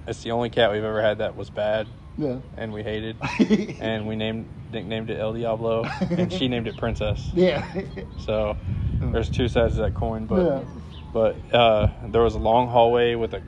It's 0.07 0.23
the 0.23 0.31
only 0.31 0.49
cat 0.49 0.72
we've 0.72 0.84
ever 0.84 1.01
had 1.01 1.19
that 1.19 1.35
was 1.35 1.49
bad 1.49 1.88
Yeah. 2.18 2.39
and 2.56 2.73
we 2.73 2.84
hated. 2.84 3.18
and 3.80 4.07
we 4.07 4.15
named 4.15 4.48
nicknamed 4.72 5.10
it 5.10 5.19
El 5.19 5.34
Diablo, 5.34 5.84
and 6.02 6.31
she 6.34 6.48
named 6.48 6.68
it 6.68 6.76
Princess. 6.77 7.30
yeah. 7.34 7.65
So 8.18 8.57
there's 8.99 9.30
two 9.30 9.48
sides 9.48 9.76
to 9.76 9.81
that 9.81 9.94
coin, 9.94 10.26
but 10.26 10.44
Yeah. 10.44 10.64
but 11.14 11.53
uh, 11.53 11.88
there 12.10 12.22
was 12.23 12.35
a 12.35 12.39
long 12.39 12.68
hallway 12.69 13.15
with 13.15 13.34
a 13.34 13.41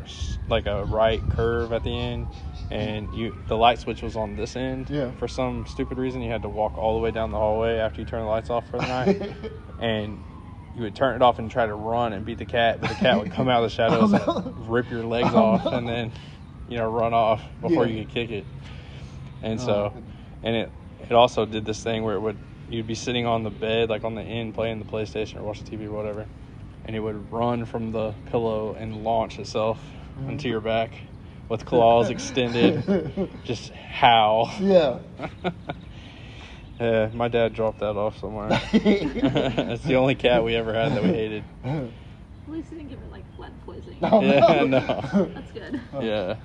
like 0.47 0.65
a 0.67 0.85
right 0.85 1.27
curve 1.29 1.73
at 1.73 1.83
the 1.83 1.97
end, 1.97 2.27
and 2.69 3.11
you 3.13 3.33
the 3.47 3.57
light 3.57 3.79
switch 3.79 4.01
was 4.01 4.15
on 4.15 4.35
this 4.35 4.55
end. 4.55 4.89
Yeah. 4.89 5.11
For 5.13 5.27
some 5.27 5.65
stupid 5.65 5.97
reason, 5.97 6.21
you 6.21 6.31
had 6.31 6.43
to 6.43 6.49
walk 6.49 6.77
all 6.77 6.93
the 6.95 7.01
way 7.03 7.11
down 7.11 7.31
the 7.31 7.37
hallway 7.37 7.77
after 7.79 8.01
you 8.01 8.05
turn 8.05 8.21
the 8.21 8.27
lights 8.27 8.49
off 8.49 8.69
for 8.69 8.77
the 8.77 8.87
night, 8.87 9.35
and 9.79 10.23
you 10.75 10.83
would 10.83 10.95
turn 10.95 11.15
it 11.15 11.21
off 11.23 11.39
and 11.39 11.49
try 11.49 11.65
to 11.65 11.73
run 11.73 12.13
and 12.13 12.23
beat 12.25 12.37
the 12.37 12.45
cat, 12.45 12.79
but 12.79 12.89
the 12.89 12.95
cat 12.95 13.19
would 13.19 13.31
come 13.31 13.49
out 13.49 13.63
of 13.63 13.69
the 13.71 13.75
shadows 13.75 14.13
Oh, 14.13 14.17
no. 14.25 14.37
and 14.51 14.69
rip 14.69 14.89
your 14.91 15.03
legs 15.03 15.29
Oh, 15.33 15.37
off, 15.43 15.65
no. 15.65 15.71
and 15.71 15.87
then 15.87 16.11
you 16.69 16.77
know 16.77 16.89
run 16.89 17.13
off 17.13 17.41
before 17.61 17.85
Yeah. 17.85 17.93
you 17.95 18.05
could 18.05 18.13
kick 18.13 18.29
it. 18.31 18.45
And 19.41 19.59
Oh, 19.59 19.65
so, 19.65 19.93
and 20.43 20.55
it 20.55 20.71
it 21.09 21.13
also 21.13 21.45
did 21.45 21.65
this 21.65 21.81
thing 21.83 22.03
where 22.03 22.15
it 22.15 22.19
would 22.19 22.37
you'd 22.69 22.87
be 22.87 22.95
sitting 22.95 23.25
on 23.25 23.43
the 23.43 23.49
bed 23.49 23.89
like 23.89 24.03
on 24.03 24.15
the 24.15 24.21
end 24.21 24.53
playing 24.53 24.79
the 24.79 24.85
PlayStation 24.85 25.37
or 25.37 25.43
watching 25.43 25.65
TV 25.65 25.85
or 25.87 25.91
whatever, 25.91 26.25
and 26.85 26.95
it 26.95 26.99
would 26.99 27.31
run 27.31 27.65
from 27.65 27.91
the 27.91 28.13
pillow 28.27 28.75
and 28.77 29.03
launch 29.03 29.39
itself 29.39 29.79
mm-hmm. 30.17 30.31
into 30.31 30.47
your 30.47 30.61
back 30.61 30.91
with 31.49 31.65
claws 31.65 32.09
extended, 32.09 33.29
just 33.43 33.71
howl. 33.71 34.51
Yeah. 34.61 34.99
Yeah, 36.79 37.09
my 37.13 37.27
dad 37.27 37.53
dropped 37.53 37.79
that 37.79 37.97
off 37.97 38.17
somewhere. 38.21 38.47
it's 38.71 39.83
the 39.83 39.95
only 39.95 40.15
cat 40.15 40.45
we 40.45 40.55
ever 40.55 40.73
had 40.73 40.93
that 40.93 41.03
we 41.03 41.09
hated. 41.09 41.43
At 41.65 41.89
least 42.47 42.69
he 42.69 42.75
didn't 42.77 42.89
give 42.89 42.99
it 42.99 43.11
like 43.11 43.25
lead 43.37 43.51
poisoning. 43.65 43.97
No, 44.01 44.21
Yeah, 44.21 44.63
no. 44.63 45.31
That's 45.33 45.51
good. 45.51 45.81
Yeah. 46.01 46.37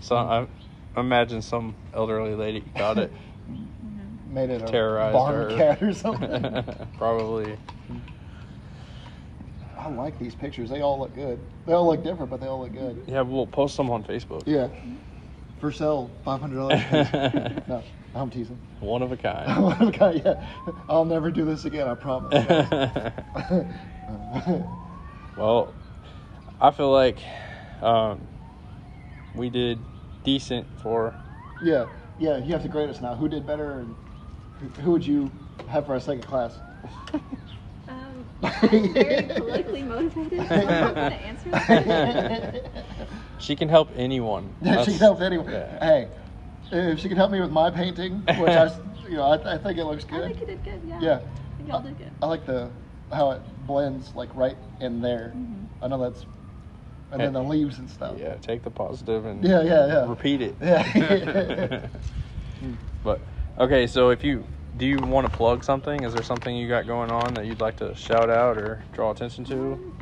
So 0.00 0.16
I 0.16 0.46
imagine 0.96 1.42
some 1.42 1.74
elderly 1.94 2.34
lady 2.34 2.60
got 2.76 2.98
it. 2.98 3.12
Made 4.30 4.50
it 4.50 4.62
a 4.62 4.66
Terrorized 4.66 5.14
barn 5.14 5.50
her. 5.50 5.56
cat 5.56 5.82
or 5.82 5.94
something. 5.94 6.64
Probably. 6.98 7.56
I 9.78 9.88
like 9.88 10.18
these 10.18 10.34
pictures. 10.34 10.68
They 10.68 10.82
all 10.82 10.98
look 10.98 11.14
good. 11.14 11.38
They 11.64 11.72
all 11.72 11.86
look 11.86 12.02
different, 12.02 12.30
but 12.30 12.40
they 12.40 12.46
all 12.46 12.60
look 12.60 12.72
good. 12.72 13.02
Yeah, 13.06 13.22
we'll 13.22 13.46
post 13.46 13.76
them 13.76 13.88
on 13.88 14.02
Facebook. 14.04 14.42
Yeah. 14.44 14.68
For 15.60 15.72
sale, 15.72 16.10
five 16.24 16.40
hundred 16.40 16.56
dollars. 16.56 16.82
no, 17.68 17.82
I'm 18.14 18.28
teasing. 18.30 18.58
One 18.80 19.02
of 19.02 19.10
a 19.10 19.16
kind. 19.16 19.82
okay, 19.94 20.20
yeah. 20.22 20.44
I'll 20.88 21.06
never 21.06 21.30
do 21.30 21.46
this 21.46 21.64
again. 21.64 21.88
I 21.88 21.94
promise. 21.94 22.32
well, 25.36 25.72
I 26.60 26.70
feel 26.72 26.92
like 26.92 27.18
um, 27.80 28.20
we 29.36 29.50
did 29.50 29.78
decent 30.24 30.66
for. 30.82 31.14
yeah, 31.62 31.86
yeah. 32.18 32.38
You 32.38 32.52
have 32.52 32.62
to 32.62 32.68
grade 32.68 32.88
us 32.90 33.00
now. 33.00 33.14
Who 33.14 33.28
did 33.28 33.46
better, 33.46 33.80
and 33.80 33.94
who, 34.60 34.66
who 34.82 34.90
would 34.92 35.06
you 35.06 35.30
have 35.68 35.86
for 35.86 35.92
our 35.92 36.00
second 36.00 36.24
class? 36.26 36.58
Um, 37.88 38.24
I'm 38.42 38.92
very 38.92 39.22
politically 39.28 39.82
motivated. 39.84 40.48
so 40.48 40.54
I'm 40.56 40.66
not 40.66 40.94
going 40.96 41.10
to 41.12 41.16
answer 41.24 41.50
that. 41.50 42.64
She 43.38 43.54
can 43.54 43.68
help 43.68 43.90
anyone. 43.94 44.52
Yeah, 44.60 44.82
she 44.82 44.90
can 44.90 44.98
help 44.98 45.20
anyone. 45.20 45.52
yeah. 45.52 45.78
Hey, 45.78 46.08
if 46.72 46.98
she 46.98 47.06
can 47.08 47.16
help 47.16 47.30
me 47.30 47.40
with 47.40 47.52
my 47.52 47.70
painting, 47.70 48.22
which 48.26 48.48
I, 48.48 48.76
you 49.08 49.16
know, 49.18 49.22
I, 49.22 49.54
I 49.54 49.58
think 49.58 49.78
it 49.78 49.84
looks 49.84 50.02
good. 50.04 50.24
I 50.24 50.28
think 50.28 50.40
you 50.40 50.46
did 50.46 50.64
good. 50.64 50.80
Yeah. 50.84 50.98
Yeah. 51.00 51.14
I 51.20 51.56
think 51.58 51.68
y'all 51.68 51.80
did 51.82 51.96
good. 51.96 52.10
I 52.20 52.26
like 52.26 52.44
the 52.44 52.70
how 53.12 53.30
it 53.30 53.42
blends 53.68 54.12
like 54.16 54.34
right 54.34 54.56
in 54.80 55.00
there. 55.00 55.32
Mm-hmm. 55.36 55.84
I 55.84 55.88
know 55.88 56.02
that's, 56.02 56.26
and 57.20 57.24
then 57.24 57.32
the 57.32 57.42
leaves 57.48 57.78
and 57.78 57.88
stuff. 57.88 58.16
Yeah, 58.18 58.34
take 58.36 58.62
the 58.62 58.70
positive 58.70 59.24
and 59.24 59.42
Yeah, 59.44 59.62
yeah, 59.62 59.86
yeah. 59.86 60.08
repeat 60.08 60.42
it. 60.42 60.56
Yeah. 60.60 61.88
but 63.04 63.20
okay, 63.58 63.86
so 63.86 64.10
if 64.10 64.22
you 64.24 64.44
do 64.76 64.86
you 64.86 64.98
want 64.98 65.30
to 65.30 65.36
plug 65.36 65.64
something? 65.64 66.02
Is 66.04 66.12
there 66.12 66.22
something 66.22 66.54
you 66.54 66.68
got 66.68 66.86
going 66.86 67.10
on 67.10 67.34
that 67.34 67.46
you'd 67.46 67.60
like 67.60 67.76
to 67.78 67.94
shout 67.94 68.28
out 68.28 68.58
or 68.58 68.84
draw 68.92 69.10
attention 69.10 69.44
to? 69.46 69.94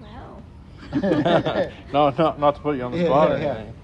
Well, 0.00 0.42
no, 1.92 2.10
not 2.18 2.38
not 2.38 2.54
to 2.56 2.60
put 2.60 2.76
you 2.76 2.82
on 2.82 2.92
the 2.92 2.98
Yeah, 2.98 3.04
spot 3.06 3.30
or 3.32 3.36
yeah, 3.36 3.42
yeah. 3.42 3.54
anything. 3.54 3.74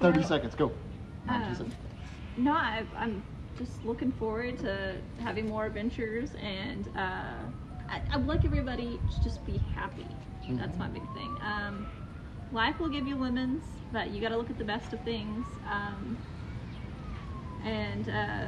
Thirty 0.00 0.22
seconds. 0.24 0.54
Go. 0.54 0.72
um, 1.28 1.72
no, 2.36 2.52
I, 2.52 2.84
I'm 2.96 3.22
just 3.58 3.84
looking 3.84 4.10
forward 4.12 4.58
to 4.60 4.96
having 5.20 5.48
more 5.48 5.66
adventures, 5.66 6.30
and 6.42 6.88
uh, 6.96 7.34
I, 7.88 8.00
I 8.12 8.16
would 8.16 8.26
like 8.26 8.44
everybody 8.44 8.98
to 9.14 9.22
just 9.22 9.44
be 9.46 9.60
happy. 9.74 10.06
That's 10.58 10.78
my 10.78 10.88
big 10.88 11.02
thing. 11.14 11.36
Um, 11.42 11.86
life 12.52 12.78
will 12.80 12.88
give 12.88 13.06
you 13.06 13.16
lemons, 13.16 13.62
but 13.92 14.10
you 14.10 14.20
got 14.20 14.30
to 14.30 14.36
look 14.36 14.50
at 14.50 14.58
the 14.58 14.64
best 14.64 14.92
of 14.92 15.00
things, 15.02 15.44
um, 15.70 16.16
and 17.64 18.08
uh, 18.08 18.46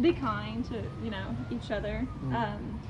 be 0.00 0.12
kind 0.12 0.64
to 0.66 0.82
you 1.02 1.10
know 1.10 1.36
each 1.50 1.70
other. 1.70 2.06
Um, 2.36 2.80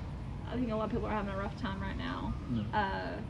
I 0.51 0.56
think 0.56 0.70
a 0.70 0.74
lot 0.77 0.85
of 0.85 0.90
people 0.90 1.06
are 1.06 1.12
having 1.12 1.31
a 1.32 1.36
rough 1.36 1.56
time 1.60 1.81
right 1.81 1.97
now. 1.97 2.32
Uh, 2.74 3.20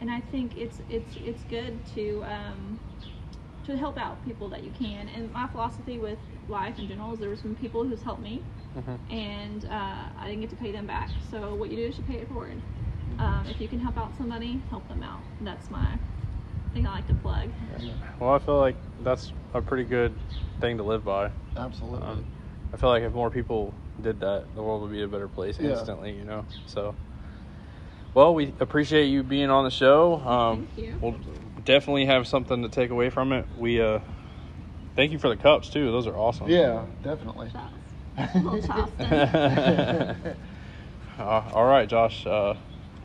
and 0.00 0.10
I 0.10 0.20
think 0.20 0.56
it's 0.56 0.80
it's 0.88 1.16
it's 1.16 1.42
good 1.44 1.84
to 1.94 2.24
um, 2.24 2.78
to 3.66 3.76
help 3.76 3.98
out 3.98 4.22
people 4.24 4.48
that 4.50 4.62
you 4.62 4.70
can. 4.70 5.08
And 5.08 5.32
my 5.32 5.46
philosophy 5.48 5.98
with 5.98 6.18
life 6.48 6.78
in 6.78 6.86
general 6.88 7.12
is 7.12 7.18
there 7.18 7.28
were 7.30 7.36
some 7.36 7.54
people 7.54 7.84
who's 7.84 8.02
helped 8.02 8.22
me, 8.22 8.42
Mhm. 8.76 8.98
and 9.10 9.64
uh, 9.64 9.68
I 10.20 10.24
didn't 10.26 10.40
get 10.42 10.50
to 10.50 10.56
pay 10.56 10.72
them 10.72 10.86
back. 10.86 11.10
So 11.30 11.54
what 11.54 11.70
you 11.70 11.76
do 11.76 11.86
is 11.86 11.98
you 11.98 12.04
pay 12.04 12.14
it 12.18 12.28
forward. 12.28 12.60
Um, 13.18 13.46
if 13.48 13.60
you 13.60 13.68
can 13.68 13.80
help 13.80 13.96
out 13.96 14.16
somebody, 14.16 14.60
help 14.70 14.86
them 14.88 15.02
out. 15.02 15.22
That's 15.40 15.70
my 15.70 15.98
thing 16.74 16.86
I 16.86 16.92
like 16.96 17.06
to 17.08 17.14
plug. 17.14 17.50
Well, 18.20 18.30
I 18.34 18.38
feel 18.38 18.58
like 18.58 18.76
that's 19.00 19.32
a 19.54 19.62
pretty 19.62 19.84
good 19.84 20.18
thing 20.60 20.76
to 20.78 20.82
live 20.82 21.04
by. 21.04 21.30
Absolutely. 21.56 22.06
Um, 22.06 22.26
I 22.72 22.76
feel 22.76 22.90
like 22.90 23.02
if 23.02 23.12
more 23.12 23.30
people 23.30 23.74
did 24.00 24.20
that, 24.20 24.54
the 24.54 24.62
world 24.62 24.82
would 24.82 24.92
be 24.92 25.02
a 25.02 25.08
better 25.08 25.28
place 25.28 25.58
Yeah. 25.58 25.70
instantly, 25.70 26.12
you 26.12 26.24
know. 26.24 26.44
So, 26.66 26.94
well, 28.14 28.34
we 28.34 28.52
appreciate 28.60 29.06
you 29.06 29.22
being 29.22 29.50
on 29.50 29.64
the 29.64 29.70
show. 29.70 30.16
Um, 30.16 30.66
Thank 30.76 30.78
you. 30.78 30.98
We'll 31.00 31.18
definitely 31.64 32.06
have 32.06 32.26
something 32.26 32.62
to 32.62 32.68
take 32.68 32.90
away 32.90 33.10
from 33.10 33.32
it. 33.32 33.46
We 33.56 33.80
uh, 33.80 34.00
thank 34.94 35.12
you 35.12 35.18
for 35.18 35.28
the 35.28 35.36
cups 35.36 35.70
too; 35.70 35.90
those 35.90 36.06
are 36.06 36.16
awesome. 36.16 36.50
yeah, 36.50 36.84
definitely. 37.02 37.50
Charles. 37.52 37.72
Little 38.34 38.60
uh, 41.18 41.22
all 41.52 41.66
right, 41.66 41.86
Josh, 41.88 42.26
uh, 42.26 42.54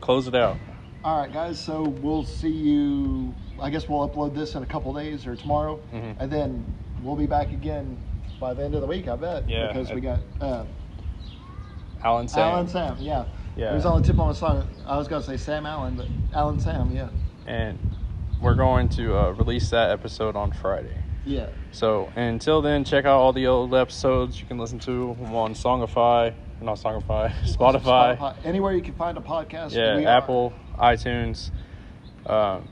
close 0.02 0.26
it 0.28 0.34
out. 0.34 0.58
All 1.02 1.18
right, 1.22 1.32
guys. 1.32 1.58
So 1.58 1.82
we'll 2.02 2.24
see 2.24 2.50
you. 2.50 3.34
I 3.60 3.70
guess 3.70 3.88
we'll 3.88 4.06
upload 4.08 4.34
this 4.34 4.54
in 4.54 4.62
a 4.62 4.66
couple 4.66 4.92
days 4.92 5.26
or 5.26 5.34
tomorrow, 5.36 5.80
Mhm. 5.94 6.16
and 6.18 6.30
then 6.30 6.64
we'll 7.02 7.16
be 7.16 7.26
back 7.26 7.50
again 7.52 7.96
by 8.38 8.52
the 8.52 8.62
end 8.64 8.74
of 8.74 8.80
the 8.82 8.86
week. 8.86 9.08
I 9.08 9.16
bet. 9.16 9.48
Yeah. 9.48 9.68
Because 9.68 9.90
we 9.92 10.00
got 10.00 10.20
uh, 10.40 10.64
Alan 12.04 12.28
Sam. 12.28 12.40
Alan 12.48 12.68
Sam. 12.68 12.96
Yeah. 12.98 13.24
Yeah. 13.56 13.72
It 13.72 13.74
was 13.74 13.86
on 13.86 14.00
the 14.00 14.06
tip 14.06 14.18
of 14.18 14.26
my 14.26 14.32
tongue. 14.32 14.66
I 14.86 14.96
was 14.96 15.08
gonna 15.08 15.22
say 15.22 15.36
Sam 15.36 15.66
Allen, 15.66 15.94
but 15.96 16.06
Alan 16.34 16.58
Sam. 16.60 16.90
Yeah. 16.94 17.08
and 17.46 17.76
we're 18.40 18.54
going 18.54 18.88
to 18.88 19.16
uh, 19.18 19.30
release 19.32 19.70
that 19.70 19.90
episode 19.90 20.36
on 20.36 20.52
Friday. 20.52 20.96
Yeah. 21.24 21.46
So 21.72 22.08
until 22.16 22.60
then, 22.62 22.84
check 22.84 23.04
out 23.04 23.18
all 23.18 23.32
the 23.32 23.46
old 23.48 23.74
episodes. 23.74 24.40
You 24.40 24.46
can 24.46 24.58
listen 24.58 24.78
to 24.80 25.16
them 25.20 25.34
on 25.34 25.54
Songify, 25.54 26.34
not 26.62 26.78
Songify, 26.78 27.32
Spotify. 27.44 28.36
Anywhere 28.44 28.74
you 28.74 28.82
can 28.82 28.94
find 28.94 29.18
a 29.18 29.20
podcast. 29.20 29.72
Yeah, 29.72 29.96
we 29.96 30.06
are. 30.06 30.08
Apple, 30.16 30.52
iTunes, 30.78 31.50
um, 32.26 32.68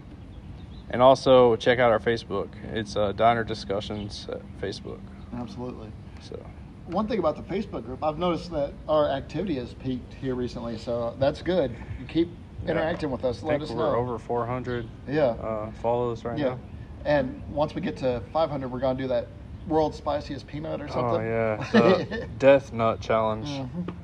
and 0.91 1.03
also 1.03 1.57
check 1.57 1.79
out 1.79 1.91
our 1.91 2.01
Facebook. 2.01 2.49
It's 2.73 2.97
uh, 2.97 3.13
Diner 3.13 3.45
Discussions 3.45 4.27
at 4.31 4.41
Facebook. 4.61 5.01
Absolutely. 5.37 5.91
So 6.21 6.41
One 6.87 7.07
thing 7.07 7.19
about 7.19 7.37
the 7.37 7.43
Facebook 7.55 7.85
group, 7.85 8.03
I've 8.03 8.19
noticed 8.19 8.51
that 8.53 8.73
our 8.89 9.09
activity 9.09 9.55
has 9.57 9.75
peaked 9.75 10.15
here 10.15 10.35
recently, 10.35 10.77
so 10.79 11.15
that's 11.19 11.43
good. 11.43 11.75
You 12.01 12.07
keep 12.07 12.29
interacting 12.67 13.11
with 13.11 13.25
us. 13.25 13.43
I 13.43 13.47
Let 13.47 13.63
us 13.63 13.71
we're 13.71 13.77
know. 13.93 13.97
over 13.97 14.19
400 14.19 14.87
Yeah. 15.09 15.23
uh, 15.23 15.71
follows 15.83 16.25
right 16.25 16.39
yeah. 16.39 16.49
now. 16.51 16.59
And 17.05 17.43
once 17.51 17.75
we 17.75 17.81
get 17.81 17.97
to 17.99 18.23
500, 18.33 18.71
we're 18.71 18.81
gonna 18.81 18.99
do 18.99 19.09
that 19.09 19.29
world's 19.71 19.97
spiciest 19.97 20.47
peanut 20.47 20.81
or 20.83 20.89
something. 20.89 21.05
Oh 21.05 21.13
something. 21.13 21.27
yeah, 21.27 22.07
the 22.19 22.29
Death 22.39 22.73
Nut 22.73 23.01
Challenge, 23.01 23.47
Mhm. 23.49 23.95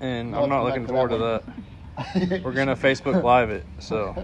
and 0.00 0.34
I'll 0.34 0.44
I'm 0.44 0.48
not 0.50 0.64
looking 0.64 0.82
back 0.84 0.88
to 0.88 0.94
forward 0.94 1.10
that 1.12 1.42
to 2.16 2.28
that. 2.30 2.44
We're 2.44 2.52
gonna 2.52 2.76
Facebook 2.76 3.22
Live 3.22 3.50
it, 3.50 3.66
so 3.80 4.14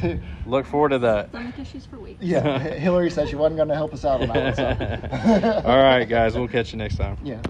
look 0.46 0.66
forward 0.66 0.90
to 0.90 0.98
that. 1.00 1.28
Stomach 1.30 1.58
issues 1.58 1.86
for 1.86 1.98
weeks. 1.98 2.22
yeah, 2.22 2.58
Hillary 2.58 3.10
said 3.10 3.28
she 3.28 3.36
wasn't 3.36 3.56
going 3.56 3.68
to 3.68 3.74
help 3.74 3.92
us 3.92 4.04
out 4.04 4.22
on 4.22 4.28
that 4.28 4.44
one. 4.44 4.54
So. 4.54 5.62
All 5.68 5.76
right, 5.82 6.04
guys, 6.08 6.34
we'll 6.36 6.48
catch 6.48 6.72
you 6.72 6.78
next 6.78 6.96
time. 6.96 7.18
Yeah. 7.22 7.40